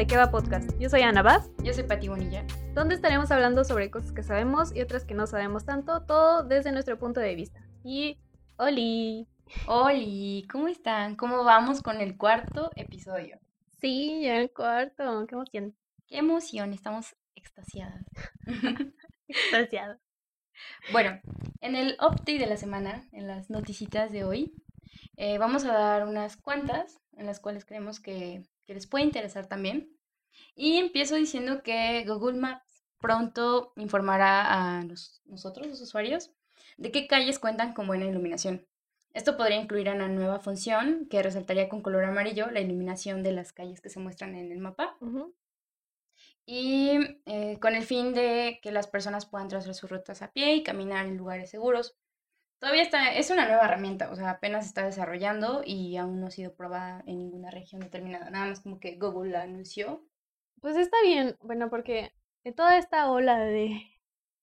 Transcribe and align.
de 0.00 0.06
qué 0.06 0.16
va 0.16 0.30
podcast. 0.30 0.70
Yo 0.78 0.88
soy 0.88 1.02
Ana 1.02 1.20
Vaz, 1.20 1.50
Yo 1.62 1.74
soy 1.74 1.84
Pati 1.84 2.08
Bonilla. 2.08 2.42
donde 2.72 2.94
estaremos 2.94 3.30
hablando 3.30 3.64
sobre 3.64 3.90
cosas 3.90 4.12
que 4.12 4.22
sabemos 4.22 4.74
y 4.74 4.80
otras 4.80 5.04
que 5.04 5.12
no 5.12 5.26
sabemos 5.26 5.66
tanto, 5.66 6.06
todo 6.06 6.42
desde 6.42 6.72
nuestro 6.72 6.98
punto 6.98 7.20
de 7.20 7.34
vista. 7.34 7.60
Y 7.84 8.18
Oli. 8.56 9.28
Oli, 9.66 10.46
¿cómo 10.50 10.68
están? 10.68 11.16
¿Cómo 11.16 11.44
vamos 11.44 11.82
con 11.82 12.00
el 12.00 12.16
cuarto 12.16 12.70
episodio? 12.76 13.38
Sí, 13.78 14.22
ya 14.22 14.38
el 14.38 14.50
cuarto, 14.50 15.26
qué 15.28 15.34
emoción. 15.34 15.76
Qué 16.08 16.16
emoción, 16.16 16.72
estamos 16.72 17.14
extasiadas. 17.34 18.02
Extasiado. 19.28 19.98
bueno, 20.92 21.20
en 21.60 21.76
el 21.76 21.98
update 22.00 22.38
de 22.38 22.46
la 22.46 22.56
semana, 22.56 23.06
en 23.12 23.26
las 23.26 23.50
noticitas 23.50 24.10
de 24.12 24.24
hoy, 24.24 24.54
eh, 25.18 25.36
vamos 25.36 25.66
a 25.66 25.74
dar 25.74 26.08
unas 26.08 26.38
cuantas 26.38 27.02
en 27.18 27.26
las 27.26 27.38
cuales 27.38 27.66
creemos 27.66 28.00
que, 28.00 28.42
que 28.70 28.74
les 28.74 28.86
puede 28.86 29.04
interesar 29.04 29.46
también. 29.46 29.90
Y 30.54 30.76
empiezo 30.76 31.14
diciendo 31.16 31.62
que 31.62 32.04
Google 32.06 32.38
Maps 32.38 32.84
pronto 33.00 33.72
informará 33.76 34.78
a 34.78 34.84
los- 34.84 35.22
nosotros, 35.26 35.66
los 35.66 35.80
usuarios, 35.80 36.30
de 36.76 36.92
qué 36.92 37.06
calles 37.06 37.38
cuentan 37.38 37.72
con 37.74 37.86
buena 37.86 38.06
iluminación. 38.06 38.66
Esto 39.12 39.36
podría 39.36 39.60
incluir 39.60 39.88
una 39.90 40.08
nueva 40.08 40.38
función 40.40 41.06
que 41.10 41.22
resaltaría 41.22 41.68
con 41.68 41.82
color 41.82 42.04
amarillo 42.04 42.50
la 42.50 42.60
iluminación 42.60 43.22
de 43.22 43.32
las 43.32 43.52
calles 43.52 43.80
que 43.80 43.90
se 43.90 44.00
muestran 44.00 44.34
en 44.36 44.52
el 44.52 44.58
mapa 44.58 44.96
y 46.46 46.90
eh, 47.26 47.58
con 47.60 47.74
el 47.74 47.84
fin 47.84 48.12
de 48.14 48.58
que 48.62 48.72
las 48.72 48.86
personas 48.86 49.26
puedan 49.26 49.48
trazar 49.48 49.74
sus 49.74 49.90
rutas 49.90 50.22
a 50.22 50.32
pie 50.32 50.54
y 50.54 50.62
caminar 50.62 51.06
en 51.06 51.16
lugares 51.16 51.50
seguros. 51.50 51.96
Todavía 52.60 52.82
está, 52.82 53.14
es 53.14 53.30
una 53.30 53.46
nueva 53.46 53.66
herramienta, 53.66 54.10
o 54.12 54.16
sea, 54.16 54.30
apenas 54.30 54.66
está 54.66 54.84
desarrollando 54.84 55.62
y 55.64 55.96
aún 55.98 56.20
no 56.20 56.28
ha 56.28 56.30
sido 56.30 56.54
probada 56.54 57.02
en 57.06 57.18
ninguna 57.18 57.50
región 57.50 57.80
determinada, 57.82 58.30
nada 58.30 58.46
más 58.46 58.60
como 58.60 58.80
que 58.80 58.96
Google 58.96 59.32
la 59.32 59.42
anunció. 59.42 60.04
Pues 60.60 60.76
está 60.76 60.96
bien, 61.02 61.36
bueno, 61.40 61.70
porque 61.70 62.12
de 62.44 62.52
toda 62.52 62.78
esta 62.78 63.10
ola 63.10 63.38
de 63.38 63.82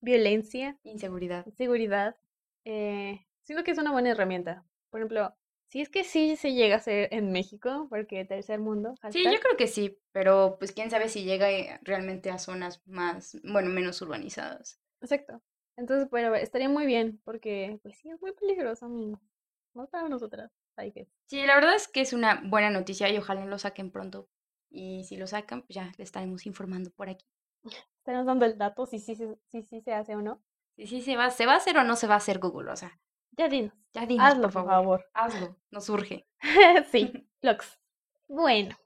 violencia, 0.00 0.76
Inseguridad. 0.82 1.46
seguridad, 1.56 2.16
eh, 2.64 3.24
siento 3.42 3.64
que 3.64 3.70
es 3.70 3.78
una 3.78 3.92
buena 3.92 4.10
herramienta. 4.10 4.64
Por 4.90 5.00
ejemplo, 5.00 5.34
si 5.68 5.80
es 5.80 5.88
que 5.88 6.02
sí 6.02 6.36
se 6.36 6.54
llega 6.54 6.74
a 6.74 6.78
hacer 6.78 7.08
en 7.12 7.30
México, 7.30 7.86
porque 7.90 8.24
tercer 8.24 8.58
mundo, 8.58 8.94
Sí, 9.10 9.22
yo 9.24 9.38
creo 9.38 9.56
que 9.56 9.66
sí, 9.66 9.98
pero 10.12 10.56
pues 10.58 10.72
quién 10.72 10.90
sabe 10.90 11.08
si 11.08 11.24
llega 11.24 11.50
eh, 11.50 11.78
realmente 11.82 12.30
a 12.30 12.38
zonas 12.38 12.82
más, 12.86 13.38
bueno, 13.44 13.70
menos 13.70 14.00
urbanizadas. 14.02 14.80
Exacto. 15.00 15.42
Entonces, 15.76 16.10
bueno, 16.10 16.34
estaría 16.34 16.68
muy 16.68 16.86
bien, 16.86 17.20
porque 17.24 17.78
pues 17.82 17.96
sí, 17.98 18.10
es 18.10 18.20
muy 18.20 18.32
peligroso, 18.32 18.86
amigos. 18.86 19.20
No 19.74 19.86
para 19.86 20.08
nosotras, 20.08 20.50
hay 20.74 20.90
que. 20.90 21.06
Sí, 21.26 21.44
la 21.46 21.54
verdad 21.54 21.76
es 21.76 21.86
que 21.86 22.00
es 22.00 22.12
una 22.12 22.42
buena 22.44 22.70
noticia 22.70 23.08
y 23.10 23.18
ojalá 23.18 23.44
lo 23.44 23.58
saquen 23.58 23.92
pronto. 23.92 24.28
Y 24.70 25.04
si 25.04 25.16
lo 25.16 25.26
sacan, 25.26 25.62
pues 25.62 25.74
ya 25.74 25.92
le 25.96 26.04
estaremos 26.04 26.46
informando 26.46 26.90
por 26.90 27.08
aquí. 27.08 27.26
Estaremos 27.98 28.26
dando 28.26 28.44
el 28.46 28.56
dato 28.58 28.86
si 28.86 28.98
sí 28.98 29.14
si, 29.16 29.26
si, 29.46 29.62
si 29.62 29.80
se 29.80 29.92
hace 29.92 30.14
o 30.14 30.22
no. 30.22 30.42
Si 30.76 30.86
sí 30.86 31.02
se 31.02 31.16
va, 31.16 31.30
se 31.30 31.46
va 31.46 31.54
a 31.54 31.56
hacer 31.56 31.76
o 31.78 31.84
no 31.84 31.96
se 31.96 32.06
va 32.06 32.14
a 32.14 32.18
hacer 32.18 32.38
Google, 32.38 32.70
o 32.70 32.76
sea, 32.76 32.98
Ya 33.32 33.48
dinos. 33.48 33.74
ya 33.92 34.06
dinos, 34.06 34.26
Hazlo, 34.26 34.50
por 34.50 34.64
favor. 34.66 35.10
Hazlo, 35.14 35.56
nos 35.70 35.88
urge. 35.88 36.26
sí, 36.92 37.28
Lux. 37.42 37.78
Bueno, 38.28 38.76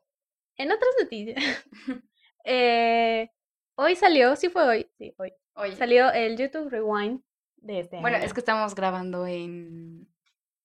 en 0.57 0.73
otras 0.73 0.91
noticias. 1.01 1.43
eh, 2.45 3.31
hoy 3.75 3.97
salió, 3.97 4.37
sí 4.37 4.49
fue 4.49 4.67
hoy, 4.67 4.91
sí, 4.97 5.15
hoy. 5.19 5.33
Oye, 5.55 5.77
Salió 5.77 6.11
el 6.13 6.39
YouTube 6.39 6.71
Rewind 6.71 7.21
de 7.57 7.81
este 7.81 8.01
bueno, 8.01 8.17
año. 8.17 8.25
es 8.27 8.33
que 8.33 8.41
estamos 8.41 8.75
grabando 8.75 9.27
en... 9.27 10.09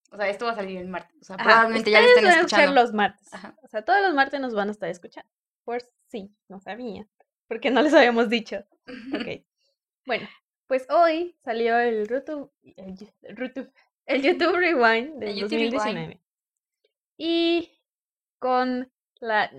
O 0.09 0.17
sea, 0.17 0.29
esto 0.29 0.45
va 0.45 0.51
a 0.51 0.55
salir 0.55 0.77
el 0.77 0.87
martes. 0.87 1.17
O 1.21 1.23
sea, 1.25 1.35
Ajá, 1.35 1.43
probablemente 1.43 1.91
ya 1.91 2.01
lo 2.01 2.07
estén 2.07 2.27
escuchando. 2.27 2.73
los 2.73 2.93
martes. 2.93 3.33
Ajá. 3.33 3.55
O 3.61 3.67
sea, 3.67 3.83
todos 3.83 4.01
los 4.01 4.13
martes 4.13 4.39
nos 4.39 4.53
van 4.53 4.69
a 4.69 4.71
estar 4.71 4.89
escuchando. 4.89 5.29
Por 5.63 5.81
sí, 6.07 6.31
no 6.47 6.59
sabía. 6.59 7.07
Porque 7.47 7.71
no 7.71 7.81
les 7.81 7.93
habíamos 7.93 8.29
dicho. 8.29 8.63
Ok. 9.13 9.43
Bueno, 10.05 10.25
pues 10.67 10.87
hoy 10.89 11.35
salió 11.43 11.77
el 11.79 12.07
YouTube, 12.07 12.49
el, 12.77 12.95
YouTube, 12.95 13.69
el 14.05 14.21
YouTube 14.21 14.55
Rewind 14.55 15.19
del 15.19 15.31
El 15.31 15.35
YouTube 15.35 15.57
Rewind. 15.57 15.73
2019. 15.73 16.21
Y 17.17 17.77
con 18.39 18.89
la 19.19 19.51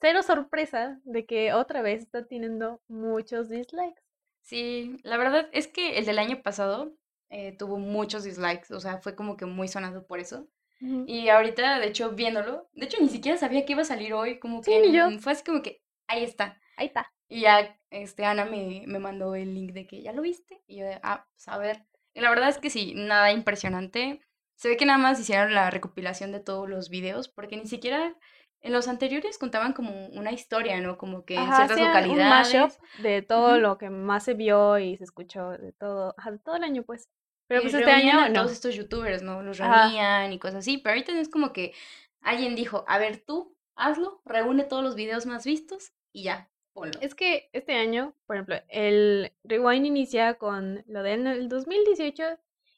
cero 0.00 0.22
sorpresa 0.22 1.00
de 1.02 1.26
que 1.26 1.52
otra 1.52 1.82
vez 1.82 2.02
está 2.02 2.24
teniendo 2.24 2.80
muchos 2.86 3.48
dislikes. 3.48 4.00
Sí, 4.42 4.96
la 5.02 5.16
verdad 5.16 5.48
es 5.52 5.66
que 5.66 5.98
el 5.98 6.06
del 6.06 6.20
año 6.20 6.40
pasado 6.40 6.94
eh, 7.30 7.56
tuvo 7.58 7.78
muchos 7.78 8.24
dislikes, 8.24 8.72
o 8.74 8.80
sea, 8.80 8.98
fue 8.98 9.14
como 9.14 9.36
que 9.36 9.46
muy 9.46 9.68
sonado 9.68 10.06
por 10.06 10.20
eso. 10.20 10.46
Y 10.80 11.28
ahorita, 11.28 11.78
de 11.78 11.86
hecho, 11.88 12.10
viéndolo, 12.10 12.68
de 12.74 12.86
hecho, 12.86 12.98
ni 13.00 13.08
siquiera 13.08 13.38
sabía 13.38 13.64
que 13.64 13.72
iba 13.72 13.82
a 13.82 13.86
salir 13.86 14.12
hoy, 14.12 14.38
como 14.38 14.62
Sí, 14.62 14.72
que 14.82 14.92
yo. 14.92 15.08
fue 15.18 15.32
así 15.32 15.44
como 15.44 15.62
que, 15.62 15.80
ahí 16.06 16.22
está. 16.24 16.60
Ahí 16.76 16.86
está. 16.86 17.10
Y 17.28 17.40
ya, 17.42 17.76
este, 17.90 18.24
Ana 18.24 18.44
me, 18.44 18.84
me 18.86 18.98
mandó 18.98 19.34
el 19.34 19.54
link 19.54 19.72
de 19.72 19.86
que, 19.86 20.02
¿ya 20.02 20.12
lo 20.12 20.22
viste? 20.22 20.62
Y 20.66 20.78
yo 20.78 20.86
ah, 21.02 21.26
pues 21.32 21.48
a 21.48 21.58
ver. 21.58 21.84
Y 22.14 22.20
la 22.20 22.30
verdad 22.30 22.48
es 22.48 22.58
que 22.58 22.70
sí, 22.70 22.94
nada 22.94 23.32
impresionante. 23.32 24.20
Se 24.56 24.68
ve 24.68 24.76
que 24.76 24.86
nada 24.86 24.98
más 24.98 25.20
hicieron 25.20 25.54
la 25.54 25.70
recopilación 25.70 26.32
de 26.32 26.40
todos 26.40 26.68
los 26.68 26.88
videos, 26.88 27.28
porque 27.28 27.56
ni 27.56 27.66
siquiera 27.66 28.14
en 28.62 28.72
los 28.72 28.88
anteriores 28.88 29.38
contaban 29.38 29.72
como 29.72 30.06
una 30.08 30.32
historia, 30.32 30.80
¿no? 30.80 30.96
Como 30.98 31.24
que 31.24 31.36
en 31.36 31.52
ciertas 31.52 31.78
hacían 31.78 31.88
un 32.10 32.18
localidades. 32.18 32.28
mashup 32.28 32.72
de 32.94 33.22
todo 33.22 33.56
Ujú. 33.56 33.60
lo 33.60 33.76
que 33.78 33.90
más 33.90 34.24
se 34.24 34.34
vio 34.34 34.78
y 34.78 34.96
se 34.96 35.04
escuchó 35.04 35.50
de 35.50 35.72
todo, 35.72 36.14
de 36.30 36.38
todo 36.38 36.56
el 36.56 36.64
año, 36.64 36.82
pues. 36.84 37.08
Pero 37.48 37.62
pues 37.62 37.74
este 37.74 37.90
año 37.90 38.18
a 38.20 38.28
no. 38.28 38.40
todos 38.40 38.52
estos 38.52 38.74
youtubers, 38.74 39.22
¿no? 39.22 39.42
Los 39.42 39.60
Ajá. 39.60 39.82
reunían 39.82 40.32
y 40.32 40.38
cosas 40.38 40.58
así, 40.58 40.78
pero 40.78 40.94
ahorita 40.94 41.18
es 41.18 41.28
como 41.28 41.52
que 41.52 41.72
alguien 42.20 42.56
dijo, 42.56 42.84
a 42.88 42.98
ver, 42.98 43.22
tú, 43.24 43.56
hazlo, 43.76 44.20
reúne 44.24 44.64
todos 44.64 44.82
los 44.82 44.96
videos 44.96 45.26
más 45.26 45.44
vistos 45.44 45.92
y 46.12 46.24
ya, 46.24 46.50
ponlo. 46.72 46.98
Es 47.00 47.14
que 47.14 47.48
este 47.52 47.74
año, 47.74 48.14
por 48.26 48.36
ejemplo, 48.36 48.56
el 48.68 49.32
Rewind 49.44 49.86
inicia 49.86 50.34
con 50.34 50.82
lo 50.88 51.02
de 51.02 51.12
en 51.12 51.26
el 51.26 51.48
2018 51.48 52.24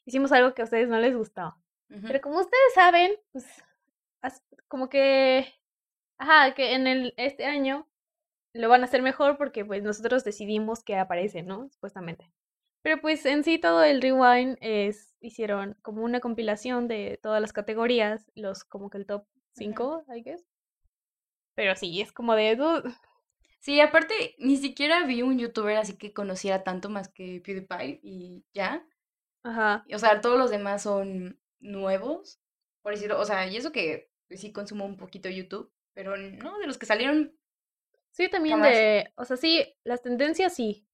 hicimos 0.05 0.31
algo 0.31 0.53
que 0.53 0.61
a 0.61 0.65
ustedes 0.65 0.87
no 0.87 0.99
les 0.99 1.15
gustaba. 1.15 1.57
Ujú. 1.89 2.07
Pero 2.07 2.21
como 2.21 2.39
ustedes 2.39 2.73
saben, 2.75 3.13
pues 3.31 3.45
como 4.67 4.89
que 4.89 5.47
ajá, 6.17 6.53
que 6.53 6.73
en 6.73 6.85
el 6.85 7.13
este 7.17 7.45
año 7.45 7.87
lo 8.53 8.69
van 8.69 8.81
a 8.81 8.85
hacer 8.85 9.01
mejor 9.01 9.37
porque 9.37 9.65
pues 9.65 9.81
nosotros 9.83 10.23
decidimos 10.23 10.83
que 10.83 10.97
aparece, 10.97 11.43
¿no? 11.43 11.69
Supuestamente. 11.69 12.31
Pero 12.81 13.01
pues 13.01 13.25
en 13.25 13.43
sí 13.43 13.57
todo 13.59 13.83
el 13.83 14.01
Rewind 14.01 14.57
es 14.61 15.15
hicieron 15.21 15.77
como 15.81 16.03
una 16.03 16.19
compilación 16.19 16.87
de 16.87 17.19
todas 17.21 17.41
las 17.41 17.53
categorías, 17.53 18.31
los 18.35 18.63
como 18.63 18.89
que 18.89 18.97
el 18.97 19.05
top 19.05 19.25
5, 19.53 20.03
I 20.13 20.21
guess. 20.21 20.45
Pero 21.55 21.75
sí, 21.75 22.01
es 22.01 22.11
como 22.11 22.33
de 22.35 22.55
"Dude, 22.55 22.91
Sí, 23.59 23.79
aparte, 23.81 24.35
ni 24.37 24.57
siquiera 24.57 25.05
vi 25.05 25.21
un 25.21 25.37
youtuber 25.39 25.77
así 25.77 25.97
que 25.97 26.13
conociera 26.13 26.63
tanto 26.63 26.89
más 26.89 27.07
que 27.09 27.41
PewDiePie 27.41 27.99
y 28.03 28.45
ya. 28.53 28.85
ajá. 29.43 29.85
O 29.93 29.99
sea, 29.99 30.21
todos 30.21 30.37
los 30.37 30.51
demás 30.51 30.83
son 30.83 31.39
nuevos, 31.59 32.39
por 32.81 32.93
decirlo, 32.93 33.19
o 33.19 33.25
sea, 33.25 33.47
y 33.47 33.57
eso 33.57 33.71
que 33.71 34.09
pues, 34.27 34.39
sí 34.41 34.51
consumo 34.53 34.85
un 34.85 34.97
poquito 34.97 35.29
YouTube, 35.29 35.71
pero 35.93 36.15
no, 36.17 36.57
de 36.59 36.67
los 36.67 36.77
que 36.77 36.85
salieron, 36.85 37.33
Sí, 38.11 38.29
también 38.29 38.59
Jamás. 38.59 38.73
de, 38.73 39.13
o 39.15 39.25
sea, 39.25 39.37
sí, 39.37 39.75
las 39.83 40.01
tendencias 40.01 40.55
sí, 40.55 40.87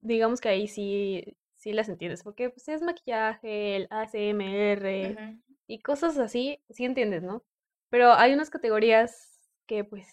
digamos 0.00 0.40
que 0.40 0.48
ahí 0.48 0.68
sí, 0.68 1.36
sí 1.54 1.72
las 1.72 1.88
entiendes, 1.88 2.22
porque 2.22 2.50
pues 2.50 2.68
es 2.68 2.82
maquillaje, 2.82 3.76
el 3.76 3.88
ASMR 3.90 5.38
y 5.66 5.78
cosas 5.80 6.18
así, 6.18 6.60
sí 6.70 6.84
entiendes, 6.84 7.22
¿no? 7.22 7.44
Pero 7.90 8.12
hay 8.12 8.32
unas 8.32 8.50
categorías 8.50 9.40
que 9.66 9.84
pues, 9.84 10.08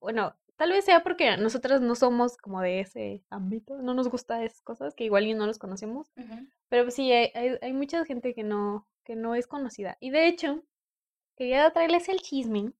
bueno, 0.00 0.34
tal 0.56 0.70
vez 0.70 0.84
sea 0.84 1.02
porque 1.02 1.36
nosotras 1.36 1.80
no 1.80 1.94
somos 1.94 2.36
como 2.36 2.60
de 2.60 2.80
ese 2.80 3.24
ámbito, 3.30 3.80
no 3.82 3.94
nos 3.94 4.08
gusta 4.08 4.44
esas 4.44 4.62
cosas, 4.62 4.94
que 4.94 5.04
igual 5.04 5.36
no 5.36 5.46
los 5.46 5.58
conocemos, 5.58 6.12
pero 6.68 6.84
pues 6.84 6.94
sí, 6.94 7.10
hay, 7.12 7.30
hay, 7.34 7.58
hay 7.60 7.72
mucha 7.72 8.04
gente 8.04 8.34
que 8.34 8.44
no, 8.44 8.86
que 9.04 9.16
no 9.16 9.34
es 9.34 9.46
conocida. 9.46 9.96
Y 10.00 10.10
de 10.10 10.28
hecho, 10.28 10.62
quería 11.36 11.70
traerles 11.70 12.08
el 12.08 12.20
chisme 12.20 12.72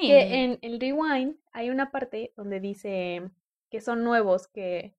que 0.00 0.44
en 0.44 0.58
el 0.62 0.80
rewind 0.80 1.36
hay 1.52 1.70
una 1.70 1.90
parte 1.90 2.32
donde 2.36 2.60
dice 2.60 3.30
que 3.70 3.80
son 3.80 4.04
nuevos, 4.04 4.46
que, 4.48 4.94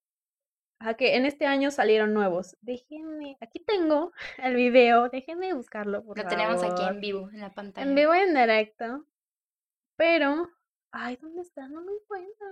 ajá, 0.79 0.93
que 0.95 1.15
en 1.15 1.25
este 1.25 1.45
año 1.45 1.71
salieron 1.71 2.13
nuevos. 2.13 2.57
Déjenme, 2.61 3.37
aquí 3.41 3.59
tengo 3.59 4.11
el 4.43 4.55
video, 4.55 5.09
déjenme 5.09 5.53
buscarlo, 5.53 6.03
por 6.03 6.17
lo 6.17 6.27
tenemos 6.27 6.63
aquí 6.63 6.83
en 6.83 6.99
vivo, 6.99 7.29
en 7.31 7.41
la 7.41 7.53
pantalla. 7.53 7.87
En 7.87 7.95
vivo 7.95 8.15
y 8.15 8.19
en 8.19 8.33
directo. 8.33 9.05
Pero, 9.95 10.49
ay, 10.91 11.17
¿dónde 11.21 11.41
está? 11.41 11.67
No 11.67 11.81
me 11.81 11.91
encuentro. 11.91 12.47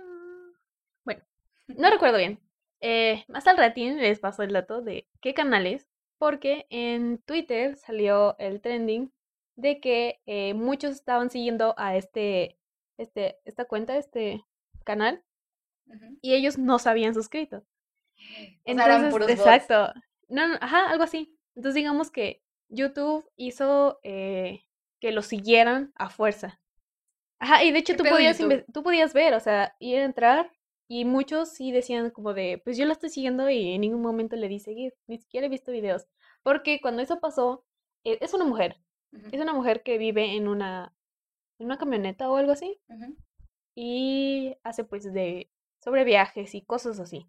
Bueno, 1.04 1.22
no 1.68 1.90
recuerdo 1.90 2.18
bien. 2.18 2.40
Eh, 2.80 3.24
más 3.28 3.46
al 3.46 3.56
ratín 3.56 3.98
les 3.98 4.20
paso 4.20 4.42
el 4.42 4.52
dato 4.52 4.82
de 4.82 5.08
qué 5.20 5.32
canales, 5.32 5.88
porque 6.18 6.66
en 6.70 7.18
Twitter 7.18 7.76
salió 7.76 8.36
el 8.38 8.60
trending 8.60 9.12
de 9.54 9.80
que 9.80 10.20
eh, 10.26 10.54
muchos 10.54 10.92
estaban 10.92 11.30
siguiendo 11.30 11.74
a 11.78 11.96
este, 11.96 12.58
este, 12.98 13.38
esta 13.44 13.64
cuenta, 13.64 13.96
este 13.96 14.44
canal, 14.84 15.22
y 16.20 16.34
ellos 16.34 16.58
no 16.58 16.78
se 16.78 16.88
habían 16.88 17.14
suscrito. 17.14 17.64
Entonces, 18.64 19.10
puros 19.10 19.28
bots. 19.28 19.40
exacto. 19.40 19.92
No, 20.28 20.48
no, 20.48 20.54
ajá, 20.60 20.90
algo 20.90 21.04
así. 21.04 21.38
Entonces 21.54 21.74
digamos 21.76 22.10
que 22.10 22.42
YouTube 22.68 23.28
hizo 23.36 24.00
eh, 24.02 24.64
que 25.00 25.12
lo 25.12 25.22
siguieran 25.22 25.92
a 25.94 26.10
fuerza. 26.10 26.60
Ajá, 27.38 27.64
y 27.64 27.72
de 27.72 27.78
hecho 27.78 27.94
¿Qué 27.94 28.02
tú 28.02 28.08
podías, 28.08 28.38
tú 28.72 28.82
podías 28.82 29.12
ver, 29.12 29.34
o 29.34 29.40
sea, 29.40 29.76
ir 29.78 29.98
a 29.98 30.04
entrar 30.04 30.50
y 30.88 31.04
muchos 31.04 31.50
sí 31.50 31.70
decían 31.70 32.10
como 32.10 32.32
de, 32.32 32.60
pues 32.64 32.76
yo 32.76 32.86
la 32.86 32.92
estoy 32.92 33.10
siguiendo 33.10 33.50
y 33.50 33.72
en 33.72 33.80
ningún 33.82 34.02
momento 34.02 34.36
le 34.36 34.48
di 34.48 34.58
seguir, 34.58 34.94
ni 35.06 35.18
siquiera 35.18 35.46
he 35.46 35.50
visto 35.50 35.72
videos. 35.72 36.06
Porque 36.42 36.80
cuando 36.80 37.02
eso 37.02 37.20
pasó, 37.20 37.64
eh, 38.04 38.18
es 38.20 38.32
una 38.34 38.44
mujer, 38.44 38.76
es 39.32 39.40
una 39.40 39.52
mujer 39.52 39.82
que 39.82 39.98
vive 39.98 40.36
en 40.36 40.48
una, 40.48 40.94
en 41.58 41.66
una 41.66 41.78
camioneta 41.78 42.30
o 42.30 42.36
algo 42.36 42.52
así 42.52 42.80
y 43.74 44.56
hace 44.64 44.84
pues 44.84 45.12
de, 45.12 45.50
sobre 45.80 46.04
viajes 46.04 46.54
y 46.54 46.62
cosas 46.62 46.98
así. 46.98 47.26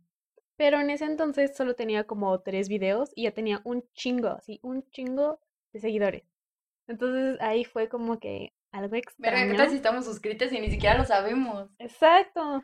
Pero 0.57 0.79
en 0.79 0.89
ese 0.89 1.05
entonces 1.05 1.55
solo 1.55 1.75
tenía 1.75 2.05
como 2.05 2.39
tres 2.41 2.67
videos 2.67 3.11
y 3.15 3.23
ya 3.23 3.31
tenía 3.31 3.61
un 3.63 3.87
chingo, 3.93 4.29
así, 4.29 4.59
un 4.63 4.83
chingo 4.89 5.39
de 5.71 5.79
seguidores. 5.79 6.23
Entonces 6.87 7.39
ahí 7.41 7.63
fue 7.63 7.89
como 7.89 8.19
que 8.19 8.53
algo 8.71 8.89
Verga, 8.89 9.47
¿qué 9.47 9.53
tal 9.55 9.67
extraño. 9.67 9.69
si 9.69 9.75
estamos 9.75 10.05
suscritos 10.05 10.51
y 10.51 10.59
ni 10.59 10.69
siquiera 10.69 10.97
lo 10.97 11.05
sabemos? 11.05 11.69
Exacto. 11.79 12.63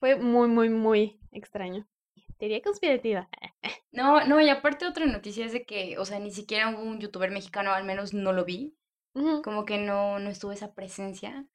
Fue 0.00 0.16
muy, 0.16 0.48
muy, 0.48 0.68
muy 0.68 1.20
extraño. 1.32 1.86
Teoría 2.38 2.62
conspirativa. 2.62 3.28
No, 3.90 4.24
no, 4.26 4.40
y 4.40 4.48
aparte 4.50 4.86
otra 4.86 5.06
noticia 5.06 5.46
es 5.46 5.52
de 5.52 5.64
que, 5.64 5.98
o 5.98 6.04
sea, 6.04 6.20
ni 6.20 6.30
siquiera 6.30 6.68
hubo 6.68 6.82
un 6.82 7.00
youtuber 7.00 7.30
mexicano, 7.30 7.72
al 7.72 7.84
menos 7.84 8.12
no 8.12 8.32
lo 8.32 8.44
vi, 8.44 8.76
como 9.42 9.64
que 9.64 9.78
no, 9.78 10.18
no 10.20 10.30
estuvo 10.30 10.52
esa 10.52 10.74
presencia. 10.74 11.48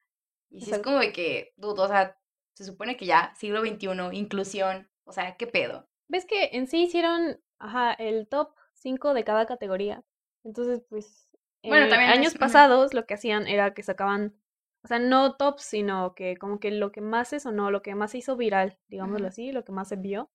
Y 0.49 0.61
sí 0.61 0.71
es 0.71 0.79
como 0.79 0.97
de 0.97 1.13
que, 1.13 1.53
dude, 1.55 1.81
o 1.81 1.87
sea, 1.87 2.17
se 2.53 2.65
supone 2.65 2.97
que 2.97 3.05
ya, 3.05 3.33
siglo 3.35 3.61
XXI, 3.61 4.17
inclusión, 4.17 4.89
o 5.05 5.11
sea, 5.11 5.35
¿qué 5.37 5.47
pedo? 5.47 5.87
¿Ves 6.07 6.25
que 6.25 6.49
en 6.53 6.67
sí 6.67 6.83
hicieron, 6.83 7.39
ajá, 7.59 7.93
el 7.93 8.27
top 8.27 8.53
5 8.73 9.13
de 9.13 9.23
cada 9.23 9.45
categoría? 9.45 10.03
Entonces, 10.43 10.81
pues, 10.89 11.29
Bueno, 11.63 11.85
eh, 11.85 11.89
también 11.89 12.11
años 12.11 12.35
pasados 12.35 12.93
lo 12.93 13.05
que 13.05 13.13
hacían 13.13 13.47
era 13.47 13.73
que 13.73 13.83
sacaban, 13.83 14.35
o 14.83 14.87
sea, 14.87 14.99
no 14.99 15.35
tops, 15.35 15.63
sino 15.63 16.13
que 16.13 16.37
como 16.37 16.59
que 16.59 16.71
lo 16.71 16.91
que 16.91 17.01
más 17.01 17.29
se 17.29 17.39
sonó, 17.39 17.71
lo 17.71 17.81
que 17.81 17.95
más 17.95 18.11
se 18.11 18.17
hizo 18.19 18.35
viral, 18.35 18.77
digámoslo 18.87 19.27
así, 19.27 19.51
lo 19.51 19.63
que 19.63 19.71
más 19.71 19.87
se 19.87 19.95
vio. 19.95 20.29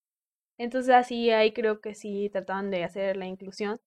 Entonces 0.58 0.94
así 0.94 1.30
ahí 1.30 1.52
creo 1.52 1.80
que 1.80 1.94
sí 1.94 2.30
trataban 2.32 2.70
de 2.70 2.84
hacer 2.84 3.16
la 3.16 3.26
inclusión. 3.26 3.80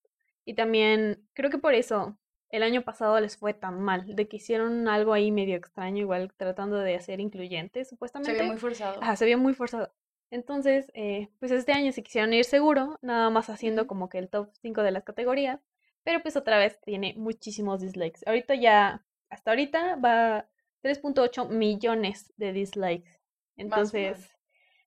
Y 0.45 0.55
también 0.55 1.27
creo 1.33 1.49
que 1.49 1.57
por 1.57 1.73
eso 1.73 2.17
el 2.49 2.63
año 2.63 2.83
pasado 2.83 3.19
les 3.19 3.37
fue 3.37 3.53
tan 3.53 3.81
mal, 3.81 4.15
de 4.15 4.27
que 4.27 4.37
hicieron 4.37 4.87
algo 4.87 5.13
ahí 5.13 5.31
medio 5.31 5.55
extraño, 5.55 5.99
igual 6.01 6.33
tratando 6.35 6.77
de 6.79 6.95
hacer 6.95 7.19
incluyente, 7.19 7.83
Se 7.85 7.95
vio 8.33 8.43
muy 8.45 8.57
supuestamente. 8.57 8.57
forzado. 8.57 9.01
Ajá, 9.01 9.15
se 9.15 9.25
vio 9.25 9.37
muy 9.37 9.53
forzado. 9.53 9.93
Entonces, 10.31 10.89
eh, 10.95 11.29
pues 11.39 11.51
este 11.51 11.73
año 11.73 11.91
se 11.91 12.03
quisieron 12.03 12.33
ir 12.33 12.45
seguro, 12.45 12.97
nada 13.01 13.29
más 13.29 13.49
haciendo 13.49 13.85
como 13.85 14.09
que 14.09 14.17
el 14.17 14.29
top 14.29 14.49
5 14.61 14.81
de 14.81 14.91
las 14.91 15.03
categorías, 15.03 15.59
pero 16.03 16.21
pues 16.21 16.35
otra 16.37 16.57
vez 16.57 16.79
tiene 16.81 17.13
muchísimos 17.17 17.81
dislikes. 17.81 18.21
Ahorita 18.25 18.55
ya, 18.55 19.05
hasta 19.29 19.51
ahorita 19.51 19.97
va 19.97 20.47
3.8 20.81 21.47
millones 21.49 22.33
de 22.37 22.53
dislikes. 22.53 23.09
Más. 23.09 23.19
Entonces, 23.57 24.17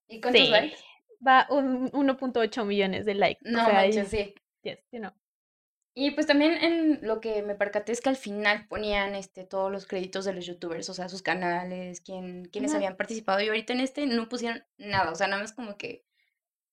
¿Y 0.07 0.19
cuántos 0.19 0.41
sí, 0.43 0.49
likes? 0.49 0.77
va 1.25 1.47
un 1.49 1.89
1.8 1.93 2.65
millones 2.65 3.05
de 3.05 3.13
likes. 3.13 3.41
O 3.47 3.51
No 3.51 3.65
sea, 3.65 3.73
manches, 3.75 4.11
ahí, 4.13 4.25
sí. 4.25 4.35
yes, 4.63 4.79
you 4.91 4.99
know. 4.99 5.11
Y 5.97 6.11
pues 6.11 6.27
también 6.27 6.51
en 6.61 6.99
lo 7.07 7.21
que 7.21 7.41
me 7.41 7.55
percaté 7.55 7.93
es 7.93 8.01
que 8.01 8.09
al 8.09 8.17
final 8.17 8.67
ponían 8.67 9.15
este, 9.15 9.45
todos 9.45 9.71
los 9.71 9.87
créditos 9.87 10.25
de 10.25 10.33
los 10.33 10.45
youtubers, 10.45 10.89
o 10.89 10.93
sea, 10.93 11.07
sus 11.07 11.21
canales, 11.21 12.01
quién, 12.01 12.45
quiénes 12.51 12.73
habían 12.75 12.97
participado. 12.97 13.39
Y 13.39 13.47
ahorita 13.47 13.71
en 13.73 13.79
este 13.79 14.05
no 14.05 14.27
pusieron 14.27 14.65
nada, 14.77 15.11
o 15.11 15.15
sea, 15.15 15.27
nada 15.27 15.41
más 15.41 15.53
como 15.53 15.77
que, 15.77 16.03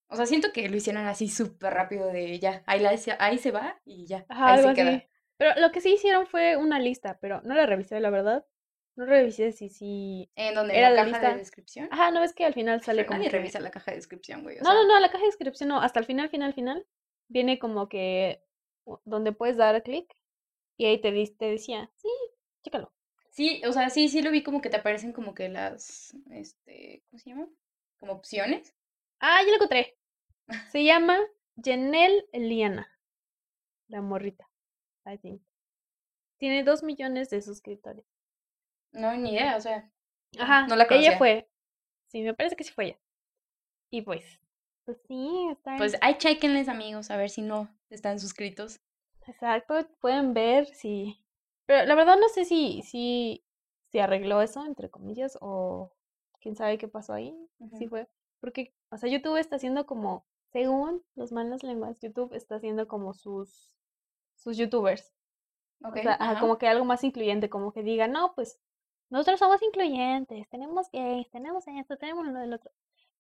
o 0.09 0.17
sea, 0.17 0.27
siento 0.27 0.53
que 0.53 0.69
lo 0.69 0.77
hicieron 0.77 1.07
así 1.07 1.29
súper 1.29 1.73
rápido 1.73 2.09
de 2.09 2.39
ya, 2.41 2.65
ahí, 2.67 2.81
la, 2.81 2.91
ahí 3.21 3.39
se 3.39 3.51
va 3.53 3.81
y 3.85 4.07
ya, 4.07 4.27
Ajá, 4.29 4.55
ahí 4.55 4.61
se 4.61 4.73
queda. 4.75 4.91
así. 4.97 5.09
Pero 5.37 5.61
lo 5.61 5.71
que 5.73 5.81
sí 5.81 5.93
hicieron 5.95 6.27
fue 6.27 6.57
una 6.57 6.79
lista, 6.81 7.19
pero 7.21 7.41
no 7.43 7.55
la 7.55 7.67
revisé, 7.67 8.01
la 8.01 8.11
verdad. 8.11 8.45
No 8.97 9.07
revisé 9.07 9.53
si, 9.53 9.69
si 9.71 10.31
En 10.37 10.55
donde 10.55 10.77
era 10.77 10.91
la 10.91 10.91
la 10.91 11.05
caja 11.05 11.29
de 11.29 11.35
lista. 11.35 11.37
descripción. 11.37 11.89
Ajá, 11.91 12.11
¿no 12.11 12.21
ves 12.21 12.35
que 12.35 12.45
al 12.45 12.55
final 12.55 12.83
sale 12.83 13.05
Pero 13.05 13.07
como 13.07 13.19
nadie 13.19 13.31
que... 13.31 13.37
revisa 13.39 13.61
la 13.61 13.71
caja 13.71 13.91
de 13.93 13.97
descripción, 13.99 14.43
güey, 14.43 14.59
o 14.59 14.63
No, 14.63 14.75
no, 14.75 14.81
sea, 14.81 14.89
no, 14.89 15.01
la 15.01 15.09
caja 15.09 15.21
de 15.21 15.27
descripción 15.29 15.69
no, 15.71 15.81
hasta 15.81 16.01
el 16.01 16.07
final, 16.07 16.29
final, 16.29 16.53
final, 16.55 16.87
viene 17.29 17.59
como 17.59 17.89
que 17.89 18.43
donde 19.05 19.33
puedes 19.33 19.57
dar 19.57 19.83
clic 19.83 20.13
y 20.79 20.87
ahí 20.87 21.01
te, 21.01 21.13
te 21.39 21.47
decía, 21.47 21.91
sí, 21.97 22.09
chécalo. 22.65 22.93
sí, 23.31 23.63
o 23.67 23.73
sea, 23.73 23.91
sí, 23.91 24.09
sí 24.09 24.23
lo 24.23 24.31
vi 24.31 24.43
como 24.43 24.61
que 24.61 24.71
te 24.71 24.77
aparecen 24.77 25.13
como 25.13 25.35
que 25.35 25.49
las, 25.49 26.17
este, 26.31 27.03
¿cómo 27.11 27.19
se 27.21 27.31
llama? 27.31 27.49
Como 27.99 28.13
opciones. 28.13 28.75
Ah, 29.21 29.41
ya 29.43 29.49
lo 29.49 29.55
encontré. 29.55 29.97
Se 30.73 30.85
llama 30.85 31.19
Janelle 31.63 32.27
Eliana, 32.33 32.89
la 33.89 34.03
morrita, 34.03 34.49
I 35.07 35.19
think. 35.19 35.43
Tiene 36.39 36.63
dos 36.65 36.83
millones 36.83 37.31
de 37.31 37.41
suscriptores. 37.43 38.05
No, 38.93 39.15
ni 39.17 39.33
idea, 39.35 39.57
o 39.57 39.61
sea, 39.61 39.91
Ajá, 40.39 40.67
no 40.67 40.77
la 40.77 40.87
ella 40.89 41.13
conocía. 41.13 41.19
fue. 41.19 41.49
Sí, 42.09 42.23
me 42.23 42.35
parece 42.35 42.57
que 42.57 42.65
sí 42.65 42.73
fue 42.73 42.87
ella. 42.87 43.01
Y 43.91 44.03
pues, 44.03 44.25
pues 44.93 45.03
sí, 45.09 45.49
está 45.51 45.77
Pues 45.79 45.97
ahí 46.01 46.17
chequenles, 46.19 46.69
amigos, 46.69 47.11
a 47.11 47.17
ver 47.17 47.31
si 47.31 47.43
no 47.43 47.69
están 47.91 48.21
suscritos. 48.21 48.81
exacto, 49.27 49.75
pueden 50.01 50.35
ver 50.35 50.67
si... 50.67 51.19
Pero 51.67 51.87
la 51.87 51.95
verdad 51.95 52.17
no 52.19 52.29
sé 52.29 52.45
si, 52.45 52.83
si, 52.83 53.45
si 53.91 53.99
arregló 53.99 54.43
eso, 54.43 54.65
entre 54.65 54.91
comillas, 54.91 55.39
o 55.41 55.93
quién 56.41 56.57
sabe 56.57 56.79
qué 56.79 56.89
pasó 56.89 57.13
ahí, 57.15 57.35
sí 57.79 57.87
Ujú. 57.87 57.91
fue. 57.91 58.09
Porque, 58.41 58.75
o 58.91 58.97
sea, 58.97 59.09
YouTube 59.09 59.37
está 59.37 59.57
haciendo 59.57 59.87
como, 59.87 60.27
según 60.53 61.05
los 61.15 61.33
malas 61.33 61.63
lenguas, 61.63 62.01
YouTube 62.01 62.35
está 62.35 62.57
haciendo 62.57 62.89
como 62.89 63.15
sus, 63.15 63.73
sus 64.37 64.57
YouTubers. 64.57 65.15
Ok, 65.85 65.97
O 65.97 66.03
sea, 66.03 66.19
como 66.41 66.59
que 66.59 66.69
algo 66.69 66.85
más 66.85 67.05
incluyente, 67.05 67.49
como 67.49 67.73
que 67.73 67.83
diga, 67.83 68.09
no, 68.09 68.35
pues 68.35 68.59
nosotros 69.11 69.39
somos 69.39 69.63
incluyentes, 69.63 70.49
tenemos 70.49 70.91
gays, 70.91 71.31
tenemos 71.31 71.67
esto, 71.69 71.97
tenemos 71.97 72.27
lo 72.27 72.39
del 72.41 72.55
otro. 72.55 72.71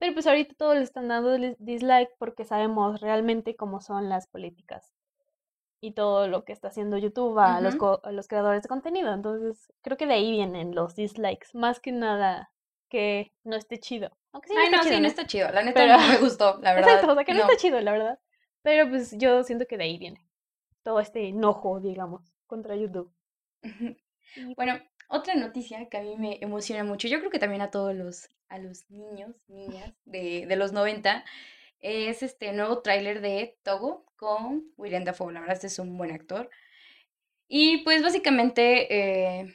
Pero 0.03 0.15
pues 0.15 0.27
ahorita 0.27 0.55
todos 0.59 0.75
le 0.77 0.83
están 0.83 1.07
dando 1.09 1.37
dis- 1.37 1.57
dislike 1.61 2.11
porque 2.19 2.45
sabemos 2.45 3.01
realmente 3.01 3.55
cómo 3.57 3.81
son 3.81 4.09
las 4.09 4.27
políticas 4.27 4.93
y 5.81 5.93
todo 5.93 6.29
lo 6.29 6.45
que 6.45 6.53
está 6.53 6.69
haciendo 6.69 6.99
YouTube 6.99 7.39
a 7.39 7.61
los, 7.61 7.75
Ujú. 7.75 7.81
co- 7.81 8.01
a 8.05 8.13
los 8.13 8.29
creadores 8.29 8.63
de 8.63 8.69
contenido. 8.69 9.13
Entonces, 9.13 9.73
creo 9.83 9.97
que 9.97 10.07
de 10.07 10.15
ahí 10.15 10.31
vienen 10.33 10.75
los 10.75 10.97
dislikes, 10.97 11.49
más 11.55 11.81
que 11.81 11.93
nada 11.93 12.51
que 12.89 13.33
no 13.45 13.57
esté 13.57 13.79
chido. 13.79 14.11
Aunque 14.33 14.49
sí 14.49 14.55
no 14.55 14.61
Ay, 14.61 14.67
está 14.67 14.77
no, 14.79 14.83
chido, 14.85 14.97
sí, 14.97 15.01
no 15.03 15.09
está 15.09 15.27
chido. 15.27 15.51
La 15.53 15.63
neta 15.63 15.81
Pero, 15.81 15.97
no 15.99 16.09
me 16.09 16.19
gustó, 16.19 16.59
la 16.63 16.75
exacto, 16.75 17.07
verdad. 17.07 17.11
o 17.13 17.15
sea, 17.15 17.25
que 17.25 17.33
no 17.35 17.39
No. 17.41 17.45
está 17.49 17.57
chido, 17.63 17.81
la 17.81 17.93
verdad. 17.93 18.19
Pero 18.63 18.89
pues 18.89 19.17
yo 19.19 19.43
siento 19.45 19.67
que 19.67 19.77
de 19.79 19.85
ahí 19.85 19.99
viene 19.99 20.27
todo 20.85 21.01
este 21.01 21.29
enojo, 21.29 21.81
digamos, 21.81 22.23
contra 22.47 22.77
YouTube. 22.77 23.13
Bueno, 24.57 24.79
otra 25.13 25.35
noticia 25.35 25.89
que 25.89 25.97
a 25.99 26.03
mí 26.03 26.17
me 26.17 26.39
emociona 26.41 26.85
mucho, 26.85 27.09
yo 27.09 27.19
creo 27.19 27.31
que 27.31 27.39
también 27.39 27.63
a 27.63 27.71
todos 27.71 27.95
los, 27.95 28.29
a 28.49 28.59
los 28.59 28.91
niños, 28.91 29.37
niñas 29.49 29.95
de, 30.05 30.47
de 30.47 30.57
los 30.57 30.73
90, 30.73 31.25
es 31.81 32.23
este 32.23 32.53
nuevo 32.53 32.81
tráiler 32.81 33.21
de 33.21 33.59
Togo 33.63 34.07
con 34.17 34.73
William 34.77 35.05
Dafoe. 35.05 35.33
La 35.33 35.41
verdad, 35.41 35.57
este 35.57 35.67
es 35.67 35.79
un 35.79 35.99
buen 35.99 36.13
actor. 36.13 36.49
Y 37.49 37.79
pues 37.85 38.03
básicamente, 38.03 39.41
eh, 39.41 39.55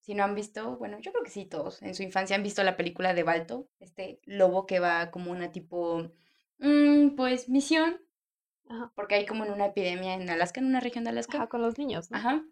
si 0.00 0.14
no 0.14 0.24
han 0.24 0.34
visto, 0.34 0.76
bueno, 0.78 0.98
yo 1.00 1.12
creo 1.12 1.22
que 1.22 1.30
sí, 1.30 1.44
todos 1.44 1.82
en 1.82 1.94
su 1.94 2.02
infancia 2.02 2.34
han 2.34 2.42
visto 2.42 2.64
la 2.64 2.76
película 2.76 3.14
de 3.14 3.22
Balto, 3.22 3.68
este 3.78 4.20
lobo 4.24 4.66
que 4.66 4.80
va 4.80 5.10
como 5.10 5.30
una 5.30 5.52
tipo, 5.52 6.10
mm, 6.58 7.10
pues, 7.16 7.48
misión, 7.48 8.00
Ajá, 8.68 8.92
porque 8.94 9.14
hay 9.14 9.26
como 9.26 9.44
en 9.44 9.52
una 9.52 9.66
epidemia 9.66 10.14
en 10.14 10.28
Alaska, 10.28 10.60
en 10.60 10.66
una 10.66 10.80
región 10.80 11.04
de 11.04 11.10
Alaska. 11.10 11.38
ajá, 11.38 11.46
con 11.48 11.62
los 11.62 11.78
niños, 11.78 12.10
¿no? 12.10 12.18
Ajá. 12.18 12.44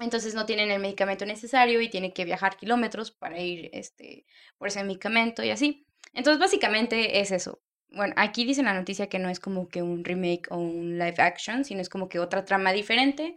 Entonces 0.00 0.34
no 0.34 0.46
tienen 0.46 0.70
el 0.70 0.80
medicamento 0.80 1.26
necesario 1.26 1.80
y 1.80 1.90
tienen 1.90 2.12
que 2.12 2.24
viajar 2.24 2.56
kilómetros 2.56 3.10
para 3.10 3.38
ir 3.38 3.70
este, 3.72 4.24
por 4.58 4.68
ese 4.68 4.82
medicamento 4.82 5.42
y 5.44 5.50
así. 5.50 5.86
Entonces 6.14 6.40
básicamente 6.40 7.20
es 7.20 7.30
eso. 7.30 7.60
Bueno, 7.92 8.14
aquí 8.16 8.44
dice 8.44 8.62
la 8.62 8.72
noticia 8.72 9.08
que 9.08 9.18
no 9.18 9.28
es 9.28 9.40
como 9.40 9.68
que 9.68 9.82
un 9.82 10.04
remake 10.04 10.50
o 10.50 10.56
un 10.56 10.98
live 10.98 11.16
action, 11.18 11.64
sino 11.64 11.80
es 11.80 11.88
como 11.88 12.08
que 12.08 12.18
otra 12.18 12.44
trama 12.44 12.72
diferente, 12.72 13.36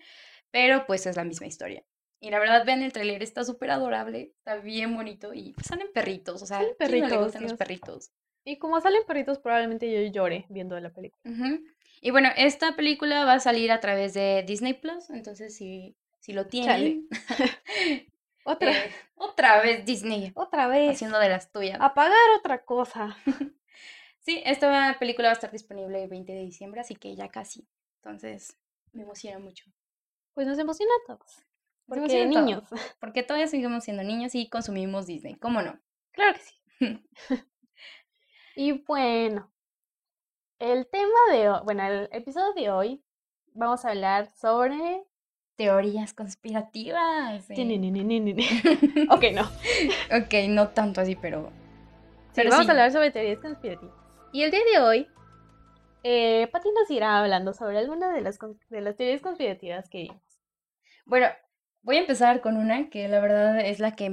pero 0.52 0.86
pues 0.86 1.06
es 1.06 1.16
la 1.16 1.24
misma 1.24 1.48
historia. 1.48 1.84
Y 2.22 2.30
la 2.30 2.40
verdad, 2.40 2.66
vean 2.66 2.82
el 2.82 2.94
tráiler, 2.94 3.22
está 3.22 3.44
súper 3.44 3.72
adorable, 3.72 4.32
está 4.38 4.56
bien 4.56 4.96
bonito 4.96 5.34
y 5.34 5.54
salen 5.62 5.88
perritos, 5.94 6.42
o 6.42 6.46
sea, 6.46 6.60
Salen 6.60 6.76
¿quién 6.78 6.92
no 6.92 6.96
le 6.96 7.02
perritos, 7.02 7.26
gustan 7.26 7.44
los 7.44 7.54
perritos? 7.56 8.12
Y 8.46 8.60
como 8.60 8.80
salen 8.80 9.02
perritos, 9.06 9.40
probablemente 9.40 9.92
yo 9.92 10.10
llore 10.10 10.46
viendo 10.48 10.80
la 10.80 10.94
película. 10.94 11.22
Ujú. 11.26 11.62
Y 12.00 12.12
bueno, 12.12 12.30
esta 12.38 12.78
película 12.78 13.26
va 13.26 13.34
a 13.34 13.40
salir 13.42 13.72
a 13.74 13.82
través 13.82 14.14
de 14.14 14.44
Disney 14.48 14.74
Plus, 14.74 15.10
entonces 15.10 15.56
si, 15.58 15.98
si 16.24 16.32
lo 16.32 16.48
tienen, 16.48 17.10
Otra, 18.46 18.72
eh, 18.72 18.92
otra 19.16 19.62
vez 19.62 19.86
Disney 19.86 20.32
otra 20.36 20.68
vez. 20.68 20.96
haciendo 20.96 21.20
de 21.20 21.30
las 21.30 21.52
tuyas. 21.52 21.78
Apagar 21.82 22.18
otra 22.38 22.64
cosa. 22.64 23.18
Sí, 24.26 24.42
esta 24.46 24.96
película 25.00 25.28
va 25.28 25.32
a 25.32 25.34
estar 25.34 25.52
disponible 25.52 26.02
el 26.02 26.10
20 26.10 26.32
de 26.32 26.40
diciembre, 26.40 26.80
así 26.80 26.96
que 26.96 27.14
ya 27.14 27.28
casi. 27.28 27.68
Entonces, 27.98 28.58
me 28.94 29.04
emociona 29.04 29.38
mucho. 29.38 29.66
Pues 30.34 30.48
nos 30.48 30.58
emociona 30.58 30.94
a 30.94 31.08
todos. 31.08 31.44
Porque 31.86 32.00
emociona 32.00 32.32
todo, 32.32 32.42
niños. 32.46 32.64
Porque 33.02 33.24
todavía 33.24 33.48
seguimos 33.48 33.84
siendo 33.84 34.02
niños 34.02 34.34
y 34.34 34.48
consumimos 34.48 35.08
Disney, 35.08 35.36
¿cómo 35.36 35.62
no? 35.62 35.78
Claro 36.14 36.36
que 36.36 36.40
sí. 36.40 37.06
Y 38.56 38.72
bueno, 38.84 39.52
el 40.60 40.88
tema 40.88 41.20
de 41.34 41.50
hoy, 41.50 41.60
bueno, 41.66 41.84
el 41.86 42.10
episodio 42.14 42.54
de 42.54 42.72
hoy, 42.72 43.04
vamos 43.48 43.84
a 43.84 43.90
hablar 43.90 44.32
sobre 44.38 45.04
teorías 45.56 46.14
conspirativas. 46.14 47.50
Eh. 47.50 47.66
ni, 47.66 47.78
ni, 47.78 47.92
ni, 47.92 48.04
ni, 48.04 48.20
ni. 48.20 48.34
ok, 49.10 49.24
no. 49.34 49.44
Ok, 50.18 50.34
no 50.50 50.70
tanto 50.70 51.02
así, 51.02 51.16
pero... 51.16 51.52
Sí, 52.32 52.42
Pero 52.42 52.50
vamos 52.50 52.66
sí. 52.66 52.70
a 52.70 52.74
hablar 52.74 52.92
sobre 52.92 53.12
teorías 53.12 53.40
conspirativas. 53.40 53.96
Y 54.32 54.42
el 54.42 54.50
día 54.50 54.62
de 54.74 54.80
hoy, 54.82 55.08
eh, 56.04 56.48
Pati 56.52 56.70
nos 56.72 56.90
irá 56.90 57.20
hablando 57.20 57.54
sobre 57.54 57.78
alguna 57.78 58.12
de 58.12 58.22
las, 58.22 58.40
de 58.70 58.82
las 58.82 58.96
teorías 58.96 59.22
conspirativas 59.22 59.88
que 59.88 60.00
vimos. 60.00 60.22
Bueno, 61.06 61.28
voy 61.84 61.98
a 61.98 62.00
empezar 62.00 62.42
con 62.42 62.58
una 62.58 62.90
que 62.90 63.08
la 63.08 63.20
verdad 63.20 63.60
es 63.60 63.80
la 63.80 63.96
que 63.96 64.10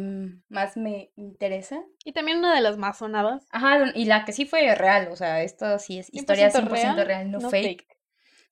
más 0.48 0.76
me 0.76 1.12
interesa. 1.16 1.82
Y 2.04 2.12
también 2.12 2.38
una 2.38 2.54
de 2.54 2.60
las 2.60 2.76
más 2.76 2.98
sonadas. 2.98 3.46
Ajá, 3.50 3.92
y 3.94 4.04
la 4.04 4.24
que 4.24 4.32
sí 4.32 4.44
fue 4.44 4.74
real, 4.74 5.08
o 5.10 5.16
sea, 5.16 5.42
esto 5.42 5.78
sí 5.78 5.98
es 5.98 6.12
historia 6.12 6.50
100% 6.50 7.04
real, 7.04 7.30
no, 7.30 7.40
fake. 7.48 7.86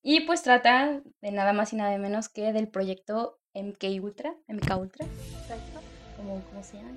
Y 0.03 0.21
pues 0.21 0.43
trata 0.43 1.03
de 1.21 1.33
nada 1.33 1.53
más 1.53 1.73
y 1.73 1.77
nada 1.77 1.97
menos 1.99 2.29
que 2.29 2.53
del 2.53 2.69
proyecto 2.69 3.39
MK 3.55 3.85
Ultra, 4.03 4.35
MK 4.47 4.77
Ultra, 4.79 5.07
Exacto. 5.07 5.81
como 6.17 6.41
¿cómo 6.45 6.63
se 6.63 6.77
llama? 6.77 6.91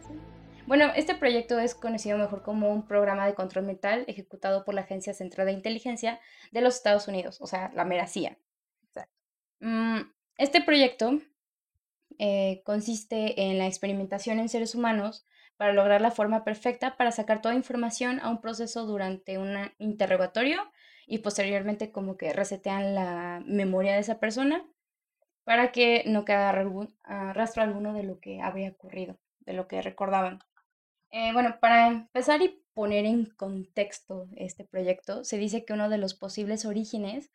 Bueno, 0.68 0.92
este 0.96 1.16
proyecto 1.16 1.60
es 1.60 1.74
conocido 1.76 2.18
mejor 2.18 2.44
como 2.44 2.72
un 2.72 2.88
programa 2.88 3.26
de 3.26 3.34
control 3.34 3.66
mental 3.66 4.06
ejecutado 4.08 4.64
por 4.64 4.76
la 4.76 4.82
Agencia 4.82 5.14
Central 5.14 5.48
de 5.48 5.54
Inteligencia 5.54 6.20
de 6.52 6.62
los 6.62 6.76
Estados 6.76 7.08
Unidos, 7.08 7.42
o 7.42 7.48
sea, 7.48 7.72
la 7.74 7.84
mera 7.84 8.08
CIA. 8.08 8.38
Exacto. 8.88 9.12
Mm, 9.60 10.02
Este 10.38 10.62
proyecto 10.62 11.20
eh, 12.20 12.62
consiste 12.64 13.42
en 13.42 13.58
la 13.58 13.68
experimentación 13.68 14.40
en 14.40 14.50
seres 14.50 14.76
humanos 14.76 15.26
para 15.58 15.74
lograr 15.74 16.02
la 16.02 16.12
forma 16.12 16.44
perfecta 16.44 16.96
para 16.96 17.12
sacar 17.12 17.42
toda 17.42 17.56
información 17.56 18.20
a 18.22 18.30
un 18.30 18.42
proceso 18.42 18.86
durante 18.86 19.38
un 19.38 19.56
interrogatorio 19.80 20.72
y 21.12 21.18
posteriormente 21.18 21.92
como 21.92 22.16
que 22.16 22.32
resetean 22.32 22.96
la 22.96 23.44
memoria 23.46 23.96
de 23.96 24.00
esa 24.00 24.22
persona 24.22 24.66
para 25.44 25.74
que 25.74 26.06
no 26.08 26.24
algún, 26.26 26.96
ah, 27.04 27.34
rastro 27.34 27.64
alguno 27.64 27.94
de 27.94 28.04
lo 28.04 28.22
que 28.22 28.40
había 28.40 28.70
ocurrido, 28.70 29.20
de 29.42 29.52
lo 29.52 29.68
que 29.68 29.82
recordaban. 29.82 30.40
Eh, 31.12 31.34
bueno, 31.34 31.58
para 31.60 31.90
empezar 31.90 32.42
y 32.42 32.64
poner 32.74 33.06
en 33.06 33.26
contexto 33.26 34.30
este 34.38 34.64
proyecto, 34.64 35.26
se 35.26 35.38
dice 35.38 35.66
que 35.66 35.74
uno 35.74 35.90
de 35.90 35.98
los 35.98 36.14
posibles 36.14 36.64
orígenes 36.64 37.30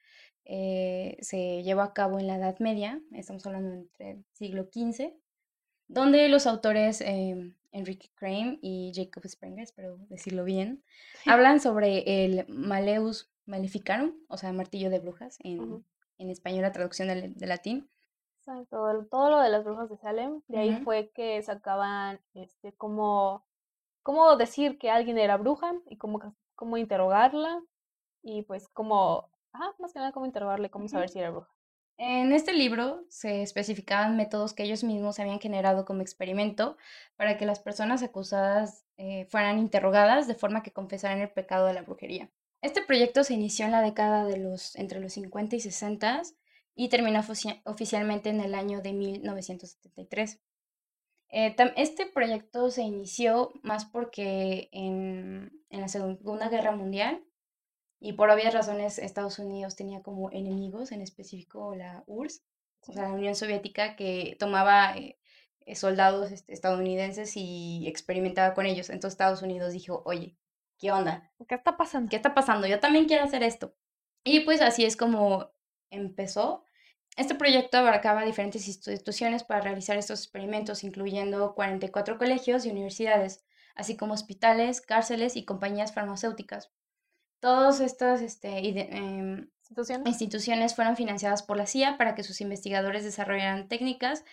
eh, 0.46 1.18
se 1.20 1.62
llevó 1.62 1.82
a 1.82 1.92
cabo 1.92 2.18
en 2.18 2.28
la 2.28 2.36
Edad 2.36 2.58
Media, 2.60 3.02
estamos 3.12 3.44
hablando 3.44 3.74
entre 3.74 4.12
el 4.12 4.24
siglo 4.32 4.70
XV, 4.72 5.12
donde 5.86 6.30
los 6.30 6.46
autores 6.46 7.02
eh, 7.02 7.52
Enrique 7.72 8.08
Crane 8.14 8.58
y 8.62 8.92
Jacob 8.94 9.28
Springer, 9.28 9.64
espero 9.64 9.98
decirlo 10.08 10.44
bien, 10.44 10.82
hablan 11.26 11.60
sobre 11.60 12.24
el 12.24 12.46
Maleus 12.48 13.30
Maleficarum, 13.46 14.12
o 14.28 14.36
sea, 14.36 14.52
martillo 14.52 14.90
de 14.90 14.98
brujas, 14.98 15.38
en, 15.42 15.58
Ujú. 15.60 15.82
en 16.18 16.30
español 16.30 16.62
la 16.62 16.72
traducción 16.72 17.08
del, 17.08 17.34
de 17.34 17.46
latín. 17.46 17.88
Exacto, 18.40 19.06
todo 19.10 19.30
lo 19.30 19.40
de 19.40 19.50
las 19.50 19.64
brujas 19.64 19.88
de 19.90 19.96
Salem, 19.96 20.40
de 20.48 20.58
ahí 20.58 20.72
Ujú. 20.72 20.84
fue 20.84 21.10
que 21.14 21.42
sacaban 21.42 22.20
este 22.34 22.72
como 22.74 23.44
cómo 24.04 24.36
decir 24.36 24.78
que 24.78 24.90
alguien 24.90 25.18
era 25.18 25.36
bruja 25.36 25.74
y 25.90 25.96
cómo, 25.96 26.20
cómo 26.54 26.76
interrogarla 26.76 27.60
y 28.22 28.42
pues 28.42 28.68
cómo, 28.68 29.28
ajá, 29.52 29.74
más 29.80 29.92
que 29.92 29.98
nada 29.98 30.12
cómo 30.12 30.26
interrogarle, 30.26 30.70
cómo 30.70 30.88
saber 30.88 31.08
Ujú. 31.08 31.12
si 31.12 31.18
era 31.18 31.30
bruja. 31.30 31.48
En 31.98 32.32
este 32.32 32.52
libro 32.52 33.04
se 33.08 33.42
especificaban 33.42 34.16
métodos 34.16 34.52
que 34.52 34.62
ellos 34.64 34.84
mismos 34.84 35.18
habían 35.18 35.40
generado 35.40 35.84
como 35.84 36.02
experimento 36.02 36.76
para 37.16 37.38
que 37.38 37.46
las 37.46 37.58
personas 37.58 38.02
acusadas 38.02 38.84
eh, 38.98 39.26
fueran 39.30 39.58
interrogadas 39.58 40.28
de 40.28 40.34
forma 40.34 40.62
que 40.62 40.72
confesaran 40.72 41.20
el 41.20 41.30
pecado 41.30 41.66
de 41.66 41.72
la 41.72 41.82
brujería. 41.82 42.30
Este 42.62 42.82
proyecto 42.82 43.22
se 43.24 43.34
inició 43.34 43.66
en 43.66 43.72
la 43.72 43.82
década 43.82 44.24
de 44.24 44.38
los 44.38 44.76
entre 44.76 45.00
los 45.00 45.12
50 45.12 45.56
y 45.56 45.60
60 45.60 46.22
y 46.74 46.88
terminó 46.88 47.20
ofici- 47.20 47.62
oficialmente 47.64 48.30
en 48.30 48.40
el 48.40 48.54
año 48.54 48.82
de 48.82 48.92
1973. 48.92 50.40
Eh, 51.30 51.54
este 51.76 52.06
proyecto 52.06 52.70
se 52.70 52.82
inició 52.82 53.52
más 53.62 53.84
porque 53.84 54.68
en, 54.72 55.50
en 55.70 55.80
la 55.80 55.88
Segunda 55.88 56.48
Guerra 56.48 56.72
Mundial 56.72 57.24
y 57.98 58.12
por 58.12 58.30
obvias 58.30 58.54
razones 58.54 58.98
Estados 58.98 59.38
Unidos 59.38 59.74
tenía 59.76 60.02
como 60.02 60.30
enemigos, 60.30 60.92
en 60.92 61.00
específico 61.00 61.74
la 61.74 62.04
URSS, 62.06 62.42
o 62.88 62.92
sea, 62.92 63.02
la 63.04 63.12
Unión 63.12 63.34
Soviética, 63.34 63.96
que 63.96 64.36
tomaba 64.38 64.96
eh, 64.96 65.18
eh, 65.60 65.74
soldados 65.74 66.30
este, 66.30 66.52
estadounidenses 66.52 67.32
y 67.36 67.86
experimentaba 67.88 68.54
con 68.54 68.66
ellos. 68.66 68.90
Entonces 68.90 69.14
Estados 69.14 69.42
Unidos 69.42 69.72
dijo, 69.72 70.02
oye, 70.04 70.36
¿qué 70.78 70.92
onda? 70.92 71.30
¿Qué 71.48 71.54
está 71.54 71.76
pasando? 71.76 72.08
¿Qué 72.10 72.16
está 72.16 72.34
pasando? 72.34 72.66
Yo 72.66 72.80
también 72.80 73.06
quiero 73.06 73.24
hacer 73.24 73.42
esto. 73.42 73.74
Y 74.24 74.40
pues 74.40 74.60
así 74.60 74.84
es 74.84 74.96
como 74.96 75.50
empezó. 75.90 76.64
Este 77.16 77.34
proyecto 77.34 77.78
abarcaba 77.78 78.24
diferentes 78.24 78.68
instituciones 78.68 79.42
para 79.42 79.60
realizar 79.62 79.96
estos 79.96 80.20
experimentos, 80.20 80.84
incluyendo 80.84 81.54
44 81.54 82.18
colegios 82.18 82.66
y 82.66 82.70
universidades, 82.70 83.44
así 83.74 83.96
como 83.96 84.14
hospitales, 84.14 84.80
cárceles 84.82 85.36
y 85.36 85.44
compañías 85.44 85.94
farmacéuticas. 85.94 86.72
Todas 87.40 87.80
estas 87.80 88.20
este, 88.20 88.58
em, 88.58 89.48
¿Instituciones? 89.60 90.08
instituciones 90.08 90.74
fueron 90.74 90.96
financiadas 90.96 91.42
por 91.42 91.56
la 91.56 91.66
CIA 91.66 91.96
para 91.96 92.14
que 92.14 92.22
sus 92.22 92.40
investigadores 92.40 93.04
desarrollaran 93.04 93.68
técnicas 93.68 94.24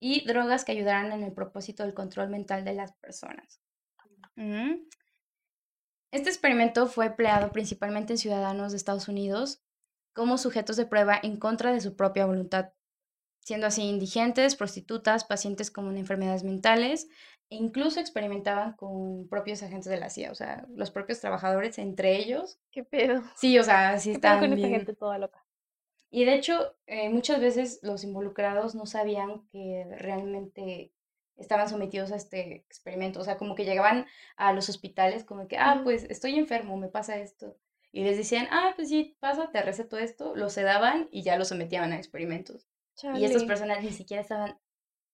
y 0.00 0.24
drogas 0.26 0.64
que 0.64 0.72
ayudaran 0.72 1.12
en 1.12 1.22
el 1.22 1.32
propósito 1.32 1.82
del 1.82 1.94
control 1.94 2.28
mental 2.28 2.64
de 2.64 2.74
las 2.74 2.92
personas. 2.92 3.60
Ujú. 4.36 4.86
Este 6.12 6.30
experimento 6.30 6.86
fue 6.86 7.06
empleado 7.06 7.50
principalmente 7.52 8.12
en 8.12 8.18
ciudadanos 8.18 8.72
de 8.72 8.78
Estados 8.78 9.08
Unidos 9.08 9.62
como 10.14 10.38
sujetos 10.38 10.76
de 10.76 10.86
prueba 10.86 11.18
en 11.22 11.36
contra 11.36 11.72
de 11.72 11.80
su 11.80 11.94
propia 11.94 12.26
voluntad, 12.26 12.72
siendo 13.40 13.66
así 13.66 13.82
indigentes, 13.82 14.56
prostitutas, 14.56 15.24
pacientes 15.24 15.70
con 15.70 15.96
enfermedades 15.96 16.42
mentales 16.42 17.08
e 17.50 17.56
incluso 17.56 18.00
experimentaban 18.00 18.72
con 18.72 19.28
propios 19.28 19.62
agentes 19.62 19.90
de 19.90 19.98
la 19.98 20.10
CIA, 20.10 20.32
o 20.32 20.34
sea, 20.34 20.66
los 20.74 20.90
propios 20.90 21.20
trabajadores 21.20 21.78
entre 21.78 22.16
ellos. 22.16 22.58
¿Qué 22.72 22.82
pedo? 22.82 23.22
Sí, 23.36 23.58
o 23.58 23.62
sea, 23.62 23.98
sí 23.98 24.12
¿Qué 24.12 24.18
pedo 24.18 24.32
estaban 24.32 24.40
con 24.40 24.52
esta 24.54 24.66
bien. 24.66 24.78
gente 24.80 24.94
toda 24.94 25.18
loca? 25.18 25.44
Y 26.10 26.24
de 26.24 26.34
hecho, 26.34 26.76
eh, 26.86 27.10
muchas 27.10 27.40
veces 27.40 27.80
los 27.82 28.04
involucrados 28.04 28.74
no 28.74 28.86
sabían 28.86 29.46
que 29.48 29.86
realmente 29.98 30.92
estaban 31.36 31.68
sometidos 31.68 32.12
a 32.12 32.16
este 32.16 32.56
experimento. 32.56 33.20
O 33.20 33.24
sea, 33.24 33.36
como 33.36 33.54
que 33.54 33.64
llegaban 33.64 34.06
a 34.36 34.52
los 34.52 34.68
hospitales 34.68 35.24
como 35.24 35.48
que, 35.48 35.58
ah, 35.58 35.80
pues 35.84 36.04
estoy 36.04 36.36
enfermo, 36.38 36.76
me 36.76 36.88
pasa 36.88 37.18
esto. 37.18 37.56
Y 37.92 38.04
les 38.04 38.16
decían, 38.16 38.46
ah, 38.50 38.72
pues 38.76 38.88
sí, 38.88 39.16
pasa, 39.20 39.50
te 39.50 39.62
receto 39.62 39.98
esto, 39.98 40.34
lo 40.34 40.50
sedaban 40.50 41.08
y 41.10 41.22
ya 41.22 41.36
lo 41.38 41.44
sometían 41.44 41.92
a 41.92 41.96
experimentos. 41.96 42.66
Y 43.14 43.24
estas 43.24 43.44
personas 43.44 43.82
ni 43.82 43.90
siquiera 43.90 44.22
estaban, 44.22 44.58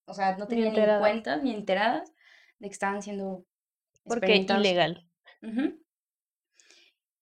o 0.06 0.14
sea, 0.14 0.36
no 0.36 0.44
Ni 0.44 0.50
tenían 0.50 0.64
ni 0.64 0.68
en 0.68 0.74
enteradas. 0.74 1.00
cuenta 1.00 1.36
ni 1.36 1.54
enteradas 1.54 2.12
de 2.58 2.68
que 2.68 2.72
estaban 2.72 3.02
siendo 3.02 3.44
Porque 4.04 4.36
ilegal. 4.36 5.08
Ujú. 5.42 5.81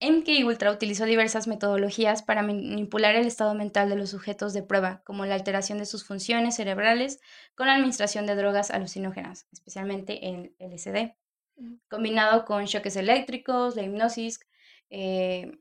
MK 0.00 0.44
Ultra 0.46 0.72
utilizó 0.72 1.04
diversas 1.04 1.46
metodologías 1.46 2.22
para 2.22 2.42
manipular 2.42 3.14
el 3.16 3.26
estado 3.26 3.54
mental 3.54 3.88
de 3.90 3.96
los 3.96 4.10
sujetos 4.10 4.52
de 4.54 4.62
prueba, 4.62 5.02
como 5.04 5.26
la 5.26 5.34
alteración 5.34 5.78
de 5.78 5.86
sus 5.86 6.04
funciones 6.06 6.56
cerebrales 6.56 7.20
con 7.54 7.66
la 7.66 7.74
administración 7.74 8.26
de 8.26 8.36
drogas 8.36 8.70
alucinógenas, 8.70 9.46
especialmente 9.52 10.28
el 10.28 10.54
LSD, 10.58 11.16
combinado 11.88 12.44
con 12.44 12.66
choques 12.66 12.96
eléctricos, 12.96 13.76
la 13.76 13.82
hipnosis. 13.82 14.40
eh, 14.90 15.52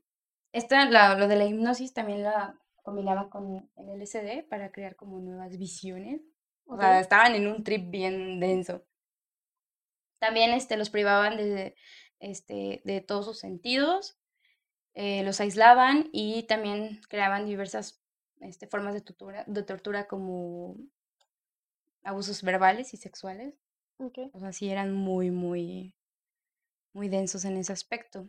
esta, 0.52 0.86
la- 0.90 1.16
lo 1.16 1.28
de 1.28 1.36
la 1.36 1.46
hipnosis 1.46 1.92
también 1.94 2.22
la 2.24 2.58
combinaban 2.82 3.28
con 3.30 3.70
el 3.76 3.88
LSD 3.90 4.42
para 4.48 4.72
crear 4.72 4.96
como 4.96 5.20
nuevas 5.20 5.56
visiones. 5.58 6.22
O 6.66 6.76
sea, 6.78 7.00
estaban 7.00 7.34
en 7.34 7.46
un 7.46 7.62
trip 7.64 7.90
bien 7.90 8.40
denso. 8.40 8.84
También 10.20 10.50
este, 10.52 10.76
los 10.76 10.90
privaban 10.90 11.36
de, 11.36 11.74
este, 12.20 12.82
de 12.84 13.00
todos 13.00 13.24
sus 13.24 13.38
sentidos, 13.38 14.18
eh, 14.94 15.22
los 15.22 15.40
aislaban 15.40 16.08
y 16.12 16.44
también 16.44 17.00
creaban 17.08 17.46
diversas 17.46 18.02
este, 18.40 18.66
formas 18.66 18.94
de 18.94 19.00
tortura, 19.00 19.44
de 19.46 19.62
tortura 19.62 20.06
como 20.08 20.76
abusos 22.02 22.42
verbales 22.42 22.94
y 22.94 22.96
sexuales. 22.96 23.54
Ok. 23.98 24.18
O 24.32 24.40
sea, 24.40 24.52
sí 24.52 24.70
eran 24.70 24.92
muy, 24.92 25.30
muy, 25.30 25.94
muy 26.92 27.08
densos 27.08 27.44
en 27.44 27.56
ese 27.56 27.72
aspecto. 27.72 28.28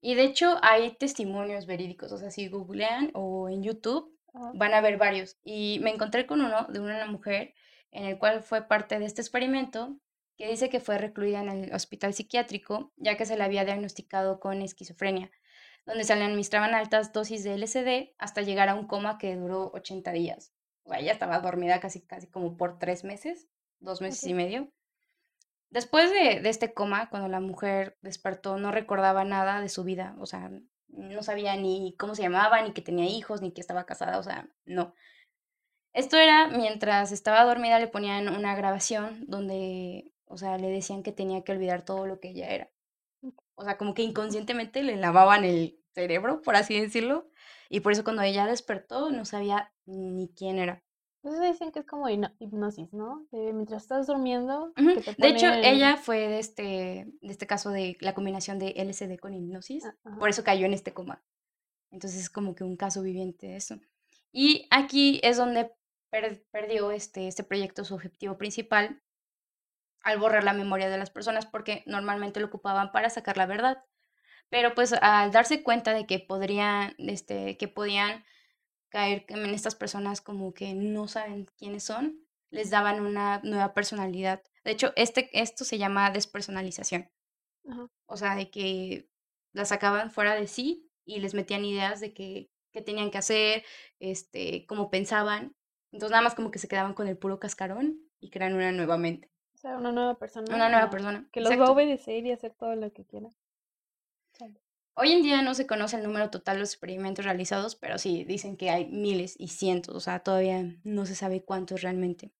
Y 0.00 0.16
de 0.16 0.24
hecho 0.24 0.58
hay 0.62 0.96
testimonios 0.96 1.66
verídicos, 1.66 2.10
o 2.10 2.18
sea, 2.18 2.30
si 2.32 2.48
googlean 2.48 3.12
o 3.14 3.48
en 3.48 3.62
YouTube 3.62 4.18
van 4.54 4.74
a 4.74 4.80
ver 4.80 4.98
varios. 4.98 5.36
Y 5.44 5.78
me 5.80 5.90
encontré 5.90 6.26
con 6.26 6.40
uno 6.40 6.66
de 6.68 6.80
una 6.80 7.06
mujer 7.06 7.54
en 7.92 8.06
el 8.06 8.18
cual 8.18 8.42
fue 8.42 8.66
parte 8.66 8.98
de 8.98 9.04
este 9.04 9.20
experimento 9.20 9.96
que 10.36 10.48
dice 10.48 10.68
que 10.68 10.80
fue 10.80 10.98
recluida 10.98 11.40
en 11.40 11.48
el 11.48 11.74
hospital 11.74 12.14
psiquiátrico 12.14 12.92
ya 12.96 13.16
que 13.16 13.26
se 13.26 13.36
le 13.36 13.44
había 13.44 13.64
diagnosticado 13.64 14.40
con 14.40 14.62
esquizofrenia, 14.62 15.30
donde 15.86 16.04
se 16.04 16.16
le 16.16 16.24
administraban 16.24 16.74
altas 16.74 17.12
dosis 17.12 17.44
de 17.44 17.56
LSD 17.56 18.14
hasta 18.18 18.42
llegar 18.42 18.68
a 18.68 18.74
un 18.74 18.86
coma 18.86 19.18
que 19.18 19.36
duró 19.36 19.70
80 19.74 20.12
días. 20.12 20.52
O 20.84 20.90
sea, 20.90 21.00
ella 21.00 21.12
estaba 21.12 21.38
dormida 21.40 21.80
casi, 21.80 22.00
casi 22.02 22.28
como 22.28 22.56
por 22.56 22.78
tres 22.78 23.04
meses, 23.04 23.48
dos 23.80 24.00
meses 24.00 24.24
y 24.24 24.34
medio. 24.34 24.72
Después 25.70 26.10
de, 26.10 26.40
de 26.40 26.48
este 26.48 26.74
coma, 26.74 27.08
cuando 27.08 27.28
la 27.28 27.40
mujer 27.40 27.96
despertó, 28.02 28.58
no 28.58 28.72
recordaba 28.72 29.24
nada 29.24 29.60
de 29.60 29.68
su 29.68 29.84
vida, 29.84 30.14
o 30.18 30.26
sea, 30.26 30.50
no 30.88 31.22
sabía 31.22 31.56
ni 31.56 31.96
cómo 31.98 32.14
se 32.14 32.22
llamaba, 32.22 32.60
ni 32.62 32.72
que 32.72 32.82
tenía 32.82 33.06
hijos, 33.06 33.40
ni 33.40 33.52
que 33.52 33.60
estaba 33.60 33.86
casada, 33.86 34.18
o 34.18 34.22
sea, 34.22 34.48
no. 34.64 34.94
Esto 35.94 36.16
era 36.16 36.48
mientras 36.48 37.12
estaba 37.12 37.44
dormida 37.44 37.78
le 37.78 37.88
ponían 37.88 38.28
una 38.28 38.54
grabación 38.54 39.24
donde, 39.26 40.11
o 40.32 40.36
sea, 40.38 40.58
le 40.58 40.68
decían 40.68 41.02
que 41.02 41.12
tenía 41.12 41.42
que 41.44 41.52
olvidar 41.52 41.84
todo 41.84 42.06
lo 42.06 42.18
que 42.20 42.30
ella 42.30 42.48
era. 42.48 42.70
O 43.54 43.64
sea, 43.64 43.78
como 43.78 43.94
que 43.94 44.02
inconscientemente 44.02 44.82
le 44.82 44.96
lavaban 44.96 45.44
el 45.44 45.78
cerebro, 45.94 46.42
por 46.42 46.56
así 46.56 46.80
decirlo. 46.80 47.28
Y 47.68 47.80
por 47.80 47.92
eso 47.92 48.02
cuando 48.04 48.22
ella 48.22 48.46
despertó 48.46 49.10
no 49.10 49.24
sabía 49.24 49.72
ni 49.86 50.28
quién 50.36 50.58
era. 50.58 50.82
Entonces 51.22 51.52
dicen 51.52 51.70
que 51.70 51.78
es 51.80 51.86
como 51.86 52.08
hipno- 52.08 52.34
hipnosis, 52.40 52.92
¿no? 52.92 53.26
Que 53.30 53.52
mientras 53.52 53.82
estás 53.82 54.08
durmiendo, 54.08 54.72
Ujú. 54.76 54.94
que 55.02 55.14
te 55.14 55.14
De 55.22 55.28
hecho, 55.28 55.46
ella 55.52 55.96
fue 55.96 56.18
de 56.26 56.38
este, 56.40 56.62
de 57.20 57.32
este 57.32 57.46
caso 57.46 57.70
de 57.70 57.96
la 58.00 58.12
combinación 58.14 58.58
de 58.58 58.72
LSD 58.76 59.18
con 59.20 59.32
hipnosis. 59.32 59.84
Ah, 59.84 59.94
ajá. 60.04 60.18
Por 60.18 60.28
eso 60.30 60.42
cayó 60.42 60.66
en 60.66 60.72
este 60.72 60.92
coma. 60.92 61.22
Entonces 61.92 62.20
es 62.22 62.30
como 62.30 62.54
que 62.56 62.64
un 62.64 62.76
caso 62.76 63.02
viviente 63.02 63.46
de 63.46 63.56
eso. 63.56 63.78
Y 64.32 64.66
aquí 64.70 65.20
es 65.22 65.36
donde 65.36 65.70
per- 66.10 66.42
perdió 66.50 66.90
este, 66.90 67.28
este 67.28 67.44
proyecto 67.44 67.84
su 67.84 67.94
objetivo 67.94 68.36
principal 68.36 69.00
al 70.02 70.18
borrar 70.18 70.44
la 70.44 70.52
memoria 70.52 70.88
de 70.88 70.98
las 70.98 71.10
personas 71.10 71.46
porque 71.46 71.82
normalmente 71.86 72.40
lo 72.40 72.46
ocupaban 72.46 72.92
para 72.92 73.10
sacar 73.10 73.36
la 73.36 73.46
verdad. 73.46 73.84
Pero 74.48 74.74
pues 74.74 74.92
al 74.92 75.32
darse 75.32 75.62
cuenta 75.62 75.94
de 75.94 76.06
que 76.06 76.18
podrían, 76.18 76.94
este, 76.98 77.56
que 77.56 77.68
podían 77.68 78.24
caer 78.90 79.24
en 79.28 79.46
estas 79.46 79.74
personas 79.74 80.20
como 80.20 80.52
que 80.52 80.74
no 80.74 81.08
saben 81.08 81.46
quiénes 81.56 81.84
son, 81.84 82.20
les 82.50 82.70
daban 82.70 83.00
una 83.00 83.40
nueva 83.42 83.72
personalidad. 83.74 84.42
De 84.64 84.72
hecho, 84.72 84.92
este, 84.96 85.30
esto 85.32 85.64
se 85.64 85.78
llama 85.78 86.10
despersonalización. 86.10 87.10
O 88.06 88.16
sea, 88.16 88.36
de 88.36 88.50
que 88.50 89.08
las 89.52 89.68
sacaban 89.70 90.10
fuera 90.10 90.34
de 90.34 90.46
sí 90.46 90.90
y 91.04 91.20
les 91.20 91.34
metían 91.34 91.64
ideas 91.64 92.00
de 92.00 92.12
que, 92.12 92.50
qué 92.72 92.82
tenían 92.82 93.10
que 93.10 93.18
hacer, 93.18 93.64
este, 94.00 94.66
cómo 94.66 94.90
pensaban. 94.90 95.56
Entonces 95.92 96.10
nada 96.10 96.22
más 96.22 96.34
como 96.34 96.50
que 96.50 96.58
se 96.58 96.68
quedaban 96.68 96.94
con 96.94 97.08
el 97.08 97.16
puro 97.18 97.38
cascarón 97.40 98.00
y 98.20 98.30
crean 98.30 98.54
una 98.54 98.72
nueva 98.72 98.98
mente, 98.98 99.28
O 99.28 99.31
sea, 99.62 99.76
una 99.76 99.92
nueva 99.92 100.18
persona. 100.18 100.54
una 100.54 100.68
nueva 100.68 100.90
persona. 100.90 101.26
Que 101.32 101.40
los 101.40 101.58
va 101.58 101.66
a 101.66 101.70
obedecer 101.70 102.26
y 102.26 102.32
hacer 102.32 102.52
todo 102.54 102.74
lo 102.76 102.92
que 102.92 103.04
quiera. 103.04 103.30
Hoy 104.94 105.12
en 105.12 105.22
día 105.22 105.40
no 105.40 105.54
se 105.54 105.66
conoce 105.66 105.96
el 105.96 106.02
número 106.02 106.28
total 106.28 106.56
de 106.56 106.60
los 106.60 106.72
experimentos 106.72 107.24
realizados, 107.24 107.76
pero 107.76 107.96
sí 107.96 108.24
dicen 108.24 108.58
que 108.58 108.68
hay 108.68 108.86
miles 108.86 109.36
y 109.38 109.48
cientos, 109.48 109.94
o 109.94 110.00
sea, 110.00 110.20
todavía 110.20 110.76
no 110.84 111.06
se 111.06 111.14
sabe 111.14 111.42
cuántos 111.42 111.80
realmente. 111.80 112.30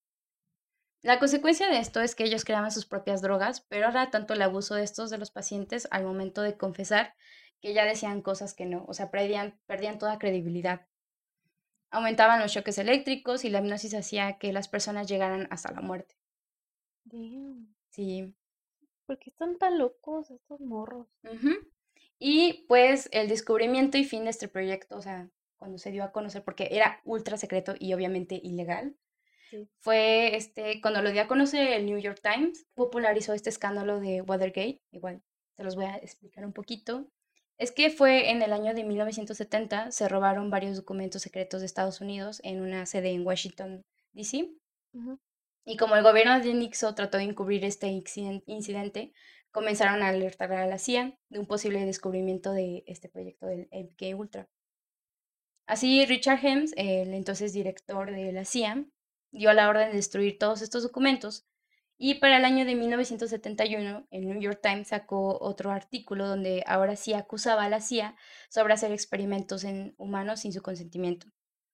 La 1.00 1.18
consecuencia 1.18 1.68
de 1.68 1.78
esto 1.78 2.00
es 2.00 2.14
que 2.14 2.24
ellos 2.24 2.44
creaban 2.44 2.70
sus 2.70 2.84
propias 2.84 3.22
drogas, 3.22 3.62
pero 3.62 3.88
era 3.88 4.10
tanto 4.10 4.34
el 4.34 4.42
abuso 4.42 4.74
de 4.74 4.84
estos 4.84 5.08
de 5.08 5.18
los 5.18 5.30
pacientes 5.30 5.88
al 5.90 6.04
momento 6.04 6.42
de 6.42 6.56
confesar 6.56 7.14
que 7.60 7.72
ya 7.72 7.84
decían 7.84 8.20
cosas 8.20 8.54
que 8.54 8.66
no, 8.66 8.84
o 8.86 8.92
sea, 8.92 9.10
perdían, 9.10 9.58
perdían 9.66 9.98
toda 9.98 10.18
credibilidad. 10.18 10.86
Aumentaban 11.90 12.40
los 12.40 12.52
choques 12.52 12.78
eléctricos 12.78 13.44
y 13.44 13.50
la 13.50 13.60
hipnosis 13.60 13.94
hacía 13.94 14.38
que 14.38 14.52
las 14.52 14.68
personas 14.68 15.06
llegaran 15.06 15.48
hasta 15.50 15.72
la 15.72 15.80
muerte. 15.80 16.16
Damn. 17.04 17.74
Sí. 17.90 18.34
¿Por 19.06 19.18
qué 19.18 19.30
están 19.30 19.58
tan 19.58 19.78
locos 19.78 20.30
estos 20.30 20.60
morros? 20.60 21.08
Y 22.18 22.64
pues 22.68 23.08
el 23.12 23.28
descubrimiento 23.28 23.98
y 23.98 24.04
fin 24.04 24.24
de 24.24 24.30
este 24.30 24.48
proyecto, 24.48 24.96
o 24.96 25.02
sea, 25.02 25.28
cuando 25.56 25.78
se 25.78 25.90
dio 25.90 26.04
a 26.04 26.12
conocer, 26.12 26.44
porque 26.44 26.68
era 26.70 27.00
ultra 27.04 27.36
secreto 27.36 27.74
y 27.78 27.92
obviamente 27.94 28.40
ilegal, 28.42 28.96
Sí. 29.50 29.68
fue 29.80 30.34
este, 30.36 30.80
cuando 30.80 31.02
lo 31.02 31.10
dio 31.12 31.20
a 31.20 31.26
conocer 31.28 31.72
el 31.72 31.84
New 31.84 31.98
York 31.98 32.20
Times, 32.22 32.64
popularizó 32.74 33.34
este 33.34 33.50
escándalo 33.50 34.00
de 34.00 34.22
Watergate, 34.22 34.80
igual 34.92 35.22
se 35.56 35.62
los 35.62 35.76
voy 35.76 35.84
a 35.84 35.96
explicar 35.96 36.46
un 36.46 36.54
poquito. 36.54 37.06
Es 37.58 37.70
que 37.70 37.90
fue 37.90 38.30
en 38.30 38.40
el 38.40 38.54
año 38.54 38.72
de 38.72 38.82
1970, 38.82 39.90
se 39.90 40.08
robaron 40.08 40.48
varios 40.48 40.76
documentos 40.76 41.20
secretos 41.20 41.60
de 41.60 41.66
Estados 41.66 42.00
Unidos 42.00 42.40
en 42.44 42.62
una 42.62 42.86
sede 42.86 43.10
en 43.10 43.26
Washington, 43.26 43.82
D.C. 44.14 44.48
Ujú. 44.94 45.18
Y 45.64 45.76
como 45.76 45.96
el 45.96 46.02
gobierno 46.02 46.40
de 46.40 46.54
Nixon 46.54 46.94
trató 46.94 47.18
de 47.18 47.24
encubrir 47.24 47.64
este 47.64 47.86
inciden- 47.88 48.42
incidente, 48.46 49.12
comenzaron 49.50 50.02
a 50.02 50.08
alertar 50.08 50.52
a 50.52 50.66
la 50.66 50.78
CIA 50.78 51.18
de 51.28 51.38
un 51.38 51.46
posible 51.46 51.84
descubrimiento 51.84 52.52
de 52.52 52.82
este 52.86 53.08
proyecto 53.08 53.46
del 53.46 53.68
MK 53.70 54.18
Ultra. 54.18 54.48
Así, 55.66 56.04
Richard 56.06 56.44
Helms, 56.44 56.72
el 56.76 57.14
entonces 57.14 57.52
director 57.52 58.10
de 58.10 58.32
la 58.32 58.44
CIA, 58.44 58.84
dio 59.30 59.52
la 59.52 59.68
orden 59.68 59.90
de 59.90 59.96
destruir 59.96 60.38
todos 60.38 60.62
estos 60.62 60.82
documentos 60.82 61.46
y 62.04 62.14
para 62.14 62.36
el 62.36 62.44
año 62.44 62.64
de 62.64 62.74
1971 62.74 64.06
el 64.10 64.26
New 64.26 64.40
York 64.40 64.58
Times 64.60 64.88
sacó 64.88 65.38
otro 65.40 65.70
artículo 65.70 66.26
donde 66.26 66.64
ahora 66.66 66.96
sí 66.96 67.14
acusaba 67.14 67.64
a 67.64 67.68
la 67.68 67.80
CIA 67.80 68.16
sobre 68.50 68.74
hacer 68.74 68.90
experimentos 68.90 69.62
en 69.64 69.94
humanos 69.98 70.40
sin 70.40 70.52
su 70.52 70.62
consentimiento. 70.62 71.28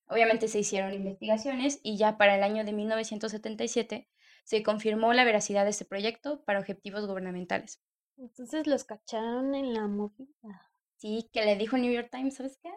Obviamente 0.08 0.48
se 0.48 0.60
hicieron 0.60 0.92
investigaciones 0.94 1.80
y 1.82 1.96
ya 1.96 2.16
para 2.16 2.36
el 2.36 2.42
año 2.42 2.64
de 2.64 2.72
1977 2.72 4.08
se 4.44 4.62
confirmó 4.62 5.12
la 5.12 5.24
veracidad 5.24 5.64
de 5.64 5.70
este 5.70 5.84
proyecto 5.84 6.42
para 6.44 6.58
objetivos 6.58 7.06
gubernamentales. 7.06 7.82
Entonces 8.16 8.66
los 8.66 8.84
cacharon 8.84 9.54
en 9.54 9.74
la 9.74 9.86
movida. 9.86 10.72
Sí, 10.96 11.28
que 11.32 11.44
le 11.44 11.56
dijo 11.56 11.76
New 11.76 11.92
York 11.92 12.08
Times, 12.10 12.36
¿sabes 12.36 12.58
qué? 12.62 12.72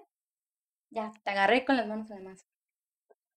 Ya, 0.91 1.11
te 1.23 1.31
agarré 1.31 1.65
con 1.65 1.77
las 1.77 1.87
manos 1.87 2.09
masa. 2.21 2.45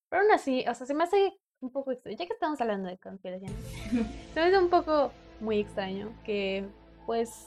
Pero 0.08 0.22
aún 0.22 0.32
así, 0.32 0.64
o 0.68 0.74
sea, 0.74 0.86
se 0.86 0.94
me 0.94 1.04
hace 1.04 1.38
un 1.60 1.70
poco 1.70 1.92
extraño. 1.92 2.18
Ya 2.18 2.26
que 2.26 2.32
estamos 2.34 2.60
hablando 2.60 2.88
de 2.88 2.98
conspiraciones, 2.98 3.56
se 4.34 4.40
me 4.40 4.46
hace 4.46 4.58
un 4.58 4.68
poco 4.68 5.12
muy 5.40 5.60
extraño 5.60 6.12
que, 6.24 6.68
pues, 7.06 7.46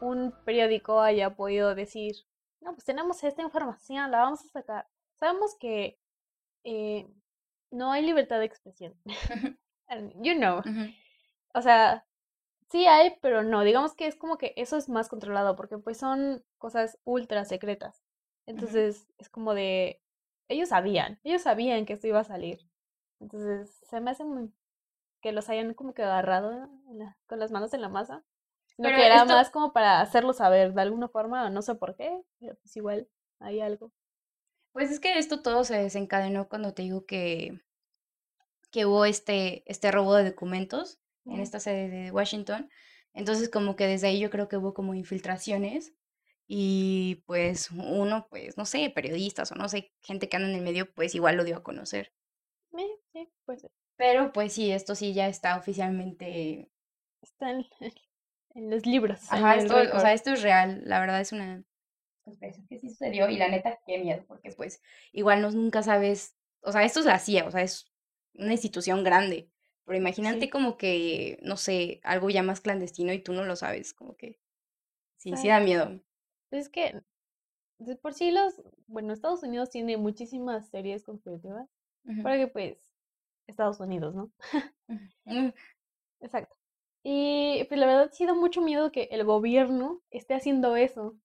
un 0.00 0.34
periódico 0.44 1.00
haya 1.00 1.36
podido 1.36 1.74
decir: 1.74 2.16
No, 2.60 2.72
pues 2.72 2.84
tenemos 2.84 3.22
esta 3.22 3.42
información, 3.42 4.10
la 4.10 4.18
vamos 4.18 4.44
a 4.44 4.48
sacar. 4.48 4.88
Sabemos 5.18 5.56
que 5.58 5.98
eh, 6.64 7.08
no 7.70 7.92
hay 7.92 8.04
libertad 8.04 8.38
de 8.38 8.46
expresión. 8.46 8.94
You 10.22 10.34
know. 10.34 10.62
O 11.54 11.62
sea, 11.62 12.04
sí 12.70 12.86
hay, 12.86 13.16
pero 13.20 13.42
no. 13.42 13.62
Digamos 13.62 13.94
que 13.94 14.06
es 14.06 14.16
como 14.16 14.38
que 14.38 14.54
eso 14.56 14.76
es 14.76 14.88
más 14.88 15.08
controlado 15.08 15.56
porque 15.56 15.78
pues 15.78 15.98
son 15.98 16.42
cosas 16.58 16.98
ultra 17.04 17.44
secretas. 17.44 18.02
Entonces 18.46 19.06
es 19.18 19.28
como 19.28 19.54
de... 19.54 20.00
Ellos 20.48 20.70
sabían, 20.70 21.20
ellos 21.22 21.42
sabían 21.42 21.86
que 21.86 21.92
esto 21.92 22.06
iba 22.06 22.20
a 22.20 22.24
salir. 22.24 22.60
Entonces 23.20 23.78
se 23.84 24.00
me 24.00 24.10
hace 24.10 24.24
muy... 24.24 24.52
que 25.20 25.32
los 25.32 25.48
hayan 25.48 25.74
como 25.74 25.94
que 25.94 26.02
agarrado 26.02 26.68
la- 26.92 27.16
con 27.26 27.38
las 27.38 27.52
manos 27.52 27.72
en 27.74 27.82
la 27.82 27.88
masa. 27.88 28.24
Sino 28.66 28.88
Pero 28.88 28.96
que 28.98 29.06
era 29.06 29.16
esto- 29.22 29.34
más 29.34 29.50
como 29.50 29.72
para 29.72 30.00
hacerlo 30.00 30.32
saber 30.32 30.72
de 30.74 30.82
alguna 30.82 31.08
forma, 31.08 31.48
no 31.50 31.62
sé 31.62 31.74
por 31.76 31.94
qué, 31.94 32.20
pero 32.40 32.56
pues 32.56 32.74
igual 32.76 33.06
hay 33.38 33.60
algo. 33.60 33.92
Pues 34.74 34.90
es 34.90 34.98
que 34.98 35.16
esto 35.20 35.40
todo 35.40 35.62
se 35.62 35.76
desencadenó 35.76 36.48
cuando 36.48 36.74
te 36.74 36.82
digo 36.82 37.06
que, 37.06 37.60
que 38.72 38.86
hubo 38.86 39.04
este, 39.04 39.62
este 39.70 39.92
robo 39.92 40.16
de 40.16 40.24
documentos 40.30 40.98
en 41.26 41.38
esta 41.38 41.60
sede 41.60 41.88
de 41.88 42.10
Washington. 42.10 42.68
Entonces 43.12 43.48
como 43.48 43.76
que 43.76 43.86
desde 43.86 44.08
ahí 44.08 44.18
yo 44.18 44.30
creo 44.30 44.48
que 44.48 44.56
hubo 44.56 44.74
como 44.74 44.94
infiltraciones 44.94 45.94
y 46.48 47.22
pues 47.24 47.70
uno, 47.70 48.26
pues 48.28 48.56
no 48.56 48.66
sé, 48.66 48.90
periodistas 48.90 49.52
o 49.52 49.54
no 49.54 49.68
sé, 49.68 49.92
gente 50.02 50.28
que 50.28 50.38
anda 50.38 50.48
en 50.48 50.56
el 50.56 50.62
medio, 50.62 50.92
pues 50.92 51.14
igual 51.14 51.36
lo 51.36 51.44
dio 51.44 51.58
a 51.58 51.62
conocer. 51.62 52.12
Eh, 52.76 52.98
sí, 53.12 53.28
pues 53.44 53.64
Pero 53.94 54.32
pues 54.32 54.54
sí, 54.54 54.72
esto 54.72 54.96
sí 54.96 55.14
ya 55.14 55.28
está 55.28 55.56
oficialmente... 55.56 56.68
está 57.22 57.52
en, 57.52 57.64
en 58.56 58.70
los 58.70 58.84
libros. 58.86 59.20
Ajá, 59.30 59.54
esto, 59.54 59.76
o 59.76 60.00
sea, 60.00 60.14
esto 60.14 60.32
es 60.32 60.42
real, 60.42 60.82
la 60.84 60.98
verdad 60.98 61.20
es 61.20 61.30
una 61.30 61.62
conspiración 62.24 62.66
que 62.68 62.78
sí 62.78 62.88
sucedió 62.90 63.28
y 63.28 63.36
la 63.38 63.48
neta, 63.48 63.78
qué 63.86 63.98
miedo, 63.98 64.24
porque 64.26 64.52
pues 64.52 64.82
igual 65.12 65.42
no, 65.42 65.50
nunca 65.50 65.82
sabes, 65.82 66.36
o 66.62 66.72
sea, 66.72 66.84
esto 66.84 67.00
es 67.00 67.06
la 67.06 67.18
CIA, 67.18 67.46
o 67.46 67.50
sea, 67.50 67.62
es 67.62 67.92
una 68.34 68.52
institución 68.52 69.04
grande, 69.04 69.50
pero 69.84 69.98
imagínate 69.98 70.46
Sí. 70.46 70.50
como 70.50 70.76
que, 70.76 71.38
no 71.42 71.56
sé, 71.56 72.00
algo 72.04 72.30
ya 72.30 72.42
más 72.42 72.60
clandestino 72.60 73.12
y 73.12 73.20
tú 73.22 73.32
no 73.32 73.44
lo 73.44 73.56
sabes, 73.56 73.94
como 73.94 74.16
que 74.16 74.38
sí, 75.18 75.36
sí 75.36 75.48
da 75.48 75.60
miedo. 75.60 76.00
Es 76.50 76.68
que 76.70 77.02
de 77.78 77.96
por 77.96 78.14
sí 78.14 78.30
los, 78.32 78.62
bueno, 78.88 79.12
Estados 79.12 79.42
Unidos 79.42 79.70
tiene 79.70 79.96
muchísimas 79.96 80.68
series 80.70 81.04
conspirativas, 81.04 81.68
Ujú, 82.08 82.22
porque 82.22 82.48
pues 82.48 82.78
Estados 83.46 83.80
Unidos, 83.80 84.14
¿no? 84.14 84.32
mm, 85.26 85.48
Exacto. 86.20 86.56
Y 87.04 87.64
pues 87.68 87.80
la 87.80 87.86
verdad 87.86 88.10
sí 88.12 88.26
da 88.26 88.34
mucho 88.34 88.62
miedo 88.62 88.92
que 88.92 89.04
el 89.12 89.24
gobierno 89.24 90.02
esté 90.10 90.34
haciendo 90.34 90.76
eso. 90.76 91.16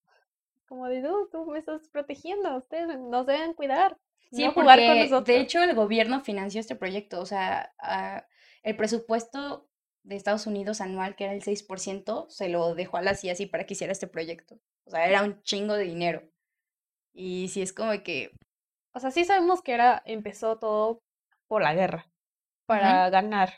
Como 0.70 0.88
de, 0.88 1.02
"No, 1.02 1.28
tú 1.32 1.46
me 1.48 1.60
estás 1.60 1.90
protegiendo, 1.90 2.56
ustedes 2.58 2.98
nos 3.00 3.26
deben 3.26 3.54
cuidar, 3.54 3.98
Sí, 4.32 4.46
no 4.46 4.54
jugar 4.54 4.80
con 4.80 5.00
nosotros. 5.00 5.26
de 5.26 5.40
hecho 5.42 5.62
el 5.64 5.74
gobierno 5.76 6.22
financió 6.22 6.60
este 6.62 6.76
proyecto, 6.76 7.20
o 7.20 7.26
sea, 7.26 7.74
ah, 7.80 8.26
el 8.62 8.76
presupuesto 8.78 9.68
de 10.04 10.16
Estados 10.16 10.46
Unidos 10.48 10.80
anual, 10.80 11.16
que 11.16 11.24
era 11.26 11.34
el 11.34 11.42
6%, 11.42 12.28
se 12.30 12.48
lo 12.50 12.76
dejó 12.76 12.98
a 12.98 13.02
la 13.02 13.16
CIA 13.16 13.34
así 13.34 13.48
para 13.48 13.66
que 13.66 13.74
hiciera 13.74 13.92
este 13.92 14.08
proyecto. 14.08 14.60
O 14.86 14.92
sea, 14.92 15.08
era 15.08 15.24
un 15.24 15.42
chingo 15.42 15.74
de 15.74 15.84
dinero. 15.86 16.22
Y 17.14 17.48
sí 17.50 17.62
es 17.62 17.74
como 17.74 17.92
que, 18.04 18.32
O 18.94 19.00
sea, 19.00 19.12
sí 19.12 19.24
sabemos 19.26 19.62
que 19.62 19.74
era, 19.74 20.02
empezó 20.06 20.58
todo 20.60 21.00
por 21.48 21.62
la 21.64 21.74
guerra, 21.74 22.06
para 22.68 23.10
ganar. 23.10 23.54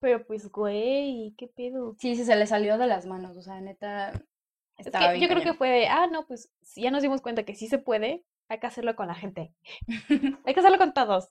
Pero 0.00 0.26
pues, 0.26 0.50
güey, 0.50 1.34
¿qué 1.38 1.48
pedo? 1.48 1.94
sí, 1.98 2.16
sí, 2.16 2.24
se 2.24 2.36
le 2.36 2.46
salió 2.46 2.76
de 2.78 2.86
las 2.86 3.06
manos, 3.06 3.36
o 3.36 3.42
sea, 3.42 3.60
neta, 3.60 4.12
Es 4.78 4.90
que 4.90 5.20
yo 5.20 5.28
creo 5.28 5.42
que 5.42 5.54
fue 5.54 5.68
de, 5.68 5.86
ah, 5.86 6.06
no, 6.06 6.26
pues 6.26 6.50
si 6.62 6.82
ya 6.82 6.90
nos 6.90 7.02
dimos 7.02 7.20
cuenta 7.20 7.44
que 7.44 7.54
sí 7.54 7.68
se 7.68 7.78
puede, 7.78 8.24
hay 8.48 8.58
que 8.58 8.66
hacerlo 8.66 8.96
con 8.96 9.06
la 9.06 9.14
gente. 9.14 9.54
hay 10.44 10.54
que 10.54 10.60
hacerlo 10.60 10.78
con 10.78 10.92
todos. 10.92 11.30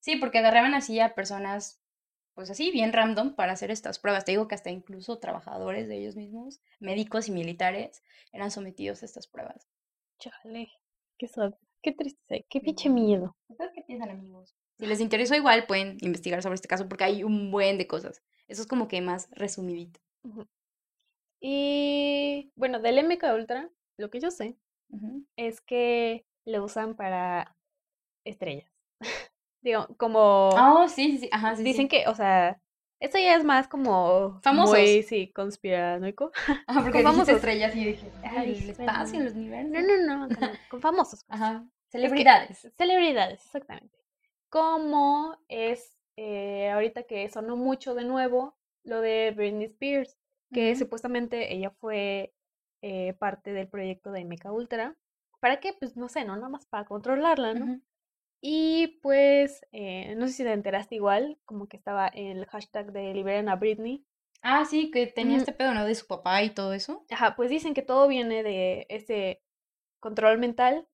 Sí, 0.00 0.16
porque 0.16 0.38
agarraban 0.38 0.74
así 0.74 1.00
a 1.00 1.14
personas, 1.14 1.80
pues 2.34 2.50
así, 2.50 2.70
bien 2.70 2.92
random 2.92 3.34
para 3.34 3.52
hacer 3.52 3.70
estas 3.70 3.98
pruebas. 3.98 4.24
Te 4.24 4.32
digo 4.32 4.48
que 4.48 4.54
hasta 4.54 4.70
incluso 4.70 5.18
trabajadores 5.18 5.88
de 5.88 5.98
ellos 5.98 6.16
mismos, 6.16 6.60
médicos 6.80 7.28
y 7.28 7.32
militares, 7.32 8.02
eran 8.32 8.50
sometidos 8.50 9.02
a 9.02 9.06
estas 9.06 9.26
pruebas. 9.26 9.68
Chale, 10.18 10.70
qué 11.18 11.28
qué 11.82 11.92
triste, 11.92 12.46
qué 12.48 12.60
pinche 12.60 12.88
miedo. 12.88 13.36
¿Ustedes 13.48 13.72
qué 13.74 13.82
piensan, 13.82 14.10
amigos? 14.10 14.56
Si 14.78 14.86
les 14.86 15.00
interesó 15.00 15.34
igual, 15.34 15.66
pueden 15.66 15.96
investigar 16.00 16.42
sobre 16.42 16.56
este 16.56 16.68
caso 16.68 16.88
porque 16.88 17.04
hay 17.04 17.24
un 17.24 17.50
buen 17.50 17.78
de 17.78 17.86
cosas. 17.86 18.22
Eso 18.48 18.62
es 18.62 18.68
como 18.68 18.88
que 18.88 19.00
más 19.00 19.28
resumidito. 19.30 20.00
Ujú. 20.22 20.46
Y 21.40 22.50
bueno, 22.56 22.80
del 22.80 22.98
MK 22.98 23.34
Ultra, 23.34 23.70
lo 23.98 24.10
que 24.10 24.20
yo 24.20 24.30
sé 24.30 24.56
es 25.36 25.60
que 25.60 26.24
lo 26.46 26.64
usan 26.64 26.94
para 26.96 27.56
estrellas. 28.24 28.70
Digo, 29.62 29.88
como 29.98 30.50
Oh, 30.50 30.88
sí, 30.88 31.12
sí, 31.12 31.18
sí. 31.18 31.28
Ajá, 31.32 31.56
sí, 31.56 31.62
dicen 31.64 31.84
sí. 31.84 31.88
que, 31.88 32.08
o 32.08 32.14
sea, 32.14 32.60
esto 33.00 33.18
ya 33.18 33.34
es 33.34 33.44
más 33.44 33.68
como 33.68 34.40
Famosos. 34.42 34.78
muy, 34.78 35.02
sí, 35.02 35.32
conspiranoico. 35.32 36.30
Ajá, 36.34 36.62
porque 36.84 37.02
con 37.02 37.12
famosos. 37.12 37.28
estrellas 37.36 37.74
y 37.76 37.84
yo 37.84 37.90
dije, 37.90 38.12
"Ay, 38.22 38.58
el 38.62 38.70
espacio, 38.70 39.20
el 39.20 39.32
universo. 39.36 39.70
No, 39.72 39.80
no, 39.82 40.26
no, 40.28 40.34
con, 40.34 40.48
con 40.68 40.80
famosos. 40.80 41.24
pues. 41.24 41.40
Ajá. 41.40 41.66
Celebridades. 41.90 42.70
Celebridades, 42.76 43.44
exactamente. 43.44 43.98
Como 44.50 45.36
es 45.48 45.96
eh, 46.16 46.70
ahorita 46.70 47.02
que 47.04 47.28
sonó 47.28 47.56
mucho 47.56 47.94
de 47.94 48.04
nuevo 48.04 48.56
lo 48.84 49.00
de 49.00 49.32
Britney 49.36 49.66
Spears, 49.66 50.16
que 50.52 50.74
supuestamente 50.76 51.54
ella 51.54 51.70
fue 51.70 52.34
eh, 52.82 53.14
parte 53.14 53.52
del 53.52 53.68
proyecto 53.68 54.12
de 54.12 54.20
MK 54.24 54.52
Ultra. 54.52 54.96
¿Para 55.40 55.60
qué? 55.60 55.72
Pues 55.72 55.96
no 55.96 56.08
sé, 56.08 56.24
¿no? 56.24 56.36
Nada 56.36 56.48
más 56.48 56.66
para 56.66 56.84
controlarla, 56.84 57.54
¿no? 57.54 57.80
Y 58.40 58.98
pues, 59.02 59.66
eh, 59.72 60.14
no 60.16 60.26
sé 60.26 60.34
si 60.34 60.44
te 60.44 60.52
enteraste 60.52 60.94
igual, 60.94 61.38
como 61.44 61.68
que 61.68 61.76
estaba 61.76 62.08
el 62.08 62.46
hashtag 62.46 62.92
de 62.92 63.12
liberen 63.12 63.48
a 63.48 63.56
Britney. 63.56 64.04
Ah, 64.42 64.64
sí, 64.64 64.90
que 64.90 65.06
tenía 65.06 65.38
este 65.38 65.52
pedo, 65.52 65.74
¿no? 65.74 65.84
De 65.84 65.94
su 65.94 66.06
papá 66.06 66.42
y 66.42 66.50
todo 66.50 66.72
eso. 66.72 67.04
Ajá, 67.10 67.34
pues 67.34 67.50
dicen 67.50 67.74
que 67.74 67.82
todo 67.82 68.06
viene 68.06 68.42
de 68.42 68.86
ese 68.88 69.42
control 70.00 70.38
mental 70.38 70.86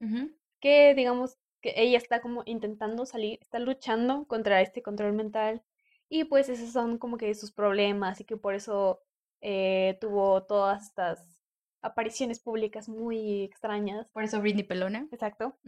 que 0.60 0.94
digamos 0.94 1.36
que 1.60 1.74
ella 1.76 1.98
está 1.98 2.20
como 2.22 2.42
intentando 2.46 3.04
salir, 3.04 3.38
está 3.42 3.58
luchando 3.58 4.24
contra 4.26 4.62
este 4.62 4.82
control 4.82 5.12
mental 5.12 5.62
y 6.08 6.24
pues 6.24 6.48
esos 6.48 6.70
son 6.70 6.98
como 6.98 7.18
que 7.18 7.34
sus 7.34 7.52
problemas 7.52 8.20
y 8.20 8.24
que 8.24 8.36
por 8.36 8.54
eso 8.54 9.02
eh, 9.42 9.98
tuvo 10.00 10.44
todas 10.44 10.84
estas 10.84 11.42
apariciones 11.82 12.40
públicas 12.40 12.88
muy 12.88 13.42
extrañas. 13.42 14.08
Por 14.08 14.22
eso 14.22 14.40
Britney 14.40 14.62
Pelona. 14.62 15.08
Exacto. 15.10 15.58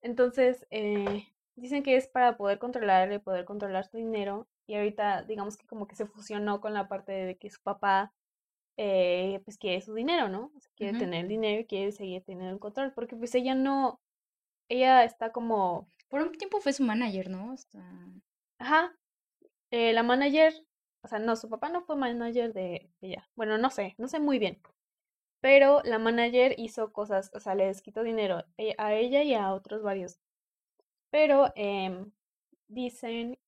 Entonces, 0.00 0.66
eh, 0.70 1.26
dicen 1.56 1.82
que 1.82 1.96
es 1.96 2.08
para 2.08 2.36
poder 2.36 2.58
controlarle, 2.58 3.20
poder 3.20 3.44
controlar 3.44 3.84
su 3.84 3.96
dinero 3.96 4.48
y 4.66 4.76
ahorita 4.76 5.22
digamos 5.24 5.56
que 5.56 5.66
como 5.66 5.86
que 5.86 5.96
se 5.96 6.06
fusionó 6.06 6.60
con 6.60 6.74
la 6.74 6.88
parte 6.88 7.12
de 7.12 7.36
que 7.36 7.50
su 7.50 7.60
papá 7.62 8.12
eh, 8.76 9.40
pues 9.44 9.58
quiere 9.58 9.80
su 9.80 9.92
dinero, 9.92 10.28
¿no? 10.28 10.52
O 10.54 10.60
sea, 10.60 10.70
quiere 10.76 10.96
tener 10.96 11.22
el 11.22 11.28
dinero 11.28 11.60
y 11.62 11.66
quiere 11.66 11.90
seguir 11.90 12.22
teniendo 12.22 12.52
el 12.52 12.60
control 12.60 12.92
porque 12.92 13.16
pues 13.16 13.34
ella 13.34 13.56
no, 13.56 14.00
ella 14.68 15.02
está 15.02 15.32
como, 15.32 15.88
Por 16.08 16.22
un 16.22 16.32
tiempo 16.32 16.60
fue 16.60 16.72
su 16.72 16.84
manager, 16.84 17.28
¿no? 17.28 17.50
Hasta... 17.50 17.80
ajá, 18.58 18.96
eh, 19.72 19.92
la 19.92 20.04
manager, 20.04 20.54
o 21.08 21.10
sea, 21.10 21.18
no, 21.20 21.36
su 21.36 21.48
papá 21.48 21.70
no 21.70 21.80
fue 21.82 21.96
manager 21.96 22.52
de 22.52 22.90
ella. 23.00 23.26
Bueno, 23.34 23.56
no 23.56 23.70
sé, 23.70 23.94
no 23.96 24.08
sé 24.08 24.20
muy 24.20 24.38
bien. 24.38 24.60
Pero 25.40 25.82
la 25.84 25.98
manager 25.98 26.54
hizo 26.58 26.92
cosas, 26.92 27.30
o 27.34 27.40
sea, 27.40 27.54
les 27.54 27.82
quitó 27.82 28.02
dinero 28.02 28.44
eh, 28.58 28.74
a 28.78 28.94
ella 28.94 29.22
y 29.24 29.34
a 29.34 29.52
otros 29.54 29.82
varios. 29.82 30.18
Pero 31.10 31.52
em, 31.56 32.12
dicen 32.68 33.38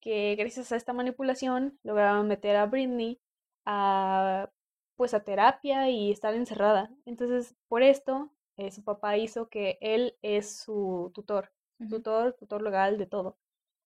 que 0.00 0.36
gracias 0.36 0.72
a 0.72 0.76
esta 0.76 0.94
manipulación 0.94 1.78
lograron 1.82 2.28
meter 2.28 2.56
a 2.56 2.66
Britney 2.66 3.20
a 3.66 4.50
pues 4.96 5.14
a 5.14 5.24
terapia 5.24 5.90
y 5.90 6.12
estar 6.12 6.34
encerrada. 6.34 6.90
Entonces, 7.06 7.56
por 7.68 7.82
esto, 7.82 8.30
eh, 8.58 8.70
su 8.72 8.84
papá 8.84 9.18
hizo 9.18 9.48
que 9.50 9.78
él 9.82 10.16
es 10.22 10.58
su 10.60 11.12
tutor, 11.14 11.52
Ujú. 11.80 11.90
tutor, 11.90 12.34
tutor 12.34 12.62
legal 12.62 12.98
de 12.98 13.06
todo. 13.06 13.38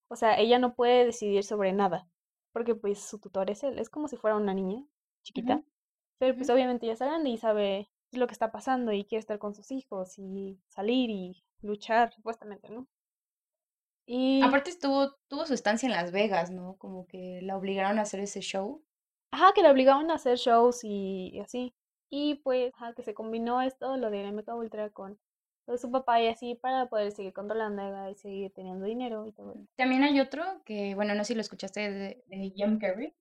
O 0.09 0.17
sea, 0.17 0.39
ella 0.39 0.59
no 0.59 0.75
puede 0.75 1.07
decidir 1.07 1.45
sobre 1.45 1.73
nada, 1.73 2.09
porque 2.55 2.77
pues 2.77 3.01
su 3.01 3.19
tutor 3.19 3.51
es 3.51 3.65
él, 3.65 3.81
es 3.81 3.91
como 3.91 4.07
si 4.07 4.17
fuera 4.17 4.37
una 4.37 4.55
niña 4.55 4.87
chiquita, 5.25 5.61
pero 6.19 6.37
pues 6.37 6.49
obviamente 6.49 6.87
ya 6.87 6.93
está 6.93 7.07
grande 7.07 7.31
y 7.31 7.37
sabe 7.37 7.91
lo 8.13 8.29
que 8.29 8.33
está 8.33 8.53
pasando 8.53 8.93
y 8.93 9.05
quiere 9.05 9.19
estar 9.19 9.41
con 9.41 9.57
sus 9.57 9.73
hijos 9.73 10.17
y 10.19 10.61
salir 10.69 11.11
y 11.11 11.45
luchar, 11.63 12.13
supuestamente, 12.13 12.71
¿no? 12.71 12.87
Y, 14.07 14.41
Aparte 14.41 14.71
estuvo, 14.71 15.17
tuvo 15.27 15.47
su 15.47 15.55
estancia 15.55 15.89
en 15.89 15.95
Las 15.95 16.13
Vegas, 16.13 16.53
¿no? 16.53 16.77
Como 16.77 17.09
que 17.09 17.41
la 17.43 17.57
obligaron 17.57 17.99
a 17.99 18.03
hacer 18.03 18.21
ese 18.21 18.41
show. 18.41 18.85
ajá, 19.33 19.53
que 19.53 19.63
le 19.63 19.71
obligaban 19.71 20.13
a 20.13 20.15
hacer 20.15 20.39
shows 20.39 20.85
y, 20.85 21.31
y 21.33 21.41
así. 21.41 21.75
Y 22.09 22.37
pues, 22.37 22.73
ajá, 22.75 22.93
que 22.95 23.03
se 23.03 23.15
combinó 23.15 23.63
esto, 23.63 23.97
lo 23.97 24.11
de 24.11 24.31
MK 24.31 24.55
Ultra 24.55 24.91
con 24.91 25.19
de 25.67 25.79
su 25.79 25.91
papá 25.91 26.21
y 26.21 26.29
así 26.29 26.55
para 26.55 26.87
poder 26.87 27.13
seguir 27.13 27.33
controlando 27.33 28.11
y 28.11 28.15
seguir 28.15 28.53
teniendo 28.53 28.85
dinero 28.85 29.27
y 29.27 29.33
todo. 29.33 29.55
También 29.77 30.03
hay 30.05 30.21
otro 30.21 30.45
que, 30.65 30.95
bueno, 30.95 31.15
no 31.15 31.25
sé 31.25 31.29
si 31.29 31.35
lo 31.35 31.41
escuchaste 31.41 31.81
de, 31.91 32.23
de 32.27 32.51
Jim 32.55 32.79
Carrey. 32.79 33.13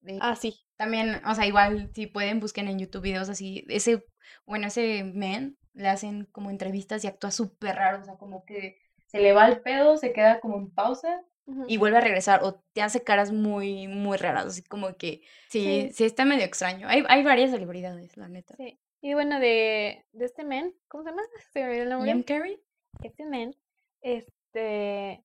De, 0.00 0.18
Ah, 0.20 0.36
sí. 0.36 0.58
También, 0.76 1.20
o 1.26 1.34
sea, 1.34 1.46
igual 1.46 1.90
si 1.94 2.06
pueden 2.06 2.40
busquen 2.40 2.68
en 2.68 2.78
YouTube 2.78 3.02
videos 3.02 3.28
así. 3.28 3.64
Ese, 3.68 4.04
bueno, 4.46 4.68
ese 4.68 5.04
man 5.04 5.56
le 5.74 5.88
hacen 5.88 6.24
como 6.32 6.50
entrevistas 6.50 7.04
y 7.04 7.06
actúa 7.06 7.30
súper 7.30 7.76
raro. 7.76 8.00
O 8.00 8.04
sea, 8.04 8.14
como 8.16 8.44
que 8.44 8.78
se 9.06 9.18
le 9.20 9.32
va 9.32 9.46
el 9.48 9.60
pedo, 9.60 9.96
se 9.96 10.12
queda 10.12 10.40
como 10.40 10.56
en 10.56 10.70
pausa 10.70 11.20
y 11.66 11.76
vuelve 11.76 11.98
a 11.98 12.00
regresar. 12.00 12.42
O 12.44 12.62
te 12.72 12.80
hace 12.80 13.02
caras 13.02 13.32
muy, 13.32 13.88
muy 13.88 14.16
raras. 14.16 14.46
Así 14.46 14.62
como 14.62 14.94
que 14.96 15.20
sí, 15.50 15.88
Sí. 15.88 15.90
sí 15.92 16.04
está 16.04 16.24
medio 16.24 16.44
extraño. 16.44 16.88
Hay, 16.88 17.04
hay 17.08 17.22
varias 17.22 17.50
celebridades, 17.50 18.16
la 18.16 18.28
neta. 18.28 18.54
Sí. 18.56 18.78
Y 19.00 19.14
bueno, 19.14 19.40
de, 19.40 20.04
de 20.12 20.24
este 20.24 20.44
men, 20.44 20.74
¿cómo 20.88 21.04
se 21.04 21.10
llama? 21.10 21.22
Se 21.52 21.64
me 21.64 21.82
el 21.82 21.88
nombre. 21.88 22.12
Jim 22.12 22.22
Carrey. 22.22 22.60
Este 23.02 23.24
men, 23.24 23.56
este, 24.02 25.24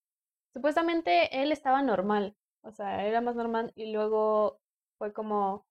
supuestamente 0.54 1.42
él 1.42 1.52
estaba 1.52 1.82
normal, 1.82 2.36
o 2.62 2.72
sea, 2.72 3.06
era 3.06 3.22
más 3.22 3.36
normal 3.36 3.74
y 3.76 3.92
luego 3.92 4.60
fue 4.98 5.12
como 5.14 5.66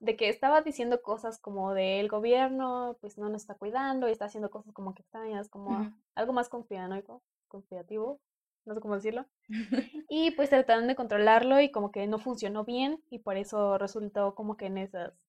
de 0.00 0.16
que 0.16 0.28
estaba 0.28 0.62
diciendo 0.62 1.02
cosas 1.02 1.38
como 1.38 1.74
del 1.74 2.08
gobierno, 2.08 2.96
pues 3.00 3.18
no 3.18 3.28
nos 3.28 3.42
está 3.42 3.54
cuidando 3.54 4.08
y 4.08 4.12
está 4.12 4.26
haciendo 4.26 4.50
cosas 4.50 4.72
como 4.72 4.94
que 4.94 5.02
extrañas, 5.02 5.48
como 5.48 5.92
algo 6.14 6.32
más 6.32 6.48
conspiranoico, 6.48 7.22
conspirativo, 7.48 8.20
no 8.64 8.74
sé 8.74 8.80
cómo 8.80 8.94
decirlo. 8.94 9.26
Y 10.08 10.30
pues 10.32 10.50
trataron 10.50 10.86
de 10.86 10.94
controlarlo 10.94 11.60
y 11.60 11.70
como 11.70 11.90
que 11.90 12.06
no 12.06 12.18
funcionó 12.18 12.64
bien 12.64 13.02
y 13.10 13.18
por 13.18 13.36
eso 13.36 13.78
resultó 13.78 14.34
como 14.34 14.56
que 14.56 14.66
en 14.66 14.78
esas, 14.78 15.23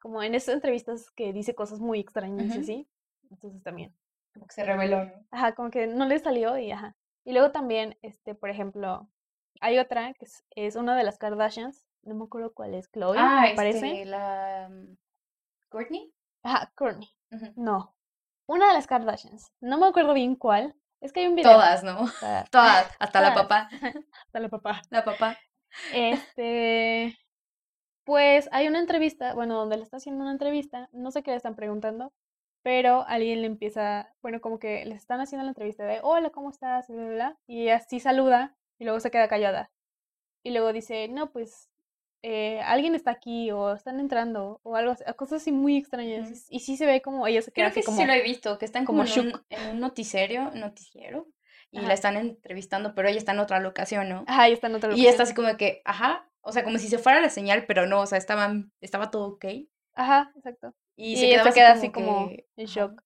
como 0.00 0.22
en 0.22 0.34
esas 0.34 0.54
entrevistas 0.54 1.10
que 1.12 1.32
dice 1.32 1.54
cosas 1.54 1.80
muy 1.80 2.00
extrañas 2.00 2.48
y 2.48 2.50
Ujú. 2.52 2.60
así. 2.60 2.88
Entonces 3.30 3.62
también. 3.62 3.94
Como 4.34 4.46
que 4.46 4.54
se 4.54 4.64
reveló, 4.64 5.04
¿no? 5.04 5.12
Ajá, 5.30 5.54
como 5.54 5.70
que 5.70 5.86
no 5.86 6.06
le 6.06 6.18
salió 6.18 6.56
y 6.58 6.70
ajá. 6.70 6.96
Y 7.24 7.32
luego 7.32 7.50
también, 7.50 7.98
este, 8.02 8.34
por 8.34 8.50
ejemplo, 8.50 9.08
hay 9.60 9.78
otra 9.78 10.14
que 10.14 10.24
es, 10.24 10.44
es 10.56 10.76
una 10.76 10.96
de 10.96 11.04
las 11.04 11.18
Kardashians, 11.18 11.86
no 12.02 12.14
me 12.14 12.24
acuerdo 12.24 12.54
cuál 12.54 12.74
es, 12.74 12.90
Chloe, 12.90 13.18
Ah, 13.18 13.42
me 13.42 13.54
parece. 13.54 13.90
este, 13.90 14.04
la... 14.06 14.68
mm, 14.70 14.96
¿Courtney? 15.68 16.12
Ajá, 16.42 16.72
Kourtney. 16.74 17.08
Ujú. 17.32 17.52
No, 17.56 17.94
una 18.46 18.68
de 18.68 18.74
las 18.74 18.86
Kardashians, 18.86 19.52
no 19.60 19.78
me 19.78 19.86
acuerdo 19.86 20.14
bien 20.14 20.36
cuál. 20.36 20.74
Es 21.00 21.12
que 21.12 21.20
hay 21.20 21.26
un 21.26 21.36
video. 21.36 21.52
Todas, 21.52 21.84
¿no? 21.84 22.10
Todas, 22.50 22.90
hasta 22.98 23.20
la 23.20 23.34
papá. 23.34 23.68
Hasta 24.26 24.40
la 24.40 24.48
papá. 24.48 24.82
La 24.90 25.04
papá. 25.04 25.38
Este, 25.92 27.16
pues 28.08 28.48
hay 28.52 28.66
una 28.68 28.78
entrevista, 28.78 29.34
bueno, 29.34 29.54
donde 29.54 29.76
le 29.76 29.82
está 29.82 29.98
haciendo 29.98 30.22
una 30.22 30.32
entrevista, 30.32 30.88
no 30.94 31.10
sé 31.10 31.22
qué 31.22 31.30
le 31.30 31.36
están 31.36 31.54
preguntando, 31.54 32.10
pero 32.62 33.04
alguien 33.06 33.42
le 33.42 33.46
empieza, 33.46 34.14
bueno, 34.22 34.40
como 34.40 34.58
que 34.58 34.82
les 34.86 34.96
están 34.96 35.20
haciendo 35.20 35.44
la 35.44 35.50
entrevista 35.50 35.84
de, 35.84 36.00
hola, 36.02 36.30
¿cómo 36.30 36.48
estás? 36.48 36.88
Y, 36.88 36.94
bla, 36.94 37.04
bla, 37.04 37.14
bla, 37.14 37.38
y 37.46 37.64
ella 37.64 37.80
sí 37.80 38.00
saluda 38.00 38.56
y 38.78 38.84
luego 38.84 38.98
se 39.00 39.10
queda 39.10 39.28
callada. 39.28 39.70
Y 40.42 40.52
luego 40.52 40.72
dice, 40.72 41.08
no, 41.08 41.32
pues 41.32 41.68
eh, 42.22 42.62
alguien 42.62 42.94
está 42.94 43.10
aquí 43.10 43.50
o 43.50 43.74
están 43.74 44.00
entrando 44.00 44.58
o 44.62 44.74
algo 44.74 44.92
así, 44.92 45.04
cosas 45.14 45.42
así 45.42 45.52
muy 45.52 45.76
extrañas. 45.76 46.46
Y 46.48 46.60
sí 46.60 46.78
se 46.78 46.86
ve 46.86 47.02
como 47.02 47.26
ella 47.26 47.42
se 47.42 47.52
queda 47.52 47.70
Creo 47.70 47.84
que 47.84 47.90
así 47.90 48.00
sí 48.00 48.06
lo 48.06 48.14
he 48.14 48.22
visto, 48.22 48.56
que 48.56 48.64
están 48.64 48.86
como 48.86 49.04
como, 49.04 49.14
en, 49.20 49.34
un, 49.34 49.42
en 49.50 49.70
un 49.72 49.80
noticiero, 49.80 50.50
noticiero, 50.54 51.26
y 51.70 51.78
Ajá. 51.78 51.88
la 51.88 51.94
están 51.94 52.16
entrevistando, 52.16 52.94
pero 52.94 53.08
ella 53.08 53.18
está 53.18 53.32
en 53.32 53.40
otra 53.40 53.60
locación, 53.60 54.08
¿no? 54.08 54.24
ajá, 54.26 54.48
y 54.48 54.52
está 54.52 54.68
en 54.68 54.74
otra 54.76 54.90
Y 54.94 55.06
está 55.06 55.22
locación. 55.22 55.22
así 55.24 55.34
como 55.34 55.56
que, 55.56 55.82
ajá, 55.84 56.28
o 56.40 56.52
sea, 56.52 56.64
como 56.64 56.78
si 56.78 56.88
se 56.88 56.98
fuera 56.98 57.20
la 57.20 57.28
señal, 57.30 57.66
pero 57.66 57.86
no, 57.86 58.00
o 58.00 58.06
sea, 58.06 58.18
estaban, 58.18 58.72
estaba 58.80 59.10
todo 59.10 59.28
ok. 59.34 59.44
Ajá, 59.94 60.32
exacto. 60.36 60.74
Y, 60.96 61.12
Y 61.12 61.16
se 61.16 61.26
ella 61.26 61.36
quedaba 61.36 61.52
queda 61.52 61.70
así 61.72 61.78
así 61.86 61.92
como 61.92 62.28
que, 62.28 62.46
en 62.56 62.66
shock. 62.66 63.02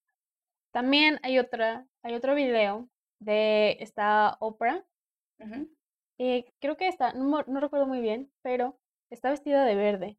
También 0.72 1.18
hay 1.22 1.38
otra, 1.38 1.87
hay 2.03 2.14
otro 2.14 2.35
video 2.35 2.88
de 3.18 3.77
esta 3.81 4.37
Oprah. 4.40 4.85
Eh, 6.18 6.44
creo 6.61 6.77
que 6.77 6.88
está, 6.88 7.12
no, 7.14 7.42
no 7.46 7.61
recuerdo 7.61 7.87
muy 7.87 8.01
bien, 8.01 8.33
pero 8.42 8.79
está 9.11 9.31
vestida 9.31 9.64
de 9.64 9.75
verde. 9.75 10.18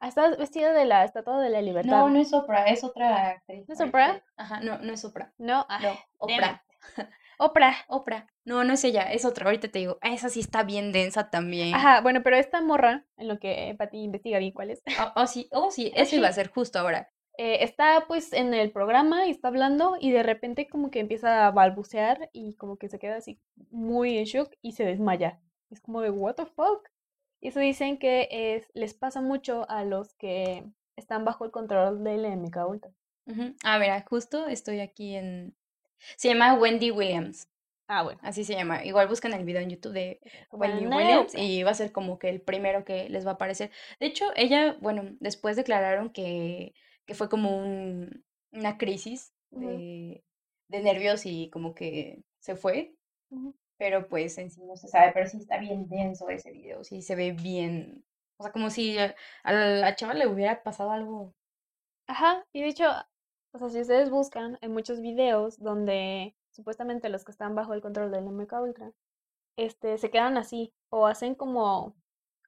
Ah, 0.00 0.08
Está 0.08 0.30
vestida 0.34 0.72
de 0.72 0.86
la 0.86 1.04
Estatua 1.04 1.40
de 1.40 1.50
la 1.50 1.60
Libertad. 1.60 1.90
No, 1.90 2.08
no 2.08 2.18
es 2.18 2.32
Oprah, 2.32 2.64
es 2.66 2.82
otra 2.82 3.28
actriz. 3.32 3.68
¿No 3.68 3.74
es 3.74 3.80
Oprah? 3.82 4.24
Ajá, 4.36 4.60
no, 4.60 4.78
no 4.78 4.94
es 4.94 5.04
Oprah. 5.04 5.32
No, 5.36 5.66
ah, 5.68 5.78
No, 5.82 5.92
Oprah. 6.18 6.64
Oprah. 7.40 7.74
Oprah. 7.88 8.26
No, 8.44 8.64
no 8.64 8.72
es 8.74 8.84
ella, 8.84 9.10
es 9.12 9.24
otra. 9.24 9.46
Ahorita 9.46 9.68
te 9.68 9.78
digo, 9.78 9.98
esa 10.02 10.28
sí 10.28 10.40
está 10.40 10.62
bien 10.62 10.92
densa 10.92 11.30
también. 11.30 11.74
Ajá, 11.74 12.00
bueno, 12.02 12.22
pero 12.22 12.36
esta 12.36 12.60
morra, 12.60 13.06
en 13.16 13.28
lo 13.28 13.38
que 13.38 13.74
Pati 13.78 13.98
investiga 14.02 14.38
bien 14.38 14.52
cuál 14.52 14.70
es, 14.70 14.82
Oh, 15.00 15.12
oh, 15.22 15.26
sí, 15.26 15.48
oh, 15.52 15.70
sí, 15.70 15.90
eso 15.94 16.16
iba 16.16 16.28
a 16.28 16.32
ser 16.38 16.48
justo 16.50 16.78
ahora. 16.78 17.08
eh, 17.38 17.64
está 17.64 18.04
pues 18.06 18.32
en 18.34 18.52
el 18.52 18.70
programa 18.70 19.26
y 19.26 19.30
está 19.30 19.48
hablando 19.48 19.96
y 19.98 20.10
de 20.10 20.22
repente 20.22 20.68
como 20.68 20.90
que 20.90 21.00
empieza 21.00 21.46
a 21.46 21.50
balbucear 21.50 22.28
y 22.34 22.54
como 22.56 22.76
que 22.76 22.88
se 22.90 22.98
queda 22.98 23.16
así 23.16 23.40
muy 23.70 24.18
en 24.18 24.24
shock 24.24 24.52
y 24.60 24.72
se 24.72 24.84
desmaya. 24.84 25.40
Es 25.70 25.80
como 25.80 26.02
de, 26.02 26.10
what 26.10 26.34
the 26.34 26.44
fuck? 26.46 26.88
Y 27.40 27.48
eso 27.48 27.60
dicen 27.60 27.98
que 27.98 28.28
es, 28.30 28.68
les 28.74 28.92
pasa 28.92 29.22
mucho 29.22 29.64
a 29.70 29.84
los 29.84 30.12
que 30.14 30.64
están 30.96 31.24
bajo 31.24 31.46
el 31.46 31.50
control 31.52 32.04
del 32.04 32.26
MK 32.26 32.56
Ultra. 32.68 32.90
Ah, 33.64 33.78
mira, 33.78 34.04
justo 34.08 34.46
estoy 34.48 34.80
aquí 34.80 35.14
en... 35.14 35.54
Se 36.16 36.28
llama 36.28 36.54
Wendy 36.54 36.90
Williams, 36.90 37.48
Ah, 37.88 38.02
bueno. 38.04 38.20
así 38.22 38.44
se 38.44 38.54
llama. 38.54 38.84
Igual 38.84 39.08
buscan 39.08 39.32
el 39.32 39.44
video 39.44 39.60
en 39.62 39.70
YouTube 39.70 39.92
de 39.92 40.20
Wendy 40.52 40.86
Bueno, 40.86 40.96
Williams 40.98 41.34
y 41.34 41.62
va 41.64 41.72
a 41.72 41.74
ser 41.74 41.92
como 41.92 42.18
que 42.18 42.28
el 42.28 42.40
primero 42.40 42.84
que 42.84 43.08
les 43.08 43.26
va 43.26 43.32
a 43.32 43.34
aparecer. 43.34 43.70
De 43.98 44.06
hecho, 44.06 44.26
ella, 44.36 44.76
bueno, 44.80 45.02
después 45.20 45.56
declararon 45.56 46.10
que, 46.10 46.74
que 47.06 47.14
fue 47.14 47.28
como 47.28 47.56
un, 47.58 48.24
una 48.52 48.78
crisis 48.78 49.32
de, 49.50 50.22
de 50.68 50.80
nervios 50.80 51.26
y 51.26 51.50
como 51.50 51.74
que 51.74 52.22
se 52.38 52.54
fue, 52.56 52.94
pero 53.78 54.08
pues 54.08 54.38
en 54.38 54.50
sí 54.50 54.62
no 54.64 54.76
se 54.76 54.88
sabe, 54.88 55.12
pero 55.12 55.26
sí 55.28 55.38
está 55.38 55.58
bien 55.58 55.88
denso 55.88 56.28
ese 56.30 56.52
video, 56.52 56.84
sí 56.84 57.02
se 57.02 57.16
ve 57.16 57.32
bien, 57.32 58.04
o 58.38 58.44
sea, 58.44 58.52
como 58.52 58.70
si 58.70 58.98
a, 58.98 59.14
a 59.42 59.52
la 59.52 59.94
chava 59.96 60.14
le 60.14 60.26
hubiera 60.26 60.62
pasado 60.62 60.92
algo. 60.92 61.34
Ajá, 62.06 62.44
y 62.52 62.60
de 62.60 62.68
hecho, 62.68 62.84
o 63.52 63.58
sea, 63.58 63.68
si 63.68 63.80
ustedes 63.80 64.10
buscan, 64.10 64.58
hay 64.62 64.68
muchos 64.68 65.00
videos 65.00 65.58
donde 65.58 66.36
supuestamente 66.50 67.08
los 67.08 67.24
que 67.24 67.32
están 67.32 67.54
bajo 67.54 67.74
el 67.74 67.80
control 67.80 68.10
del 68.10 68.24
MK 68.24 68.52
Ultra, 68.60 68.92
este, 69.56 69.98
se 69.98 70.10
quedan 70.10 70.36
así, 70.36 70.72
o 70.88 71.06
hacen 71.06 71.34
como, 71.34 71.96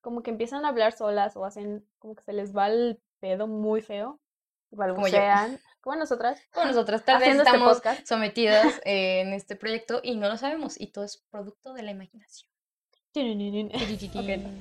como 0.01 0.23
que 0.23 0.31
empiezan 0.31 0.65
a 0.65 0.69
hablar 0.69 0.93
solas, 0.93 1.37
o 1.37 1.45
hacen 1.45 1.87
como 1.99 2.15
que 2.15 2.25
se 2.25 2.33
les 2.33 2.57
va 2.57 2.69
el 2.69 3.01
pedo 3.21 3.47
muy 3.47 3.83
feo, 3.83 4.21
balbucean, 4.71 5.61
como 5.81 5.97
nosotras, 5.97 6.41
Como 6.53 6.67
nosotras 6.67 7.05
tal 7.05 7.21
vez 7.21 7.31
este 7.31 7.43
estamos 7.43 7.75
podcast. 7.75 8.07
sometidas 8.07 8.81
eh, 8.85 9.21
en 9.27 9.33
este 9.33 9.57
proyecto 9.57 10.01
y 10.03 10.17
no 10.17 10.29
lo 10.29 10.37
sabemos, 10.37 10.81
y 10.81 10.93
todo 10.93 11.05
es 11.05 11.25
producto 11.31 11.75
de 11.75 11.83
la 11.83 11.91
imaginación. 11.91 12.51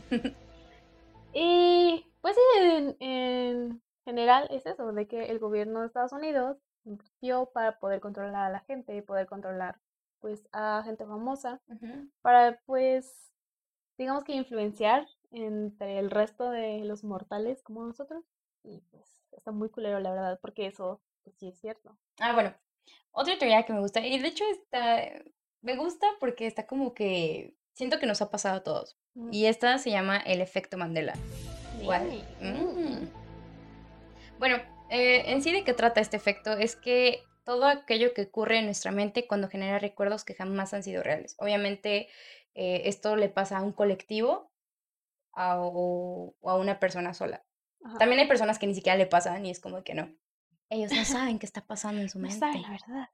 Y 1.34 2.06
pues 2.20 2.36
sí, 2.36 2.42
en, 2.62 2.98
en 3.00 3.82
general 4.06 4.48
es 4.52 4.66
eso, 4.66 4.92
de 4.92 5.08
que 5.08 5.26
el 5.26 5.40
gobierno 5.40 5.82
de 5.82 5.88
Estados 5.88 6.14
Unidos 6.14 6.58
invirtió 6.84 7.52
para 7.54 7.80
poder 7.80 8.00
controlar 8.00 8.48
a 8.48 8.50
la 8.50 8.60
gente 8.62 8.96
y 8.96 9.02
poder 9.02 9.28
controlar 9.28 9.80
pues 10.20 10.48
a 10.52 10.84
gente 10.86 11.06
famosa 11.06 11.62
para 12.22 12.60
pues 12.66 13.34
digamos 13.98 14.24
que 14.24 14.34
influenciar 14.34 15.08
entre 15.32 16.00
el 16.00 16.12
resto 16.12 16.50
de 16.50 16.84
los 16.86 17.04
mortales 17.04 17.64
como 17.64 17.86
nosotros 17.86 18.24
y 18.64 18.82
pues 18.92 19.24
está 19.32 19.52
muy 19.52 19.70
culero 19.70 20.00
la 20.00 20.12
verdad 20.12 20.40
porque 20.42 20.68
eso 20.68 21.02
pues 21.24 21.36
sí 21.38 21.48
es 21.48 21.60
cierto. 21.60 21.98
Ah, 22.20 22.34
bueno, 22.34 22.54
otra 23.12 23.38
teoría 23.38 23.64
que 23.64 23.74
me 23.74 23.80
gusta, 23.80 24.06
y 24.06 24.20
de 24.20 24.28
hecho 24.28 24.44
está, 24.52 25.02
me 25.62 25.76
gusta 25.76 26.08
porque 26.20 26.48
está 26.48 26.66
como 26.66 26.94
que 26.94 27.56
siento 27.74 28.00
que 28.00 28.06
nos 28.06 28.22
ha 28.22 28.32
pasado 28.32 28.58
a 28.58 28.64
todos. 28.64 28.98
Y 29.30 29.46
esta 29.46 29.78
se 29.78 29.92
llama 29.92 30.18
el 30.18 30.40
efecto 30.40 30.78
Mandela. 30.78 31.14
Mm. 31.82 33.08
Bueno, 34.42 34.58
eh, 34.90 35.26
en 35.28 35.44
sí 35.44 35.52
de 35.52 35.64
qué 35.64 35.76
trata 35.76 36.02
este 36.02 36.18
efecto 36.18 36.54
es 36.54 36.76
que 36.76 37.22
todo 37.44 37.66
aquello 37.66 38.16
que 38.16 38.24
ocurre 38.24 38.58
en 38.58 38.66
nuestra 38.66 38.92
mente 38.92 39.28
cuando 39.28 39.48
genera 39.48 39.78
recuerdos 39.78 40.24
que 40.26 40.34
jamás 40.34 40.74
han 40.74 40.82
sido 40.82 41.04
reales. 41.04 41.36
Obviamente 41.38 42.08
eh, 42.56 42.82
esto 42.86 43.16
le 43.18 43.30
pasa 43.30 43.60
a 43.60 43.62
un 43.62 43.72
colectivo 43.72 44.52
a- 45.34 45.60
o, 45.62 46.34
o 46.42 46.50
a 46.50 46.56
una 46.58 46.80
persona 46.80 47.14
sola. 47.14 47.46
Ajá. 47.84 48.00
También 48.00 48.20
hay 48.22 48.28
personas 48.28 48.58
que 48.58 48.66
ni 48.66 48.74
siquiera 48.74 48.98
le 48.98 49.06
pasan 49.06 49.46
y 49.46 49.52
es 49.52 49.60
como 49.60 49.84
que 49.84 49.94
no. 49.94 50.12
Ellos 50.72 50.92
no 50.92 51.06
saben 51.06 51.38
qué 51.38 51.46
está 51.46 51.62
pasando 51.68 52.02
en 52.02 52.10
su 52.10 52.18
No 52.18 52.24
mente. 52.24 52.40
saben 52.40 52.64
la 52.64 52.70
verdad. 52.72 53.10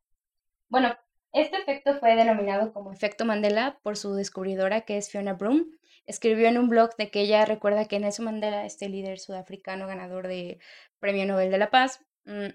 Bueno, 0.69 0.97
este 1.33 1.57
efecto 1.57 1.99
fue 1.99 2.15
denominado 2.15 2.71
como 2.71 2.93
efecto 2.93 3.25
Mandela 3.25 3.79
por 3.83 3.97
su 3.97 4.13
descubridora 4.13 4.81
que 4.85 4.95
es 4.95 5.09
Fiona 5.11 5.33
Broom. 5.33 5.65
Escribió 6.05 6.47
en 6.47 6.57
un 6.57 6.69
blog 6.69 6.95
de 6.95 7.11
que 7.11 7.19
ella 7.19 7.43
recuerda 7.43 7.83
que 7.85 7.99
Nelson 7.99 8.23
Mandela, 8.25 8.65
este 8.65 8.87
líder 8.87 9.19
sudafricano 9.19 9.87
ganador 9.87 10.27
de 10.29 10.57
Premio 10.99 11.25
Nobel 11.25 11.51
de 11.51 11.57
la 11.57 11.69
Paz, 11.69 11.99
mm, 12.25 12.47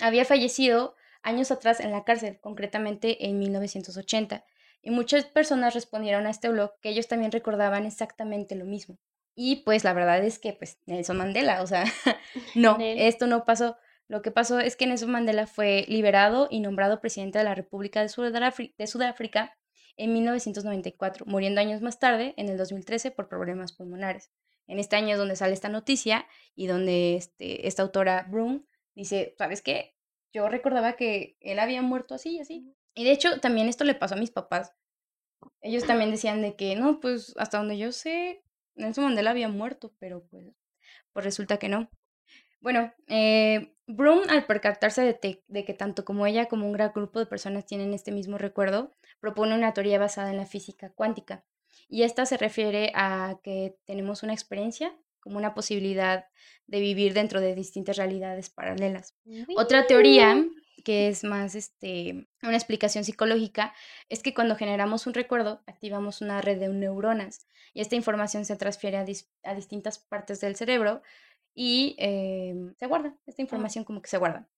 había 0.00 0.24
fallecido 0.24 0.94
años 1.22 1.50
atrás 1.50 1.80
en 1.80 1.90
la 1.90 2.04
cárcel, 2.04 2.38
concretamente 2.40 3.26
en 3.26 3.38
1980. 3.38 4.44
Y 4.82 4.90
muchas 4.90 5.24
personas 5.24 5.74
respondieron 5.74 6.26
a 6.26 6.30
este 6.30 6.48
blog 6.48 6.78
que 6.80 6.90
ellos 6.90 7.08
también 7.08 7.32
recordaban 7.32 7.86
exactamente 7.86 8.54
lo 8.54 8.64
mismo. 8.64 8.98
Y 9.34 9.56
pues 9.64 9.84
la 9.84 9.92
verdad 9.92 10.24
es 10.24 10.38
que 10.38 10.52
pues 10.52 10.78
Nelson 10.86 11.18
Mandela, 11.18 11.62
o 11.62 11.66
sea, 11.66 11.84
no, 12.54 12.78
esto 12.80 13.26
no 13.26 13.44
pasó. 13.44 13.76
Lo 14.08 14.22
que 14.22 14.30
pasó 14.30 14.60
es 14.60 14.76
que 14.76 14.86
Nelson 14.86 15.10
Mandela 15.10 15.46
fue 15.46 15.84
liberado 15.88 16.46
y 16.50 16.60
nombrado 16.60 17.00
presidente 17.00 17.38
de 17.38 17.44
la 17.44 17.54
República 17.54 18.00
de 18.00 18.08
Sudáfrica, 18.08 18.74
de 18.78 18.86
Sudáfrica 18.86 19.56
en 19.96 20.12
1994, 20.12 21.26
muriendo 21.26 21.60
años 21.60 21.82
más 21.82 21.98
tarde, 21.98 22.34
en 22.36 22.48
el 22.48 22.56
2013, 22.56 23.10
por 23.10 23.28
problemas 23.28 23.72
pulmonares. 23.72 24.30
En 24.66 24.78
este 24.78 24.96
año 24.96 25.12
es 25.12 25.18
donde 25.18 25.36
sale 25.36 25.54
esta 25.54 25.68
noticia 25.68 26.26
y 26.54 26.66
donde 26.66 27.16
este, 27.16 27.66
esta 27.68 27.82
autora 27.82 28.26
Broom 28.28 28.66
dice, 28.94 29.34
¿sabes 29.38 29.62
qué? 29.62 29.96
Yo 30.32 30.48
recordaba 30.48 30.94
que 30.94 31.36
él 31.40 31.58
había 31.58 31.82
muerto 31.82 32.14
así 32.14 32.36
y 32.36 32.40
así. 32.40 32.74
Y 32.94 33.04
de 33.04 33.12
hecho, 33.12 33.40
también 33.40 33.68
esto 33.68 33.84
le 33.84 33.94
pasó 33.94 34.14
a 34.14 34.18
mis 34.18 34.30
papás. 34.30 34.72
Ellos 35.60 35.84
también 35.86 36.10
decían 36.10 36.42
de 36.42 36.56
que, 36.56 36.76
no, 36.76 37.00
pues 37.00 37.34
hasta 37.38 37.58
donde 37.58 37.78
yo 37.78 37.92
sé, 37.92 38.42
Nelson 38.74 39.04
Mandela 39.04 39.30
había 39.30 39.48
muerto, 39.48 39.92
pero 39.98 40.24
pues, 40.26 40.46
pues 41.12 41.24
resulta 41.24 41.58
que 41.58 41.68
no. 41.68 41.90
Bueno, 42.60 42.92
eh, 43.08 43.74
Broom, 43.86 44.20
al 44.28 44.46
percatarse 44.46 45.02
de, 45.02 45.14
te- 45.14 45.44
de 45.48 45.64
que 45.64 45.74
tanto 45.74 46.04
como 46.04 46.26
ella 46.26 46.46
como 46.48 46.66
un 46.66 46.72
gran 46.72 46.92
grupo 46.94 47.18
de 47.20 47.26
personas 47.26 47.66
tienen 47.66 47.94
este 47.94 48.12
mismo 48.12 48.38
recuerdo, 48.38 48.92
propone 49.20 49.54
una 49.54 49.74
teoría 49.74 49.98
basada 49.98 50.30
en 50.30 50.38
la 50.38 50.46
física 50.46 50.90
cuántica. 50.90 51.44
Y 51.88 52.02
esta 52.02 52.26
se 52.26 52.36
refiere 52.36 52.92
a 52.94 53.38
que 53.42 53.76
tenemos 53.84 54.22
una 54.22 54.32
experiencia 54.32 54.92
como 55.20 55.38
una 55.38 55.54
posibilidad 55.54 56.26
de 56.66 56.80
vivir 56.80 57.14
dentro 57.14 57.40
de 57.40 57.54
distintas 57.54 57.96
realidades 57.96 58.50
paralelas. 58.50 59.16
Otra 59.56 59.86
teoría 59.86 60.44
que 60.84 61.08
es 61.08 61.24
más 61.24 61.54
este, 61.56 62.28
una 62.42 62.54
explicación 62.54 63.02
psicológica 63.02 63.74
es 64.08 64.22
que 64.22 64.34
cuando 64.34 64.54
generamos 64.56 65.06
un 65.06 65.14
recuerdo 65.14 65.62
activamos 65.66 66.20
una 66.20 66.40
red 66.42 66.60
de 66.60 66.68
neuronas 66.68 67.48
y 67.74 67.80
esta 67.80 67.96
información 67.96 68.44
se 68.44 68.56
transfiere 68.56 68.96
a, 68.96 69.04
dis- 69.04 69.28
a 69.42 69.54
distintas 69.54 69.98
partes 69.98 70.40
del 70.40 70.54
cerebro 70.54 71.02
y 71.54 71.96
eh, 71.98 72.54
se 72.78 72.86
guarda, 72.86 73.16
esta 73.26 73.42
información 73.42 73.84
como 73.84 74.00
que 74.02 74.10
se 74.10 74.18
guarda. 74.18 74.48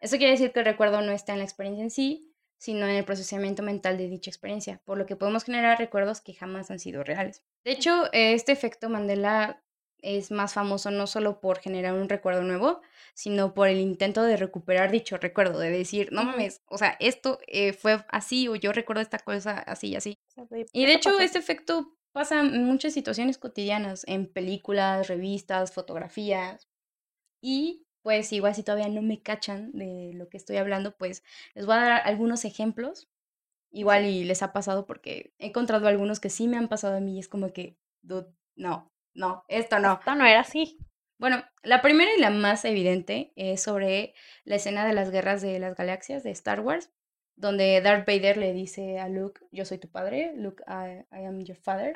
Eso 0.00 0.16
quiere 0.16 0.32
decir 0.32 0.52
que 0.52 0.60
el 0.60 0.66
recuerdo 0.66 1.02
no 1.02 1.12
está 1.12 1.32
en 1.32 1.38
la 1.38 1.44
experiencia 1.44 1.82
en 1.82 1.90
sí, 1.90 2.32
sino 2.58 2.86
en 2.86 2.96
el 2.96 3.04
procesamiento 3.04 3.62
mental 3.62 3.98
de 3.98 4.08
dicha 4.08 4.30
experiencia, 4.30 4.80
por 4.84 4.98
lo 4.98 5.06
que 5.06 5.16
podemos 5.16 5.44
generar 5.44 5.78
recuerdos 5.78 6.20
que 6.20 6.34
jamás 6.34 6.70
han 6.70 6.78
sido 6.78 7.04
reales. 7.04 7.42
De 7.64 7.72
hecho, 7.72 8.08
este 8.12 8.52
efecto 8.52 8.88
Mandela 8.88 9.62
es 10.00 10.30
más 10.30 10.54
famoso 10.54 10.90
no 10.90 11.06
solo 11.06 11.40
por 11.40 11.58
generar 11.58 11.94
un 11.94 12.08
recuerdo 12.08 12.42
nuevo, 12.42 12.80
sino 13.14 13.54
por 13.54 13.68
el 13.68 13.78
intento 13.78 14.22
de 14.22 14.36
recuperar 14.36 14.90
dicho 14.90 15.16
recuerdo, 15.16 15.58
de 15.58 15.70
decir, 15.70 16.12
no 16.12 16.24
mames, 16.24 16.62
o 16.66 16.78
sea, 16.78 16.96
esto 17.00 17.38
eh, 17.46 17.72
fue 17.72 18.04
así 18.08 18.48
o 18.48 18.56
yo 18.56 18.72
recuerdo 18.72 19.02
esta 19.02 19.18
cosa 19.18 19.58
así 19.58 19.88
y 19.88 19.96
así. 19.96 20.18
Y 20.72 20.86
de 20.86 20.94
hecho, 20.94 21.18
este 21.18 21.38
efecto 21.38 21.96
pasa 22.12 22.40
en 22.40 22.64
muchas 22.64 22.92
situaciones 22.94 23.38
cotidianas, 23.38 24.04
en 24.06 24.26
películas, 24.26 25.08
revistas, 25.08 25.72
fotografías. 25.72 26.68
Y 27.42 27.85
pues 28.06 28.32
igual 28.32 28.54
si 28.54 28.62
todavía 28.62 28.88
no 28.88 29.02
me 29.02 29.20
cachan 29.20 29.72
de 29.72 30.12
lo 30.14 30.28
que 30.28 30.36
estoy 30.36 30.58
hablando, 30.58 30.96
pues 30.96 31.24
les 31.54 31.66
voy 31.66 31.74
a 31.74 31.80
dar 31.80 32.02
algunos 32.04 32.44
ejemplos. 32.44 33.08
Igual 33.72 34.04
y 34.04 34.22
les 34.22 34.44
ha 34.44 34.52
pasado 34.52 34.86
porque 34.86 35.34
he 35.40 35.48
encontrado 35.48 35.88
algunos 35.88 36.20
que 36.20 36.30
sí 36.30 36.46
me 36.46 36.56
han 36.56 36.68
pasado 36.68 36.96
a 36.96 37.00
mí 37.00 37.16
y 37.16 37.18
es 37.18 37.26
como 37.26 37.52
que, 37.52 37.76
"Dude, 38.02 38.28
no, 38.54 38.92
no, 39.12 39.42
esto 39.48 39.80
no. 39.80 39.94
Esto 39.94 40.14
no 40.14 40.24
era 40.24 40.38
así. 40.38 40.78
Bueno, 41.18 41.42
la 41.64 41.82
primera 41.82 42.12
y 42.16 42.20
la 42.20 42.30
más 42.30 42.64
evidente 42.64 43.32
es 43.34 43.60
sobre 43.60 44.14
la 44.44 44.54
escena 44.54 44.86
de 44.86 44.94
las 44.94 45.10
guerras 45.10 45.42
de 45.42 45.58
las 45.58 45.74
galaxias 45.74 46.22
de 46.22 46.30
Star 46.30 46.60
Wars, 46.60 46.92
donde 47.34 47.80
Darth 47.80 48.06
Vader 48.06 48.36
le 48.36 48.52
dice 48.52 49.00
a 49.00 49.08
Luke, 49.08 49.40
yo 49.50 49.64
soy 49.64 49.78
tu 49.78 49.88
padre, 49.88 50.32
Luke, 50.36 50.62
I, 50.68 51.04
I 51.12 51.24
am 51.24 51.40
your 51.42 51.58
father. 51.58 51.92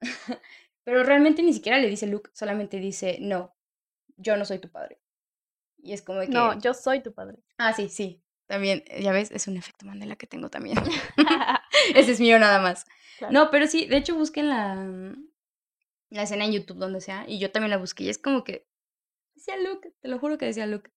Pero 0.84 1.04
realmente 1.04 1.42
ni 1.42 1.52
siquiera 1.52 1.76
le 1.76 1.90
dice 1.90 2.06
Luke, 2.06 2.30
solamente 2.32 2.78
dice, 2.78 3.18
no, 3.20 3.54
yo 4.18 4.36
no 4.36 4.44
soy 4.44 4.58
tu 4.58 4.70
padre. 4.70 5.00
Y 5.78 5.92
es 5.92 6.02
como 6.02 6.18
de 6.20 6.26
que... 6.26 6.32
No, 6.32 6.58
yo 6.60 6.74
soy 6.74 7.02
tu 7.02 7.14
padre. 7.14 7.38
Ah, 7.56 7.72
sí, 7.72 7.88
sí. 7.88 8.22
También, 8.46 8.82
eh, 8.86 9.02
ya 9.02 9.12
ves, 9.12 9.30
es 9.30 9.46
un 9.48 9.56
efecto 9.56 9.86
Mandela 9.86 10.16
que 10.16 10.26
tengo 10.26 10.50
también. 10.50 10.76
Ese 11.94 12.12
es 12.12 12.20
mío 12.20 12.38
nada 12.38 12.60
más. 12.60 12.84
Claro. 13.18 13.32
No, 13.32 13.50
pero 13.50 13.66
sí, 13.66 13.86
de 13.86 13.96
hecho 13.96 14.14
busquen 14.14 14.48
la, 14.48 14.74
mm, 14.74 15.28
la 16.10 16.22
escena 16.22 16.44
en 16.44 16.52
YouTube, 16.52 16.78
donde 16.78 17.00
sea, 17.00 17.24
y 17.28 17.38
yo 17.38 17.50
también 17.50 17.70
la 17.70 17.76
busqué, 17.78 18.04
y 18.04 18.08
es 18.08 18.18
como 18.18 18.44
que 18.44 18.66
decía 19.34 19.56
Luke, 19.58 19.92
te 20.00 20.08
lo 20.08 20.18
juro 20.18 20.38
que 20.38 20.46
decía 20.46 20.66
Luke. 20.66 20.90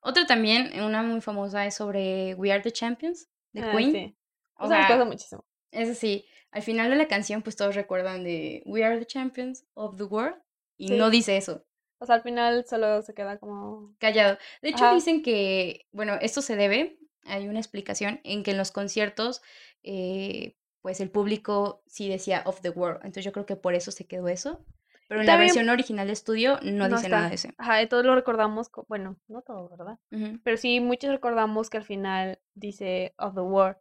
Otra 0.00 0.26
también, 0.26 0.80
una 0.80 1.02
muy 1.02 1.20
famosa, 1.20 1.66
es 1.66 1.74
sobre 1.74 2.34
We 2.34 2.52
Are 2.52 2.62
the 2.62 2.72
Champions, 2.72 3.28
de 3.52 3.62
Ah, 3.62 3.72
Queen. 3.72 3.92
sí. 3.92 4.16
O 4.56 4.64
Eso 4.64 4.70
me 4.74 4.76
sea, 4.80 4.88
pasa 4.88 5.04
muchísimo. 5.04 5.44
es 5.70 5.88
así, 5.88 6.24
al 6.50 6.62
final 6.62 6.90
de 6.90 6.96
la 6.96 7.08
canción, 7.08 7.42
pues 7.42 7.56
todos 7.56 7.74
recuerdan 7.74 8.22
de 8.24 8.62
We 8.66 8.84
Are 8.84 8.98
the 8.98 9.06
Champions 9.06 9.64
of 9.74 9.96
the 9.96 10.04
World, 10.04 10.36
y 10.76 10.88
Sí. 10.88 10.96
no 10.96 11.10
dice 11.10 11.36
eso, 11.36 11.66
O 12.00 12.06
sea, 12.06 12.16
al 12.16 12.22
final 12.22 12.64
solo 12.66 13.02
se 13.02 13.14
queda 13.14 13.38
como... 13.38 13.94
callado. 13.98 14.38
De 14.62 14.68
hecho, 14.70 14.84
Ajá. 14.84 14.94
dicen 14.94 15.22
que, 15.22 15.86
bueno, 15.92 16.14
esto 16.20 16.42
se 16.42 16.56
debe, 16.56 16.98
hay 17.24 17.48
una 17.48 17.58
explicación 17.58 18.20
en 18.24 18.42
que 18.42 18.52
en 18.52 18.58
los 18.58 18.70
conciertos, 18.72 19.42
eh, 19.82 20.56
pues 20.82 21.00
el 21.00 21.10
público 21.10 21.82
sí 21.86 22.08
decía 22.08 22.42
of 22.46 22.60
the 22.62 22.70
world, 22.70 22.98
entonces 22.98 23.24
yo 23.24 23.32
creo 23.32 23.46
que 23.46 23.56
por 23.56 23.74
eso 23.74 23.90
se 23.90 24.06
quedó 24.06 24.28
eso, 24.28 24.64
pero 25.08 25.20
en 25.20 25.26
la 25.26 25.36
versión 25.36 25.68
original 25.68 26.06
de 26.06 26.12
estudio 26.12 26.58
no, 26.62 26.88
No 26.88 26.96
dice 26.96 27.06
está. 27.06 27.16
nada 27.16 27.28
de 27.28 27.34
eso. 27.34 27.48
Ajá, 27.58 27.82
y 27.82 27.88
todos 27.88 28.04
lo 28.04 28.14
recordamos, 28.14 28.68
co- 28.68 28.84
bueno, 28.88 29.16
no 29.26 29.42
todos, 29.42 29.70
¿verdad? 29.70 29.98
Pero 30.44 30.56
sí, 30.56 30.80
muchos 30.80 31.10
recordamos 31.10 31.70
que 31.70 31.78
al 31.78 31.84
final 31.84 32.38
dice 32.54 33.14
of 33.18 33.34
the 33.34 33.40
ujú. 33.40 33.74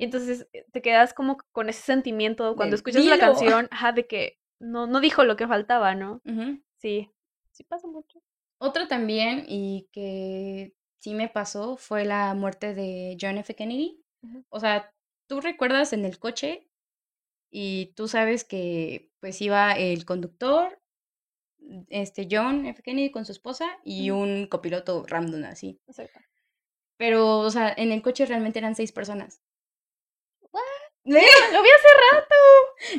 Y 0.00 0.04
entonces 0.04 0.48
eh, 0.52 0.64
te 0.72 0.80
quedas 0.80 1.12
como 1.12 1.36
con 1.52 1.68
ese 1.68 1.82
sentimiento 1.82 2.56
cuando 2.56 2.74
De, 2.74 2.76
escuchas 2.76 3.04
la 3.04 3.18
canción, 3.18 3.68
ajá, 3.70 3.92
de 3.92 4.06
que 4.06 4.38
no, 4.60 4.86
no 4.86 5.00
dijo 5.00 5.24
lo 5.24 5.36
que 5.36 5.46
faltaba, 5.46 5.94
¿no? 5.94 6.22
Ujú. 6.24 6.60
Sí, 6.78 7.10
sí 7.58 7.64
pasa 7.64 7.88
mucho. 7.88 8.22
Otra 8.58 8.88
también, 8.88 9.44
y 9.46 9.88
que 9.92 10.74
sí 11.00 11.14
me 11.14 11.28
pasó, 11.28 11.76
fue 11.76 12.04
la 12.04 12.32
muerte 12.34 12.72
de 12.72 13.16
John 13.20 13.38
F. 13.38 13.54
Kennedy. 13.54 14.00
O 14.48 14.60
sea, 14.60 14.94
tú 15.28 15.40
recuerdas 15.40 15.92
en 15.92 16.04
el 16.04 16.18
coche 16.18 16.68
y 17.50 17.92
tú 17.94 18.08
sabes 18.08 18.44
que 18.44 19.10
pues 19.20 19.40
iba 19.42 19.72
el 19.72 20.04
conductor, 20.04 20.80
este 21.88 22.28
John 22.30 22.66
F. 22.66 22.82
Kennedy 22.82 23.10
con 23.10 23.24
su 23.24 23.32
esposa 23.32 23.78
y 23.84 24.10
un 24.10 24.46
copiloto 24.46 25.04
random 25.06 25.44
así. 25.44 25.80
Exacto. 25.86 26.20
Pero, 26.96 27.40
o 27.40 27.50
sea, 27.50 27.72
en 27.76 27.92
el 27.92 28.02
coche 28.02 28.26
realmente 28.26 28.58
eran 28.58 28.74
seis 28.74 28.92
personas. 28.92 29.40
What? 30.52 30.62
¿Eh? 31.04 31.26
Lo 31.52 31.62
vi 31.62 31.68
hace 31.68 31.88
rato. 32.12 32.34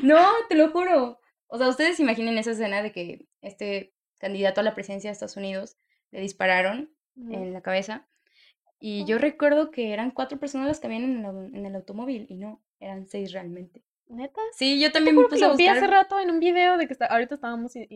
No, 0.04 0.48
te 0.48 0.56
lo 0.56 0.70
juro. 0.72 1.20
O 1.48 1.58
sea, 1.58 1.68
ustedes 1.68 2.00
imaginen 2.00 2.38
esa 2.38 2.52
escena 2.52 2.82
de 2.82 2.92
que 2.92 3.28
este 3.42 3.94
candidato 4.20 4.62
a 4.62 4.64
la 4.64 4.76
presidencia 4.76 5.10
de 5.10 5.14
Estados 5.14 5.38
Unidos 5.38 5.78
le 6.12 6.22
dispararon 6.22 6.92
en 7.18 7.52
la 7.54 7.62
cabeza. 7.62 8.08
Y 8.80 9.04
yo 9.06 9.18
recuerdo 9.18 9.72
que 9.72 9.92
eran 9.94 10.12
cuatro 10.12 10.40
personas 10.40 10.68
las 10.68 10.80
que 10.80 10.88
habían 10.88 11.04
en 11.04 11.18
el, 11.20 11.26
au- 11.26 11.54
en 11.54 11.66
el 11.66 11.76
automóvil 11.76 12.28
y 12.30 12.36
no, 12.36 12.62
eran 12.80 13.08
seis 13.08 13.32
realmente. 13.34 13.84
¿Neta? 14.08 14.40
Sí, 14.54 14.80
yo 14.80 14.92
también 14.92 15.16
me 15.16 15.24
que 15.24 15.30
puse 15.30 15.44
a 15.46 15.50
lo 15.50 15.58
vi 15.58 15.68
hace 15.68 15.82
buscar. 15.82 16.04
rato 16.06 16.20
en 16.20 16.30
un 16.32 16.40
video 16.40 16.78
de 16.78 16.88
que 16.88 16.94
está, 16.94 17.06
ahorita 17.08 17.36
estábamos 17.36 17.76
y- 17.76 17.88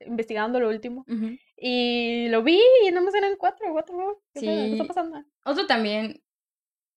investigando 0.00 0.58
lo 0.60 0.68
último. 0.68 1.04
Y 1.56 2.28
lo 2.28 2.42
vi 2.42 2.60
y 2.86 2.90
nada 2.90 3.02
más 3.02 3.14
eran 3.14 3.36
cuatro, 3.38 3.66
cuatro. 3.72 4.20
¿Qué, 4.34 4.40
pedo? 4.40 4.52
¿Qué 4.64 4.70
está 4.72 4.84
Sí. 4.84 4.88
pasando? 4.88 5.24
Otro 5.44 5.66
también, 5.66 6.22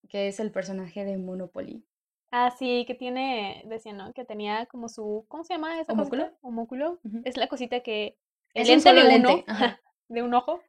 que 0.09 0.27
es 0.27 0.39
el 0.39 0.51
personaje 0.51 1.05
de 1.05 1.17
Monopoly. 1.17 1.85
Ah, 2.31 2.51
sí, 2.57 2.83
que 2.85 2.93
tiene, 2.95 3.63
decía, 3.67 3.93
¿no? 3.93 4.11
Que 4.13 4.25
tenía 4.25 4.65
como 4.67 4.89
su, 4.89 5.25
¿cómo 5.29 5.43
se 5.43 5.53
llama 5.53 5.79
esa 5.81 5.93
¿Homúnculo? 5.93 6.23
cosita? 6.25 6.39
Homúnculo. 6.41 6.99
Ujú. 7.03 7.21
Es 7.25 7.37
la 7.37 7.47
cosita 7.47 7.79
que, 7.79 8.17
Es 8.53 8.67
un 8.69 8.75
lente 8.75 8.93
de 8.93 9.03
lente, 9.03 9.45
uno, 9.47 9.47
de 10.09 10.23
un 10.23 10.33
ojo, 10.33 10.61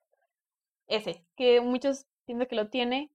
ese, 0.86 1.24
que 1.36 1.60
muchos 1.60 2.06
piensan 2.26 2.46
que 2.48 2.56
lo 2.56 2.68
tiene 2.68 3.10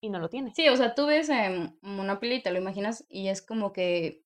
y 0.00 0.10
no 0.10 0.18
lo 0.18 0.28
tiene. 0.28 0.52
Sí, 0.54 0.68
o 0.68 0.76
sea, 0.76 0.94
tú 0.94 1.06
ves 1.06 1.28
em, 1.28 1.76
Monopoly 1.82 2.36
y 2.36 2.42
te 2.42 2.50
lo 2.50 2.58
imaginas 2.58 3.04
y 3.08 3.28
es 3.28 3.42
como 3.42 3.72
que 3.72 4.22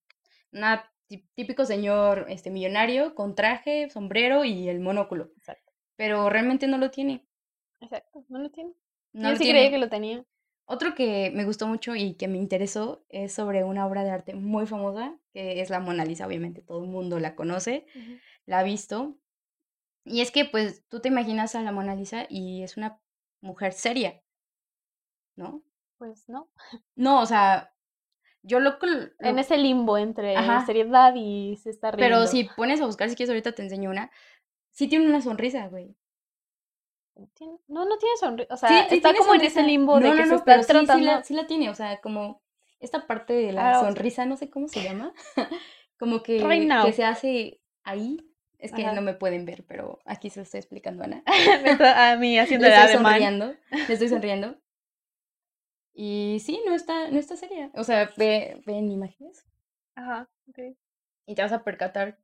una 0.53 0.90
tí- 1.09 1.26
típico 1.35 1.64
señor 1.64 2.26
este, 2.29 2.50
millonario 2.50 3.14
con 3.14 3.35
traje, 3.35 3.88
sombrero 3.90 4.44
y 4.44 4.68
el 4.68 4.81
monóculo. 4.81 5.31
Exacto. 5.37 5.72
Pero 5.96 6.29
realmente 6.31 6.66
no 6.66 6.79
lo 6.79 6.90
tiene. 6.90 7.24
Exacto, 7.81 8.24
no 8.29 8.38
lo 8.38 8.50
tiene. 8.50 8.72
No 9.12 9.22
Yo 9.24 9.31
lo 9.31 9.37
sí 9.38 9.44
tiene. 9.44 9.59
creía 9.59 9.70
que 9.70 9.79
lo 9.79 9.88
tenía. 9.88 10.24
Otro 10.66 10.94
que 10.94 11.33
me 11.35 11.44
gustó 11.44 11.66
mucho 11.66 11.96
y 11.96 12.14
que 12.14 12.29
me 12.29 12.38
interesó 12.38 13.05
es 13.09 13.33
sobre 13.33 13.64
una 13.64 13.87
obra 13.87 14.05
de 14.05 14.11
arte 14.11 14.35
muy 14.35 14.66
famosa, 14.66 15.16
que 15.33 15.61
es 15.61 15.68
la 15.68 15.81
Mona 15.81 16.05
Lisa, 16.05 16.26
obviamente 16.26 16.62
todo 16.62 16.85
el 16.85 16.88
mundo 16.90 17.18
la 17.18 17.35
conoce, 17.35 17.87
la 18.46 18.61
ha 18.61 18.62
visto. 18.62 19.16
Y 20.05 20.21
es 20.21 20.31
que 20.31 20.45
pues 20.45 20.85
tú 20.89 21.01
te 21.01 21.09
imaginas 21.09 21.55
a 21.55 21.63
la 21.63 21.73
Mona 21.73 21.95
Lisa 21.95 22.27
y 22.29 22.63
es 22.63 22.77
una 22.77 23.01
mujer 23.41 23.73
seria, 23.73 24.23
¿no? 25.37 25.63
Pues 25.99 26.29
no. 26.29 26.49
No, 26.97 27.21
o 27.21 27.27
sea, 27.27 27.73
yo 28.43 28.61
lo... 28.61 28.79
col- 28.79 29.15
En 29.21 29.35
lo- 29.37 29.41
ese 29.41 29.57
limbo 29.59 29.99
entre 29.99 30.37
Ajá. 30.37 30.65
seriedad 30.67 31.15
y 31.17 31.57
se 31.57 31.71
está 31.71 31.91
riendo. 31.91 32.17
Pero 32.17 32.27
si 32.27 32.45
pones 32.45 32.81
a 32.81 32.87
buscar, 32.87 33.09
si 33.11 33.17
quieres 33.17 33.31
ahorita 33.31 33.53
te 33.53 33.63
enseño 33.63 33.91
una, 33.91 34.11
sí 34.73 34.89
tiene 34.89 35.07
una 35.07 35.23
sonrisa, 35.23 35.69
güey. 35.69 35.97
No, 37.69 37.85
no 37.85 37.99
tiene 37.99 38.17
sonrisa. 38.17 38.55
O 38.55 38.57
sea, 38.57 38.69
Sí, 38.69 38.87
sí 38.89 38.95
está 38.97 39.15
como 39.15 39.35
en 39.35 39.43
ese 39.43 39.63
limbo 39.63 39.99
de 39.99 40.03
No, 40.05 40.15
que 40.15 40.23
no, 40.23 40.27
se 40.27 40.33
no, 40.33 40.37
está 40.37 40.45
pero 40.45 40.63
sí, 40.63 40.71
sí 40.73 40.73
tratando. 40.73 41.07
la, 41.07 41.23
sí 41.25 41.35
la 41.35 41.47
tiene, 41.47 41.71
o 41.71 41.75
sea, 41.75 42.01
como 42.01 42.43
esta 42.81 43.07
parte 43.07 43.33
de 43.35 43.53
la 43.53 43.75
Ah, 43.75 43.81
sonrisa, 43.81 44.27
no 44.27 44.37
sé 44.37 44.51
cómo 44.51 44.69
se 44.69 44.83
llama, 44.83 45.13
como 45.99 46.23
que, 46.23 46.39
Right 46.41 46.67
now. 46.67 46.87
que 46.87 46.93
se 46.93 47.05
hace 47.05 47.61
ahí. 47.85 48.17
Es 48.61 48.73
que 48.73 48.85
Ajá. 48.85 48.92
no 48.92 49.01
me 49.01 49.14
pueden 49.14 49.46
ver, 49.46 49.64
pero 49.66 50.01
aquí 50.05 50.29
se 50.29 50.40
lo 50.40 50.42
estoy 50.42 50.59
explicando 50.59 51.03
a 51.03 51.07
Ana. 51.07 51.23
Me 51.62 51.70
está 51.73 52.12
a 52.12 52.16
mí 52.16 52.38
haciendo 52.38 52.68
Le 52.68 52.75
estoy 52.75 52.96
sonriendo, 52.99 53.55
le 53.70 53.92
estoy 53.94 54.09
sonriendo. 54.09 54.61
Y 55.94 56.38
sí, 56.44 56.61
no 56.66 56.75
está, 56.75 57.11
no 57.11 57.18
está 57.18 57.37
seria. 57.37 57.70
O 57.75 57.85
sea, 57.85 58.11
ve, 58.16 58.62
ve 58.66 58.75
en 58.75 58.90
imágenes 58.90 59.46
Ajá, 59.94 60.29
ok. 60.49 60.77
y 61.27 61.35
te 61.35 61.42
vas 61.42 61.53
a 61.53 61.64
percatar 61.64 62.18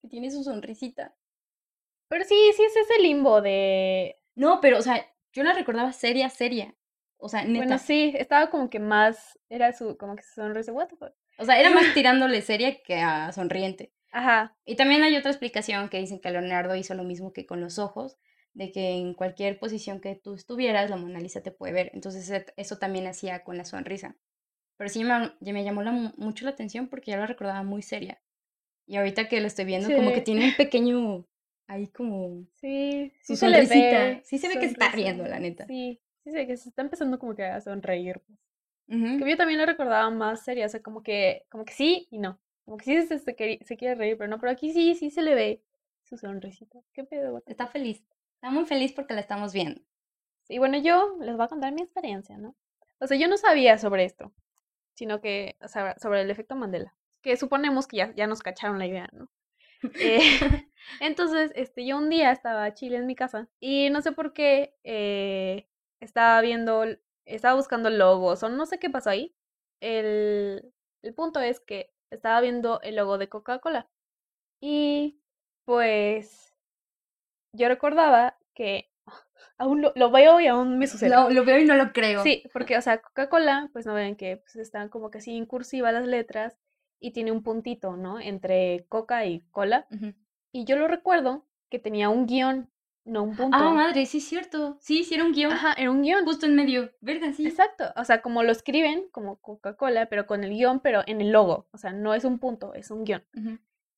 que 0.00 0.08
tiene 0.08 0.30
su 0.30 0.44
sonrisita. 0.44 1.16
Pero 2.08 2.24
sí, 2.24 2.36
sí 2.54 2.62
es 2.62 2.76
ese 2.76 3.00
limbo 3.02 3.40
de... 3.40 4.20
No, 4.34 4.60
pero, 4.60 4.78
o 4.78 4.82
sea, 4.82 5.06
yo 5.32 5.42
la 5.42 5.52
recordaba 5.52 5.92
seria, 5.92 6.28
seria. 6.30 6.74
O 7.16 7.28
sea, 7.28 7.44
neta. 7.44 7.64
Bueno, 7.64 7.78
sí, 7.78 8.14
estaba 8.16 8.50
como 8.50 8.70
que 8.70 8.78
más... 8.78 9.38
Era 9.48 9.72
su... 9.72 9.96
Como 9.96 10.16
que 10.16 10.22
su 10.22 10.34
sonrisa, 10.34 10.72
what 10.72 10.88
the 10.88 10.96
fuck. 10.96 11.12
O 11.38 11.44
sea, 11.44 11.58
era 11.58 11.70
más 11.74 11.92
tirándole 11.94 12.40
seria 12.40 12.82
que 12.82 12.96
a 13.00 13.32
sonriente. 13.32 13.92
Ajá, 14.12 14.54
Y 14.64 14.76
también 14.76 15.02
hay 15.02 15.16
otra 15.16 15.30
explicación 15.30 15.88
que 15.88 15.98
dicen 15.98 16.20
que 16.20 16.30
Leonardo 16.30 16.74
hizo 16.76 16.94
lo 16.94 17.04
mismo 17.04 17.32
que 17.32 17.46
con 17.46 17.60
los 17.60 17.78
ojos, 17.78 18.18
de 18.54 18.70
que 18.72 18.90
en 18.92 19.14
cualquier 19.14 19.58
posición 19.58 20.00
que 20.00 20.14
tú 20.16 20.34
estuvieras, 20.34 20.90
la 20.90 20.96
Mona 20.96 21.20
Lisa 21.20 21.42
te 21.42 21.50
puede 21.52 21.72
ver. 21.72 21.90
Entonces 21.94 22.28
e- 22.30 22.46
eso 22.56 22.78
también 22.78 23.06
hacía 23.06 23.44
con 23.44 23.56
la 23.56 23.64
sonrisa. 23.64 24.16
Pero 24.78 24.90
sí 24.90 25.04
me, 25.04 25.32
me 25.40 25.64
llamó 25.64 25.82
la 25.82 25.92
mu- 25.92 26.12
mucho 26.18 26.44
la 26.46 26.52
atención 26.52 26.88
porque 26.88 27.12
ya 27.12 27.18
la 27.18 27.26
recordaba 27.26 27.62
muy 27.64 27.82
seria. 27.82 28.20
Y 28.86 28.96
ahorita 28.96 29.28
que 29.28 29.40
lo 29.40 29.48
estoy 29.48 29.64
viendo, 29.66 29.94
como 29.94 30.12
que 30.12 30.22
tiene 30.22 30.42
un 30.42 30.56
pequeño, 30.56 31.26
ahí 31.68 31.88
como 31.88 32.46
sí, 32.60 33.12
su 33.22 33.26
sí 33.26 33.36
se 33.36 33.48
le 33.48 33.62
sonrisita. 33.62 34.20
ve 34.22 34.24
Sí 34.24 34.38
se 34.38 34.48
ve 34.48 34.58
que 34.58 34.66
se 34.66 34.72
está 34.72 34.88
sonrisa. 34.88 34.92
riendo, 34.92 35.24
la 35.26 35.38
neta. 35.40 35.66
Sí, 35.66 36.00
sí 36.24 36.30
se 36.30 36.36
ve 36.38 36.46
que 36.46 36.56
se 36.56 36.68
está 36.70 36.82
empezando 36.82 37.18
como 37.18 37.34
que 37.34 37.44
a 37.44 37.60
sonreír. 37.60 38.20
pues. 38.26 38.38
Que 39.16 39.28
yo 39.30 39.36
también 39.36 39.58
la 39.60 39.66
recordaba 39.66 40.10
más 40.10 40.44
seria, 40.44 40.66
o 40.66 40.68
sea, 40.70 40.82
como 40.82 41.02
que, 41.02 41.46
como 41.50 41.64
que 41.66 41.74
sí 41.74 42.08
y 42.10 42.18
no. 42.18 42.40
Como 42.68 42.76
que 42.76 42.84
sí 42.84 43.06
se, 43.06 43.18
se, 43.18 43.34
queri- 43.36 43.62
se 43.64 43.76
quiere 43.76 43.94
reír, 43.94 44.18
pero 44.18 44.28
no, 44.28 44.38
pero 44.38 44.52
aquí 44.52 44.72
sí, 44.72 44.94
sí 44.94 45.10
se 45.10 45.22
le 45.22 45.34
ve 45.34 45.62
su 46.04 46.18
sonrisita. 46.18 46.78
¿Qué 46.92 47.04
pedo? 47.04 47.40
the 47.40 47.50
Está 47.52 47.66
feliz. 47.66 48.04
Está 48.34 48.50
muy 48.50 48.66
feliz 48.66 48.92
porque 48.92 49.14
la 49.14 49.20
estamos 49.20 49.52
viendo. 49.52 49.80
Y 50.48 50.58
bueno, 50.58 50.78
yo 50.78 51.16
les 51.20 51.36
voy 51.36 51.44
a 51.44 51.48
contar 51.48 51.72
mi 51.72 51.82
experiencia, 51.82 52.38
¿no? 52.38 52.56
O 53.00 53.06
sea, 53.06 53.18
yo 53.18 53.28
no 53.28 53.36
sabía 53.38 53.78
sobre 53.78 54.04
esto, 54.04 54.32
sino 54.94 55.20
que, 55.20 55.56
o 55.62 55.68
sea, 55.68 55.96
sobre 55.98 56.22
el 56.22 56.30
efecto 56.30 56.56
Mandela, 56.56 56.96
que 57.22 57.36
suponemos 57.36 57.88
que 57.88 57.98
ya, 57.98 58.14
ya 58.16 58.28
nos 58.28 58.42
cacharon 58.42 58.78
la 58.78 58.86
idea, 58.86 59.08
¿no? 59.12 59.30
Eh, 59.98 60.20
entonces, 61.00 61.52
este, 61.54 61.86
yo 61.86 61.98
un 61.98 62.10
día 62.10 62.32
estaba 62.32 62.74
chile 62.74 62.96
en 62.98 63.06
mi 63.06 63.16
casa 63.16 63.48
y 63.60 63.90
no 63.90 64.02
sé 64.02 64.12
por 64.12 64.32
qué 64.34 64.74
eh, 64.84 65.68
estaba 66.00 66.40
viendo, 66.42 66.84
estaba 67.26 67.54
buscando 67.56 67.90
logos 67.90 68.42
o 68.42 68.48
no 68.48 68.66
sé 68.66 68.78
qué 68.78 68.90
pasó 68.90 69.10
ahí. 69.10 69.34
El, 69.80 70.72
el 71.02 71.14
punto 71.14 71.40
es 71.40 71.60
que 71.60 71.92
estaba 72.10 72.40
viendo 72.40 72.80
el 72.82 72.96
logo 72.96 73.18
de 73.18 73.28
Coca-Cola 73.28 73.88
y 74.60 75.18
pues 75.64 76.54
yo 77.52 77.68
recordaba 77.68 78.36
que 78.54 78.90
aún 79.58 79.82
lo, 79.82 79.92
lo 79.94 80.10
veo 80.10 80.40
y 80.40 80.46
aún 80.46 80.78
me 80.78 80.86
sucede. 80.86 81.10
Lo, 81.10 81.30
lo 81.30 81.44
veo 81.44 81.58
y 81.58 81.64
no 81.64 81.74
lo 81.74 81.92
creo. 81.92 82.22
Sí, 82.22 82.44
porque, 82.52 82.76
o 82.76 82.82
sea, 82.82 83.00
Coca-Cola, 83.00 83.70
pues 83.72 83.86
no 83.86 83.94
ven 83.94 84.16
que 84.16 84.38
pues, 84.38 84.56
están 84.56 84.88
como 84.88 85.10
que 85.10 85.18
así 85.18 85.36
en 85.36 85.46
cursiva 85.46 85.92
las 85.92 86.06
letras 86.06 86.56
y 87.00 87.12
tiene 87.12 87.32
un 87.32 87.42
puntito, 87.42 87.96
¿no? 87.96 88.18
Entre 88.20 88.86
coca 88.88 89.24
y 89.26 89.40
cola. 89.50 89.86
Y 90.52 90.64
yo 90.64 90.76
lo 90.76 90.88
recuerdo 90.88 91.46
que 91.70 91.78
tenía 91.78 92.08
un 92.08 92.26
guion, 92.26 92.70
no 93.08 93.22
un 93.24 93.36
punto. 93.36 93.58
Ah, 93.58 93.70
madre, 93.70 94.06
sí 94.06 94.18
es 94.18 94.24
cierto. 94.24 94.76
Sí, 94.80 95.00
hicieron 95.00 95.28
un 95.28 95.32
guion 95.32 95.52
Ajá, 95.52 95.74
era 95.74 95.90
un 95.90 96.02
guion. 96.02 96.24
justo 96.24 96.46
en 96.46 96.54
medio. 96.54 96.90
Verga, 97.00 97.32
sí. 97.32 97.46
Exacto. 97.46 97.84
O 97.96 98.04
sea, 98.04 98.22
como 98.22 98.42
lo 98.42 98.52
escriben, 98.52 99.08
como 99.10 99.36
Coca-Cola, 99.36 100.06
pero 100.08 100.26
con 100.26 100.44
el 100.44 100.50
guion, 100.50 100.80
pero 100.80 101.02
en 101.06 101.20
el 101.20 101.30
logo. 101.30 101.66
O 101.72 101.78
sea, 101.78 101.92
no 101.92 102.14
es 102.14 102.24
un 102.24 102.38
punto, 102.38 102.74
es 102.74 102.90
un 102.90 103.04
guion. 103.04 103.24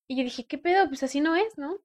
Y 0.08 0.16
yo 0.16 0.24
dije, 0.24 0.46
¿qué 0.46 0.58
pedo? 0.58 0.88
Pues 0.88 1.02
así 1.02 1.20
no 1.20 1.36
es, 1.36 1.56
¿no? 1.58 1.78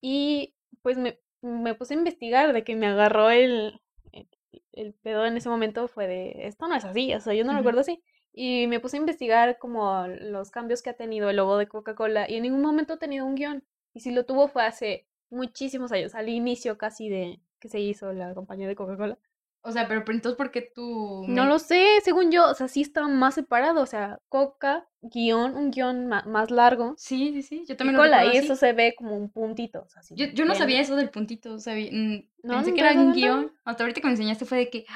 Y 0.00 0.54
pues 0.82 0.98
me, 0.98 1.18
me 1.42 1.74
puse 1.74 1.94
a 1.94 1.96
investigar 1.98 2.52
de 2.52 2.64
que 2.64 2.76
me 2.76 2.86
agarró 2.86 3.30
el, 3.30 3.80
el, 4.12 4.28
el 4.72 4.94
pedo 4.94 5.26
en 5.26 5.36
ese 5.36 5.48
momento 5.48 5.88
fue 5.88 6.06
de, 6.06 6.46
esto 6.46 6.68
no 6.68 6.74
es 6.76 6.84
así, 6.84 7.12
o 7.14 7.20
sea, 7.20 7.34
yo 7.34 7.44
no 7.44 7.52
lo 7.52 7.58
Ujú. 7.58 7.58
recuerdo 7.58 7.80
así. 7.80 8.02
Y 8.32 8.66
me 8.66 8.80
puse 8.80 8.96
a 8.96 9.00
investigar 9.00 9.58
como 9.58 10.06
los 10.08 10.50
cambios 10.50 10.82
que 10.82 10.90
ha 10.90 10.96
tenido 10.96 11.30
el 11.30 11.36
logo 11.36 11.56
de 11.56 11.68
Coca-Cola 11.68 12.30
y 12.30 12.36
en 12.36 12.42
ningún 12.42 12.62
momento 12.62 12.94
ha 12.94 12.98
tenido 12.98 13.24
un 13.26 13.34
guion. 13.34 13.64
Y 13.94 14.00
si 14.00 14.10
lo 14.10 14.26
tuvo 14.26 14.46
fue 14.48 14.64
hace 14.64 15.06
muchísimos 15.30 15.92
años, 15.92 16.14
al 16.14 16.28
inicio 16.28 16.78
casi 16.78 17.08
de 17.08 17.40
que 17.58 17.68
se 17.68 17.80
hizo 17.80 18.12
la 18.12 18.34
compañía 18.34 18.68
de 18.68 18.76
Coca-Cola. 18.76 19.18
O 19.62 19.72
sea, 19.72 19.88
pero, 19.88 20.04
entonces, 20.06 20.36
¿por 20.36 20.52
qué 20.52 20.62
tú...? 20.62 21.24
No 21.26 21.44
lo 21.44 21.58
sé, 21.58 21.84
según 22.04 22.30
yo, 22.30 22.48
o 22.48 22.54
sea, 22.54 22.68
sí 22.68 22.82
está 22.82 23.08
más 23.08 23.34
separado, 23.34 23.82
o 23.82 23.86
sea, 23.86 24.20
Coca, 24.28 24.86
guion, 25.02 25.56
un 25.56 25.72
guion 25.72 26.06
más 26.06 26.52
largo, 26.52 26.94
Sí, 26.96 27.32
sí, 27.32 27.42
sí, 27.42 27.64
yo 27.66 27.74
y 27.74 27.76
también 27.76 27.96
lo 27.96 28.02
cola, 28.02 28.26
y 28.26 28.36
eso 28.36 28.54
se 28.54 28.72
ve 28.72 28.94
como 28.96 29.16
un 29.16 29.28
puntito, 29.28 29.82
o 29.82 29.88
sea, 29.88 30.00
así 30.00 30.14
Yo, 30.14 30.26
yo 30.26 30.44
no 30.44 30.54
sabía 30.54 30.80
eso 30.80 30.94
del 30.94 31.10
puntito, 31.10 31.58
sabía, 31.58 31.90
mm, 31.92 32.28
No, 32.44 32.54
pensé 32.54 32.74
que 32.74 32.82
¿nunca 32.82 32.90
era 32.92 33.00
un 33.00 33.12
guion. 33.12 33.52
Hasta 33.64 33.82
ahorita 33.82 34.00
que 34.00 34.06
me 34.06 34.12
enseñaste 34.12 34.44
fue 34.44 34.58
de 34.58 34.70
que. 34.70 34.86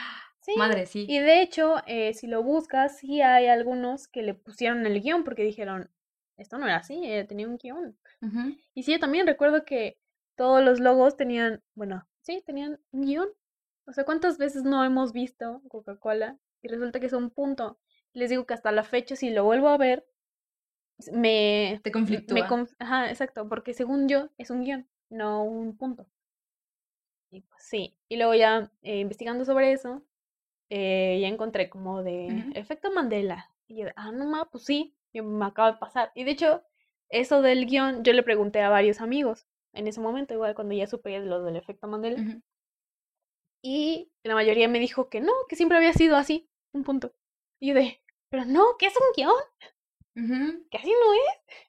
Sí, 0.41 0.55
madre, 0.57 0.87
sí. 0.87 1.05
y 1.09 1.18
de 1.18 1.43
hecho, 1.43 1.76
eh, 1.87 2.14
si 2.14 2.28
lo 2.28 2.43
buscas, 2.45 2.97
sí 2.99 3.20
hay 3.20 3.49
algunos 3.49 4.07
que 4.07 4.22
le 4.22 4.35
pusieron 4.35 4.87
el 4.87 5.03
guion 5.03 5.24
porque 5.24 5.43
dijeron, 5.43 5.91
esto 6.37 6.59
no 6.59 6.66
era 6.66 6.76
así, 6.76 7.01
eh, 7.05 7.24
tenía 7.24 7.47
un 7.47 7.59
guion. 7.59 7.99
Y 8.72 8.85
sí, 8.85 8.93
yo 8.93 9.01
también 9.01 9.26
recuerdo 9.26 9.64
que 9.64 9.99
todos 10.41 10.64
los 10.64 10.80
logos 10.80 11.18
tenían, 11.18 11.62
bueno, 11.74 12.09
sí, 12.22 12.43
tenían 12.47 12.80
un 12.93 13.03
guion. 13.03 13.28
O 13.86 13.93
sea, 13.93 14.05
¿cuántas 14.05 14.38
veces 14.38 14.62
no 14.62 14.82
hemos 14.86 15.12
visto 15.12 15.61
Coca-Cola 15.68 16.38
y 16.62 16.68
resulta 16.68 16.99
que 16.99 17.05
es 17.05 17.12
un 17.12 17.28
punto? 17.28 17.78
Les 18.14 18.30
digo 18.30 18.47
que 18.47 18.55
hasta 18.55 18.72
la 18.72 18.82
fecha, 18.82 19.16
si 19.16 19.28
lo 19.28 19.45
vuelvo 19.45 19.68
a 19.68 19.76
ver, 19.76 20.07
me... 21.12 21.78
Te 21.84 21.93
conflictúa. 21.93 22.34
me 22.41 22.49
conf- 22.49 22.74
Ajá, 22.78 23.11
exacto, 23.11 23.51
porque 23.51 23.74
según 23.74 24.09
yo 24.09 24.30
es 24.38 24.49
un 24.49 24.64
guion, 24.64 24.88
no 25.11 25.45
un 25.45 25.76
punto. 25.76 26.07
Y 27.30 27.43
pues 27.43 27.62
sí, 27.62 27.99
y 28.09 28.16
luego 28.16 28.34
ya 28.34 28.72
eh, 28.80 29.01
investigando 29.01 29.45
sobre 29.45 29.72
eso, 29.72 30.03
eh, 30.70 31.18
ya 31.20 31.28
encontré 31.28 31.68
como 31.68 32.03
de 32.03 32.47
efecto 32.55 32.91
Mandela. 32.91 33.51
Y 33.66 33.82
yo 33.82 33.88
ah, 33.95 34.11
no 34.11 34.24
ma, 34.24 34.47
pues 34.51 34.64
sí, 34.64 34.97
y 35.12 35.20
me 35.20 35.45
acaba 35.45 35.72
de 35.72 35.78
pasar. 35.78 36.12
Y 36.14 36.24
de 36.24 36.30
hecho, 36.30 36.62
eso 37.11 37.43
del 37.43 37.66
guion, 37.66 38.05
yo 38.05 38.14
le 38.14 38.22
pregunté 38.22 38.62
a 38.62 38.70
varios 38.70 39.03
amigos 39.03 39.47
en 39.73 39.87
ese 39.87 40.01
momento, 40.01 40.35
igual 40.35 40.55
cuando 40.55 40.75
ya 40.75 40.87
supe 40.87 41.18
lo 41.21 41.43
del 41.43 41.57
efecto 41.57 41.87
Mandela. 41.87 42.41
Y 43.62 44.11
la 44.23 44.35
mayoría 44.35 44.68
me 44.68 44.79
dijo 44.79 45.09
que 45.09 45.21
no, 45.21 45.33
que 45.49 45.57
siempre 45.57 45.77
había 45.77 45.93
sido 45.93 46.16
así, 46.16 46.49
un 46.73 46.85
punto. 46.85 47.12
Y 47.61 47.68
yo 47.68 47.75
de, 47.75 48.01
pero 48.31 48.45
no, 48.45 48.77
que 48.79 48.87
es 48.87 48.95
un 48.97 49.12
guion, 49.14 49.33
Ujú. 50.16 50.66
que 50.71 50.79
así 50.79 50.91
no 50.91 51.14
es. 51.14 51.66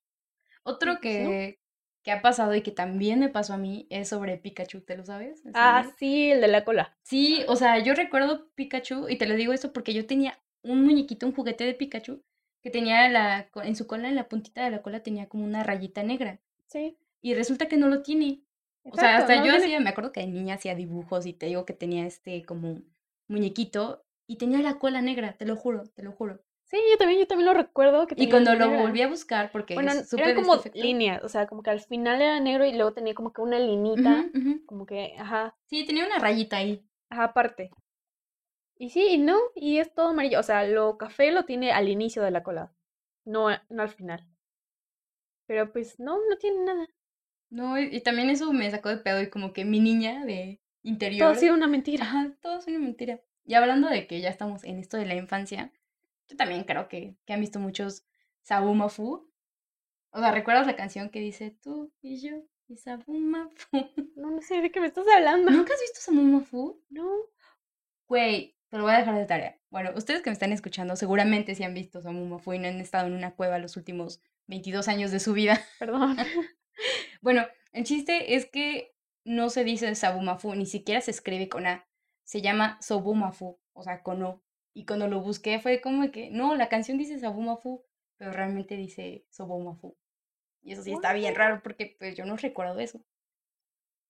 Otro 0.64 1.00
pues, 1.02 1.20
¿no? 1.24 1.30
que, 1.30 1.60
que 2.04 2.12
ha 2.12 2.22
pasado 2.22 2.56
y 2.56 2.62
que 2.62 2.72
también 2.72 3.20
me 3.20 3.30
pasó 3.30 3.54
a 3.54 3.58
mí 3.58 3.88
es 3.90 4.10
sobre 4.10 4.38
Pikachu, 4.38 4.82
¿te 4.82 4.96
lo 4.96 5.06
sabes? 5.06 5.40
¿Ese 5.46 5.52
Ah, 5.56 5.86
sí, 5.98 6.32
el 6.32 6.42
de 6.42 6.48
la 6.48 6.64
cola. 6.64 6.96
Sí, 7.04 7.44
o 7.48 7.56
sea, 7.56 7.80
yo 7.80 7.94
recuerdo 7.94 8.48
Pikachu 8.56 9.10
y 9.10 9.18
te 9.18 9.26
lo 9.26 9.36
digo 9.36 9.54
esto 9.54 9.74
porque 9.74 9.94
yo 9.94 10.06
tenía 10.06 10.40
un 10.64 10.84
muñequito, 10.86 11.26
un 11.26 11.34
juguete 11.34 11.64
de 11.64 11.74
Pikachu 11.74 12.22
que 12.62 12.70
tenía 12.70 13.10
la, 13.10 13.50
en 13.64 13.76
su 13.76 13.88
cola, 13.88 14.08
en 14.08 14.16
la 14.16 14.30
puntita 14.30 14.64
de 14.64 14.70
la 14.72 14.82
cola 14.82 15.02
tenía 15.02 15.28
como 15.28 15.44
una 15.44 15.64
rayita 15.64 16.04
negra 16.04 16.40
Sí, 16.68 16.96
y 17.22 17.34
resulta 17.36 17.68
que 17.68 17.78
no 17.78 17.88
lo 17.88 18.02
tiene. 18.02 18.44
O 18.84 18.98
sea, 18.98 19.18
hasta 19.18 19.36
no 19.36 19.44
yo 19.44 19.52
tiene- 19.52 19.58
hacía, 19.66 19.80
me 19.80 19.90
acuerdo 19.90 20.12
que 20.12 20.22
de 20.22 20.28
niña 20.28 20.56
hacía 20.56 20.76
dibujos 20.76 21.26
y 21.26 21.34
te 21.34 21.46
digo 21.46 21.66
que 21.66 21.74
tenía 21.74 22.06
este 22.06 22.44
como 22.46 22.82
muñequito 23.28 24.04
y 24.28 24.38
tenía 24.38 24.60
la 24.60 24.80
cola 24.80 25.02
negra, 25.02 25.34
te 25.38 25.46
lo 25.46 25.56
juro, 25.56 25.84
te 25.96 26.04
lo 26.04 26.12
juro. 26.12 26.40
Sí, 26.66 26.78
yo 26.92 26.98
también, 26.98 27.20
yo 27.20 27.28
también 27.28 27.48
lo 27.48 27.54
recuerdo 27.54 28.08
que 28.08 28.16
Y 28.16 28.20
tenía 28.20 28.32
cuando 28.32 28.54
la 28.54 28.60
lo 28.60 28.68
negra. 28.70 28.84
volví 28.84 29.02
a 29.02 29.08
buscar, 29.10 29.52
porque 29.52 29.76
Bueno, 29.76 29.92
eran 29.92 30.36
como 30.36 30.56
líneas, 30.74 31.24
o 31.24 31.30
sea, 31.30 31.48
como 31.48 31.64
que 31.64 31.70
al 31.70 31.82
final 31.82 32.22
era 32.22 32.40
negro 32.40 32.66
y 32.66 32.74
luego 32.74 32.94
tenía 32.94 33.14
como 33.14 33.34
que 33.34 33.42
una 33.42 33.60
linita, 33.60 34.26
como 34.66 34.86
que, 34.86 35.16
ajá, 35.20 35.56
Sí, 35.68 35.86
tenía 35.86 36.06
una 36.06 36.18
rayita 36.20 36.58
ahí. 36.58 36.82
ajá, 37.10 37.26
aparte. 37.26 37.72
Y 38.78 38.90
sí, 38.90 39.08
y 39.12 39.18
no, 39.18 39.38
y 39.56 39.78
es 39.78 39.94
todo 39.94 40.10
amarillo, 40.10 40.42
o 40.42 40.44
sea, 40.44 40.66
lo 40.66 40.98
café 40.98 41.32
lo 41.32 41.46
tiene 41.46 41.72
al 41.72 41.88
inicio 41.88 42.22
de 42.22 42.32
la 42.32 42.44
cola, 42.44 42.74
no, 43.24 43.48
no 43.70 43.82
al 43.84 43.90
final. 43.90 44.28
Pero 45.46 45.72
pues 45.72 46.00
no, 46.00 46.18
no 46.28 46.38
tiene 46.38 46.66
nada. 46.66 46.88
No, 47.52 47.78
y, 47.80 47.84
y 47.96 48.02
también 48.02 48.30
eso 48.32 48.52
me 48.54 48.72
sacó 48.72 48.90
de 48.90 48.98
pedo 48.98 49.22
y 49.22 49.30
como 49.30 49.54
que 49.54 49.66
mi 49.66 49.80
niña 49.80 50.26
de 50.26 50.60
Todo 50.82 50.92
interior. 50.92 51.32
ha 51.32 51.36
sido 51.36 51.54
una 51.54 51.68
mentira. 51.68 52.04
Ajá, 52.06 52.32
todo 52.42 52.58
es 52.60 52.66
una 52.68 52.80
mentira. 52.80 53.22
Y 53.46 53.54
hablando 53.56 53.90
de 53.90 54.08
que 54.08 54.22
ya 54.22 54.30
estamos 54.30 54.64
en 54.64 54.80
esto 54.80 54.98
de 54.98 55.06
la 55.06 55.16
infancia, 55.16 55.72
yo 56.30 56.38
también 56.38 56.64
creo 56.64 56.88
que, 56.88 57.16
que 57.26 57.34
han 57.34 57.42
visto 57.42 57.60
muchos 57.60 58.06
Sabumafu. 58.42 59.30
O 60.12 60.20
sea, 60.20 60.32
¿recuerdas 60.32 60.66
la 60.66 60.76
canción 60.76 61.10
que 61.10 61.20
dice 61.20 61.52
tú 61.62 61.92
y 62.02 62.22
yo 62.22 62.44
y 62.68 62.78
Sabumafu? 62.78 63.68
No, 64.16 64.32
no 64.32 64.42
sé 64.42 64.62
de 64.62 64.72
qué 64.72 64.80
me 64.80 64.88
estás 64.88 65.06
hablando. 65.16 65.52
¿Nunca 65.52 65.74
has 65.74 65.82
visto 65.82 66.00
Sabumafu? 66.00 66.82
No. 66.90 67.08
Güey, 68.08 68.56
te 68.70 68.78
lo 68.78 68.84
voy 68.84 68.94
a 68.94 68.98
dejar 69.00 69.16
de 69.16 69.26
tarea. 69.26 69.60
Bueno, 69.70 69.92
ustedes 69.96 70.22
que 70.22 70.30
me 70.30 70.34
están 70.34 70.52
escuchando 70.54 70.96
seguramente 70.96 71.56
sí 71.56 71.64
han 71.64 71.74
visto 71.74 72.02
Sabumafu 72.02 72.54
y 72.54 72.60
no 72.60 72.68
han 72.68 72.80
estado 72.80 73.08
en 73.08 73.14
una 73.14 73.36
cueva 73.36 73.58
los 73.60 73.76
últimos 73.78 74.22
22 74.48 74.88
años 74.88 75.12
de 75.12 75.20
su 75.20 75.34
vida. 75.34 75.60
Perdón. 75.80 76.16
Bueno, 77.22 77.46
el 77.72 77.84
chiste 77.84 78.36
es 78.36 78.46
que 78.46 78.94
no 79.24 79.50
se 79.50 79.64
dice 79.64 79.94
Sabumafu, 79.94 80.56
ni 80.56 80.66
siquiera 80.66 81.02
se 81.02 81.12
escribe 81.12 81.50
con 81.50 81.68
A. 81.68 81.88
Se 82.24 82.42
llama 82.42 82.78
Sobumafu, 82.82 83.60
o 83.74 83.84
sea, 83.84 84.02
con 84.04 84.24
O. 84.24 84.44
Y 84.74 84.86
cuando 84.86 85.08
lo 85.08 85.22
busqué 85.22 85.60
fue 85.60 85.82
como 85.82 86.10
que, 86.12 86.30
no, 86.32 86.56
la 86.56 86.70
canción 86.70 86.98
dice 86.98 87.20
Sabumafu, 87.20 87.84
pero 88.18 88.32
realmente 88.32 88.76
dice 88.76 89.26
Sobumafu. 89.30 89.98
Y 90.64 90.74
eso 90.74 90.84
sí 90.84 90.94
está 90.94 91.14
bien 91.14 91.36
raro 91.36 91.62
porque 91.64 91.96
pues 91.98 92.16
yo 92.16 92.26
no 92.26 92.38
recuerdo 92.38 92.80
eso. 92.80 93.04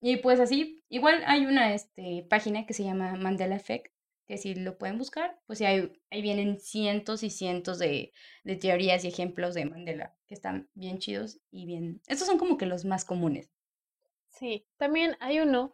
Y 0.00 0.16
pues 0.16 0.40
así, 0.40 0.82
igual 0.88 1.22
hay 1.26 1.46
una 1.46 1.74
este, 1.74 2.26
página 2.28 2.66
que 2.66 2.74
se 2.74 2.84
llama 2.84 3.14
Mandela 3.16 3.56
Effect, 3.56 3.91
que 4.26 4.38
si 4.38 4.54
lo 4.54 4.78
pueden 4.78 4.98
buscar, 4.98 5.38
pues 5.46 5.58
sí, 5.58 5.64
ahí, 5.64 5.92
ahí 6.10 6.22
vienen 6.22 6.58
cientos 6.58 7.22
y 7.22 7.30
cientos 7.30 7.78
de, 7.78 8.12
de 8.44 8.56
teorías 8.56 9.04
y 9.04 9.08
ejemplos 9.08 9.54
de 9.54 9.64
Mandela, 9.66 10.14
que 10.26 10.34
están 10.34 10.68
bien 10.74 10.98
chidos 10.98 11.40
y 11.50 11.66
bien... 11.66 12.00
Estos 12.06 12.28
son 12.28 12.38
como 12.38 12.56
que 12.56 12.66
los 12.66 12.84
más 12.84 13.04
comunes. 13.04 13.50
Sí, 14.28 14.66
también 14.76 15.16
hay 15.20 15.40
uno 15.40 15.72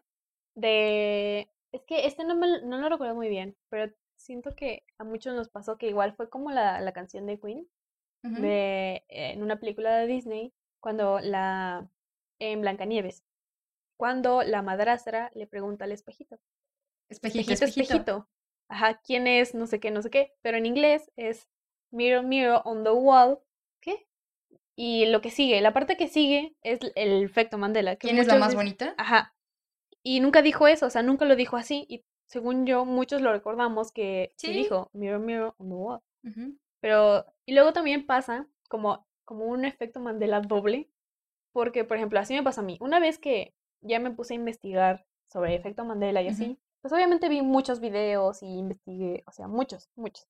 de... 0.54 1.50
Es 1.72 1.82
que 1.84 2.06
este 2.06 2.24
no, 2.24 2.34
me, 2.34 2.62
no 2.62 2.78
lo 2.78 2.88
recuerdo 2.88 3.14
muy 3.14 3.28
bien, 3.28 3.56
pero 3.68 3.92
siento 4.16 4.54
que 4.56 4.84
a 4.98 5.04
muchos 5.04 5.34
nos 5.34 5.48
pasó 5.50 5.76
que 5.76 5.88
igual 5.88 6.14
fue 6.14 6.30
como 6.30 6.50
la, 6.50 6.80
la 6.80 6.92
canción 6.92 7.26
de 7.26 7.38
Queen, 7.38 7.68
de, 8.22 9.04
en 9.08 9.42
una 9.42 9.60
película 9.60 9.96
de 9.98 10.06
Disney, 10.06 10.52
cuando 10.80 11.20
la... 11.20 11.88
en 12.40 12.60
Blancanieves, 12.62 13.24
cuando 13.96 14.42
la 14.42 14.62
madrastra 14.62 15.30
le 15.34 15.46
pregunta 15.46 15.84
al 15.84 15.92
espejito, 15.92 16.38
Espejito, 17.10 17.52
espejito, 17.52 17.82
espejito. 17.82 18.28
Ajá, 18.68 19.00
¿quién 19.04 19.26
es? 19.26 19.54
No 19.54 19.66
sé 19.66 19.80
qué, 19.80 19.90
no 19.90 20.02
sé 20.02 20.10
qué, 20.10 20.32
pero 20.42 20.56
en 20.56 20.66
inglés 20.66 21.10
es 21.16 21.48
mirror, 21.90 22.24
mirror 22.24 22.62
on 22.64 22.84
the 22.84 22.90
wall, 22.90 23.38
¿qué? 23.80 24.06
Y 24.76 25.06
lo 25.06 25.20
que 25.20 25.30
sigue, 25.30 25.60
la 25.60 25.72
parte 25.72 25.96
que 25.96 26.08
sigue 26.08 26.54
es 26.62 26.78
el 26.94 27.22
efecto 27.24 27.58
Mandela. 27.58 27.96
que 27.96 28.08
¿Quién 28.08 28.18
es 28.18 28.26
la 28.26 28.36
más 28.36 28.54
bonita? 28.54 28.94
Ajá. 28.96 29.34
Y 30.02 30.20
nunca 30.20 30.42
dijo 30.42 30.66
eso, 30.68 30.86
o 30.86 30.90
sea, 30.90 31.02
nunca 31.02 31.24
lo 31.24 31.34
dijo 31.36 31.56
así. 31.56 31.84
Y 31.88 32.04
según 32.26 32.66
yo, 32.66 32.84
muchos 32.84 33.20
lo 33.20 33.32
recordamos 33.32 33.90
que 33.90 34.32
sí, 34.36 34.48
Sí. 34.48 34.52
dijo 34.52 34.88
mirror, 34.92 35.20
mirror 35.20 35.54
on 35.58 35.68
the 35.68 35.74
wall. 35.74 36.00
Pero, 36.80 37.24
y 37.46 37.54
luego 37.54 37.72
también 37.72 38.06
pasa 38.06 38.46
como, 38.68 39.06
como 39.24 39.46
un 39.46 39.64
efecto 39.64 39.98
Mandela 39.98 40.40
doble, 40.40 40.88
porque, 41.52 41.84
por 41.84 41.96
ejemplo, 41.96 42.20
así 42.20 42.34
me 42.34 42.42
pasa 42.42 42.60
a 42.60 42.64
mí. 42.64 42.76
Una 42.80 43.00
vez 43.00 43.18
que 43.18 43.54
ya 43.80 43.98
me 43.98 44.10
puse 44.12 44.34
a 44.34 44.36
investigar 44.36 45.04
sobre 45.32 45.54
efecto 45.56 45.84
Mandela 45.84 46.22
y 46.22 46.28
así, 46.28 46.58
pues 46.80 46.92
obviamente 46.92 47.28
vi 47.28 47.42
muchos 47.42 47.80
videos 47.80 48.42
y 48.42 48.46
investigué, 48.46 49.24
o 49.26 49.32
sea, 49.32 49.48
muchos, 49.48 49.88
muchos. 49.96 50.26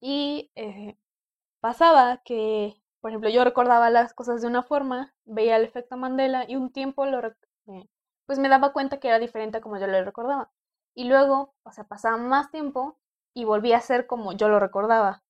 Y 0.00 0.50
eh, 0.56 0.96
pasaba 1.60 2.22
que, 2.24 2.74
por 3.00 3.10
ejemplo, 3.10 3.30
yo 3.30 3.44
recordaba 3.44 3.90
las 3.90 4.14
cosas 4.14 4.42
de 4.42 4.48
una 4.48 4.62
forma, 4.62 5.14
veía 5.24 5.56
el 5.56 5.64
efecto 5.64 5.96
Mandela 5.96 6.44
y 6.48 6.56
un 6.56 6.72
tiempo 6.72 7.06
lo, 7.06 7.20
eh, 7.68 7.88
pues 8.26 8.38
me 8.38 8.48
daba 8.48 8.72
cuenta 8.72 9.00
que 9.00 9.08
era 9.08 9.18
diferente 9.18 9.58
a 9.58 9.60
como 9.60 9.78
yo 9.78 9.86
lo 9.86 10.04
recordaba. 10.04 10.50
Y 10.94 11.04
luego, 11.04 11.54
o 11.64 11.72
sea, 11.72 11.84
pasaba 11.84 12.16
más 12.18 12.50
tiempo 12.50 12.98
y 13.34 13.44
volvía 13.44 13.78
a 13.78 13.80
ser 13.80 14.06
como 14.06 14.32
yo 14.32 14.48
lo 14.48 14.60
recordaba. 14.60 15.22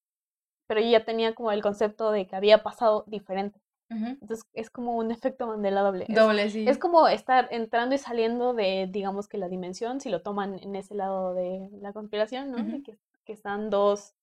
Pero 0.68 0.80
yo 0.80 0.88
ya 0.90 1.04
tenía 1.04 1.34
como 1.34 1.52
el 1.52 1.62
concepto 1.62 2.12
de 2.12 2.26
que 2.26 2.36
había 2.36 2.62
pasado 2.62 3.04
diferente. 3.08 3.60
Entonces 3.90 4.44
es 4.52 4.68
como 4.70 4.96
un 4.96 5.10
efecto 5.10 5.46
Mandela 5.46 5.80
doble. 5.80 6.04
Es- 6.08 6.14
Doble, 6.14 6.50
sí. 6.50 6.68
es 6.68 6.76
como 6.78 7.08
estar 7.08 7.48
entrando 7.50 7.94
y 7.94 7.98
saliendo 7.98 8.52
de, 8.52 8.86
digamos 8.90 9.28
que 9.28 9.38
la 9.38 9.48
dimensión, 9.48 10.00
si 10.00 10.10
lo 10.10 10.22
toman 10.22 10.58
en 10.58 10.76
ese 10.76 10.94
lado 10.94 11.34
de 11.34 11.68
la 11.80 11.92
conspiración, 11.92 12.50
¿no? 12.50 12.58
De 12.58 12.74
Ujú. 12.74 12.82
que, 12.82 12.98
que 13.24 13.32
están 13.32 13.70
dos, 13.70 14.14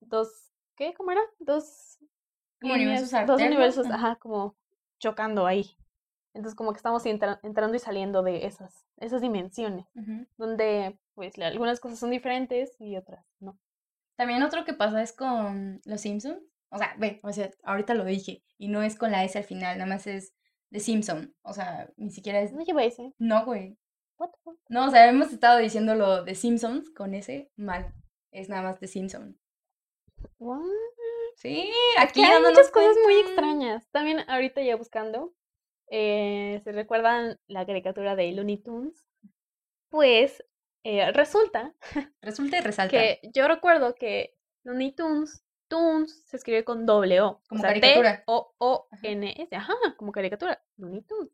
dos, 0.00 0.52
¿qué? 0.76 0.94
¿Cómo 0.94 1.10
era? 1.10 1.20
Dos 1.38 1.98
Como 2.60 2.74
universos 2.74 3.12
líneas, 3.12 3.26
dos 3.26 3.40
alternos, 3.40 3.46
universos, 3.56 3.86
ajá. 3.86 3.94
ajá, 3.96 4.16
como 4.16 4.54
chocando 4.98 5.46
ahí. 5.46 5.76
Entonces 6.32 6.56
como 6.56 6.72
que 6.72 6.78
estamos 6.78 7.04
entra- 7.06 7.38
entrando 7.42 7.76
y 7.76 7.80
saliendo 7.80 8.22
de 8.22 8.46
esas, 8.46 8.86
esas 8.96 9.20
dimensiones, 9.20 9.86
donde 10.36 10.98
pues 11.14 11.38
algunas 11.38 11.78
cosas 11.78 11.98
son 11.98 12.10
diferentes 12.10 12.74
y 12.80 12.96
otras 12.96 13.24
no. 13.38 13.56
También 14.16 14.42
otro 14.42 14.64
que 14.64 14.72
pasa 14.74 15.02
es 15.02 15.12
con 15.12 15.80
los 15.84 16.00
Simpsons. 16.00 16.40
O 16.74 16.78
sea, 16.78 16.94
ve, 16.98 17.20
o 17.22 17.32
sea, 17.32 17.50
ahorita 17.62 17.94
lo 17.94 18.04
dije. 18.04 18.42
Y 18.58 18.68
no 18.68 18.82
es 18.82 18.96
con 18.96 19.12
la 19.12 19.22
S 19.24 19.38
al 19.38 19.44
final, 19.44 19.78
nada 19.78 19.88
más 19.88 20.06
es 20.06 20.34
de 20.70 20.80
Simpson. 20.80 21.34
O 21.42 21.52
sea, 21.52 21.88
ni 21.96 22.10
siquiera 22.10 22.40
es. 22.40 22.52
No 22.52 22.62
lleva 22.64 22.82
ese. 22.84 23.12
No, 23.18 23.44
güey. 23.44 23.78
What 24.18 24.30
the 24.30 24.38
fuck? 24.42 24.58
No, 24.68 24.86
o 24.86 24.90
sea, 24.90 25.08
hemos 25.08 25.32
estado 25.32 25.58
diciendo 25.58 25.94
lo 25.94 26.24
de 26.24 26.34
Simpsons 26.34 26.90
con 26.90 27.14
ese 27.14 27.50
mal. 27.56 27.92
Es 28.32 28.48
nada 28.48 28.62
más 28.62 28.80
de 28.80 28.88
Simpson. 28.88 29.38
What? 30.38 30.60
Sí, 31.36 31.70
Aquí 31.98 32.22
aquí 32.22 32.32
hay 32.32 32.42
muchas 32.42 32.70
cosas 32.70 32.96
muy 33.04 33.14
extrañas. 33.20 33.88
También 33.90 34.20
ahorita 34.28 34.62
ya 34.62 34.76
buscando, 34.76 35.34
eh, 35.90 36.60
¿se 36.64 36.72
recuerdan 36.72 37.38
la 37.48 37.66
caricatura 37.66 38.14
de 38.16 38.32
Looney 38.32 38.58
Tunes? 38.62 39.06
Pues 39.90 40.44
eh, 40.84 41.10
resulta 41.12 41.74
Resulta 42.20 42.58
y 42.58 42.60
resalta. 42.60 42.90
que 42.96 43.20
yo 43.32 43.48
recuerdo 43.48 43.94
que 43.94 44.36
Looney 44.64 44.92
Tunes, 44.94 45.44
Tunes 45.68 46.24
se 46.26 46.36
escribe 46.36 46.64
con 46.64 46.86
doble 46.86 47.20
O. 47.20 47.40
Como 47.48 47.60
o 47.60 47.62
sea, 47.62 47.70
caricatura. 47.70 48.24
T-O-O-N-S, 48.24 49.56
ajá, 49.56 49.74
como 49.96 50.12
caricatura, 50.12 50.62
Looney 50.76 51.02
Tunes. 51.02 51.32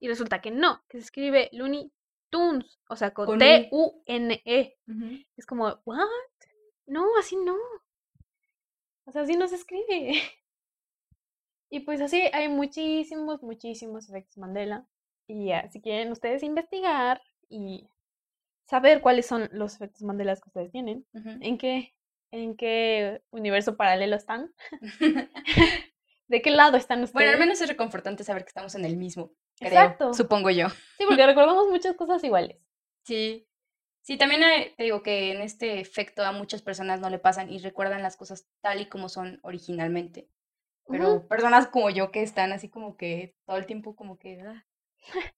Y 0.00 0.08
resulta 0.08 0.40
que 0.40 0.50
no, 0.50 0.82
que 0.88 0.98
se 0.98 1.04
escribe 1.04 1.48
Looney 1.52 1.92
Tunes, 2.30 2.78
o 2.88 2.96
sea, 2.96 3.12
con 3.12 3.26
Con 3.26 3.36
U. 3.36 3.38
T-U-N-E. 3.38 4.76
Es 5.36 5.46
como, 5.46 5.80
¿what? 5.84 6.06
No, 6.86 7.06
así 7.18 7.36
no. 7.36 7.56
O 9.04 9.12
sea, 9.12 9.22
así 9.22 9.36
no 9.36 9.48
se 9.48 9.56
escribe. 9.56 10.12
Y 11.70 11.80
pues 11.80 12.00
así 12.00 12.22
hay 12.32 12.48
muchísimos, 12.48 13.42
muchísimos 13.42 14.08
efectos 14.08 14.38
Mandela. 14.38 14.86
Y 15.26 15.46
ya, 15.46 15.68
si 15.70 15.80
quieren 15.80 16.12
ustedes 16.12 16.44
investigar 16.44 17.20
y 17.48 17.88
saber 18.66 19.00
cuáles 19.00 19.26
son 19.26 19.48
los 19.50 19.74
efectos 19.74 20.02
Mandela 20.02 20.36
que 20.36 20.46
ustedes 20.46 20.70
tienen, 20.70 21.04
en 21.14 21.58
qué, 21.58 21.92
en 22.34 22.56
qué 22.56 23.22
universo 23.30 23.76
paralelo 23.76 24.16
están, 24.16 24.52
de 26.28 26.42
qué 26.42 26.50
lado 26.50 26.76
están 26.76 26.98
ustedes. 27.02 27.12
bueno, 27.14 27.32
al 27.32 27.38
menos 27.38 27.60
es 27.60 27.68
reconfortante 27.68 28.24
saber 28.24 28.44
que 28.44 28.48
estamos 28.48 28.74
en 28.74 28.84
el 28.84 28.96
mismo. 28.96 29.32
Creo, 29.58 29.70
Exacto. 29.70 30.14
supongo 30.14 30.50
yo. 30.50 30.68
Sí, 30.98 31.04
porque 31.08 31.26
recordamos 31.26 31.68
muchas 31.68 31.94
cosas 31.96 32.22
iguales. 32.24 32.58
Sí. 33.04 33.46
Sí, 34.02 34.18
también 34.18 34.42
hay- 34.42 34.74
te 34.76 34.84
digo 34.84 35.02
que 35.02 35.32
en 35.32 35.40
este 35.40 35.80
efecto 35.80 36.22
a 36.24 36.32
muchas 36.32 36.60
personas 36.62 37.00
no 37.00 37.08
le 37.08 37.18
pasan 37.18 37.50
y 37.50 37.58
recuerdan 37.58 38.02
las 38.02 38.16
cosas 38.16 38.46
tal 38.62 38.80
y 38.80 38.88
como 38.88 39.08
son 39.08 39.38
originalmente. 39.42 40.28
Pero 40.86 41.26
personas 41.28 41.68
como 41.68 41.88
yo 41.88 42.10
que 42.10 42.22
están 42.22 42.52
así 42.52 42.68
como 42.68 42.98
que 42.98 43.34
todo 43.46 43.56
el 43.56 43.64
tiempo 43.64 43.96
como 43.96 44.18
que 44.18 44.38
ah, 44.42 44.66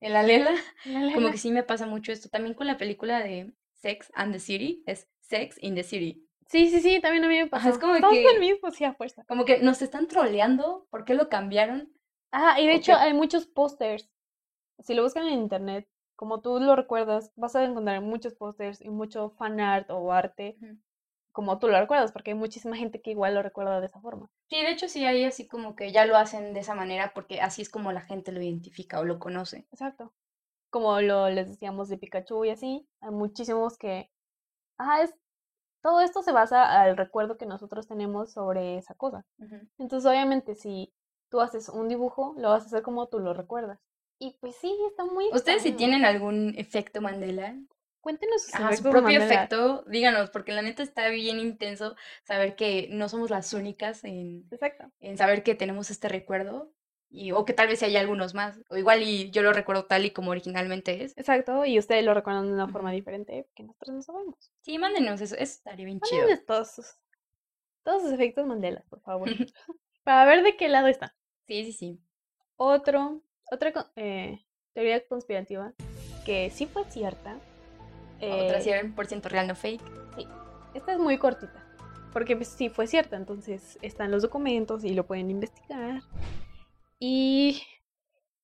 en 0.00 0.12
la 0.12 0.24
lela, 0.24 0.50
La, 0.84 1.00
la, 1.02 1.14
como 1.14 1.30
que 1.30 1.38
sí 1.38 1.52
me 1.52 1.62
pasa 1.62 1.86
mucho 1.86 2.10
esto. 2.10 2.28
También 2.28 2.54
con 2.54 2.66
la 2.66 2.76
película 2.78 3.22
de 3.22 3.52
Sex 3.74 4.10
and 4.14 4.32
the 4.32 4.40
City, 4.40 4.82
es 4.86 5.08
Sex 5.20 5.56
in 5.62 5.76
the 5.76 5.84
City. 5.84 6.25
Sí, 6.48 6.70
sí, 6.70 6.80
sí, 6.80 7.00
también 7.00 7.24
a 7.24 7.28
mí 7.28 7.36
me 7.38 7.46
pasó. 7.46 7.68
Ajá, 7.68 7.70
es 7.70 7.78
como 7.78 7.94
Estamos 7.94 8.16
que- 8.16 8.30
el 8.34 8.40
mismo, 8.40 8.70
sí, 8.70 8.84
a 8.84 8.94
fuerza. 8.94 9.24
Como 9.28 9.44
que 9.44 9.58
nos 9.58 9.82
están 9.82 10.06
troleando, 10.08 10.86
¿por 10.90 11.04
qué 11.04 11.14
lo 11.14 11.28
cambiaron? 11.28 11.92
Ah, 12.32 12.60
y 12.60 12.66
de 12.66 12.74
¿O 12.74 12.76
hecho 12.76 12.92
qué? 12.92 12.98
hay 12.98 13.12
muchos 13.14 13.46
pósters. 13.46 14.08
Si 14.80 14.94
lo 14.94 15.02
buscan 15.02 15.26
en 15.26 15.34
internet, 15.40 15.88
como 16.16 16.40
tú 16.40 16.60
lo 16.60 16.76
recuerdas, 16.76 17.32
vas 17.36 17.56
a 17.56 17.64
encontrar 17.64 18.00
muchos 18.00 18.34
pósters 18.34 18.80
y 18.80 18.90
mucho 18.90 19.30
fan 19.30 19.60
art 19.60 19.90
o 19.90 20.12
arte 20.12 20.56
como 21.32 21.58
tú 21.58 21.68
lo 21.68 21.78
recuerdas, 21.78 22.12
porque 22.12 22.30
hay 22.30 22.36
muchísima 22.36 22.76
gente 22.76 23.02
que 23.02 23.10
igual 23.10 23.34
lo 23.34 23.42
recuerda 23.42 23.80
de 23.80 23.86
esa 23.86 24.00
forma. 24.00 24.30
Sí, 24.48 24.56
de 24.62 24.70
hecho 24.70 24.88
sí 24.88 25.04
hay 25.04 25.24
así 25.24 25.46
como 25.46 25.76
que 25.76 25.92
ya 25.92 26.06
lo 26.06 26.16
hacen 26.16 26.54
de 26.54 26.60
esa 26.60 26.74
manera 26.74 27.12
porque 27.14 27.40
así 27.40 27.60
es 27.62 27.68
como 27.68 27.92
la 27.92 28.00
gente 28.00 28.32
lo 28.32 28.40
identifica 28.40 29.00
o 29.00 29.04
lo 29.04 29.18
conoce. 29.18 29.66
Exacto. 29.72 30.12
Como 30.70 31.00
lo 31.00 31.28
les 31.28 31.48
decíamos 31.48 31.88
de 31.88 31.98
Pikachu 31.98 32.44
y 32.44 32.50
así, 32.50 32.86
hay 33.00 33.10
muchísimos 33.10 33.76
que... 33.76 34.10
Ah, 34.78 35.02
es... 35.02 35.14
Todo 35.86 36.00
esto 36.00 36.20
se 36.20 36.32
basa 36.32 36.82
al 36.82 36.96
recuerdo 36.96 37.38
que 37.38 37.46
nosotros 37.46 37.86
tenemos 37.86 38.32
sobre 38.32 38.76
esa 38.76 38.94
cosa. 38.94 39.24
Entonces, 39.78 40.10
obviamente, 40.10 40.56
si 40.56 40.92
tú 41.30 41.40
haces 41.40 41.68
un 41.68 41.86
dibujo, 41.86 42.34
lo 42.38 42.48
vas 42.48 42.64
a 42.64 42.66
hacer 42.66 42.82
como 42.82 43.06
tú 43.06 43.20
lo 43.20 43.34
recuerdas. 43.34 43.78
Y 44.18 44.36
pues 44.40 44.56
sí, 44.56 44.76
está 44.90 45.04
muy 45.04 45.26
¿Ustedes 45.32 45.62
si 45.62 45.70
tienen 45.70 46.04
algún 46.04 46.54
efecto 46.58 47.00
Mandela? 47.00 47.54
Cuéntenos 48.00 48.42
sus 48.42 48.54
Ajá, 48.56 48.72
su 48.74 48.82
propio 48.82 49.00
Mandela. 49.00 49.26
efecto, 49.26 49.84
díganos, 49.86 50.30
porque 50.30 50.50
la 50.50 50.62
neta 50.62 50.82
está 50.82 51.08
bien 51.08 51.38
intenso 51.38 51.94
saber 52.24 52.56
que 52.56 52.88
no 52.90 53.08
somos 53.08 53.30
las 53.30 53.52
únicas 53.52 54.02
en, 54.02 54.44
Exacto. 54.50 54.90
en 54.98 55.16
saber 55.16 55.44
que 55.44 55.54
tenemos 55.54 55.92
este 55.92 56.08
recuerdo, 56.08 56.72
y, 57.16 57.32
o 57.32 57.46
que 57.46 57.54
tal 57.54 57.68
vez 57.68 57.82
hay 57.82 57.96
algunos 57.96 58.34
más, 58.34 58.60
o 58.68 58.76
igual 58.76 59.02
y 59.02 59.30
yo 59.30 59.42
lo 59.42 59.54
recuerdo 59.54 59.86
tal 59.86 60.04
y 60.04 60.10
como 60.10 60.32
originalmente 60.32 61.02
es. 61.02 61.16
Exacto, 61.16 61.64
y 61.64 61.78
ustedes 61.78 62.04
lo 62.04 62.12
recuerdan 62.12 62.46
de 62.46 62.52
una 62.52 62.68
forma 62.68 62.92
diferente 62.92 63.48
que 63.54 63.62
nosotros 63.62 63.96
no 63.96 64.02
sabemos. 64.02 64.52
Sí, 64.60 64.78
mándenos 64.78 65.20
eso, 65.22 65.34
eso 65.34 65.54
estaría 65.54 65.86
bien 65.86 66.00
chido. 66.00 66.26
Todos 66.46 66.72
sus, 66.72 66.86
todos 67.82 68.02
sus 68.02 68.12
efectos 68.12 68.46
Mandela, 68.46 68.84
por 68.90 69.00
favor. 69.00 69.28
para 70.04 70.26
ver 70.26 70.42
de 70.42 70.56
qué 70.58 70.68
lado 70.68 70.88
están. 70.88 71.10
Sí, 71.46 71.64
sí, 71.64 71.72
sí. 71.72 72.00
Otro, 72.56 73.22
otra 73.50 73.72
eh, 73.96 74.44
teoría 74.74 75.06
conspirativa 75.06 75.72
que 76.26 76.50
sí 76.50 76.66
fue 76.66 76.84
cierta. 76.90 77.38
Otra 78.16 78.58
eh, 78.58 78.82
100% 78.94 79.22
real, 79.22 79.48
no 79.48 79.54
fake. 79.54 79.82
esta 80.74 80.92
es 80.92 80.98
muy 80.98 81.16
cortita, 81.16 81.64
porque 82.12 82.36
pues, 82.36 82.48
sí 82.48 82.68
fue 82.68 82.86
cierta, 82.86 83.16
entonces 83.16 83.78
están 83.80 84.10
los 84.10 84.22
documentos 84.22 84.84
y 84.84 84.92
lo 84.92 85.06
pueden 85.06 85.30
investigar. 85.30 86.02
Y 86.98 87.62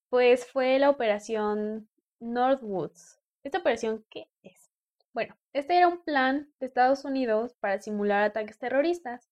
pues 0.09 0.45
fue 0.45 0.79
la 0.79 0.89
operación 0.89 1.89
Northwoods. 2.19 3.19
¿Esta 3.43 3.59
operación 3.59 4.05
qué 4.09 4.29
es? 4.43 4.71
Bueno, 5.13 5.35
este 5.53 5.77
era 5.77 5.87
un 5.87 6.03
plan 6.03 6.51
de 6.59 6.67
Estados 6.67 7.05
Unidos 7.05 7.55
para 7.59 7.81
simular 7.81 8.23
ataques 8.23 8.57
terroristas. 8.57 9.29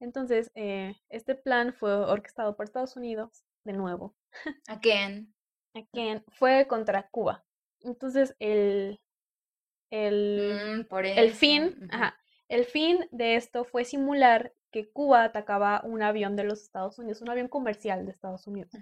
Entonces, 0.00 0.50
eh, 0.54 0.96
este 1.08 1.34
plan 1.34 1.74
fue 1.74 1.94
orquestado 1.94 2.56
por 2.56 2.64
Estados 2.64 2.96
Unidos, 2.96 3.44
de 3.64 3.72
nuevo, 3.74 4.16
Again. 4.68 5.34
again, 5.74 6.24
fue 6.28 6.66
contra 6.66 7.08
Cuba. 7.10 7.44
Entonces, 7.80 8.34
el, 8.38 9.00
el, 9.90 10.80
Mm, 10.80 10.88
por 10.88 11.04
el 11.06 11.32
fin, 11.32 11.88
ajá, 11.90 12.18
el 12.48 12.64
fin 12.64 13.06
de 13.10 13.36
esto 13.36 13.64
fue 13.64 13.84
simular 13.84 14.52
que 14.70 14.90
Cuba 14.90 15.24
atacaba 15.24 15.82
un 15.84 16.02
avión 16.02 16.36
de 16.36 16.44
los 16.44 16.62
Estados 16.62 16.98
Unidos, 16.98 17.22
un 17.22 17.30
avión 17.30 17.48
comercial 17.48 18.04
de 18.04 18.12
Estados 18.12 18.46
Unidos. 18.46 18.72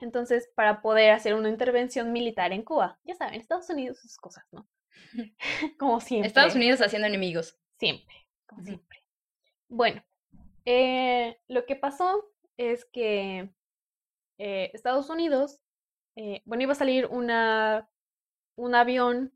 Entonces, 0.00 0.50
para 0.54 0.80
poder 0.80 1.10
hacer 1.10 1.34
una 1.34 1.48
intervención 1.48 2.12
militar 2.12 2.52
en 2.52 2.62
Cuba. 2.62 2.98
Ya 3.04 3.14
saben, 3.14 3.40
Estados 3.40 3.68
Unidos 3.68 4.00
sus 4.00 4.16
cosas, 4.16 4.44
¿no? 4.52 4.68
Como 5.78 6.00
siempre. 6.00 6.28
Estados 6.28 6.54
Unidos 6.54 6.80
haciendo 6.80 7.08
enemigos. 7.08 7.58
Siempre, 7.78 8.26
como 8.46 8.64
siempre. 8.64 9.04
Bueno, 9.68 10.02
eh, 10.64 11.40
lo 11.46 11.64
que 11.64 11.76
pasó 11.76 12.24
es 12.56 12.84
que 12.86 13.50
eh, 14.38 14.70
Estados 14.74 15.10
Unidos, 15.10 15.60
eh, 16.16 16.42
bueno, 16.44 16.64
iba 16.64 16.72
a 16.72 16.76
salir 16.76 17.06
una, 17.06 17.88
un 18.56 18.74
avión 18.74 19.32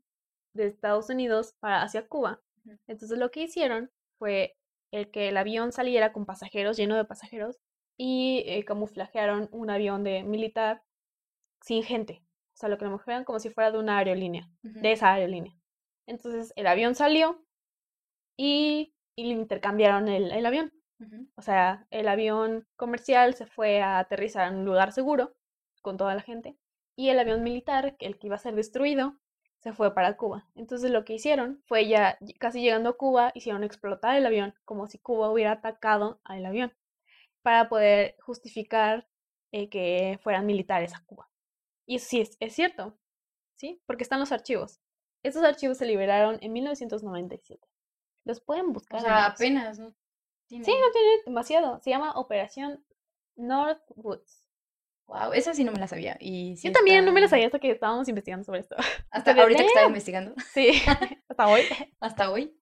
de 0.53 0.67
Estados 0.67 1.09
Unidos 1.09 1.55
para 1.59 1.83
hacia 1.83 2.07
Cuba. 2.07 2.41
Entonces 2.87 3.17
lo 3.17 3.31
que 3.31 3.43
hicieron 3.43 3.91
fue 4.17 4.57
el 4.93 5.11
que 5.11 5.29
el 5.29 5.37
avión 5.37 5.71
saliera 5.71 6.13
con 6.13 6.25
pasajeros, 6.25 6.77
lleno 6.77 6.95
de 6.95 7.05
pasajeros, 7.05 7.59
y 7.97 8.43
eh, 8.47 8.63
camuflajearon 8.65 9.49
un 9.51 9.69
avión 9.69 10.03
de 10.03 10.23
militar 10.23 10.83
sin 11.61 11.83
gente. 11.83 12.23
O 12.53 12.57
sea, 12.57 12.69
lo 12.69 12.77
camuflajearon 12.77 13.25
como 13.25 13.39
si 13.39 13.49
fuera 13.49 13.71
de 13.71 13.79
una 13.79 13.97
aerolínea, 13.97 14.49
de 14.61 14.91
esa 14.91 15.13
aerolínea. 15.13 15.53
Entonces 16.07 16.53
el 16.55 16.67
avión 16.67 16.95
salió 16.95 17.43
y, 18.37 18.93
y 19.15 19.25
le 19.25 19.33
intercambiaron 19.33 20.07
el, 20.07 20.31
el 20.31 20.45
avión. 20.45 20.71
O 21.35 21.41
sea, 21.41 21.85
el 21.91 22.07
avión 22.07 22.65
comercial 22.77 23.33
se 23.33 23.45
fue 23.45 23.81
a 23.81 23.99
aterrizar 23.99 24.47
en 24.47 24.59
un 24.59 24.65
lugar 24.65 24.93
seguro 24.93 25.35
con 25.81 25.97
toda 25.97 26.15
la 26.15 26.21
gente 26.21 26.55
y 26.95 27.09
el 27.09 27.19
avión 27.19 27.43
militar, 27.43 27.95
el 27.99 28.17
que 28.17 28.27
iba 28.27 28.35
a 28.35 28.39
ser 28.39 28.55
destruido, 28.55 29.19
se 29.63 29.71
fue 29.71 29.93
para 29.95 30.17
Cuba. 30.17 30.45
Entonces 30.55 30.91
lo 30.91 31.05
que 31.05 31.13
hicieron 31.13 31.63
fue 31.67 31.87
ya 31.87 32.17
casi 32.37 32.61
llegando 32.61 32.89
a 32.89 32.97
Cuba, 32.97 33.31
hicieron 33.33 33.63
explotar 33.63 34.17
el 34.17 34.25
avión 34.25 34.53
como 34.65 34.87
si 34.87 34.99
Cuba 34.99 35.31
hubiera 35.31 35.53
atacado 35.53 36.19
al 36.25 36.45
avión 36.45 36.73
para 37.41 37.69
poder 37.69 38.17
justificar 38.19 39.07
eh, 39.53 39.69
que 39.69 40.19
fueran 40.21 40.45
militares 40.45 40.93
a 40.93 41.03
Cuba. 41.05 41.29
Y 41.85 41.99
sí 41.99 42.19
es, 42.19 42.35
es 42.41 42.53
cierto, 42.53 42.97
¿sí? 43.55 43.81
Porque 43.85 44.03
están 44.03 44.19
los 44.19 44.33
archivos. 44.33 44.81
Estos 45.23 45.43
archivos 45.43 45.77
se 45.77 45.85
liberaron 45.85 46.39
en 46.41 46.51
1997. 46.51 47.65
Los 48.25 48.41
pueden 48.41 48.67
O 48.67 48.73
buscar. 48.73 48.99
sea, 49.01 49.17
amigos. 49.17 49.33
apenas, 49.35 49.79
¿no? 49.79 49.93
Tiene... 50.47 50.65
Sí, 50.65 50.71
no 50.71 50.91
tiene 50.91 51.09
demasiado. 51.25 51.79
Se 51.79 51.89
llama 51.89 52.11
Operación 52.13 52.83
Northwoods. 53.37 54.42
Wow, 55.07 55.33
esa 55.33 55.53
sí 55.53 55.63
no 55.63 55.71
me 55.71 55.79
la 55.79 55.87
sabía. 55.87 56.17
Y 56.19 56.55
sí 56.57 56.67
Yo 56.67 56.73
también 56.73 57.05
no 57.05 57.11
me 57.11 57.21
la 57.21 57.27
sabía 57.27 57.45
hasta 57.45 57.59
que 57.59 57.71
estábamos 57.71 58.07
investigando 58.07 58.43
sobre 58.45 58.61
esto. 58.61 58.75
Hasta 59.11 59.31
ahorita 59.31 59.61
que 59.61 59.67
estaba 59.67 59.87
investigando. 59.87 60.33
Sí, 60.53 60.71
hasta 61.29 61.47
hoy. 61.47 61.61
Hasta 61.99 62.31
hoy. 62.31 62.57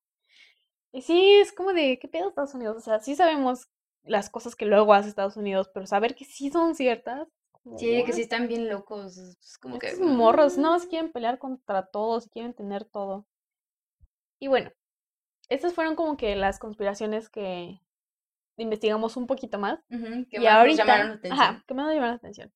Y 0.92 1.02
sí, 1.02 1.36
es 1.40 1.52
como 1.52 1.72
de, 1.72 1.98
¿qué 1.98 2.08
pedo 2.08 2.28
Estados 2.28 2.54
Unidos? 2.54 2.76
O 2.76 2.80
sea, 2.80 3.00
sí 3.00 3.14
sabemos 3.14 3.68
las 4.02 4.28
cosas 4.28 4.56
que 4.56 4.66
luego 4.66 4.92
hace 4.92 5.08
Estados 5.08 5.36
Unidos, 5.36 5.70
pero 5.72 5.86
saber 5.86 6.14
que 6.14 6.24
sí 6.24 6.50
son 6.50 6.74
ciertas. 6.74 7.28
Sí, 7.76 8.02
que 8.04 8.12
sí 8.12 8.22
están 8.22 8.48
bien 8.48 8.68
locos. 8.68 9.16
Es 9.16 9.56
como 9.58 9.78
que. 9.78 9.88
Estos 9.88 10.06
morros, 10.06 10.58
no, 10.58 10.76
mm, 10.76 10.80
si 10.80 10.88
quieren 10.88 11.12
pelear 11.12 11.38
contra 11.38 11.86
todos, 11.86 12.28
quieren 12.28 12.54
tener 12.54 12.84
todo. 12.84 13.26
Y 14.40 14.48
bueno, 14.48 14.72
estas 15.48 15.72
fueron 15.72 15.94
como 15.94 16.16
que 16.16 16.34
las 16.34 16.58
conspiraciones 16.58 17.28
que 17.28 17.80
investigamos 18.62 19.16
un 19.16 19.26
poquito 19.26 19.58
más. 19.58 19.80
ujú, 19.90 20.26
que 20.28 20.36
y 20.36 20.40
más 20.40 20.44
nos 20.44 20.52
ahorita, 20.54 20.84
llamaron 20.84 21.08
la 21.08 21.14
atención. 21.16 21.40
ajá, 21.40 21.64
que 21.66 21.74
más 21.74 21.86
nos 21.86 21.94
llamaron 21.94 22.12
la 22.14 22.16
atención. 22.18 22.52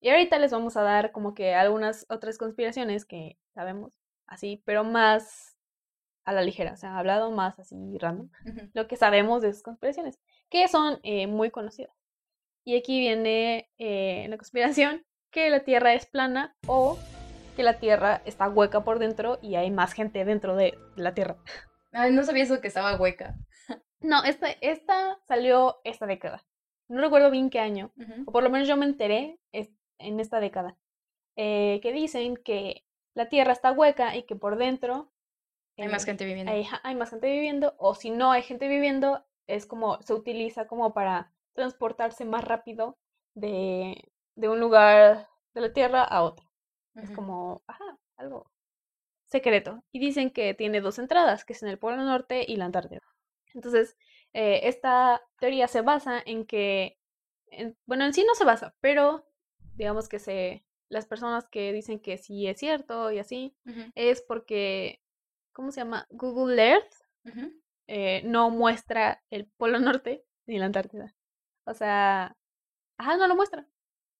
Y 0.00 0.08
ahorita 0.10 0.38
les 0.38 0.50
vamos 0.52 0.76
a 0.76 0.82
dar 0.82 1.12
como 1.12 1.34
que 1.34 1.54
algunas 1.54 2.06
otras 2.08 2.38
conspiraciones 2.38 3.04
que 3.04 3.36
sabemos, 3.54 3.92
así, 4.26 4.62
pero 4.64 4.82
más, 4.84 5.56
a 6.24 6.32
la 6.32 6.42
ligera, 6.42 6.72
o 6.72 6.76
sea, 6.76 6.96
hablado 6.98 7.30
más 7.30 7.58
así 7.58 7.76
random, 7.98 8.30
Ujú. 8.46 8.70
lo 8.72 8.86
que 8.88 8.96
sabemos 8.96 9.42
de 9.42 9.50
esas 9.50 9.62
conspiraciones, 9.62 10.18
que 10.48 10.66
son 10.68 10.98
eh, 11.02 11.26
muy 11.26 11.50
conocidas. 11.50 11.94
Y 12.64 12.76
aquí 12.76 12.98
viene 13.00 13.70
eh, 13.78 14.26
la 14.28 14.36
conspiración 14.36 15.04
que 15.30 15.50
la 15.50 15.60
Tierra 15.60 15.94
es 15.94 16.06
plana 16.06 16.56
o 16.66 16.98
que 17.56 17.62
la 17.62 17.78
Tierra 17.78 18.22
está 18.24 18.48
hueca 18.48 18.84
por 18.84 18.98
dentro 18.98 19.38
y 19.42 19.56
hay 19.56 19.70
más 19.70 19.92
gente 19.92 20.24
dentro 20.24 20.56
de 20.56 20.78
la 20.96 21.14
Tierra. 21.14 21.36
Ay, 21.92 22.12
no 22.12 22.22
sabía 22.22 22.44
eso 22.44 22.60
que 22.60 22.68
estaba 22.68 22.96
hueca. 22.96 23.34
No, 24.00 24.24
esta, 24.24 24.50
esta 24.60 25.18
salió 25.26 25.80
esta 25.84 26.06
década. 26.06 26.44
No 26.88 27.00
recuerdo 27.00 27.30
bien 27.30 27.50
qué 27.50 27.60
año, 27.60 27.92
o 28.24 28.32
por 28.32 28.42
lo 28.42 28.50
menos 28.50 28.66
yo 28.68 28.76
me 28.76 28.86
enteré 28.86 29.38
en 29.52 30.20
esta 30.20 30.40
década, 30.40 30.76
eh, 31.36 31.80
que 31.82 31.92
dicen 31.92 32.36
que 32.36 32.84
la 33.14 33.28
Tierra 33.28 33.52
está 33.52 33.72
hueca 33.72 34.16
y 34.16 34.24
que 34.24 34.36
por 34.36 34.56
dentro 34.56 35.12
Hay 35.76 35.88
más 35.88 36.04
eh, 36.04 36.06
gente 36.06 36.24
viviendo. 36.24 36.56
hay, 36.82 36.94
más 36.96 37.10
gente 37.10 37.30
viviendo, 37.30 37.74
o 37.78 37.94
si 37.94 38.10
no 38.10 38.32
hay 38.32 38.42
gente 38.42 38.68
viviendo, 38.68 39.24
es 39.46 39.66
como 39.66 40.00
se 40.02 40.14
utiliza 40.14 40.66
como 40.66 40.92
para 40.94 41.32
transportarse 41.54 42.24
más 42.24 42.44
rápido 42.44 42.98
de, 43.34 44.10
de 44.36 44.48
un 44.48 44.60
lugar 44.60 45.28
de 45.54 45.60
la 45.60 45.72
Tierra 45.72 46.02
a 46.04 46.22
otro. 46.22 46.46
Es 46.94 47.10
como, 47.10 47.62
ajá, 47.66 47.98
algo 48.16 48.50
secreto. 49.26 49.82
Y 49.92 50.00
dicen 50.00 50.30
que 50.30 50.54
tiene 50.54 50.80
dos 50.80 50.98
entradas, 50.98 51.44
que 51.44 51.54
es 51.54 51.62
en 51.62 51.68
el 51.70 51.78
Polo 51.78 51.98
Norte 51.98 52.44
y 52.46 52.56
la 52.56 52.66
Antártida. 52.66 53.02
Entonces, 53.54 53.96
eh, 54.32 54.60
esta 54.64 55.22
teoría 55.38 55.68
se 55.68 55.80
basa 55.82 56.22
en 56.24 56.46
que, 56.46 56.98
en- 57.46 57.76
bueno, 57.86 58.04
en 58.04 58.14
sí 58.14 58.24
no 58.26 58.34
se 58.34 58.44
basa, 58.44 58.74
pero 58.80 59.26
digamos 59.74 60.08
que 60.08 60.18
se, 60.18 60.64
las 60.88 61.06
personas 61.06 61.48
que 61.48 61.72
dicen 61.72 62.00
que 62.00 62.18
sí 62.18 62.46
es 62.46 62.58
cierto 62.58 63.10
y 63.12 63.18
así, 63.18 63.56
es 63.94 64.22
porque, 64.22 65.02
¿cómo 65.52 65.70
se 65.72 65.80
llama? 65.80 66.06
Google 66.10 66.62
Earth 66.62 66.94
eh, 67.86 68.22
no 68.24 68.50
muestra 68.50 69.22
el 69.30 69.46
Polo 69.46 69.78
Norte 69.78 70.24
ni 70.46 70.58
la 70.58 70.66
Antártida. 70.66 71.14
O 71.64 71.74
sea, 71.74 72.36
ajá, 72.98 73.16
no 73.16 73.26
lo 73.28 73.36
muestra. 73.36 73.66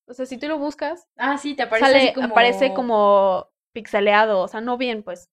O 0.07 0.15
sea, 0.15 0.27
si 0.27 0.39
tú 0.39 0.49
lo 0.49 0.59
buscas, 0.59 1.09
Ah, 1.17 1.39
sí, 1.39 1.55
te 1.55 1.63
aparece 1.63 1.87
sale, 1.87 2.05
así 2.07 2.15
como... 2.15 2.27
aparece 2.27 2.75
como 2.75 3.49
pixeleado, 3.73 4.41
o 4.41 4.49
sea, 4.49 4.61
no 4.61 4.77
bien, 4.77 5.03
pues. 5.03 5.31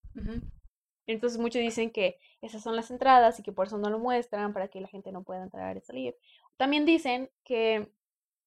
Entonces 1.07 1.39
muchos 1.39 1.61
dicen 1.61 1.89
que 1.89 2.19
esas 2.41 2.61
son 2.61 2.75
las 2.75 2.91
entradas 2.91 3.39
y 3.39 3.43
que 3.43 3.51
por 3.51 3.67
eso 3.67 3.77
no 3.77 3.89
lo 3.89 3.97
muestran, 3.97 4.53
para 4.53 4.67
que 4.67 4.81
la 4.81 4.87
gente 4.87 5.11
no 5.11 5.23
pueda 5.23 5.43
entrar 5.43 5.75
y 5.77 5.81
salir. 5.81 6.15
También 6.57 6.85
dicen 6.85 7.31
que 7.43 7.89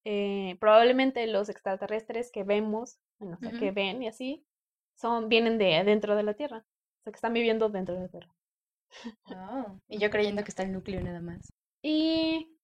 eh, 0.05 0.57
probablemente 0.59 1.25
los 1.27 1.49
extraterrestres 1.49 2.31
que 2.31 2.43
vemos, 2.43 2.99
bueno, 3.19 3.37
o 3.39 3.43
sea, 3.43 3.57
que 3.59 3.71
ven 3.71 4.01
y 4.03 4.07
así, 4.07 4.45
son, 4.95 5.29
vienen 5.29 5.57
de 5.57 5.83
dentro 5.83 6.15
de 6.15 6.23
la 6.23 6.35
Tierra. 6.35 6.57
O 6.57 7.03
sea, 7.03 7.11
que 7.11 7.17
están 7.17 7.33
viviendo 7.33 7.69
dentro 7.69 7.95
de 7.95 8.01
la 8.01 8.07
Tierra. 8.07 8.33
Oh, 9.25 9.79
Y 9.87 9.97
yo 9.97 10.09
creyendo 10.09 10.43
que 10.43 10.49
está 10.49 10.63
el 10.63 10.71
núcleo 10.71 11.01
nada 11.01 11.21
más. 11.21 11.51
Y 11.81 12.57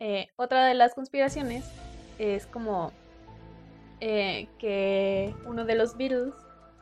eh, 0.00 0.28
otra 0.36 0.66
de 0.66 0.74
las 0.74 0.94
conspiraciones 0.94 1.64
es 2.18 2.46
como 2.46 2.92
eh, 4.00 4.48
que 4.58 5.34
uno 5.46 5.64
de 5.64 5.76
los 5.76 5.96
Beatles, 5.96 6.34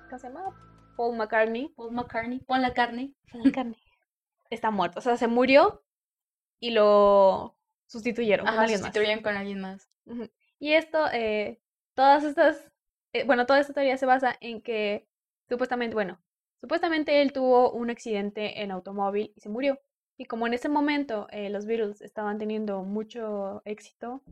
¿cómo 0.09 0.18
se 0.18 0.28
llama? 0.28 0.72
Paul 1.03 1.16
McCartney, 1.16 1.68
Paul 1.74 1.90
McCartney, 1.90 2.38
pon 2.46 2.62
la 2.62 2.72
carne. 2.72 3.12
Paul 3.32 3.42
McCartney, 3.42 3.76
está 4.50 4.70
muerto. 4.70 5.00
O 5.00 5.03
sea, 5.03 5.16
se 5.16 5.26
murió 5.26 5.82
y 6.61 6.70
lo 6.70 7.57
sustituyeron 7.86 8.46
con 8.46 8.55
Ajá, 8.55 8.62
alguien 8.62 8.80
más. 8.80 8.86
sustituyen 8.86 9.20
con 9.20 9.36
alguien 9.36 9.61
más. 9.61 9.90
Y 10.61 10.74
esto, 10.74 11.09
eh, 11.12 11.61
todas 11.94 12.22
estas, 12.22 12.70
eh, 13.12 13.24
bueno, 13.24 13.46
toda 13.46 13.59
esta 13.59 13.72
teoría 13.72 13.96
se 13.96 14.07
basa 14.07 14.36
en 14.40 14.62
que 14.62 15.09
supuestamente, 15.48 15.94
bueno, 15.94 16.20
supuestamente 16.61 17.20
él 17.20 17.32
tuvo 17.32 17.72
un 17.72 17.90
accidente 17.90 18.62
en 18.62 18.70
automóvil 18.70 19.32
y 19.34 19.40
se 19.40 19.48
murió. 19.48 19.80
Y 20.16 20.26
como 20.26 20.46
en 20.46 20.55
ese 20.55 20.68
momento 20.68 21.26
eh, 21.32 21.50
los 21.50 21.66
Beatles 21.66 22.00
estaban 22.00 22.38
teniendo 22.38 22.84
mucho 22.84 23.61
éxito, 23.64 24.22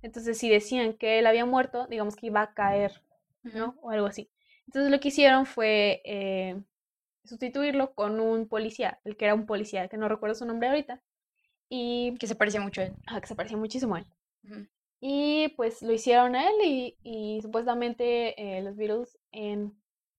entonces 0.00 0.38
si 0.38 0.48
decían 0.48 0.92
que 0.92 1.18
él 1.18 1.26
había 1.26 1.44
muerto, 1.44 1.88
digamos 1.88 2.14
que 2.14 2.26
iba 2.26 2.40
a 2.40 2.54
caer, 2.54 3.02
¿no? 3.42 3.74
O 3.82 3.90
algo 3.90 4.06
así. 4.06 4.30
Entonces 4.70 4.92
lo 4.92 5.00
que 5.00 5.08
hicieron 5.08 5.46
fue 5.46 6.00
eh, 6.04 6.54
sustituirlo 7.24 7.92
con 7.92 8.20
un 8.20 8.46
policía, 8.46 9.00
el 9.04 9.16
que 9.16 9.24
era 9.24 9.34
un 9.34 9.44
policía, 9.44 9.88
que 9.88 9.96
no 9.96 10.08
recuerdo 10.08 10.36
su 10.36 10.46
nombre 10.46 10.68
ahorita, 10.68 11.00
y 11.68 12.14
Que 12.20 12.28
se 12.28 12.36
parecía 12.36 12.60
mucho 12.60 12.80
a 12.80 12.84
él. 12.84 12.92
ah, 13.08 13.20
que 13.20 13.26
se 13.26 13.34
parecía 13.34 13.56
muchísimo 13.56 13.96
a 13.96 13.98
él. 13.98 14.06
Ujú. 14.44 14.66
Y 15.00 15.48
pues 15.56 15.82
lo 15.82 15.92
hicieron 15.92 16.36
a 16.36 16.48
él 16.48 16.54
y, 16.64 16.96
y 17.02 17.40
supuestamente 17.42 18.40
eh, 18.40 18.62
los 18.62 18.76
Beatles 18.76 19.18
en, 19.32 19.74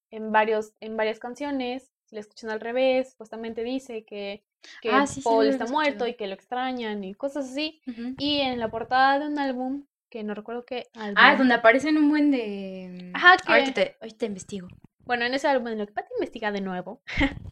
en, 0.10 0.34
varios, 0.34 0.74
en 0.82 0.98
varias 0.98 1.20
canciones, 1.20 1.94
si 2.06 2.16
la 2.16 2.20
escuchan 2.20 2.50
al 2.50 2.60
revés, 2.60 3.12
supuestamente 3.12 3.64
dice 3.64 4.04
que, 4.04 4.44
que 4.82 4.90
Ah, 4.92 5.08
sí, 5.08 5.22
sí, 5.22 5.24
Paul 5.24 5.46
lo 5.46 5.52
está 5.52 5.66
muerto 5.66 6.08
y 6.08 6.16
que 6.16 6.28
lo 6.28 6.34
extrañan 6.34 7.06
y 7.06 7.14
cosas 7.14 7.50
así. 7.50 7.82
Ujú. 7.88 8.16
Y 8.18 8.40
en 8.42 8.60
la 8.60 8.70
portada 8.70 9.20
de 9.20 9.28
un 9.28 9.40
álbum, 9.40 9.86
que 10.12 10.24
no 10.24 10.36
recuerdo 10.36 10.64
qué 10.66 10.90
álbum. 10.94 11.16
Ah, 11.18 11.36
donde 11.36 11.56
aparecen 11.56 11.98
un 11.98 12.10
buen 12.10 12.30
de... 12.30 13.12
Ajá, 13.16 13.38
que- 13.38 13.52
Ahorita 13.52 13.74
te, 13.74 13.98
ahorita 14.00 14.18
te 14.20 14.26
investigo. 14.28 14.68
Bueno, 15.06 15.26
en 15.26 15.34
ese 15.34 15.48
álbum, 15.48 15.70
en 15.70 15.80
lo 15.80 15.88
que 15.88 15.94
Pati 15.94 16.14
investiga 16.20 16.52
de 16.52 16.62
nuevo, 16.62 17.02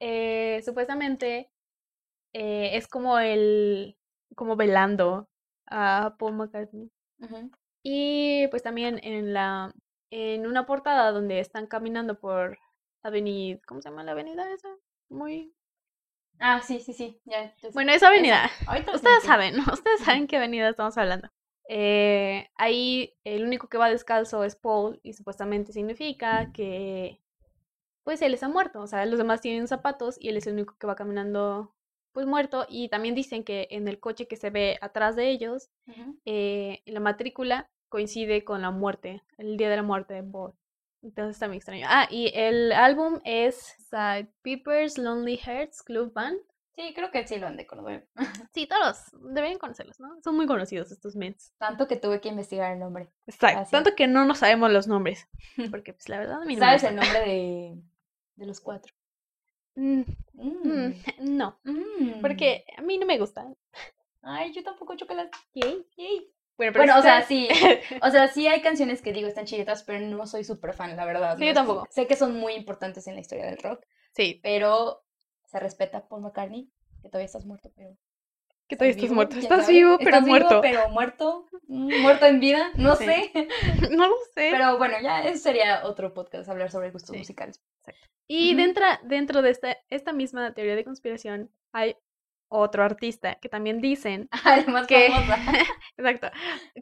eh, 0.00 0.60
supuestamente 0.64 1.50
eh, 2.32 2.70
es 2.74 2.88
como 2.88 3.18
el, 3.18 3.96
como 4.34 4.56
velando 4.56 5.28
a 5.66 6.16
Paul 6.18 6.34
McCartney. 6.34 6.90
Y 7.82 8.48
pues 8.48 8.62
también 8.62 8.98
en 9.02 9.32
la, 9.32 9.72
en 10.10 10.46
una 10.46 10.66
portada 10.66 11.12
donde 11.12 11.38
están 11.40 11.66
caminando 11.66 12.18
por 12.18 12.58
avenida, 13.02 13.60
¿cómo 13.66 13.80
se 13.82 13.88
llama 13.90 14.04
la 14.04 14.12
avenida 14.12 14.50
esa? 14.52 14.68
Muy... 15.08 15.54
Ah, 16.38 16.62
sí, 16.62 16.80
sí, 16.80 16.92
sí. 16.94 17.20
Ya. 17.26 17.54
Bueno, 17.74 17.92
esa 17.92 18.08
avenida. 18.08 18.50
Ustedes 18.94 19.22
saben, 19.24 19.56
¿no? 19.58 19.64
Ustedes 19.72 20.00
saben 20.00 20.26
qué 20.26 20.38
avenida 20.38 20.68
estamos 20.70 20.96
hablando. 20.96 21.28
Eh, 21.72 22.50
ahí 22.56 23.14
el 23.22 23.44
único 23.44 23.68
que 23.68 23.78
va 23.78 23.88
descalzo 23.88 24.42
es 24.42 24.56
Paul 24.56 24.98
y 25.04 25.12
supuestamente 25.12 25.72
significa 25.72 26.50
que 26.52 27.20
pues 28.02 28.20
él 28.22 28.34
está 28.34 28.48
muerto. 28.48 28.80
O 28.80 28.88
sea, 28.88 29.06
los 29.06 29.18
demás 29.18 29.40
tienen 29.40 29.68
zapatos 29.68 30.16
y 30.20 30.30
él 30.30 30.36
es 30.36 30.48
el 30.48 30.54
único 30.54 30.76
que 30.78 30.88
va 30.88 30.96
caminando 30.96 31.72
pues 32.10 32.26
muerto. 32.26 32.66
Y 32.68 32.88
también 32.88 33.14
dicen 33.14 33.44
que 33.44 33.68
en 33.70 33.86
el 33.86 34.00
coche 34.00 34.26
que 34.26 34.34
se 34.34 34.50
ve 34.50 34.78
atrás 34.80 35.14
de 35.14 35.30
ellos, 35.30 35.70
eh, 36.24 36.82
la 36.86 36.98
matrícula 36.98 37.70
coincide 37.88 38.42
con 38.42 38.62
la 38.62 38.72
muerte, 38.72 39.22
el 39.38 39.56
día 39.56 39.70
de 39.70 39.76
la 39.76 39.84
muerte 39.84 40.14
de 40.14 40.24
Paul. 40.24 40.52
Entonces 41.02 41.36
está 41.36 41.46
muy 41.46 41.58
extraño. 41.58 41.86
Ah, 41.88 42.08
y 42.10 42.32
el 42.34 42.72
álbum 42.72 43.20
es 43.24 43.76
Side 43.90 44.32
Peepers 44.42 44.98
Lonely 44.98 45.36
Hearts 45.36 45.84
Club 45.84 46.12
Band. 46.12 46.40
Sí, 46.80 46.94
creo 46.94 47.10
que 47.10 47.26
sí 47.26 47.36
lo 47.38 47.46
han 47.46 47.56
de 47.56 47.66
conocer. 47.66 48.08
Sí, 48.54 48.66
todos 48.66 48.98
deberían 49.34 49.58
conocerlos, 49.58 50.00
¿no? 50.00 50.20
Son 50.22 50.34
muy 50.34 50.46
conocidos 50.46 50.90
estos 50.90 51.14
mens. 51.14 51.52
Tanto 51.58 51.86
que 51.86 51.96
tuve 51.96 52.20
que 52.20 52.28
investigar 52.30 52.72
el 52.72 52.78
nombre. 52.78 53.10
Exacto. 53.26 53.60
Así. 53.60 53.70
Tanto 53.70 53.94
que 53.94 54.06
no 54.06 54.24
nos 54.24 54.38
sabemos 54.38 54.70
los 54.70 54.86
nombres. 54.88 55.28
Porque, 55.70 55.92
pues, 55.92 56.08
la 56.08 56.18
verdad, 56.18 56.42
a 56.42 56.44
mí 56.46 56.54
no 56.56 56.60
me 56.60 56.66
¿Sabes 56.66 56.84
el 56.84 56.96
nombre 56.96 57.20
de, 57.20 57.82
de 58.36 58.46
los 58.46 58.60
cuatro? 58.60 58.94
Mm, 59.76 60.02
Mm. 60.34 60.68
mm, 60.68 60.94
no, 61.38 61.60
Mm. 61.64 62.20
porque 62.22 62.64
a 62.76 62.80
mí 62.82 62.96
no 62.98 63.04
me 63.06 63.18
gustan. 63.18 63.54
Ay, 64.22 64.52
yo 64.52 64.62
tampoco 64.62 64.96
chocolate. 64.96 65.30
Yay. 65.54 65.86
Yay. 65.96 66.32
Bueno, 66.56 66.72
pero 66.72 66.84
Bueno, 66.84 66.98
o 66.98 67.02
sea, 67.02 67.22
sí. 67.22 67.48
O 68.02 68.10
sea, 68.10 68.28
sí 68.28 68.46
hay 68.46 68.60
canciones 68.62 69.00
que 69.00 69.12
digo 69.12 69.28
están 69.28 69.44
chiditas, 69.46 69.82
pero 69.84 70.00
no 70.00 70.26
soy 70.26 70.44
súper 70.44 70.74
fan, 70.74 70.96
la 70.96 71.04
verdad. 71.04 71.36
Sí, 71.36 71.42
¿no? 71.42 71.46
yo 71.48 71.54
tampoco. 71.54 71.86
Sé 71.90 72.06
que 72.06 72.16
son 72.16 72.36
muy 72.36 72.54
importantes 72.54 73.06
en 73.06 73.14
la 73.14 73.20
historia 73.20 73.46
del 73.46 73.58
rock, 73.58 73.84
sí, 74.12 74.40
pero 74.42 75.04
se 75.50 75.58
respeta 75.60 76.06
Paul 76.08 76.22
McCartney, 76.22 76.70
que 77.02 77.08
todavía 77.08 77.26
estás 77.26 77.44
muerto, 77.44 77.70
pero. 77.74 77.96
que 78.68 78.76
todavía 78.76 78.92
estás 78.92 79.02
vivo, 79.02 79.14
muerto. 79.16 79.36
Estás 79.38 79.62
sabe. 79.66 79.72
vivo, 79.78 79.96
pero 79.98 80.10
Estás 80.10 80.24
vivo, 80.24 80.36
muerto. 80.38 80.60
pero 80.60 80.88
muerto. 80.90 81.46
mm, 81.66 82.02
Muerto 82.02 82.26
en 82.26 82.38
vida, 82.40 82.70
no 82.76 82.94
Sí. 82.96 83.04
sé. 83.04 83.32
no 83.90 84.06
lo 84.06 84.14
sé. 84.34 84.48
Pero 84.52 84.78
bueno, 84.78 84.94
ya 85.02 85.24
eso 85.24 85.38
sería 85.42 85.84
otro 85.84 86.14
podcast, 86.14 86.48
hablar 86.48 86.70
sobre 86.70 86.90
gustos 86.92 87.10
Sí. 87.14 87.18
musicales. 87.18 87.60
Y 88.28 88.50
Ujú. 88.54 88.62
dentro, 88.62 88.84
dentro 89.02 89.42
de 89.42 89.50
esta, 89.50 89.76
esta 89.88 90.12
misma 90.12 90.54
teoría 90.54 90.76
de 90.76 90.84
conspiración 90.84 91.50
hay 91.72 91.96
otro 92.48 92.84
artista 92.84 93.34
que 93.40 93.48
también 93.48 93.80
dicen, 93.80 94.28
Además, 94.76 94.86
que, 94.86 95.08
famosa. 95.08 95.36
exacto, 95.96 96.30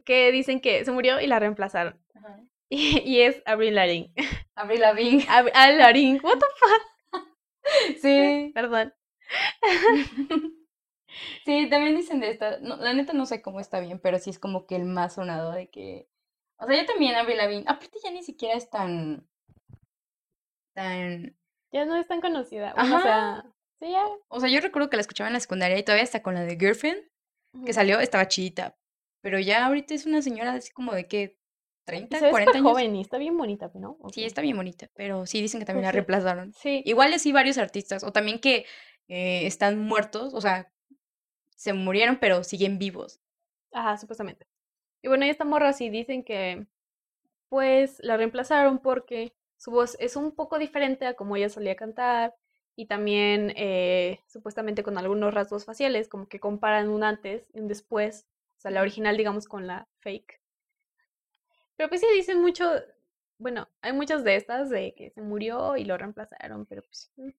que 0.05 0.31
dicen 0.31 0.61
que 0.61 0.85
se 0.85 0.91
murió 0.91 1.19
y 1.19 1.25
la 1.27 1.39
reemplazaron. 1.39 1.99
Ajá. 2.13 2.39
Y, 2.71 2.99
y 2.99 3.21
es 3.21 3.41
Avril 3.47 3.73
Lavigne. 3.73 4.13
Avril 4.53 4.81
Lavigne. 4.81 5.25
Avril 5.27 5.77
Lavigne, 5.79 6.19
what 6.21 6.37
the 6.37 6.45
fuck, 6.59 6.81
Sí. 8.01 8.51
perdón. 8.53 8.93
Sí, 11.45 11.67
también 11.69 11.95
dicen 11.95 12.19
de 12.19 12.29
esta. 12.29 12.59
No, 12.59 12.77
la 12.77 12.93
neta 12.93 13.13
no 13.13 13.25
sé 13.25 13.41
cómo 13.41 13.59
está 13.59 13.79
bien, 13.79 13.99
pero 13.99 14.19
sí 14.19 14.29
es 14.29 14.39
como 14.39 14.65
que 14.65 14.75
el 14.75 14.85
más 14.85 15.15
sonado 15.15 15.51
de 15.51 15.69
que. 15.69 16.07
O 16.57 16.67
sea, 16.67 16.79
yo 16.79 16.85
también 16.85 17.15
Avril 17.15 17.37
Lavigne. 17.37 17.65
Aparte, 17.67 17.99
ya 18.03 18.11
ni 18.11 18.23
siquiera 18.23 18.55
es 18.55 18.69
tan. 18.69 19.27
tan. 20.73 21.35
Ya 21.71 21.85
no 21.85 21.95
es 21.95 22.07
tan 22.07 22.21
conocida. 22.21 22.73
Bueno, 22.73 22.97
o 22.97 23.01
sea, 23.01 23.43
sí, 23.79 23.91
ya. 23.91 24.05
O 24.27 24.39
sea, 24.39 24.49
yo 24.49 24.61
recuerdo 24.61 24.89
que 24.89 24.97
la 24.97 25.01
escuchaba 25.01 25.27
en 25.27 25.33
la 25.33 25.39
secundaria 25.39 25.77
y 25.77 25.83
todavía 25.83 26.03
hasta 26.03 26.21
con 26.23 26.35
la 26.35 26.41
de 26.41 26.57
Girlfriend 26.57 27.01
que 27.65 27.73
salió 27.73 27.99
estaba 27.99 28.27
chidita. 28.27 28.77
Pero 29.21 29.39
ya 29.39 29.65
ahorita 29.65 29.93
es 29.93 30.05
una 30.05 30.21
señora 30.21 30.53
así 30.53 30.71
como 30.71 30.93
de 30.93 31.07
que. 31.07 31.38
30, 31.89 32.19
Se 32.19 32.25
ve 32.25 32.31
40 32.31 32.53
súper 32.53 32.55
años. 32.59 32.71
joven 32.71 32.95
y 32.95 33.01
está 33.01 33.17
bien 33.17 33.37
bonita, 33.37 33.71
¿no? 33.75 33.97
Sí, 34.11 34.23
está 34.25 34.41
bien 34.41 34.57
bonita, 34.57 34.89
pero 34.95 35.25
sí 35.25 35.41
dicen 35.41 35.59
que 35.59 35.65
también 35.65 35.85
la 35.85 35.91
Pues 35.91 35.93
sí. 35.93 35.95
reemplazaron. 35.95 36.53
Sí. 36.53 36.81
Igual 36.85 37.13
así 37.13 37.31
varios 37.31 37.57
artistas, 37.57 38.03
o 38.03 38.11
también 38.11 38.39
que 38.39 38.65
eh, 39.07 39.47
están 39.47 39.79
muertos, 39.79 40.33
o 40.33 40.41
sea, 40.41 40.71
se 41.55 41.73
murieron, 41.73 42.19
pero 42.19 42.43
siguen 42.43 42.79
vivos. 42.79 43.19
Ajá, 43.71 43.97
supuestamente. 43.97 44.47
Y 45.01 45.07
bueno, 45.09 45.25
y 45.25 45.29
esta 45.29 45.45
morra 45.45 45.73
sí 45.73 45.89
dicen 45.89 46.23
que 46.23 46.67
pues 47.49 47.97
la 48.03 48.17
reemplazaron 48.17 48.79
porque 48.79 49.33
su 49.57 49.71
voz 49.71 49.97
es 49.99 50.15
un 50.15 50.33
poco 50.35 50.59
diferente 50.59 51.05
a 51.05 51.15
como 51.15 51.35
ella 51.35 51.49
solía 51.49 51.75
cantar 51.75 52.35
y 52.75 52.85
también 52.87 53.53
eh, 53.57 54.21
supuestamente 54.27 54.83
con 54.83 54.97
algunos 54.97 55.33
rasgos 55.33 55.65
faciales, 55.65 56.07
como 56.09 56.27
que 56.27 56.39
comparan 56.39 56.89
un 56.89 57.03
antes 57.03 57.47
y 57.53 57.59
un 57.59 57.67
después, 57.67 58.27
o 58.57 58.61
sea, 58.61 58.71
la 58.71 58.81
original 58.81 59.17
digamos 59.17 59.47
con 59.47 59.67
la 59.67 59.87
fake. 59.99 60.38
Pero 61.79 61.87
pues 61.87 62.01
sí 62.01 62.07
dicen 62.13 62.41
mucho, 62.41 62.69
bueno, 63.37 63.69
hay 63.81 63.93
muchas 63.93 64.25
de 64.25 64.35
estas 64.35 64.69
de 64.69 64.93
que 64.95 65.11
se 65.11 65.21
murió 65.21 65.77
y 65.77 65.85
lo 65.85 65.97
reemplazaron, 65.97 66.65
pero 66.65 66.83
pues 66.83 67.09
mm, 67.15 67.29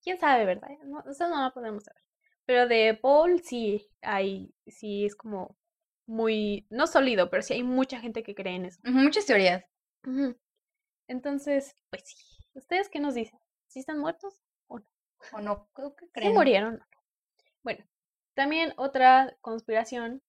quién 0.00 0.20
sabe, 0.20 0.44
¿verdad? 0.44 0.68
No, 0.84 1.02
eso 1.10 1.28
no 1.28 1.42
lo 1.42 1.52
podemos 1.52 1.82
saber. 1.82 2.00
Pero 2.46 2.68
de 2.68 2.94
Paul 2.94 3.42
sí 3.42 3.90
hay, 4.00 4.54
sí 4.68 5.06
es 5.06 5.16
como 5.16 5.58
muy, 6.06 6.68
no 6.70 6.86
sólido, 6.86 7.30
pero 7.30 7.42
sí 7.42 7.54
hay 7.54 7.64
mucha 7.64 7.98
gente 7.98 8.22
que 8.22 8.36
cree 8.36 8.54
en 8.54 8.66
eso. 8.66 8.78
Muchas 8.84 9.26
teorías. 9.26 9.64
Entonces, 11.08 11.74
pues 11.90 12.04
sí. 12.04 12.16
¿Ustedes 12.54 12.88
qué 12.88 13.00
nos 13.00 13.14
dicen? 13.14 13.40
¿Sí 13.66 13.80
están 13.80 13.98
muertos 13.98 14.40
o 14.68 14.78
no? 14.78 14.86
¿O 15.32 15.40
no? 15.40 15.68
¿Qué 15.74 15.82
qué 15.98 16.06
¿Sí 16.06 16.12
creen? 16.12 16.34
murieron 16.34 16.74
o 16.74 16.78
no? 16.78 16.86
Bueno, 17.64 17.84
también 18.34 18.72
otra 18.76 19.36
conspiración 19.40 20.22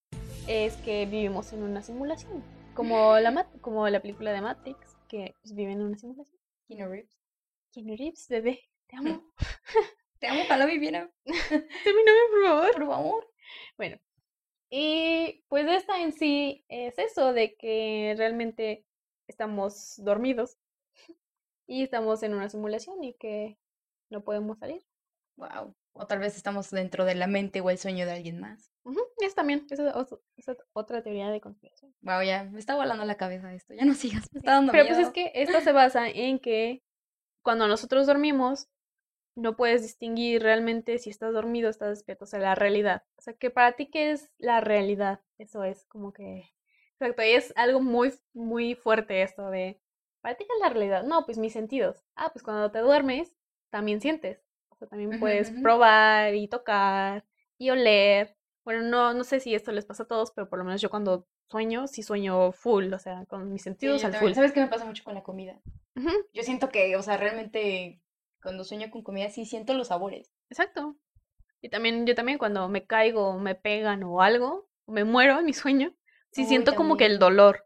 es 0.48 0.76
que 0.78 1.06
vivimos 1.06 1.54
en 1.54 1.62
una 1.62 1.84
simulación, 1.84 2.44
como 2.80 3.20
la, 3.20 3.32
Mat- 3.32 3.60
como 3.62 3.88
la 3.90 4.02
película 4.02 4.32
de 4.32 4.42
Matrix, 4.42 4.98
que 5.08 5.34
pues, 5.42 5.54
vive 5.54 5.74
en 5.74 5.82
una 5.82 5.98
simulación. 5.98 6.40
Keanu 6.68 6.90
Reeves. 6.90 7.12
Keanu 7.72 7.96
Reeves, 7.96 8.28
bebé, 8.30 8.60
te 8.88 8.96
amo. 8.96 9.24
Te 10.20 10.28
amo, 10.28 10.42
ojalá 10.42 10.66
viviera, 10.66 11.10
Termíname, 11.26 12.20
por 12.32 12.44
favor. 12.46 12.72
por 12.74 12.88
favor. 12.88 13.34
Bueno, 13.78 13.98
y 14.70 15.44
pues 15.48 15.66
esta 15.68 16.02
en 16.02 16.12
sí 16.12 16.66
es 16.68 17.00
eso 17.00 17.32
de 17.34 17.56
que 17.56 18.16
realmente 18.18 18.86
estamos 19.28 19.96
dormidos 20.04 20.58
y 21.68 21.84
estamos 21.84 22.22
en 22.24 22.34
una 22.34 22.50
simulación 22.50 23.02
y 23.04 23.14
que 23.14 23.58
no 24.10 24.24
podemos 24.24 24.60
salir. 24.60 24.86
Wow. 25.38 25.74
O 25.94 26.06
tal 26.06 26.20
vez 26.20 26.36
estamos 26.36 26.70
dentro 26.70 27.06
de 27.06 27.16
la 27.16 27.28
mente 27.28 27.62
o 27.62 27.70
el 27.70 27.78
sueño 27.78 28.06
de 28.06 28.12
alguien 28.12 28.40
más. 28.40 28.69
Ujú, 28.84 29.00
Eso 29.22 29.36
también, 29.36 29.68
esa 29.70 29.90
es 30.38 30.58
otra 30.74 31.04
teoría 31.04 31.30
de 31.30 31.42
conspiración. 31.42 31.94
Wow, 32.02 32.22
ya, 32.24 32.44
me 32.46 32.60
está 32.60 32.76
volando 32.76 33.06
la 33.06 33.18
cabeza 33.18 33.54
esto. 33.54 33.74
Ya 33.74 33.86
no 33.86 33.94
sigas, 33.94 34.28
me 34.34 34.40
está 34.40 34.54
dando 34.54 34.72
Pero 34.72 34.86
pues 34.88 35.00
es 35.00 35.10
que 35.10 35.32
esto 35.36 35.62
se 35.62 35.72
basa 35.72 36.10
en 36.10 36.40
que 36.40 36.84
cuando 37.42 37.68
nosotros 37.68 38.08
dormimos 38.08 38.68
no 39.36 39.56
puedes 39.56 39.82
distinguir 39.82 40.44
realmente 40.44 40.98
si 40.98 41.10
estás 41.10 41.34
dormido 41.34 41.68
o 41.68 41.72
estás 41.72 41.90
despierto, 41.90 42.26
o 42.26 42.28
sea, 42.28 42.40
la 42.40 42.56
realidad. 42.56 43.04
O 43.18 43.22
sea, 43.22 43.34
que 43.34 43.50
para 43.50 43.74
ti, 43.74 43.88
¿qué 43.88 44.12
es 44.12 44.32
la 44.38 44.62
realidad? 44.62 45.22
Eso 45.38 45.64
es 45.64 45.86
como 45.86 46.14
que... 46.14 46.52
Exacto, 47.00 47.24
y 47.24 47.30
es 47.30 47.54
algo 47.56 47.82
muy, 47.82 48.14
muy 48.34 48.76
fuerte 48.76 49.22
esto 49.22 49.50
de... 49.50 49.80
¿Para 50.22 50.36
ti 50.36 50.44
qué 50.46 50.54
es 50.54 50.60
la 50.60 50.70
realidad? 50.70 51.04
No, 51.04 51.26
pues 51.26 51.38
mis 51.38 51.54
sentidos. 51.54 52.04
Ah, 52.16 52.30
pues 52.34 52.44
cuando 52.44 52.72
te 52.72 52.80
duermes, 52.80 53.34
también 53.70 54.02
sientes. 54.02 54.44
O 54.70 54.76
sea, 54.76 54.88
también 54.90 55.18
puedes 55.20 55.52
probar 55.64 56.36
y 56.36 56.50
tocar 56.50 57.26
y 57.58 57.70
oler. 57.70 58.36
Bueno, 58.70 58.84
no, 58.84 59.16
no 59.16 59.24
sé 59.24 59.40
si 59.40 59.56
esto 59.56 59.72
les 59.72 59.84
pasa 59.84 60.04
a 60.04 60.06
todos, 60.06 60.30
pero 60.30 60.48
por 60.48 60.60
lo 60.60 60.64
menos 60.64 60.80
yo 60.80 60.92
cuando 60.92 61.28
sueño, 61.50 61.88
sí 61.88 62.04
sueño 62.04 62.52
full, 62.52 62.94
o 62.94 63.00
sea, 63.00 63.26
con 63.26 63.52
mis 63.52 63.64
Sí, 63.64 63.70
sentidos 63.70 64.00
yo 64.04 64.08
al 64.10 64.14
full. 64.14 64.34
¿Sabes 64.34 64.52
qué 64.52 64.60
me 64.60 64.68
pasa 64.68 64.86
mucho 64.86 65.04
con 65.04 65.16
la 65.16 65.24
comida? 65.24 65.60
Yo 66.36 66.44
siento 66.44 66.70
que, 66.70 66.96
o 66.96 67.02
sea, 67.02 67.18
realmente 67.18 68.00
cuando 68.44 68.64
sueño 68.64 68.92
con 68.92 69.02
comida 69.02 69.32
sí 69.32 69.48
siento 69.48 69.74
los 69.74 69.88
sabores. 69.88 70.32
Exacto. 70.52 70.96
Y 71.64 71.70
también, 71.70 72.06
yo 72.06 72.14
también 72.14 72.38
cuando 72.38 72.70
me 72.70 72.86
caigo, 72.86 73.40
me 73.40 73.56
pegan 73.56 74.04
o 74.04 74.22
algo, 74.22 74.70
o 74.86 74.92
me 74.92 75.04
muero 75.04 75.40
en 75.40 75.46
mi 75.46 75.54
sueño, 75.54 75.96
sí 76.32 76.42
Uy, 76.42 76.48
siento 76.50 76.76
como 76.76 76.96
que 76.96 77.08
el 77.08 77.18
dolor. 77.18 77.66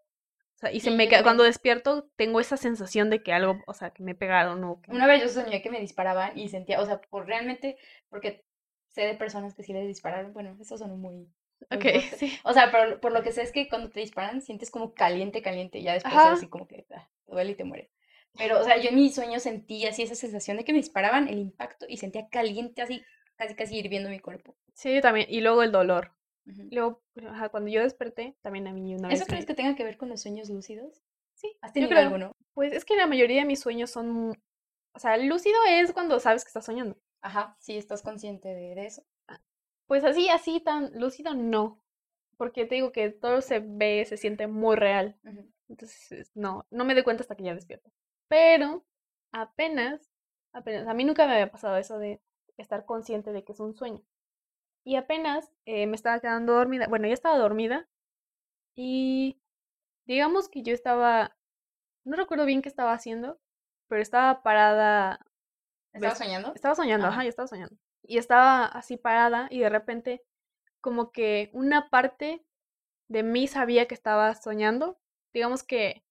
O 0.55 0.59
sea, 0.59 0.71
y 0.71 0.79
se 0.79 0.89
Sí, 0.89 0.95
me 0.95 1.09
cuando 1.21 1.43
despierto 1.43 2.07
tengo 2.15 2.39
esa 2.39 2.55
sensación 2.55 3.09
de 3.09 3.21
que 3.21 3.33
algo, 3.33 3.61
o 3.67 3.73
sea, 3.73 3.89
que 3.89 4.03
me 4.03 4.15
pegaron 4.15 4.63
o 4.63 4.79
que... 4.81 4.89
Una 4.89 5.05
vez 5.05 5.21
yo 5.21 5.27
soñé 5.27 5.61
que 5.61 5.69
me 5.69 5.81
disparaban 5.81 6.37
y 6.39 6.47
sentía, 6.47 6.79
o 6.79 6.85
sea, 6.85 7.01
por 7.01 7.27
realmente, 7.27 7.75
porque 8.07 8.45
sé 8.93 9.01
de 9.03 9.15
personas 9.15 9.55
que 9.55 9.63
sí 9.63 9.73
les 9.73 9.87
dispararon. 9.87 10.33
Bueno, 10.33 10.57
eso 10.61 10.77
sonó 10.77 10.97
muy, 10.97 11.27
muy 11.69 11.69
Ok, 11.71 11.85
fuerte. 11.85 12.17
sí. 12.17 12.39
O 12.43 12.53
sea, 12.53 12.71
pero 12.71 12.99
por 13.01 13.11
lo 13.11 13.23
que 13.23 13.31
sé 13.31 13.41
es 13.41 13.51
que 13.51 13.67
cuando 13.69 13.89
te 13.89 13.99
disparan 14.01 14.41
sientes 14.41 14.71
como 14.71 14.93
caliente, 14.93 15.41
caliente, 15.41 15.79
y 15.79 15.83
ya 15.83 15.93
después 15.93 16.21
es 16.21 16.25
Ajá. 16.25 16.33
así 16.33 16.47
como 16.49 16.67
que 16.67 16.85
ah, 16.95 17.09
duele 17.27 17.51
y 17.51 17.55
te 17.55 17.63
mueres. 17.65 17.89
Pero, 18.37 18.59
o 18.59 18.63
sea, 18.63 18.77
yo 18.77 18.89
en 18.89 18.95
mi 18.95 19.11
sueño 19.11 19.39
sentí 19.39 19.85
así 19.85 20.03
esa 20.03 20.15
sensación 20.15 20.57
de 20.57 20.63
que 20.65 20.73
me 20.73 20.79
disparaban, 20.79 21.27
el 21.27 21.39
impacto, 21.39 21.85
y 21.89 21.97
sentía 21.97 22.27
caliente 22.29 22.81
así, 22.81 23.03
casi 23.35 23.55
casi 23.55 23.77
hirviendo 23.77 24.09
mi 24.09 24.19
cuerpo. 24.19 24.55
Sí, 24.73 24.93
yo 24.95 25.01
también. 25.01 25.27
Y 25.29 25.41
luego 25.41 25.63
el 25.63 25.71
dolor. 25.71 26.11
Luego, 26.45 27.01
ajá, 27.27 27.49
cuando 27.49 27.69
yo 27.69 27.81
desperté, 27.81 28.35
también 28.41 28.67
a 28.67 28.73
mí 28.73 28.93
una 28.95 29.09
¿Eso 29.09 29.19
vez 29.19 29.27
crees 29.27 29.45
me... 29.45 29.47
que 29.47 29.53
tenga 29.53 29.75
que 29.75 29.83
ver 29.85 29.97
con 29.97 30.09
los 30.09 30.21
sueños 30.21 30.49
lúcidos? 30.49 31.01
Sí, 31.35 31.55
¿Has 31.61 31.73
yo 31.73 31.73
tenido 31.73 31.89
creo. 31.89 32.01
alguno? 32.01 32.35
Pues 32.53 32.73
es 32.73 32.85
que 32.85 32.95
la 32.95 33.07
mayoría 33.07 33.41
de 33.41 33.47
mis 33.47 33.59
sueños 33.61 33.91
son... 33.91 34.31
O 34.93 34.99
sea, 34.99 35.17
lúcido 35.17 35.57
es 35.69 35.91
cuando 35.93 36.19
sabes 36.19 36.43
que 36.43 36.49
estás 36.49 36.65
soñando. 36.65 36.97
Ajá, 37.23 37.55
sí, 37.59 37.75
estás 37.77 38.03
consciente 38.03 38.49
de, 38.49 38.75
de 38.75 38.85
eso. 38.85 39.03
Pues 39.87 40.03
así, 40.05 40.29
así 40.29 40.59
tan 40.61 40.91
lúcido, 40.99 41.33
no. 41.35 41.81
Porque 42.37 42.65
te 42.65 42.75
digo 42.75 42.91
que 42.91 43.09
todo 43.11 43.41
se 43.41 43.59
ve, 43.61 44.05
se 44.05 44.17
siente 44.17 44.47
muy 44.47 44.75
real. 44.77 45.17
Entonces, 45.69 46.11
es- 46.13 46.31
no, 46.35 46.65
no 46.71 46.85
me 46.85 46.93
doy 46.95 47.03
cuenta 47.03 47.23
hasta 47.23 47.35
que 47.35 47.43
ya 47.45 47.55
despierto. 47.55 47.91
Pero 48.29 48.85
apenas, 49.33 50.11
apenas, 50.53 50.87
a 50.87 50.93
mí 50.95 51.05
nunca 51.05 51.27
me 51.27 51.33
había 51.33 51.51
pasado 51.51 51.77
eso 51.77 51.99
de 51.99 52.21
estar 52.57 52.85
consciente 52.85 53.33
de 53.33 53.43
que 53.45 53.53
es 53.53 53.59
un 53.61 53.75
sueño. 53.75 54.03
Y 54.85 54.95
apenas 54.97 55.51
eh, 55.65 55.87
me 55.87 55.95
estaba 55.97 56.19
quedando 56.21 56.53
dormida. 56.55 56.87
Bueno, 56.87 57.07
ya 57.07 57.13
estaba 57.15 57.37
dormida. 57.39 57.87
Y 58.75 59.39
digamos 60.05 60.49
que 60.49 60.63
yo 60.63 60.73
estaba, 60.73 61.35
no 62.05 62.17
recuerdo 62.17 62.45
bien 62.45 62.61
qué 62.63 62.69
estaba 62.69 62.93
haciendo, 62.93 63.39
pero 63.87 64.01
estaba 64.01 64.43
parada. 64.43 65.25
¿Estabas 65.93 66.19
¿ves? 66.19 66.27
soñando? 66.27 66.53
Estaba 66.55 66.75
soñando, 66.75 67.07
Ajá. 67.07 67.15
ajá, 67.15 67.23
yo 67.23 67.29
estaba 67.29 67.47
soñando. 67.47 67.75
Y 68.01 68.17
estaba 68.17 68.65
así 68.65 68.97
parada 68.97 69.47
y 69.49 69.59
de 69.59 69.69
repente 69.69 70.23
como 70.81 71.11
que 71.11 71.49
una 71.53 71.89
parte 71.89 72.45
de 73.07 73.23
mí 73.23 73.47
sabía 73.47 73.87
que 73.87 73.93
estaba 73.93 74.35
soñando. 74.35 74.99
Digamos 75.33 75.63
que 75.63 76.03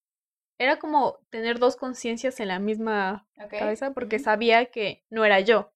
era 0.59 0.79
como 0.79 1.19
tener 1.31 1.59
dos 1.59 1.77
conciencias 1.77 2.41
en 2.41 2.49
la 2.49 2.59
misma 2.59 3.27
cabeza 3.51 3.93
porque 3.93 4.19
sabía 4.19 4.67
que 4.67 5.05
no 5.11 5.25
era 5.25 5.41
yo. 5.41 5.73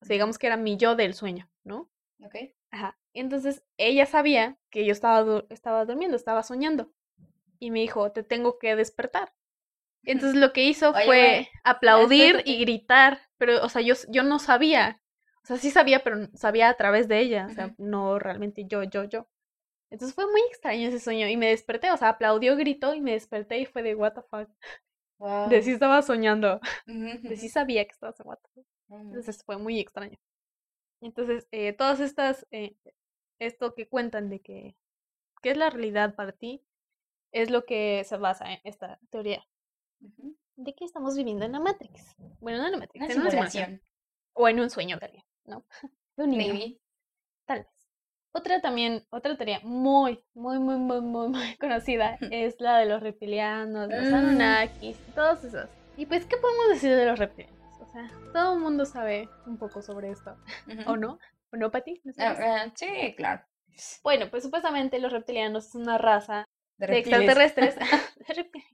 O 0.00 0.04
sea, 0.04 0.14
digamos 0.14 0.38
que 0.38 0.46
era 0.46 0.56
mi 0.56 0.76
yo 0.76 0.94
del 0.94 1.14
sueño, 1.14 1.50
¿no? 1.64 1.90
Ok. 2.22 2.36
Ajá. 2.70 2.98
Entonces 3.14 3.64
ella 3.78 4.04
sabía 4.06 4.58
que 4.70 4.84
yo 4.84 4.92
estaba, 4.92 5.44
estaba 5.48 5.84
durmiendo, 5.86 6.16
estaba 6.16 6.42
soñando. 6.42 6.92
Y 7.58 7.70
me 7.70 7.80
dijo, 7.80 8.12
te 8.12 8.22
tengo 8.22 8.58
que 8.58 8.76
despertar. 8.76 9.32
Entonces 10.06 10.40
lo 10.40 10.52
que 10.54 10.64
hizo 10.64 10.94
Oye, 10.94 11.04
fue 11.04 11.50
aplaudir 11.64 12.42
y 12.46 12.60
gritar, 12.60 13.20
pero, 13.38 13.64
o 13.64 13.68
sea, 13.70 13.82
yo, 13.82 13.94
yo 14.08 14.22
no 14.24 14.38
sabía. 14.40 15.00
O 15.44 15.46
sea, 15.46 15.58
sí 15.58 15.70
sabía, 15.70 16.04
pero 16.04 16.28
sabía 16.34 16.68
a 16.70 16.74
través 16.76 17.08
de 17.08 17.20
ella, 17.20 17.46
o 17.48 17.50
sea, 17.50 17.74
no 17.78 18.18
realmente 18.18 18.64
yo, 18.66 18.82
yo, 18.84 19.04
yo. 19.04 19.28
Entonces 19.90 20.14
fue 20.14 20.26
muy 20.30 20.40
extraño 20.50 20.88
ese 20.88 21.00
sueño 21.00 21.28
y 21.28 21.36
me 21.36 21.48
desperté, 21.48 21.92
o 21.92 21.96
sea, 21.98 22.10
aplaudió, 22.10 22.56
gritó 22.56 22.94
y 22.94 23.00
me 23.02 23.12
desperté 23.12 23.58
y 23.60 23.66
fue 23.66 23.82
de 23.82 23.94
what 23.96 24.14
the 24.14 24.22
fuck. 24.30 24.50
De 25.44 25.62
sí 25.62 25.70
Wow. 25.70 25.72
estaba 25.72 26.02
soñando, 26.02 26.60
Ujú, 26.88 27.10
de 27.28 27.36
sí 27.36 27.48
sabía 27.48 27.84
que 27.84 27.92
estaba. 27.92 28.14
No 28.88 29.04
manches. 29.04 29.26
Entonces 29.26 29.44
fue 29.44 29.58
muy 29.58 29.80
extraño. 29.80 30.18
Entonces, 31.00 31.48
eh, 31.52 31.72
todas 31.74 32.00
estas, 32.00 32.46
eh, 32.52 32.76
esto 33.40 33.74
que 33.74 33.88
cuentan 33.88 34.30
de 34.30 34.40
que, 34.40 34.76
¿qué 35.42 35.52
es 35.52 35.56
la 35.58 35.70
realidad 35.70 36.14
para 36.16 36.32
ti? 36.32 36.62
Es 37.32 37.50
lo 37.50 37.66
que 37.66 38.04
se 38.04 38.16
basa 38.18 38.52
en 38.54 38.60
esta 38.64 39.00
teoría. 39.10 39.46
De 40.56 40.74
que 40.74 40.84
estamos 40.84 41.16
viviendo 41.16 41.44
en 41.44 41.52
la 41.52 41.60
Matrix. 41.60 42.16
Bueno, 42.40 42.58
no 42.58 42.66
en 42.66 42.72
la 42.72 42.78
Matrix, 42.78 43.04
Una 43.04 43.12
en 43.14 43.20
una 43.20 43.30
simulación. 43.30 43.82
O 44.32 44.48
en 44.48 44.60
un 44.60 44.70
sueño 44.70 44.98
de 44.98 45.06
alguien, 45.06 45.24
¿no? 45.44 45.64
De 46.16 46.24
un 46.24 46.30
niño, 46.30 46.54
Maybe. 46.54 46.78
tal 47.46 47.58
vez. 47.60 47.68
Otra 48.32 48.60
también, 48.60 49.02
otra 49.10 49.34
teoría 49.36 49.60
muy, 49.62 50.22
muy, 50.34 50.58
muy, 50.58 50.76
muy, 50.76 51.00
muy, 51.00 51.28
muy 51.28 51.56
conocida 51.60 52.18
es 52.30 52.60
la 52.60 52.78
de 52.78 52.86
los 52.86 53.02
reptilianos, 53.02 53.88
los 53.88 54.10
Mm. 54.10 54.14
Anunnakis, 54.14 54.98
todos 55.14 55.42
esos. 55.44 55.68
Y 55.96 56.04
pues, 56.06 56.26
¿qué 56.26 56.36
podemos 56.36 56.68
decir 56.68 56.94
de 56.94 57.06
los 57.06 57.18
reptilianos? 57.18 57.80
O 57.80 57.86
sea, 57.86 58.10
todo 58.32 58.54
el 58.54 58.60
mundo 58.60 58.84
sabe 58.84 59.28
un 59.46 59.56
poco 59.58 59.80
sobre 59.82 60.10
esto, 60.10 60.36
¿o 60.86 60.96
no? 60.96 61.18
¿O 61.52 61.56
no, 61.56 61.70
Pati? 61.70 62.00
¿No 62.04 62.12
Ah, 62.18 62.36
ah, 62.38 62.72
sí, 62.74 63.14
claro. 63.16 63.42
Bueno, 64.02 64.30
pues 64.30 64.42
supuestamente 64.42 64.98
los 64.98 65.12
reptilianos 65.12 65.66
es 65.68 65.74
una 65.74 65.96
raza 65.98 66.44
De 66.78 66.98
extraterrestres 66.98 67.76
de 67.76 68.34
reptiles, 68.34 68.68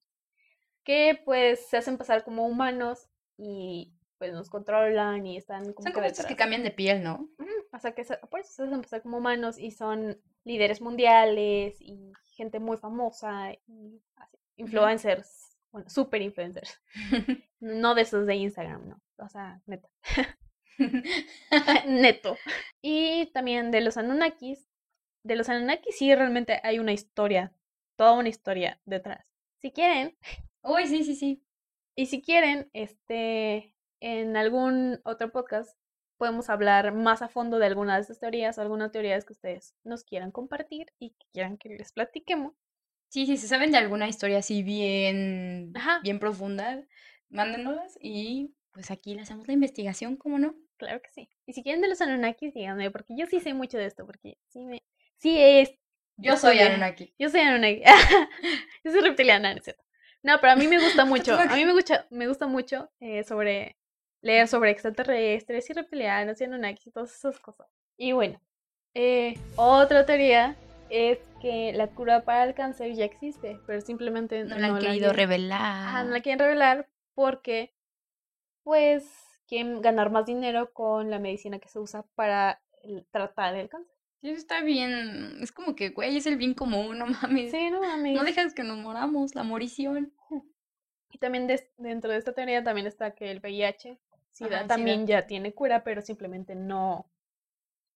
que 0.85 1.21
pues 1.25 1.67
se 1.67 1.77
hacen 1.77 1.99
pasar 1.99 2.25
como 2.25 2.47
humanos 2.47 3.09
y 3.37 3.93
pues 4.19 4.33
nos 4.33 4.51
controlan 4.51 5.27
y 5.27 5.37
están 5.37 5.73
como 5.73 5.83
Son 5.83 5.87
que 5.87 5.93
como 5.95 6.07
estos 6.07 6.27
que 6.27 6.37
cambian 6.37 6.63
de 6.63 6.71
piel, 6.71 7.03
¿no? 7.03 7.29
O 7.73 7.79
sea, 7.79 7.93
que 7.93 8.05
por 8.31 8.41
eso 8.41 8.53
se 8.53 8.63
hacen 8.63 8.83
pasar 8.83 9.03
como 9.03 9.19
humanos 9.19 9.59
y 9.59 9.71
son 9.71 10.21
líderes 10.45 10.81
mundiales 10.81 11.81
y 11.81 12.13
gente 12.35 12.61
muy 12.61 12.77
famosa 12.77 13.53
y 13.67 14.01
así. 14.17 14.39
influencers, 14.57 15.59
bueno, 15.73 15.89
super 15.89 16.23
influencers. 16.23 16.81
no 17.61 17.95
de 17.95 18.03
esos 18.03 18.27
de 18.27 18.37
Instagram, 18.37 18.89
no. 18.89 19.03
O 19.19 19.29
sea, 19.29 19.61
neta. 19.67 19.89
Neto. 21.87 22.37
Y 22.81 23.27
también 23.33 23.71
de 23.71 23.81
los 23.81 23.97
Anunnakis. 23.97 24.69
De 25.25 25.37
los 25.37 25.49
Anunnakis 25.49 25.97
sí 25.97 26.15
realmente 26.15 26.61
hay 26.63 26.79
una 26.79 26.93
historia, 26.93 27.53
toda 27.97 28.13
una 28.15 28.29
historia 28.29 28.81
detrás. 28.85 29.33
Si 29.59 29.71
quieren. 29.71 30.17
Uy, 30.63 30.87
sí, 30.87 31.05
sí, 31.05 31.15
sí. 31.15 31.43
Y 31.95 32.07
si 32.07 32.23
quieren, 32.23 32.71
este, 32.73 33.75
en 34.01 34.37
algún 34.37 35.01
otro 35.05 35.31
podcast 35.31 35.77
podemos 36.17 36.51
hablar 36.51 36.95
más 36.95 37.21
a 37.21 37.29
fondo 37.29 37.59
de 37.59 37.67
alguna 37.67 37.97
de 37.97 38.03
estas 38.03 38.21
teorías 38.21 38.57
o 38.57 38.63
algunas 38.63 38.93
teorías 38.93 39.25
que 39.25 39.33
ustedes 39.33 39.75
nos 39.83 40.05
quieran 40.05 40.31
compartir 40.31 40.87
y 41.01 41.11
que 41.11 41.27
quieran 41.33 41.59
que 41.59 41.71
les 41.71 41.93
platiquemos. 41.93 42.55
Sí, 43.09 43.27
sí, 43.27 43.37
si 43.37 43.49
saben 43.49 43.73
de 43.73 43.79
alguna 43.79 44.09
historia 44.09 44.39
así 44.39 44.63
bien, 44.63 45.73
bien 46.03 46.19
profunda, 46.21 46.83
mándenoslas 47.29 47.99
y 48.01 48.55
pues 48.71 48.91
aquí 48.91 49.15
le 49.15 49.23
hacemos 49.23 49.47
la 49.49 49.55
investigación, 49.55 50.17
¿cómo 50.17 50.39
no? 50.39 50.55
Claro 50.77 51.03
que 51.03 51.11
sí. 51.11 51.29
Y 51.47 51.53
si 51.53 51.63
quieren 51.63 51.83
de 51.83 51.89
los 51.89 52.01
Anunnakis, 52.01 52.55
díganme, 52.55 52.91
porque 52.91 53.15
yo 53.17 53.27
sí 53.27 53.41
sé 53.41 53.53
mucho 53.53 53.77
de 53.77 53.87
esto, 53.87 54.07
porque 54.07 54.39
sí 54.49 54.65
me... 54.65 54.83
Sí 55.19 55.37
es... 55.39 55.73
Yo 56.17 56.37
soy 56.37 56.59
Anunnaki. 56.61 57.15
Yo 57.19 57.29
soy 57.31 57.41
Anunnaki. 57.41 57.83
yo 58.85 58.93
soy 58.93 59.01
reptiliana, 59.01 59.55
¿no 59.55 59.61
No, 60.23 60.41
pero 60.41 60.53
a 60.53 60.57
mí 60.57 60.69
me 60.69 60.83
gusta 60.83 61.05
mucho, 61.05 61.35
a 61.39 61.57
mí 61.57 61.65
me 61.65 61.73
gusta, 61.73 62.07
me 62.11 62.29
gusta 62.29 62.47
mucho 62.47 62.91
eh, 63.01 63.25
sobre 63.25 63.77
leer 64.23 64.49
sobre 64.49 64.71
extraterrestres 64.71 65.69
y 65.69 65.73
reptilianos 65.73 66.41
y 66.41 66.45
Anunnakis 66.45 66.87
y 66.87 66.91
todas 66.91 67.15
esas 67.15 67.39
cosas. 67.41 67.67
Y 67.97 68.13
bueno, 68.13 68.41
eh, 68.95 69.39
otra 69.57 70.07
teoría 70.07 70.57
es 70.91 71.19
que 71.41 71.73
la 71.73 71.89
cura 71.89 72.25
para 72.25 72.45
el 72.45 72.55
cáncer 72.55 72.95
ya 72.95 73.05
existe, 73.05 73.59
pero 73.67 73.81
simplemente 73.81 74.45
no, 74.45 74.59
la 74.59 74.69
han 74.69 74.79
querido 74.79 75.13
revelar. 75.13 76.05
no 76.05 76.13
la 76.13 76.21
quieren 76.21 76.39
revelar 76.39 76.89
porque, 77.15 77.75
pues, 78.63 79.05
quieren 79.47 79.83
ganar 79.83 80.11
más 80.11 80.27
dinero 80.27 80.73
con 80.73 81.11
la 81.11 81.19
medicina 81.19 81.59
que 81.59 81.69
se 81.69 81.79
usa 81.79 82.05
para 82.15 82.63
tratar 83.11 83.57
el 83.57 83.69
cáncer. 83.69 83.92
Sí, 84.23 84.31
está 84.31 84.63
bien. 84.63 85.39
Es 85.41 85.51
como 85.51 85.75
que, 85.75 85.91
güey, 85.91 86.17
es 86.17 86.27
el 86.27 86.37
bien 86.37 86.55
común, 86.55 86.97
no 86.97 87.07
mames. 87.07 87.51
Sí, 87.51 87.71
no 87.71 87.81
mames. 87.81 88.15
No 88.15 88.23
dejas 88.23 88.55
que 88.55 88.63
nos 88.63 88.79
moramos, 88.79 89.35
la 89.35 89.43
morición. 89.43 90.13
Y 91.11 91.19
también 91.19 91.49
dentro 91.77 92.11
de 92.11 92.17
esta 92.17 92.33
teoría 92.33 92.63
también 92.63 92.87
está 92.87 93.11
que 93.15 93.31
el 93.31 93.41
VIH 93.41 93.99
SIDA 94.31 94.67
también 94.67 95.07
ya 95.07 95.27
tiene 95.27 95.53
cura, 95.53 95.85
pero 95.85 96.01
simplemente 96.01 96.55
no. 96.55 97.11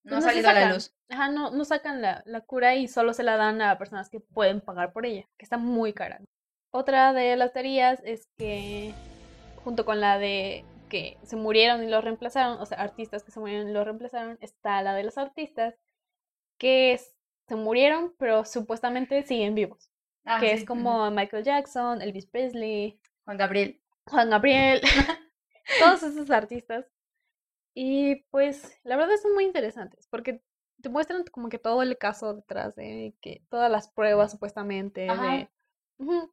No, 0.03 0.17
ha 0.17 0.21
salido 0.21 0.49
a 0.49 0.53
la 0.53 0.73
luz. 0.75 0.95
Ajá, 1.09 1.31
no, 1.31 1.51
no 1.51 1.65
sacan 1.65 2.03
la, 2.03 2.23
la, 2.27 2.41
cura 2.43 2.77
y 2.77 2.89
solo 2.89 3.13
se 3.15 3.23
la 3.23 3.37
dan 3.37 3.63
a 3.63 3.79
personas 3.79 4.11
que 4.11 4.21
pueden 4.21 4.61
pagar 4.61 4.93
por 4.93 5.07
ella, 5.07 5.27
que 5.37 5.45
está 5.45 5.59
muy 5.59 5.93
cara. 5.93 6.21
Otra 6.71 7.13
de 7.13 7.37
las 7.37 7.53
teorías 7.53 8.01
es 8.05 8.29
que, 8.37 8.93
junto 9.65 9.85
con 9.85 10.01
la 10.01 10.19
de 10.19 10.65
que 10.89 11.17
se 11.23 11.37
murieron 11.37 11.83
y 11.83 11.89
los 11.89 12.05
reemplazaron, 12.05 12.61
o 12.61 12.67
sea, 12.67 12.79
artistas 12.79 13.25
que 13.25 13.33
se 13.33 13.41
murieron 13.41 13.69
y 13.69 13.73
los 13.73 13.85
reemplazaron, 13.85 14.39
está 14.41 14.83
la 14.83 14.95
de 14.95 15.05
los 15.05 15.19
artistas 15.19 15.75
que 16.59 16.99
se 17.49 17.57
murieron, 17.57 18.15
pero 18.19 18.45
supuestamente 18.45 19.23
siguen 19.23 19.55
vivos. 19.55 19.91
Ah, 20.25 20.41
que 20.41 20.53
es 20.53 20.65
como 20.65 21.11
Michael 21.11 21.45
Jackson, 21.45 22.03
Elvis 22.03 22.27
Presley, 22.27 22.99
Juan 23.25 23.37
Gabriel. 23.37 23.81
Juan 24.07 24.31
Gabriel. 24.31 24.81
todos 25.81 26.03
esos 26.03 26.31
artistas. 26.31 26.87
Y 27.75 28.25
pues 28.31 28.81
la 28.85 28.97
verdad 28.97 29.17
son 29.21 29.35
muy 29.35 29.45
interesantes 29.45 30.07
porque 30.11 30.41
te 30.81 30.89
muestran 30.89 31.25
como 31.25 31.49
que 31.49 31.59
todo 31.59 31.83
el 31.83 31.99
caso 31.99 32.35
detrás 32.35 32.75
de 32.75 33.15
que 33.21 33.43
todas 33.51 33.71
las 33.71 33.89
pruebas 33.89 34.31
supuestamente 34.31 35.03
de, 35.03 35.49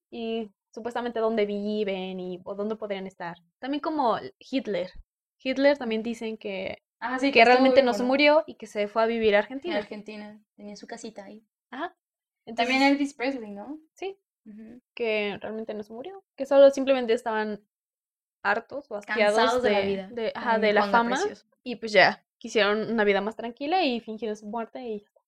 y 0.09 0.51
supuestamente 0.73 1.19
dónde 1.19 1.45
viven 1.45 2.19
y 2.19 2.39
o 2.45 2.55
dónde 2.55 2.75
podrían 2.75 3.07
estar. 3.07 3.37
También 3.59 3.81
como 3.81 4.17
Hitler. 4.39 4.91
Hitler 5.41 5.77
también 5.77 6.03
dicen 6.03 6.37
que, 6.37 6.81
ah, 7.03 7.19
sí, 7.19 7.31
que, 7.31 7.45
realmente 7.45 7.83
no 7.83 7.93
se 7.93 8.03
murió 8.03 8.43
y 8.47 8.55
que 8.55 8.67
se 8.67 8.87
fue 8.87 9.03
a 9.03 9.05
vivir 9.05 9.35
a 9.35 9.39
Argentina. 9.39 9.77
Argentina, 9.77 10.41
tenía 10.55 10.75
su 10.75 10.87
casita 10.87 11.25
ahí. 11.25 11.45
Ajá. 11.71 11.95
también 12.55 12.81
Elvis 12.81 13.13
Presley, 13.13 13.51
¿no? 13.51 13.79
Sí. 13.93 14.17
Que 14.93 15.37
realmente 15.41 15.73
no 15.73 15.83
se 15.83 15.93
murió, 15.93 16.23
que 16.35 16.45
solo 16.45 16.69
simplemente 16.69 17.13
estaban 17.13 17.61
hartos 18.43 18.91
o 18.91 18.99
de, 18.99 19.71
la 19.71 19.79
vida. 19.81 20.07
De, 20.09 20.33
de 20.59 20.73
la 20.73 20.89
fama. 20.89 21.17
Y 21.63 21.77
pues 21.77 21.93
ya, 21.93 22.25
quisieron 22.37 22.91
una 22.91 23.05
vida 23.05 23.21
más 23.21 23.35
tranquila 23.35 23.83
y 23.83 24.01
fingieron 24.01 24.35
su 24.35 24.45
muerte 24.45 24.81
y 24.81 24.99
ya 24.99 25.05
está. 25.05 25.21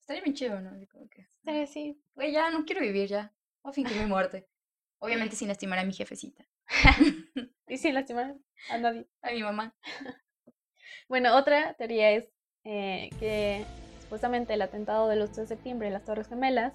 Estaría 0.00 0.22
bien 0.22 0.34
chido, 0.34 0.60
¿no? 0.60 0.70
Como 0.90 1.08
que, 1.10 1.26
sí, 1.44 1.66
sí. 1.66 2.02
Güey, 2.14 2.32
ya 2.32 2.50
no 2.50 2.64
quiero 2.64 2.80
vivir 2.80 3.08
ya. 3.08 3.34
Voy 3.62 3.70
a 3.70 3.74
fingir 3.74 3.98
mi 3.98 4.06
muerte. 4.06 4.48
Obviamente 4.98 5.36
sin 5.36 5.48
lastimar 5.48 5.78
a 5.78 5.84
mi 5.84 5.92
jefecita. 5.92 6.48
y 7.68 7.76
sin 7.76 7.94
lastimar 7.94 8.34
a 8.70 8.78
nadie. 8.78 9.06
A 9.20 9.30
mi 9.32 9.42
mamá. 9.42 9.76
Bueno, 11.08 11.36
otra 11.36 11.74
teoría 11.74 12.10
es 12.12 12.28
eh, 12.64 13.10
que 13.18 13.64
supuestamente 14.02 14.54
el 14.54 14.62
atentado 14.62 15.08
del 15.08 15.22
8 15.22 15.42
de 15.42 15.46
septiembre 15.46 15.88
en 15.88 15.94
las 15.94 16.04
Torres 16.04 16.28
Gemelas 16.28 16.74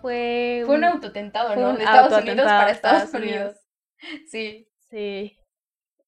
fue... 0.00 0.62
Fue 0.66 0.76
un, 0.76 0.84
autotentado, 0.84 1.56
¿no? 1.56 1.76
de 1.76 1.84
Estados 1.84 2.22
Unidos 2.22 2.46
para 2.46 2.70
Estados 2.70 3.14
Unidos. 3.14 3.56
Sí. 4.30 4.68
Sí. 4.90 5.38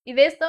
Y 0.05 0.13
de 0.13 0.27
esto 0.27 0.47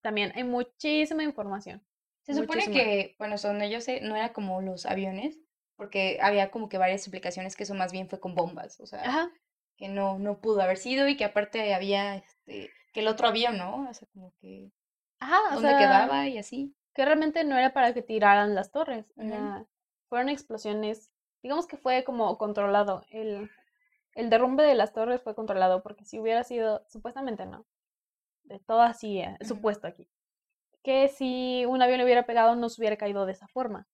también 0.00 0.32
hay 0.36 0.44
muchísima 0.44 1.24
información. 1.24 1.84
Se 2.22 2.34
supone 2.34 2.70
que, 2.70 3.16
bueno, 3.18 3.36
son 3.36 3.60
yo 3.68 3.80
sé, 3.80 4.00
no 4.00 4.14
era 4.14 4.32
como 4.32 4.60
los 4.60 4.86
aviones, 4.86 5.40
porque 5.76 6.18
había 6.20 6.50
como 6.50 6.68
que 6.68 6.78
varias 6.78 7.00
explicaciones 7.00 7.56
que 7.56 7.62
eso 7.62 7.74
más 7.74 7.90
bien 7.90 8.08
fue 8.08 8.20
con 8.20 8.34
bombas, 8.34 8.80
o 8.80 8.86
sea, 8.86 9.30
que 9.76 9.88
no, 9.88 10.18
no 10.18 10.40
pudo 10.40 10.60
haber 10.60 10.76
sido 10.76 11.08
y 11.08 11.16
que 11.16 11.24
aparte 11.24 11.72
había, 11.74 12.16
este, 12.16 12.70
que 12.92 13.00
el 13.00 13.08
otro 13.08 13.28
avión, 13.28 13.56
¿no? 13.56 13.88
O 13.88 13.94
sea, 13.94 14.06
como 14.12 14.34
que... 14.40 14.70
Ajá, 15.20 15.54
¿Dónde 15.54 15.68
quedaba 15.76 16.28
y 16.28 16.38
así? 16.38 16.74
Que 16.94 17.04
realmente 17.04 17.44
no 17.44 17.56
era 17.56 17.72
para 17.72 17.94
que 17.94 18.02
tiraran 18.02 18.54
las 18.54 18.70
torres, 18.70 19.06
fueron 20.08 20.28
explosiones, 20.28 21.10
digamos 21.42 21.66
que 21.66 21.76
fue 21.76 22.04
como 22.04 22.38
controlado, 22.38 23.04
el, 23.10 23.50
el 24.14 24.30
derrumbe 24.30 24.64
de 24.64 24.74
las 24.74 24.92
torres 24.92 25.22
fue 25.22 25.34
controlado 25.34 25.82
porque 25.82 26.04
si 26.04 26.18
hubiera 26.18 26.44
sido, 26.44 26.82
supuestamente 26.88 27.46
no, 27.46 27.66
de 28.44 28.58
todo 28.60 28.80
así, 28.80 29.20
eh, 29.20 29.36
supuesto 29.42 29.86
aquí, 29.86 30.08
que 30.82 31.08
si 31.08 31.64
un 31.66 31.82
avión 31.82 31.98
le 31.98 32.04
hubiera 32.04 32.26
pegado 32.26 32.56
no 32.56 32.68
se 32.68 32.80
hubiera 32.80 32.96
caído 32.96 33.26
de 33.26 33.32
esa 33.32 33.48
forma. 33.48 33.86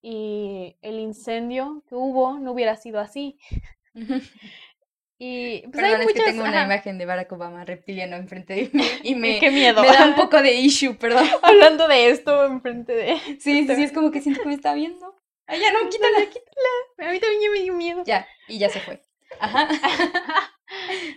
Y 0.00 0.76
el 0.82 0.98
incendio 0.98 1.82
que 1.88 1.94
hubo 1.94 2.38
no 2.38 2.52
hubiera 2.52 2.76
sido 2.76 3.00
así. 3.00 3.38
Y 5.18 5.60
pues 5.62 5.72
Perdón, 5.72 6.00
hay 6.00 6.06
es 6.06 6.12
que 6.12 6.22
tengo 6.22 6.42
una 6.42 6.64
imagen 6.64 6.98
de 6.98 7.06
Barack 7.06 7.30
Obama 7.32 7.64
reptiliano 7.64 8.16
enfrente 8.16 8.54
de 8.54 8.70
mí 8.72 8.84
y 9.04 9.14
me, 9.14 9.38
Qué 9.38 9.50
miedo. 9.50 9.82
me 9.82 9.88
da 9.88 10.06
un 10.06 10.14
poco 10.16 10.42
de 10.42 10.54
issue, 10.54 10.94
perdón. 10.96 11.26
Hablando 11.42 11.86
de 11.88 12.10
esto 12.10 12.44
enfrente 12.46 12.92
de... 12.92 13.16
Sí, 13.38 13.66
sí, 13.66 13.74
sí, 13.74 13.82
es 13.84 13.92
como 13.92 14.10
que 14.10 14.20
siento 14.20 14.42
que 14.42 14.48
me 14.48 14.54
está 14.54 14.74
viendo. 14.74 15.14
Ay, 15.46 15.60
ya 15.60 15.72
no, 15.72 15.88
quítala, 15.88 16.18
quítala. 16.26 17.08
A 17.08 17.12
mí 17.12 17.20
también 17.20 17.52
me 17.52 17.60
dio 17.60 17.74
miedo. 17.74 18.02
Ya, 18.06 18.26
y 18.48 18.58
ya 18.58 18.68
se 18.70 18.80
fue. 18.80 19.02
Ajá. 19.40 19.68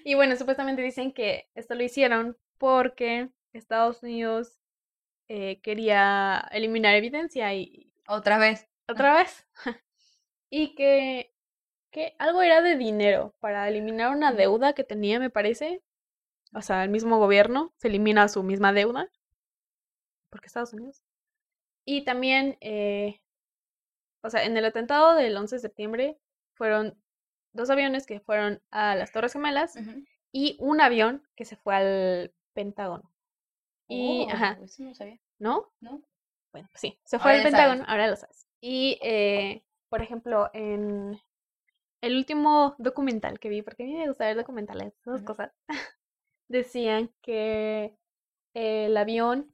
y 0.03 0.15
bueno, 0.15 0.35
supuestamente 0.35 0.81
dicen 0.81 1.11
que 1.11 1.49
esto 1.55 1.75
lo 1.75 1.83
hicieron 1.83 2.37
porque 2.57 3.29
Estados 3.53 4.03
Unidos 4.03 4.59
eh, 5.29 5.59
quería 5.61 6.47
eliminar 6.51 6.95
evidencia 6.95 7.53
y... 7.53 7.91
Otra 8.07 8.37
vez. 8.37 8.67
Otra 8.87 9.15
vez. 9.15 9.47
y 10.49 10.75
que, 10.75 11.33
que 11.91 12.15
algo 12.19 12.41
era 12.41 12.61
de 12.61 12.77
dinero 12.77 13.35
para 13.39 13.67
eliminar 13.67 14.15
una 14.15 14.31
deuda 14.31 14.73
que 14.73 14.83
tenía, 14.83 15.19
me 15.19 15.29
parece. 15.29 15.81
O 16.53 16.61
sea, 16.61 16.83
el 16.83 16.89
mismo 16.89 17.17
gobierno 17.19 17.73
se 17.77 17.87
elimina 17.87 18.27
su 18.27 18.43
misma 18.43 18.73
deuda. 18.73 19.09
Porque 20.29 20.47
Estados 20.47 20.73
Unidos. 20.73 21.01
Y 21.85 22.03
también 22.03 22.57
eh, 22.61 23.21
o 24.27 24.29
sea, 24.29 24.43
en 24.43 24.57
el 24.57 24.65
atentado 24.65 25.15
del 25.15 25.37
11 25.37 25.55
de 25.55 25.59
septiembre 25.59 26.19
fueron 26.53 27.01
dos 27.53 27.69
aviones 27.69 28.05
que 28.05 28.19
fueron 28.19 28.61
a 28.71 28.95
las 28.95 29.11
Torres 29.11 29.33
Gemelas 29.33 29.77
y 30.31 30.57
un 30.59 30.81
avión 30.81 31.25
que 31.35 31.45
se 31.45 31.55
fue 31.55 31.75
al 31.75 32.33
Pentágono. 32.53 33.09
Y, 33.87 34.27
ajá. 34.29 34.59
Eso 34.61 34.83
no 34.83 34.93
sabía. 34.93 35.19
¿No? 35.39 35.71
No. 35.79 36.01
Bueno, 36.51 36.67
pues 36.71 36.81
sí, 36.81 36.99
se 37.05 37.19
fue 37.19 37.37
al 37.37 37.43
Pentágono, 37.43 37.85
ahora 37.87 38.07
lo 38.07 38.15
sabes. 38.15 38.45
Y, 38.59 38.99
eh, 39.01 39.63
por 39.89 40.01
ejemplo, 40.01 40.49
en 40.53 41.19
el 42.01 42.15
último 42.15 42.75
documental 42.77 43.39
que 43.39 43.49
vi, 43.49 43.61
porque 43.61 43.83
a 43.83 43.85
mí 43.85 43.93
me 43.93 44.07
gusta 44.07 44.25
ver 44.25 44.37
documentales, 44.37 44.93
esas 45.01 45.23
cosas, 45.23 45.51
decían 46.49 47.11
que 47.21 47.95
el 48.53 48.95
avión 48.95 49.53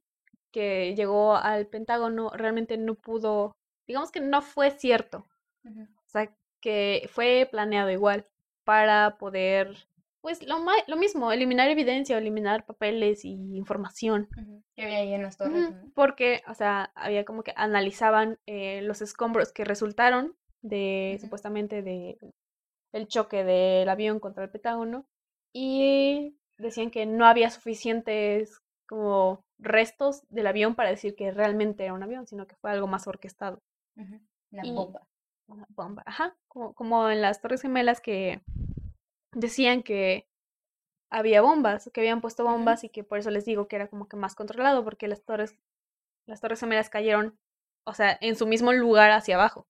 que 0.51 0.93
llegó 0.95 1.35
al 1.35 1.67
Pentágono 1.67 2.29
realmente 2.29 2.77
no 2.77 2.95
pudo 2.95 3.53
digamos 3.87 4.11
que 4.11 4.21
no 4.21 4.41
fue 4.41 4.71
cierto. 4.71 5.27
O 5.65 6.09
sea, 6.09 6.33
que 6.61 7.09
fue 7.11 7.47
planeado 7.49 7.89
igual 7.89 8.27
para 8.63 9.17
poder, 9.17 9.87
pues 10.21 10.45
lo, 10.45 10.57
lo 10.87 10.97
mismo, 10.97 11.31
eliminar 11.31 11.69
evidencia, 11.69 12.17
eliminar 12.17 12.65
papeles 12.65 13.23
y 13.25 13.55
información. 13.55 14.29
Que 14.75 14.83
había 14.83 14.97
ahí 14.97 15.13
en 15.13 15.23
las 15.23 15.37
torres. 15.37 15.73
Porque, 15.93 16.41
o 16.47 16.53
sea, 16.53 16.91
había 16.95 17.25
como 17.25 17.43
que 17.43 17.53
analizaban 17.55 18.39
eh, 18.45 18.81
los 18.83 19.01
escombros 19.01 19.53
que 19.53 19.65
resultaron 19.65 20.35
de, 20.63 21.19
supuestamente, 21.21 21.83
de 21.83 22.17
el 22.93 23.07
choque 23.07 23.43
del 23.43 23.89
avión 23.89 24.19
contra 24.19 24.43
el 24.43 24.49
Pentágono 24.51 25.05
y 25.53 26.35
decían 26.57 26.91
que 26.91 27.05
no 27.05 27.25
había 27.25 27.49
suficientes 27.49 28.59
como 28.87 29.43
restos 29.59 30.23
del 30.29 30.47
avión 30.47 30.75
para 30.75 30.89
decir 30.89 31.15
que 31.15 31.31
realmente 31.31 31.83
era 31.85 31.93
un 31.93 32.03
avión, 32.03 32.27
sino 32.27 32.47
que 32.47 32.55
fue 32.57 32.71
algo 32.71 32.87
más 32.87 33.07
orquestado. 33.07 33.59
Una 34.51 34.65
Y- 34.65 34.73
bomba. 34.73 35.07
Una 35.47 35.65
bomba, 35.69 36.03
ajá, 36.05 36.37
como, 36.47 36.73
como 36.73 37.09
en 37.09 37.21
las 37.21 37.41
Torres 37.41 37.61
Gemelas 37.61 37.99
que 37.99 38.41
decían 39.33 39.83
que 39.83 40.25
había 41.11 41.41
bombas, 41.41 41.89
que 41.93 42.01
habían 42.01 42.21
puesto 42.21 42.43
bombas 42.43 42.83
y 42.83 42.89
que 42.89 43.03
por 43.03 43.19
eso 43.19 43.29
les 43.31 43.45
digo 43.45 43.67
que 43.67 43.75
era 43.75 43.87
como 43.89 44.07
que 44.07 44.17
más 44.17 44.35
controlado, 44.35 44.83
porque 44.83 45.07
las 45.07 45.23
torres, 45.23 45.55
las 46.27 46.41
Torres 46.41 46.59
Gemelas 46.61 46.89
cayeron, 46.89 47.37
o 47.85 47.93
sea, 47.93 48.17
en 48.21 48.35
su 48.35 48.47
mismo 48.47 48.73
lugar 48.73 49.11
hacia 49.11 49.35
abajo. 49.35 49.67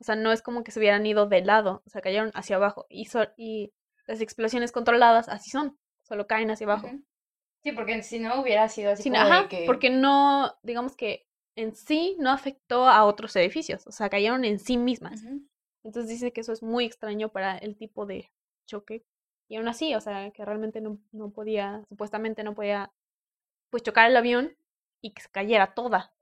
O 0.00 0.04
sea, 0.04 0.14
no 0.16 0.32
es 0.32 0.42
como 0.42 0.62
que 0.64 0.70
se 0.70 0.78
hubieran 0.78 1.04
ido 1.06 1.26
de 1.26 1.42
lado, 1.42 1.82
o 1.86 1.90
sea, 1.90 2.00
cayeron 2.02 2.30
hacia 2.34 2.56
abajo. 2.56 2.86
Y, 2.88 3.06
so- 3.06 3.28
y 3.36 3.72
las 4.06 4.20
explosiones 4.20 4.72
controladas 4.72 5.28
así 5.28 5.50
son, 5.50 5.78
solo 6.02 6.26
caen 6.26 6.50
hacia 6.50 6.66
abajo. 6.66 6.88
Sí, 7.62 7.72
porque 7.72 8.02
si 8.02 8.20
no 8.20 8.40
hubiera 8.40 8.68
sido 8.68 8.92
así 8.92 9.02
Sin- 9.02 9.14
como 9.14 9.24
de 9.24 9.30
ajá, 9.30 9.48
que... 9.48 9.64
porque 9.66 9.90
no, 9.90 10.54
digamos 10.62 10.96
que 10.96 11.26
en 11.56 11.74
sí 11.74 12.16
no 12.20 12.30
afectó 12.30 12.86
a 12.88 13.04
otros 13.04 13.34
edificios, 13.36 13.86
o 13.86 13.90
sea, 13.92 14.08
cayeron 14.08 14.44
en 14.44 14.60
sí 14.60 14.76
mismas. 14.76 15.24
Entonces 15.82 16.08
dice 16.08 16.32
que 16.32 16.40
eso 16.42 16.52
es 16.52 16.62
muy 16.62 16.84
extraño 16.84 17.30
para 17.30 17.58
el 17.58 17.76
tipo 17.76 18.06
de 18.06 18.30
choque. 18.66 19.04
Y 19.48 19.56
aún 19.56 19.66
así, 19.66 19.94
o 19.94 20.00
sea, 20.00 20.30
que 20.30 20.44
realmente 20.44 20.80
no, 20.80 20.98
no 21.10 21.30
podía, 21.30 21.82
supuestamente 21.88 22.44
no 22.44 22.54
podía, 22.54 22.92
pues 23.70 23.82
chocar 23.82 24.08
el 24.10 24.16
avión 24.16 24.56
y 25.00 25.12
que 25.12 25.22
se 25.22 25.30
cayera 25.30 25.74
toda. 25.74 26.12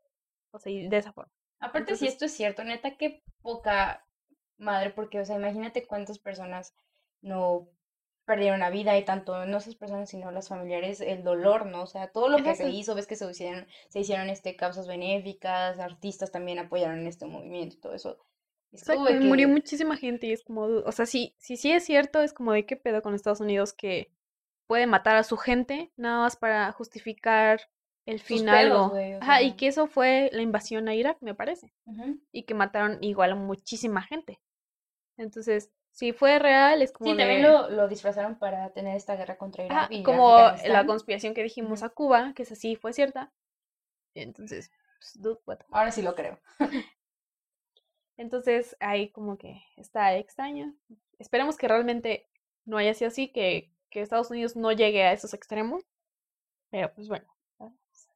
O 0.53 0.59
sea, 0.59 0.72
y 0.72 0.89
de 0.89 0.97
esa 0.97 1.12
forma. 1.12 1.33
Aparte, 1.61 1.96
si 1.96 2.07
esto 2.07 2.26
es 2.26 2.32
cierto, 2.32 2.64
neta, 2.64 2.96
qué 2.96 3.22
poca 3.42 4.07
madre, 4.59 4.90
porque, 4.90 5.20
o 5.20 5.24
sea, 5.24 5.36
imagínate 5.36 5.86
cuántas 5.86 6.18
personas 6.18 6.74
no 7.22 7.68
perdieron 8.26 8.61
la 8.61 8.70
vida 8.70 8.98
y 8.98 9.04
tanto 9.04 9.46
no 9.46 9.59
esas 9.59 9.76
personas, 9.76 10.11
sino 10.11 10.30
las 10.32 10.48
familiares, 10.48 11.00
el 11.00 11.22
dolor, 11.22 11.66
¿no? 11.66 11.82
O 11.82 11.86
sea, 11.86 12.09
todo 12.09 12.28
lo 12.28 12.42
que 12.42 12.57
se 12.57 12.68
hizo, 12.68 12.94
ves 12.94 13.07
que 13.07 13.14
se 13.14 13.30
hicieron, 13.30 13.66
se 13.88 14.00
hicieron 14.00 14.28
este, 14.28 14.57
causas 14.57 14.88
benéficas, 14.88 15.78
artistas 15.78 16.32
también 16.32 16.59
apoyaron 16.59 16.98
en 16.98 17.07
este 17.07 17.24
movimiento 17.24 17.76
y 17.76 17.80
todo 17.80 17.94
eso. 17.94 18.18
Es 18.72 18.82
Exacto, 18.82 19.14
murió 19.22 19.48
muchísima 19.48 19.96
gente 19.96 20.26
y 20.26 20.32
es 20.32 20.42
como, 20.42 20.62
o 20.62 20.92
sea, 20.92 21.07
sí, 21.07 21.36
sí, 21.38 21.57
sí 21.57 21.70
es 21.70 21.84
cierto, 21.84 22.20
es 22.20 22.32
como 22.32 22.52
de 22.52 22.66
qué 22.66 22.76
pedo 22.76 23.00
con 23.00 23.14
Estados 23.14 23.40
Unidos 23.40 23.72
que 23.72 24.11
puede 24.66 24.88
matar 24.88 25.16
a 25.16 25.22
su 25.22 25.36
gente 25.36 25.92
nada 25.96 26.18
más 26.18 26.36
para 26.36 26.72
justificar 26.72 27.61
el 28.07 28.18
Sus 28.18 28.26
fin 28.28 28.44
pedos, 28.50 28.54
algo. 28.54 28.88
güey, 28.90 29.14
o 29.14 29.18
Ajá, 29.20 29.42
y 29.42 29.52
que 29.57 29.66
eso 29.68 29.86
fue 29.86 30.30
la 30.32 30.42
invasión 30.42 30.88
a 30.88 30.94
Irak, 30.94 31.18
me 31.20 31.34
parece. 31.34 31.72
Y 32.32 32.44
que 32.44 32.54
mataron 32.54 33.02
igual 33.02 33.32
a 33.32 33.34
muchísima 33.34 34.02
gente. 34.02 34.40
Entonces, 35.16 35.70
si 35.90 36.12
fue 36.12 36.38
real, 36.38 36.82
es 36.82 36.92
como 36.92 37.11
Sí, 37.11 37.16
también 37.16 37.42
lo, 37.42 37.70
lo 37.70 37.88
disfrazaron 37.88 38.38
para 38.38 38.70
tener 38.70 38.96
esta 38.96 39.16
guerra 39.16 39.36
contra 39.36 39.64
Irak 39.64 39.76
Ajá, 39.76 39.88
y 39.90 40.02
como 40.02 40.36
la 40.66 40.86
conspiración 40.86 41.34
que 41.34 41.42
dijimos 41.42 41.82
a 41.82 41.88
Cuba, 41.88 42.32
que 42.34 42.42
esa 42.42 42.54
sí 42.54 42.76
fue 42.76 42.92
cierta. 42.92 43.32
Entonces, 44.14 44.70
pues, 44.98 45.20
dude, 45.20 45.38
what. 45.46 45.59
Ahora 45.70 45.90
sí 45.90 46.02
lo 46.02 46.14
creo. 46.14 46.38
Entonces, 48.16 48.76
ahí 48.80 49.11
como 49.11 49.36
que 49.36 49.62
está 49.76 50.16
extraño. 50.16 50.74
Esperemos 51.18 51.57
que 51.57 51.68
realmente 51.68 52.28
no 52.64 52.78
haya 52.78 52.94
sido 52.94 53.09
así, 53.09 53.28
que, 53.28 53.70
que 53.90 54.00
Estados 54.00 54.30
Unidos 54.30 54.57
no 54.57 54.72
llegue 54.72 55.02
a 55.02 55.12
esos 55.12 55.34
extremos. 55.34 55.84
Pero 56.70 56.92
pues 56.94 57.09
bueno, 57.09 57.26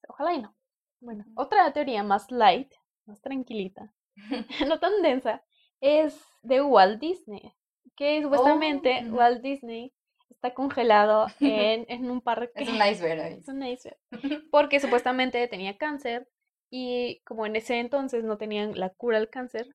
ojalá 0.08 0.34
y 0.34 0.42
no. 0.42 0.54
Bueno, 1.00 1.24
otra 1.34 1.72
teoría 1.72 2.02
más 2.02 2.30
light, 2.30 2.72
más 3.06 3.20
tranquilita, 3.22 3.92
no 4.68 4.78
tan 4.78 5.00
densa, 5.02 5.42
es 5.80 6.20
de 6.42 6.62
Walt 6.62 7.00
Disney. 7.00 7.54
Que 7.96 8.22
supuestamente 8.22 9.02
ujú. 9.06 9.16
Walt 9.16 9.42
Disney 9.42 9.92
está 10.30 10.54
congelado 10.54 11.26
en, 11.40 11.86
en 11.88 12.10
un 12.10 12.20
parque. 12.20 12.62
Es 12.62 12.68
un 12.68 12.76
iceberg 12.76 13.20
ahí. 13.20 13.34
Es 13.34 13.48
un 13.48 13.62
iceberg. 13.62 13.98
Porque 14.50 14.80
supuestamente 14.80 15.46
tenía 15.48 15.76
cáncer 15.76 16.28
y 16.70 17.20
como 17.24 17.46
en 17.46 17.56
ese 17.56 17.78
entonces 17.80 18.24
no 18.24 18.38
tenían 18.38 18.78
la 18.78 18.90
cura 18.90 19.18
al 19.18 19.28
cáncer, 19.28 19.66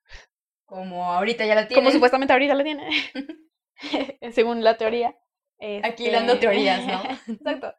Como 0.65 1.05
ahorita 1.11 1.45
ya 1.45 1.55
la 1.55 1.67
tienen. 1.67 1.84
como 1.84 1.93
supuestamente 1.93 2.34
ahorita 2.34 2.55
la 2.55 2.63
tiene, 2.63 2.89
según 4.32 4.63
la 4.63 4.78
teoría. 4.78 5.15
Aquí 5.84 6.09
dando 6.09 6.34
este, 6.34 6.47
teorías, 6.47 6.86
¿no? 6.86 7.01
Exacto. 7.34 7.73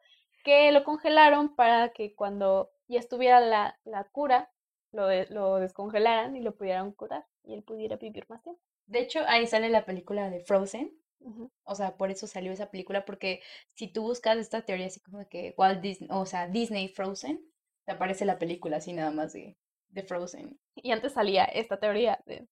Que 0.47 0.71
lo 0.71 0.83
congelaron 0.83 1.55
para 1.55 1.89
que 1.89 2.15
cuando 2.15 2.71
ya 2.87 2.99
estuviera 2.99 3.39
la, 3.41 3.77
la 3.83 4.05
cura, 4.05 4.49
lo, 4.93 5.05
de- 5.07 5.27
lo 5.29 5.55
descongelaran 5.57 6.35
y 6.37 6.41
lo 6.41 6.55
pudieran 6.55 6.91
curar 6.93 7.25
y 7.43 7.53
él 7.53 7.63
pudiera 7.63 7.97
vivir 7.97 8.25
más 8.29 8.41
tiempo. 8.43 8.61
De 8.85 8.99
hecho, 8.99 9.19
ahí 9.27 9.45
sale 9.45 9.69
la 9.69 9.85
película 9.85 10.29
de 10.29 10.39
Frozen. 10.39 10.93
Ujú. 11.19 11.51
O 11.65 11.75
sea, 11.75 11.97
por 11.97 12.11
eso 12.11 12.27
salió 12.27 12.51
esa 12.53 12.71
película, 12.71 13.03
porque 13.03 13.41
si 13.73 13.87
tú 13.87 14.03
buscas 14.03 14.37
esta 14.37 14.61
teoría 14.61 14.87
así 14.87 15.01
como 15.01 15.19
de 15.19 15.27
que 15.27 15.53
Walt 15.57 15.81
Disney, 15.81 16.09
o 16.11 16.25
sea, 16.25 16.47
Disney 16.47 16.87
Frozen, 16.87 17.41
te 17.85 17.91
aparece 17.91 18.23
la 18.25 18.39
película 18.39 18.77
así 18.77 18.93
nada 18.93 19.11
más 19.11 19.33
de, 19.33 19.57
de 19.89 20.03
Frozen. 20.03 20.57
Y 20.75 20.91
antes 20.91 21.13
salía 21.13 21.43
esta 21.43 21.77
teoría 21.77 22.21
de, 22.25 22.47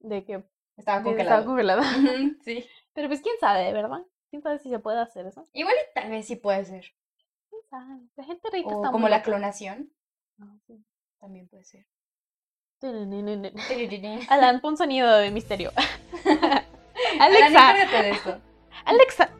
de 0.00 0.24
que 0.24 0.44
Estaba 0.76 0.98
Disney 0.98 1.22
estaba 1.22 1.44
congelada. 1.44 1.80
Ujú, 1.80 2.36
Sí. 2.44 2.64
Pero 2.94 3.08
pues 3.08 3.20
quién 3.22 3.36
sabe, 3.40 3.72
¿verdad? 3.72 4.02
¿Quién 4.30 4.42
sabe 4.42 4.58
si 4.58 4.70
se 4.70 4.78
puede 4.78 5.00
hacer 5.00 5.26
eso? 5.26 5.48
Igual 5.52 5.74
y 5.74 5.94
tal 5.94 6.10
vez 6.10 6.26
sí 6.26 6.36
puede 6.36 6.64
ser. 6.64 6.94
¿Quién 7.74 7.86
sabe? 7.86 8.08
La 8.16 8.24
gente 8.24 8.50
rica 8.50 8.68
O 8.68 8.72
está 8.76 8.88
como 8.88 9.00
muy 9.00 9.10
la 9.10 9.16
loca. 9.18 9.24
clonación, 9.30 9.90
Ah, 10.40 10.56
sí. 10.66 10.84
también 11.20 11.48
puede 11.48 11.64
ser. 11.64 11.86
Alan, 14.28 14.60
pon 14.60 14.76
sonido 14.76 15.16
de 15.16 15.30
misterio. 15.30 15.72
Alan, 16.24 16.62
Alexa, 17.20 17.48
encárgate 17.48 18.02
de 18.02 18.10
esto. 18.10 18.40
Alexa. 18.84 19.30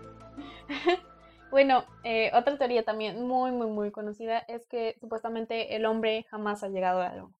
Bueno, 1.50 1.84
eh, 2.02 2.30
otra 2.34 2.58
teoría 2.58 2.84
también 2.84 3.26
muy, 3.26 3.52
muy, 3.52 3.68
muy 3.68 3.90
conocida 3.92 4.38
es 4.48 4.66
que 4.66 4.96
supuestamente 5.00 5.76
el 5.76 5.86
hombre 5.86 6.24
jamás 6.28 6.64
ha 6.64 6.68
llegado 6.68 7.00
a 7.00 7.08
la 7.10 7.16
luna. 7.16 7.34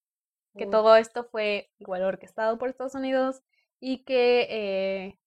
Que 0.57 0.67
todo 0.67 0.95
esto 0.97 1.25
fue 1.25 1.71
igual 1.79 2.03
orquestado 2.05 2.59
por 2.59 2.69
Estados 2.69 2.95
Unidos 2.95 3.43
y 3.81 4.05
que 4.05 4.47
eh, 4.51 5.19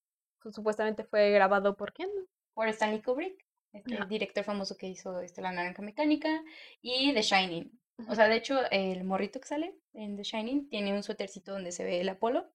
pues, 0.41 0.55
supuestamente 0.55 1.03
fue 1.03 1.32
grabado 1.32 1.76
por 1.76 1.91
quién? 1.91 2.09
Por 2.53 2.70
Stanley 2.70 3.01
Kubrick, 3.01 3.43
este 3.78 3.95
Ajá. 3.95 4.05
director 4.05 4.43
famoso 4.43 4.78
que 4.78 4.88
hizo 4.88 5.19
este, 5.21 5.41
La 5.41 5.51
Naranja 5.51 5.82
Mecánica 5.82 6.43
y 6.82 7.13
The 7.13 7.21
Shining. 7.21 7.71
O 8.09 8.15
sea, 8.15 8.28
de 8.28 8.36
hecho, 8.36 8.59
el 8.71 9.03
morrito 9.03 9.39
que 9.39 9.47
sale 9.47 9.75
en 9.93 10.15
The 10.17 10.23
Shining 10.23 10.69
tiene 10.69 10.93
un 10.93 11.03
suétercito 11.03 11.51
donde 11.53 11.71
se 11.71 11.84
ve 11.84 11.99
el 12.01 12.09
Apolo. 12.09 12.45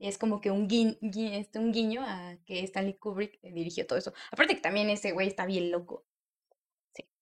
Y 0.00 0.08
es 0.08 0.16
como 0.18 0.40
que 0.40 0.50
un, 0.52 0.68
gui- 0.68 0.96
este, 1.00 1.58
un 1.58 1.72
guiño 1.72 2.02
a 2.04 2.36
que 2.46 2.60
Stanley 2.64 2.94
Kubrick 2.94 3.38
eh, 3.42 3.52
dirigió 3.52 3.86
todo 3.86 3.98
eso. 3.98 4.12
Aparte 4.30 4.54
que 4.54 4.60
también 4.60 4.90
ese 4.90 5.12
güey 5.12 5.26
está 5.28 5.44
bien 5.46 5.70
loco. 5.70 6.04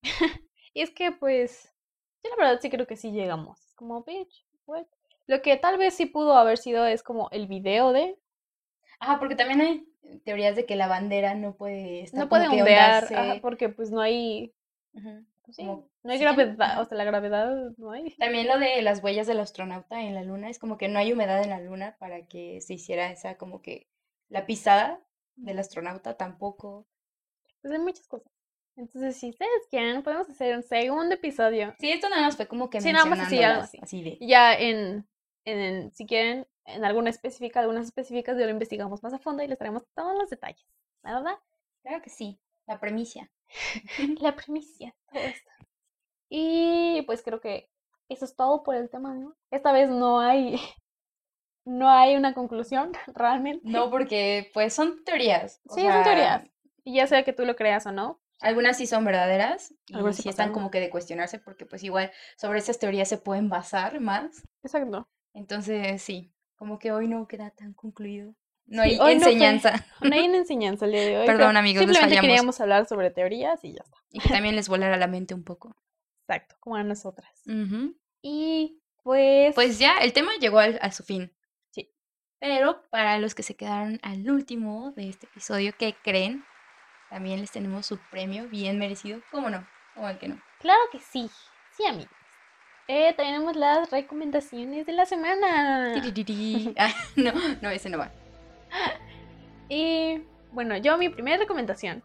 Y 0.75 0.83
es 0.83 0.91
que 0.91 1.13
pues, 1.13 1.75
yo 2.23 2.31
la 2.31 2.37
verdad 2.37 2.61
sí 2.61 2.69
creo 2.71 2.87
que 2.87 2.97
sí 2.97 3.11
llegamos. 3.11 3.59
Es 3.67 3.75
como, 3.75 4.03
bitch, 4.05 4.47
what? 4.67 4.87
Lo 5.27 5.41
que 5.43 5.57
tal 5.57 5.79
vez 5.79 5.95
sí 5.95 6.07
pudo 6.07 6.35
haber 6.35 6.59
sido 6.59 6.87
es 6.87 7.03
como 7.03 7.29
el 7.33 7.47
video 7.47 7.93
de, 7.93 8.19
Ah, 9.01 9.19
porque 9.19 9.35
también 9.37 9.61
hay 9.61 9.89
teorías 10.25 10.57
de 10.57 10.67
que 10.67 10.77
la 10.77 10.89
bandera 10.89 11.35
no 11.35 11.55
puede 11.55 12.03
estar 12.03 12.21
no 12.21 12.29
puede 12.29 12.49
ondear, 12.49 13.05
ajá, 13.05 13.39
porque 13.41 13.69
pues 13.69 13.91
no 13.91 14.01
hay, 14.01 14.53
pues, 15.43 15.57
sí, 15.57 15.63
como 15.63 15.89
no 16.03 16.13
hay 16.13 16.19
gravedad, 16.19 16.81
o 16.81 16.85
sea, 16.85 16.97
la 16.97 17.05
gravedad 17.05 17.73
no 17.77 17.91
hay. 17.91 18.15
También 18.17 18.47
lo 18.47 18.59
de 18.59 18.83
las 18.83 19.03
huellas 19.03 19.27
del 19.27 19.41
astronauta 19.41 20.03
en 20.03 20.15
la 20.15 20.23
luna, 20.23 20.49
es 20.49 20.59
como 20.59 20.79
que 20.79 20.89
no 20.89 20.99
hay 20.99 21.13
humedad 21.13 21.43
en 21.43 21.51
la 21.51 21.61
luna 21.61 21.97
para 21.99 22.27
que 22.27 22.61
se 22.61 22.75
hiciera 22.75 23.11
esa 23.11 23.37
como 23.37 23.63
que 23.63 23.89
la 24.29 24.47
pisada 24.47 25.01
del 25.37 25.59
astronauta 25.59 26.17
tampoco. 26.17 26.87
Pues 27.61 27.73
hay 27.73 27.81
muchas 27.81 28.07
cosas. 28.07 28.31
Entonces, 28.77 29.17
si 29.17 29.31
ustedes 29.31 29.67
quieren, 29.71 30.03
podemos 30.03 30.29
hacer 30.29 30.55
un 30.55 30.63
segundo 30.63 31.15
episodio. 31.15 31.75
Sí, 31.79 31.91
esto 31.91 32.09
nada 32.11 32.23
más 32.23 32.37
fue 32.37 32.47
como 32.47 32.69
que 32.69 32.81
Sí, 32.81 32.93
nada 32.93 33.07
más 33.07 33.21
así. 33.21 33.79
así 33.81 34.03
de. 34.03 34.19
Ya 34.21 34.55
en, 34.55 35.07
en, 35.45 35.93
si 35.95 36.05
quieren, 36.07 36.47
en 36.67 36.85
alguna 36.85 37.11
específica, 37.11 37.61
algunas 37.61 37.87
específicas, 37.87 38.37
ya 38.37 38.45
lo 38.45 38.51
investigamos 38.51 39.03
más 39.03 39.13
a 39.15 39.19
fondo 39.19 39.43
y 39.43 39.49
les 39.49 39.59
traemos 39.59 39.85
todos 39.95 40.17
los 40.19 40.31
detalles. 40.31 40.67
¿La 41.03 41.15
verdad? 41.15 41.39
Claro 41.83 42.03
que 42.03 42.11
sí, 42.11 42.41
la 42.67 42.81
premisa. 42.81 43.31
La 44.21 44.35
primicia, 44.35 44.95
todo 45.11 45.23
esto. 45.23 45.51
Y 46.29 47.03
pues 47.07 47.23
creo 47.23 47.41
que 47.41 47.71
eso 48.09 48.25
es 48.25 48.35
todo 48.35 48.63
por 48.63 48.75
el 48.75 48.91
tema, 48.91 49.15
¿no? 49.15 49.37
Esta 49.51 49.73
vez 49.73 49.89
no 49.89 50.21
hay, 50.21 50.61
no 51.65 51.89
hay 51.89 52.17
una 52.17 52.35
conclusión, 52.35 52.93
realmente. 53.15 53.69
No, 53.69 53.91
porque 53.91 54.51
pues 54.53 54.75
son 54.75 55.05
teorías. 55.05 55.61
Sí, 55.75 55.83
son 55.83 55.93
sea, 55.93 56.03
teorías. 56.03 56.43
Y 56.85 56.97
ya 56.97 57.07
sea 57.07 57.25
que 57.25 57.33
tú 57.33 57.45
lo 57.45 57.57
creas 57.57 57.87
o 57.87 57.93
no. 57.93 58.21
Algunas 58.41 58.77
sí 58.77 58.87
son 58.87 59.05
verdaderas 59.05 59.73
y 59.87 59.95
Algunas 59.95 60.17
sí 60.17 60.23
sí 60.23 60.29
están 60.29 60.53
como 60.53 60.71
que 60.71 60.79
de 60.79 60.91
cuestionarse 60.91 61.39
porque 61.39 61.65
pues 61.65 61.83
igual 61.83 62.13
sobre 62.37 62.59
esas 62.59 62.79
teorías 62.79 63.09
se 63.09 63.17
pueden 63.17 63.49
basar 63.49 63.99
más. 63.99 64.47
Exacto. 64.63 65.09
Entonces 65.33 66.03
sí, 66.03 66.35
como 66.57 66.79
que 66.79 66.93
hoy 66.93 67.07
no 67.09 67.27
queda 67.29 67.51
tan 67.51 67.73
concluido. 67.75 68.35
No 68.67 68.83
hay 68.83 68.99
enseñanza. 69.01 69.87
No 70.01 70.15
hay 70.15 70.27
una 70.29 70.39
enseñanza 70.39 70.87
el 70.87 70.93
día 70.93 71.03
de 71.05 71.19
hoy. 71.19 71.27
Perdón, 71.27 71.57
amigos, 71.57 71.81
les 71.83 71.91
Simplemente 71.91 72.17
fallamos. 72.17 72.29
queríamos 72.29 72.61
hablar 72.61 72.87
sobre 72.87 73.11
teorías 73.11 73.63
y 73.65 73.73
ya 73.75 73.83
está. 73.85 73.97
Y 74.11 74.19
que 74.21 74.29
también 74.29 74.57
les 74.57 74.69
volara 74.69 74.97
la 74.97 75.07
mente 75.07 75.35
un 75.35 75.45
poco. 75.45 75.77
Exacto, 76.23 76.57
como 76.61 76.75
a 76.77 76.83
nosotras. 76.83 77.31
Y 78.23 78.81
pues. 79.05 79.55
Pues 79.55 79.79
ya, 79.79 79.99
el 79.99 80.13
tema 80.13 80.33
llegó 80.41 80.59
al- 80.59 80.79
a 80.83 80.91
su 80.91 81.05
fin. 81.05 81.33
Sí. 81.71 81.93
Pero 82.41 82.83
para 82.91 83.19
los 83.19 83.35
que 83.37 83.43
se 83.45 83.55
quedaron 83.57 84.01
al 84.03 84.29
último 84.29 84.93
de 84.97 85.09
este 85.11 85.27
episodio, 85.27 85.73
¿qué 85.79 85.95
creen? 86.03 86.45
También 87.11 87.41
les 87.41 87.53
tenemos 87.53 87.87
su 87.87 87.99
premio 88.11 88.49
bien 88.49 88.79
merecido. 88.81 89.21
¿Cómo 89.31 89.49
no? 89.49 89.65
¿Cómo 89.95 90.09
el 90.09 90.19
que 90.19 90.27
no? 90.29 90.43
Claro 90.59 90.81
que 90.91 90.99
sí. 90.99 91.31
Sí, 91.77 91.87
amigos. 91.87 92.11
Eh, 92.89 93.15
tenemos 93.17 93.57
las 93.57 93.91
recomendaciones 93.91 94.87
de 94.87 94.93
la 94.93 95.07
semana. 95.07 95.93
Ah, 96.79 96.93
no, 97.17 97.33
no, 97.61 97.71
ese 97.71 97.91
no 97.91 97.99
va. 97.99 98.11
Y 99.69 100.23
bueno, 100.53 100.77
yo 100.77 100.97
mi 100.97 101.09
primera 101.09 101.39
recomendación 101.39 102.05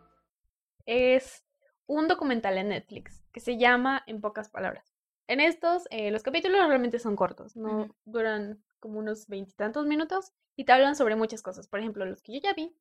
es 0.87 1.43
un 1.85 2.07
documental 2.07 2.57
en 2.57 2.69
Netflix 2.69 3.23
que 3.31 3.39
se 3.39 3.57
llama 3.57 4.03
En 4.07 4.19
pocas 4.19 4.49
palabras. 4.49 4.91
En 5.27 5.39
estos, 5.39 5.87
eh, 5.91 6.09
los 6.09 6.23
capítulos 6.23 6.67
realmente 6.67 6.97
son 6.97 7.15
cortos, 7.15 7.55
no 7.55 7.81
Ujú. 7.83 7.95
duran 8.05 8.63
como 8.79 8.97
unos 8.97 9.27
veintitantos 9.27 9.85
minutos 9.85 10.33
y 10.55 10.65
te 10.65 10.71
hablan 10.71 10.95
sobre 10.95 11.15
muchas 11.15 11.43
cosas. 11.43 11.67
Por 11.67 11.79
ejemplo, 11.81 12.03
los 12.05 12.23
que 12.23 12.33
yo 12.33 12.39
ya 12.41 12.53
vi, 12.55 12.75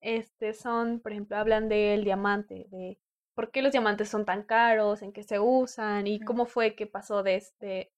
este 0.00 0.52
son, 0.52 0.98
por 0.98 1.12
ejemplo, 1.12 1.36
hablan 1.36 1.68
del 1.68 2.02
diamante, 2.02 2.66
de 2.70 2.98
por 3.34 3.50
qué 3.50 3.62
los 3.62 3.72
diamantes 3.72 4.08
son 4.08 4.24
tan 4.24 4.42
caros, 4.42 5.02
en 5.02 5.12
qué 5.12 5.22
se 5.22 5.38
usan 5.40 6.06
y 6.06 6.20
cómo 6.20 6.46
fue 6.46 6.74
que 6.74 6.86
pasó 6.86 7.22
de 7.22 7.36
este 7.36 7.92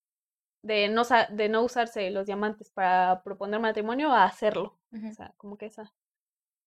de 0.62 0.88
no, 0.88 1.02
de 1.30 1.48
no 1.48 1.62
usarse 1.62 2.10
los 2.10 2.26
diamantes 2.26 2.70
para 2.70 3.22
proponer 3.22 3.60
matrimonio 3.60 4.12
a 4.12 4.24
hacerlo. 4.24 4.78
O 4.92 5.12
sea, 5.12 5.32
como 5.36 5.56
que 5.56 5.66
esa, 5.66 5.94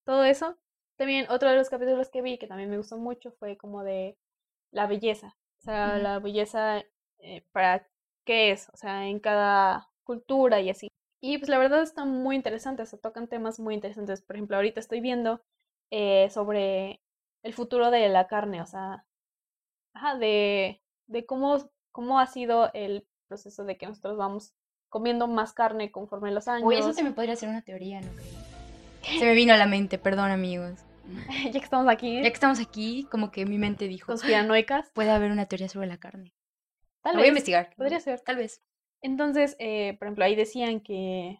todo 0.06 0.24
eso. 0.24 0.58
También 0.96 1.26
otro 1.30 1.50
de 1.50 1.56
los 1.56 1.70
capítulos 1.70 2.10
que 2.10 2.22
vi 2.22 2.38
que 2.38 2.48
también 2.48 2.70
me 2.70 2.78
gustó 2.78 2.98
mucho 2.98 3.32
fue 3.32 3.58
como 3.58 3.84
de 3.84 4.18
la 4.72 4.88
belleza. 4.88 5.36
O 5.60 5.62
sea, 5.62 5.98
la 5.98 6.20
belleza 6.20 6.84
eh, 7.20 7.46
para 7.52 7.88
qué 8.26 8.52
es, 8.52 8.70
o 8.70 8.78
sea, 8.78 9.08
en 9.08 9.20
cada 9.20 9.90
cultura 10.04 10.62
y 10.62 10.70
así. 10.70 10.90
Y 11.22 11.38
pues 11.38 11.50
la 11.50 11.58
verdad 11.58 11.82
está 11.82 12.06
muy 12.06 12.36
interesante, 12.36 12.86
se 12.86 12.98
tocan 12.98 13.28
temas 13.28 13.60
muy 13.60 13.74
interesantes. 13.74 14.22
Por 14.22 14.38
ejemplo, 14.38 14.56
ahorita 14.56 14.80
estoy 14.80 15.02
viendo 15.02 15.42
eh, 15.92 16.30
sobre 16.30 17.02
el 17.44 17.54
futuro 17.54 17.92
de 17.92 18.08
la 18.10 18.28
carne, 18.28 18.62
o 18.62 18.66
sea, 18.66 19.06
ajá, 19.94 20.16
de, 20.18 20.82
de 21.08 21.26
cómo, 21.26 21.70
cómo 21.92 22.20
ha 22.20 22.28
sido 22.28 22.72
el 22.74 23.08
proceso 23.28 23.64
de 23.64 23.78
que 23.78 23.88
nosotros 23.88 24.18
vamos 24.18 24.54
comiendo 24.90 25.28
más 25.28 25.54
carne 25.54 25.92
conforme 25.92 26.32
los 26.32 26.48
años. 26.48 26.68
Uy, 26.68 26.76
eso 26.76 26.94
se 26.94 27.04
me 27.04 27.12
podría 27.12 27.34
hacer 27.34 27.50
una 27.50 27.62
teoría, 27.62 28.02
¿no 28.02 28.12
creo? 28.14 29.20
Se 29.20 29.26
me 29.26 29.34
vino 29.36 29.54
a 29.54 29.58
la 29.58 29.68
mente, 29.68 29.98
perdón 29.98 30.32
amigos. 30.32 30.80
ya 31.46 31.52
que 31.52 31.58
estamos 31.60 31.88
aquí, 31.92 32.16
Ya 32.18 32.24
que 32.24 32.28
estamos 32.34 32.60
aquí, 32.60 33.08
como 33.12 33.32
que 33.32 33.46
mi 33.46 33.58
mente 33.58 33.88
dijo, 33.88 34.08
conspiranoicas, 34.08 34.92
puede 34.94 35.12
haber 35.12 35.32
una 35.32 35.46
teoría 35.48 35.70
sobre 35.70 35.88
la 35.88 35.98
carne. 35.98 36.34
tal 37.04 37.14
Lo 37.14 37.20
voy 37.20 37.22
a 37.22 37.24
vez, 37.24 37.30
investigar. 37.30 37.74
podría 37.78 38.00
ser. 38.00 38.20
Tal 38.22 38.36
vez. 38.38 38.62
Entonces, 39.02 39.56
eh, 39.60 39.96
por 39.98 40.08
ejemplo, 40.08 40.26
ahí 40.26 40.36
decían 40.36 40.82
que 40.82 41.40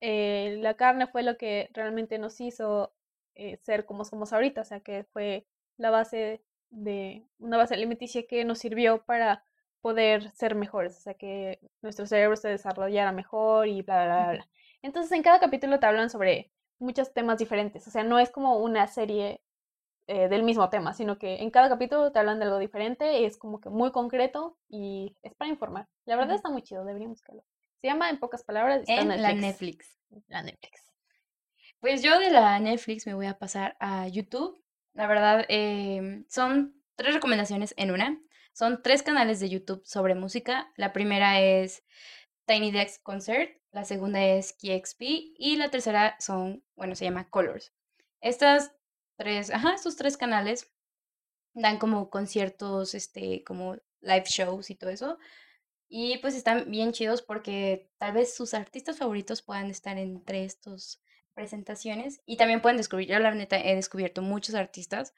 eh, 0.00 0.58
la 0.60 0.74
carne 0.74 1.06
fue 1.08 1.22
lo 1.22 1.36
que 1.36 1.70
realmente 1.72 2.18
nos 2.18 2.40
hizo 2.40 2.94
eh, 3.38 3.56
ser 3.62 3.86
como 3.86 4.04
somos 4.04 4.32
ahorita, 4.32 4.62
o 4.62 4.64
sea, 4.64 4.80
que 4.80 5.04
fue 5.04 5.46
la 5.76 5.90
base 5.90 6.42
de 6.70 7.26
una 7.38 7.56
base 7.56 7.74
alimenticia 7.74 8.26
que 8.26 8.44
nos 8.44 8.58
sirvió 8.58 9.04
para 9.04 9.44
poder 9.80 10.30
ser 10.32 10.54
mejores, 10.54 10.96
o 10.98 11.00
sea, 11.00 11.14
que 11.14 11.60
nuestro 11.80 12.04
cerebro 12.06 12.36
se 12.36 12.48
desarrollara 12.48 13.12
mejor 13.12 13.68
y 13.68 13.82
bla, 13.82 14.04
bla, 14.04 14.16
bla, 14.16 14.32
bla. 14.32 14.48
Entonces, 14.82 15.12
en 15.12 15.22
cada 15.22 15.40
capítulo 15.40 15.78
te 15.78 15.86
hablan 15.86 16.10
sobre 16.10 16.50
muchos 16.78 17.14
temas 17.14 17.38
diferentes, 17.38 17.86
o 17.86 17.90
sea, 17.90 18.04
no 18.04 18.18
es 18.18 18.30
como 18.30 18.58
una 18.58 18.86
serie 18.88 19.40
eh, 20.08 20.28
del 20.28 20.42
mismo 20.42 20.68
tema, 20.68 20.94
sino 20.94 21.18
que 21.18 21.36
en 21.42 21.50
cada 21.50 21.68
capítulo 21.68 22.10
te 22.10 22.18
hablan 22.18 22.38
de 22.38 22.46
algo 22.46 22.58
diferente, 22.58 23.24
es 23.24 23.36
como 23.36 23.60
que 23.60 23.68
muy 23.68 23.92
concreto 23.92 24.56
y 24.68 25.14
es 25.22 25.34
para 25.34 25.50
informar. 25.50 25.86
La 26.06 26.16
verdad 26.16 26.34
está 26.34 26.50
muy 26.50 26.62
chido, 26.62 26.84
deberíamos 26.84 27.18
buscarlo. 27.18 27.44
Se 27.80 27.86
llama 27.86 28.10
En 28.10 28.18
pocas 28.18 28.42
palabras, 28.42 28.80
está 28.80 28.94
En 28.94 29.22
la. 29.22 29.34
Netflix. 29.34 29.96
La 30.26 30.42
Netflix. 30.42 30.88
Pues 31.80 32.02
yo 32.02 32.18
de 32.18 32.30
la 32.30 32.58
Netflix 32.58 33.06
me 33.06 33.14
voy 33.14 33.26
a 33.26 33.38
pasar 33.38 33.76
a 33.78 34.08
YouTube. 34.08 34.60
La 34.94 35.06
verdad, 35.06 35.44
em, 35.48 36.24
son 36.28 36.74
tres 36.96 37.14
recomendaciones 37.14 37.72
en 37.76 37.92
una. 37.92 38.20
Son 38.52 38.82
tres 38.82 39.02
canales 39.04 39.38
de 39.38 39.48
YouTube 39.48 39.82
sobre 39.84 40.16
música. 40.16 40.72
La 40.76 40.92
primera 40.92 41.40
es 41.40 41.84
Tiny 42.46 42.72
Desk 42.72 43.02
Concert, 43.04 43.50
la 43.70 43.84
segunda 43.84 44.24
es 44.24 44.54
KXP 44.54 45.02
y 45.38 45.56
la 45.56 45.70
tercera 45.70 46.16
son, 46.18 46.64
bueno, 46.74 46.96
se 46.96 47.04
llama 47.04 47.30
Colors. 47.30 47.72
Estas 48.20 48.72
tres, 49.16 49.50
ajá, 49.50 49.74
estos 49.74 49.96
tres 49.96 50.16
canales 50.16 50.72
dan 51.54 51.78
como 51.78 52.10
conciertos, 52.10 52.94
este, 52.94 53.44
como 53.44 53.76
live 54.00 54.24
shows 54.26 54.70
y 54.70 54.74
todo 54.74 54.90
eso. 54.90 55.18
Y 55.88 56.18
pues 56.18 56.34
están 56.34 56.70
bien 56.70 56.92
chidos 56.92 57.22
porque 57.22 57.90
tal 57.98 58.14
vez 58.14 58.34
sus 58.34 58.54
artistas 58.54 58.98
favoritos 58.98 59.42
puedan 59.42 59.70
estar 59.70 59.96
entre 59.98 60.44
estos 60.44 61.02
presentaciones 61.38 62.20
y 62.26 62.36
también 62.36 62.60
pueden 62.60 62.78
descubrir, 62.78 63.08
yo 63.08 63.18
la 63.20 63.32
neta 63.32 63.60
he 63.60 63.76
descubierto 63.76 64.22
muchos 64.22 64.56
artistas 64.56 65.14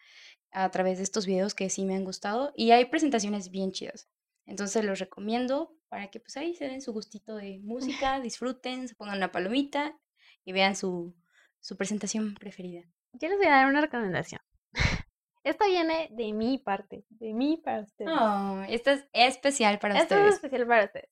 a 0.52 0.70
través 0.70 0.98
de 0.98 1.04
estos 1.04 1.24
videos 1.24 1.54
que 1.54 1.70
sí 1.70 1.86
me 1.86 1.96
han 1.96 2.04
gustado 2.04 2.52
y 2.54 2.72
hay 2.72 2.84
presentaciones 2.84 3.50
bien 3.50 3.72
chidas. 3.72 4.10
Entonces 4.44 4.84
los 4.84 4.98
recomiendo 4.98 5.74
para 5.88 6.10
que 6.10 6.20
pues 6.20 6.36
ahí 6.36 6.54
se 6.54 6.66
den 6.66 6.82
su 6.82 6.92
gustito 6.92 7.36
de 7.36 7.60
música, 7.60 8.20
disfruten, 8.20 8.86
se 8.86 8.94
pongan 8.96 9.16
una 9.16 9.32
palomita 9.32 9.98
y 10.44 10.52
vean 10.52 10.76
su, 10.76 11.16
su 11.58 11.78
presentación 11.78 12.34
preferida. 12.34 12.82
Yo 13.14 13.28
les 13.30 13.38
voy 13.38 13.46
a 13.46 13.52
dar 13.52 13.66
una 13.66 13.80
recomendación. 13.80 14.42
Esta 15.42 15.66
viene 15.68 16.10
de 16.12 16.34
mi 16.34 16.58
parte, 16.58 17.06
de 17.08 17.58
para 17.64 17.80
ustedes. 17.80 18.12
Oh, 18.12 18.62
esta 18.68 18.92
es 18.92 19.06
especial 19.14 19.78
para 19.78 19.94
Esto 19.94 20.16
es 20.16 20.20
ustedes. 20.20 20.34
especial 20.34 20.66
para 20.66 20.84
ustedes. 20.84 21.08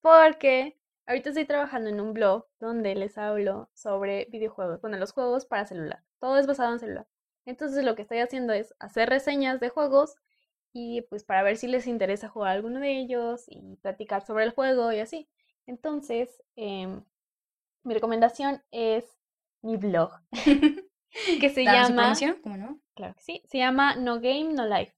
Porque 0.00 0.80
ahorita 1.06 1.30
estoy 1.30 1.44
trabajando 1.44 1.90
en 1.90 2.00
un 2.00 2.12
blog 2.12 2.46
donde 2.60 2.94
les 2.94 3.16
hablo 3.18 3.70
sobre 3.74 4.26
videojuegos, 4.30 4.80
bueno, 4.80 4.96
los 4.98 5.12
juegos 5.12 5.46
para 5.46 5.66
celular. 5.66 6.02
Todo 6.18 6.38
es 6.38 6.46
basado 6.46 6.72
en 6.72 6.80
celular. 6.80 7.06
Entonces 7.44 7.84
lo 7.84 7.94
que 7.94 8.02
estoy 8.02 8.18
haciendo 8.18 8.52
es 8.52 8.74
hacer 8.78 9.08
reseñas 9.08 9.60
de 9.60 9.68
juegos 9.68 10.16
y 10.72 11.02
pues 11.02 11.24
para 11.24 11.42
ver 11.42 11.56
si 11.56 11.68
les 11.68 11.86
interesa 11.86 12.28
jugar 12.28 12.52
alguno 12.52 12.80
de 12.80 12.98
ellos 12.98 13.44
y 13.48 13.76
platicar 13.76 14.26
sobre 14.26 14.44
el 14.44 14.50
juego 14.50 14.92
y 14.92 14.98
así. 14.98 15.28
Entonces, 15.66 16.42
em, 16.56 17.02
mi 17.82 17.94
recomendación 17.94 18.62
es 18.70 19.04
mi 19.62 19.76
blog, 19.76 20.12
que 21.40 21.50
se 21.50 21.64
llama, 21.64 22.14
¿cómo 22.42 22.56
no? 22.56 22.80
claro 22.94 23.14
que 23.14 23.22
sí, 23.22 23.42
se 23.46 23.58
llama 23.58 23.96
No 23.96 24.16
Game 24.16 24.52
No 24.52 24.66
Life. 24.66 24.94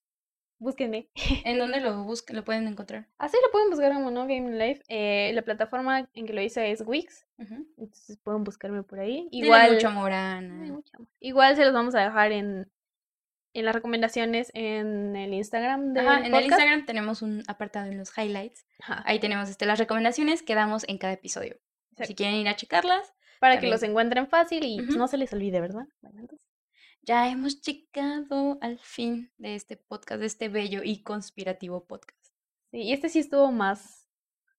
Búsquenme. 0.58 1.08
¿En 1.44 1.58
dónde 1.58 1.80
lo 1.80 2.02
buscan, 2.04 2.36
lo 2.36 2.44
pueden 2.44 2.66
encontrar? 2.66 3.06
Así 3.18 3.36
lo 3.44 3.50
pueden 3.52 3.70
buscar 3.70 3.92
como 3.92 4.10
No 4.10 4.22
Game 4.26 4.50
Life. 4.58 4.82
Eh, 4.88 5.32
la 5.34 5.42
plataforma 5.42 6.08
en 6.14 6.26
que 6.26 6.32
lo 6.32 6.40
hice 6.42 6.70
es 6.70 6.82
Wix, 6.84 7.26
entonces 7.38 8.18
pueden 8.18 8.44
buscarme 8.44 8.82
por 8.82 8.98
ahí. 9.00 9.28
Igual, 9.30 9.74
mucho 9.74 9.88
amor, 9.88 10.12
Ay, 10.12 10.38
Ana. 10.38 10.54
mucho 10.72 10.96
amor. 10.96 11.08
Igual 11.20 11.56
se 11.56 11.64
los 11.64 11.72
vamos 11.72 11.94
a 11.94 12.00
dejar 12.00 12.32
en, 12.32 12.70
en 13.54 13.64
las 13.64 13.74
recomendaciones 13.74 14.50
en 14.54 15.14
el 15.16 15.32
Instagram 15.32 15.96
Ajá, 15.96 16.26
en 16.26 16.34
el. 16.34 16.44
Instagram 16.44 16.86
tenemos 16.86 17.22
un 17.22 17.42
apartado 17.46 17.86
en 17.90 17.96
los 17.98 18.16
highlights. 18.16 18.66
Ajá, 18.80 19.02
Ahí 19.06 19.20
tenemos 19.20 19.48
este, 19.48 19.64
las 19.66 19.78
recomendaciones 19.78 20.42
que 20.42 20.54
damos 20.54 20.84
en 20.88 20.98
cada 20.98 21.12
episodio. 21.12 21.56
Si 22.02 22.14
quieren 22.14 22.36
ir 22.36 22.48
a 22.48 22.54
checarlas, 22.56 23.12
Para 23.40 23.58
que 23.58 23.68
los 23.68 23.82
encuentren 23.82 24.28
fácil 24.28 24.64
y 24.64 24.76
pues, 24.82 24.96
no 24.96 25.08
se 25.08 25.16
les 25.18 25.32
olvide, 25.32 25.60
¿verdad? 25.60 25.86
Bueno, 26.00 26.20
entonces, 26.20 26.47
ya 27.08 27.28
hemos 27.30 27.62
llegado 27.62 28.58
al 28.60 28.78
fin 28.78 29.32
de 29.38 29.54
este 29.54 29.78
podcast, 29.78 30.20
de 30.20 30.26
este 30.26 30.48
bello 30.50 30.82
y 30.84 31.02
conspirativo 31.02 31.86
podcast. 31.86 32.34
sí, 32.70 32.82
y 32.82 32.92
este 32.92 33.08
sí 33.08 33.18
estuvo 33.20 33.50
más, 33.50 34.06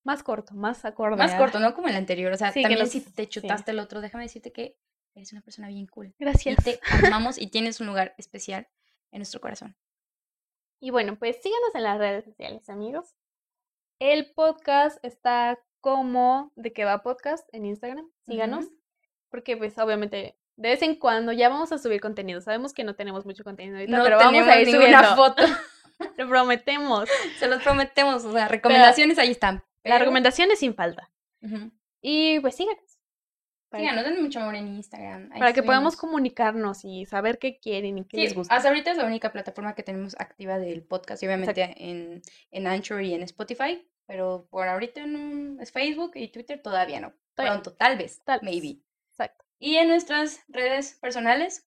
más 0.03 0.23
corto, 0.23 0.55
más 0.55 0.83
acorde. 0.83 1.15
Más 1.15 1.35
corto, 1.35 1.59
¿no? 1.59 1.75
Como 1.75 1.89
el 1.89 1.95
anterior. 1.95 2.31
O 2.33 2.37
sea, 2.37 2.51
Sí, 2.51 2.61
que 2.61 2.63
también 2.63 2.79
los- 2.79 2.89
si 2.89 3.01
te 3.01 3.23
sí. 3.25 3.29
chutaste 3.29 3.69
el 3.71 3.79
otro, 3.79 4.01
déjame 4.01 4.23
decirte 4.23 4.51
que 4.51 4.79
eres 5.13 5.31
una 5.31 5.41
persona 5.41 5.67
bien 5.67 5.85
cool. 5.85 6.07
Y 6.07 6.15
Gracias. 6.23 6.63
te 6.63 6.79
amamos 7.05 7.37
y 7.37 7.47
tienes 7.47 7.79
un 7.81 7.85
lugar 7.87 8.15
especial 8.17 8.67
en 9.11 9.19
nuestro 9.19 9.41
corazón. 9.41 9.75
Y 10.79 10.89
bueno, 10.89 11.17
pues 11.19 11.37
síganos 11.43 11.75
en 11.75 11.83
las 11.83 11.99
redes 11.99 12.25
sociales, 12.25 12.67
amigos. 12.69 13.13
El 13.99 14.33
podcast 14.33 14.97
está 15.05 15.59
como 15.81 16.51
de 16.55 16.73
que 16.73 16.85
va 16.85 17.03
podcast 17.03 17.47
en 17.53 17.65
Instagram. 17.65 18.09
Síganos. 18.25 18.65
Porque 19.29 19.55
pues 19.55 19.77
obviamente 19.77 20.38
de 20.59 20.69
vez 20.69 20.81
en 20.81 20.95
cuando 20.95 21.31
ya 21.31 21.49
vamos 21.49 21.71
a 21.71 21.77
subir 21.77 22.01
contenido. 22.01 22.41
Sabemos 22.41 22.73
que 22.73 22.83
no 22.83 22.95
tenemos 22.95 23.25
mucho 23.25 23.43
contenido 23.43 23.77
ahorita, 23.77 23.97
No 23.97 24.03
pero 24.03 24.17
vamos 24.17 24.47
a 24.47 24.59
ir 24.61 24.69
subiendo. 24.69 25.15
foto. 25.15 25.43
Lo 26.17 26.27
prometemos. 26.29 27.09
Se 27.39 27.47
los 27.47 27.61
prometemos. 27.63 28.23
O 28.25 28.31
sea, 28.33 28.47
recomendaciones 28.47 29.17
ahí 29.19 29.31
están. 29.31 29.55
Las 29.55 29.63
pero- 29.83 29.99
recomendaciones 29.99 30.59
sin 30.59 30.73
falta. 30.73 31.09
Y 32.01 32.39
pues 32.39 32.55
síganos. 32.55 32.83
Síganos, 33.71 34.03
denle 34.03 34.21
mucho 34.21 34.39
amor 34.39 34.55
en 34.55 34.67
Instagram. 34.67 35.29
ahí 35.31 35.39
para 35.39 35.53
que 35.53 35.61
podamos 35.61 35.95
comunicarnos 35.95 36.83
y 36.85 37.05
saber 37.05 37.37
qué 37.37 37.59
quieren 37.59 37.99
y 37.99 38.05
qué 38.05 38.17
Sí, 38.17 38.23
les 38.23 38.33
gusta. 38.33 38.55
hasta 38.55 38.67
ahorita 38.69 38.91
es 38.91 38.97
la 38.97 39.05
única 39.05 39.31
plataforma 39.31 39.75
que 39.75 39.83
tenemos 39.83 40.15
activa 40.19 40.57
del 40.57 40.81
podcast, 40.83 41.21
y 41.21 41.27
obviamente 41.27 41.75
en, 41.77 42.21
en 42.51 42.67
Anchor 42.67 43.03
y 43.03 43.13
en 43.13 43.21
Spotify, 43.23 43.87
pero 44.07 44.47
por 44.49 44.67
ahorita 44.67 45.05
no, 45.05 45.61
es 45.61 45.71
Facebook 45.71 46.13
y 46.15 46.29
Twitter 46.29 46.59
todavía 46.63 46.99
no. 46.99 47.13
Todavía 47.35 47.57
no. 47.57 47.61
Pronto, 47.61 47.77
tal 47.77 47.95
vez, 47.97 48.21
Tal 48.23 48.39
vez. 48.39 48.49
maybe. 48.49 48.79
Exacto. 49.11 49.45
Y 49.59 49.75
en 49.75 49.89
nuestras 49.89 50.41
redes 50.47 50.97
personales, 51.01 51.65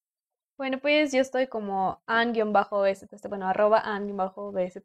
Bueno, 0.57 0.79
pues 0.79 1.13
yo 1.13 1.21
estoy 1.21 1.47
como 1.47 2.03
an-bzz, 2.07 3.29
bueno, 3.29 3.49
arroba 3.49 3.81
an-bzz. 3.81 4.77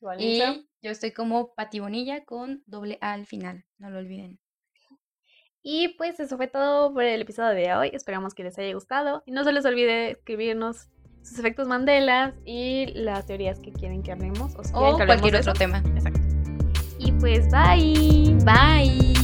Igual 0.00 0.20
Instagram. 0.20 0.56
y 0.56 0.68
yo 0.82 0.90
estoy 0.90 1.12
como 1.12 1.54
Pati 1.54 1.80
Bonilla 1.80 2.24
con 2.24 2.62
doble 2.66 2.98
A 3.00 3.12
al 3.12 3.26
final, 3.26 3.64
no 3.78 3.90
lo 3.90 3.98
olviden. 3.98 4.38
Y 5.62 5.88
pues 5.96 6.20
eso 6.20 6.36
fue 6.36 6.46
todo 6.46 6.92
por 6.92 7.02
el 7.02 7.20
episodio 7.20 7.50
de 7.50 7.74
hoy. 7.74 7.90
Esperamos 7.92 8.34
que 8.34 8.44
les 8.44 8.56
haya 8.58 8.72
gustado. 8.72 9.24
Y 9.26 9.32
no 9.32 9.42
se 9.42 9.52
les 9.52 9.64
olvide 9.64 10.12
escribirnos 10.12 10.88
sus 11.22 11.40
efectos 11.40 11.66
Mandela 11.66 12.34
y 12.44 12.86
las 12.94 13.26
teorías 13.26 13.58
que 13.58 13.72
quieren 13.72 14.02
que 14.04 14.12
hablemos. 14.12 14.54
O, 14.54 14.62
si 14.62 14.70
O 14.72 14.96
que 14.96 15.02
hablemos 15.02 15.06
cualquier 15.06 15.36
otro 15.36 15.54
tema. 15.54 15.78
Exacto. 15.78 16.20
Y 17.00 17.10
pues 17.12 17.48
bye. 17.50 18.36
Bye. 18.44 19.15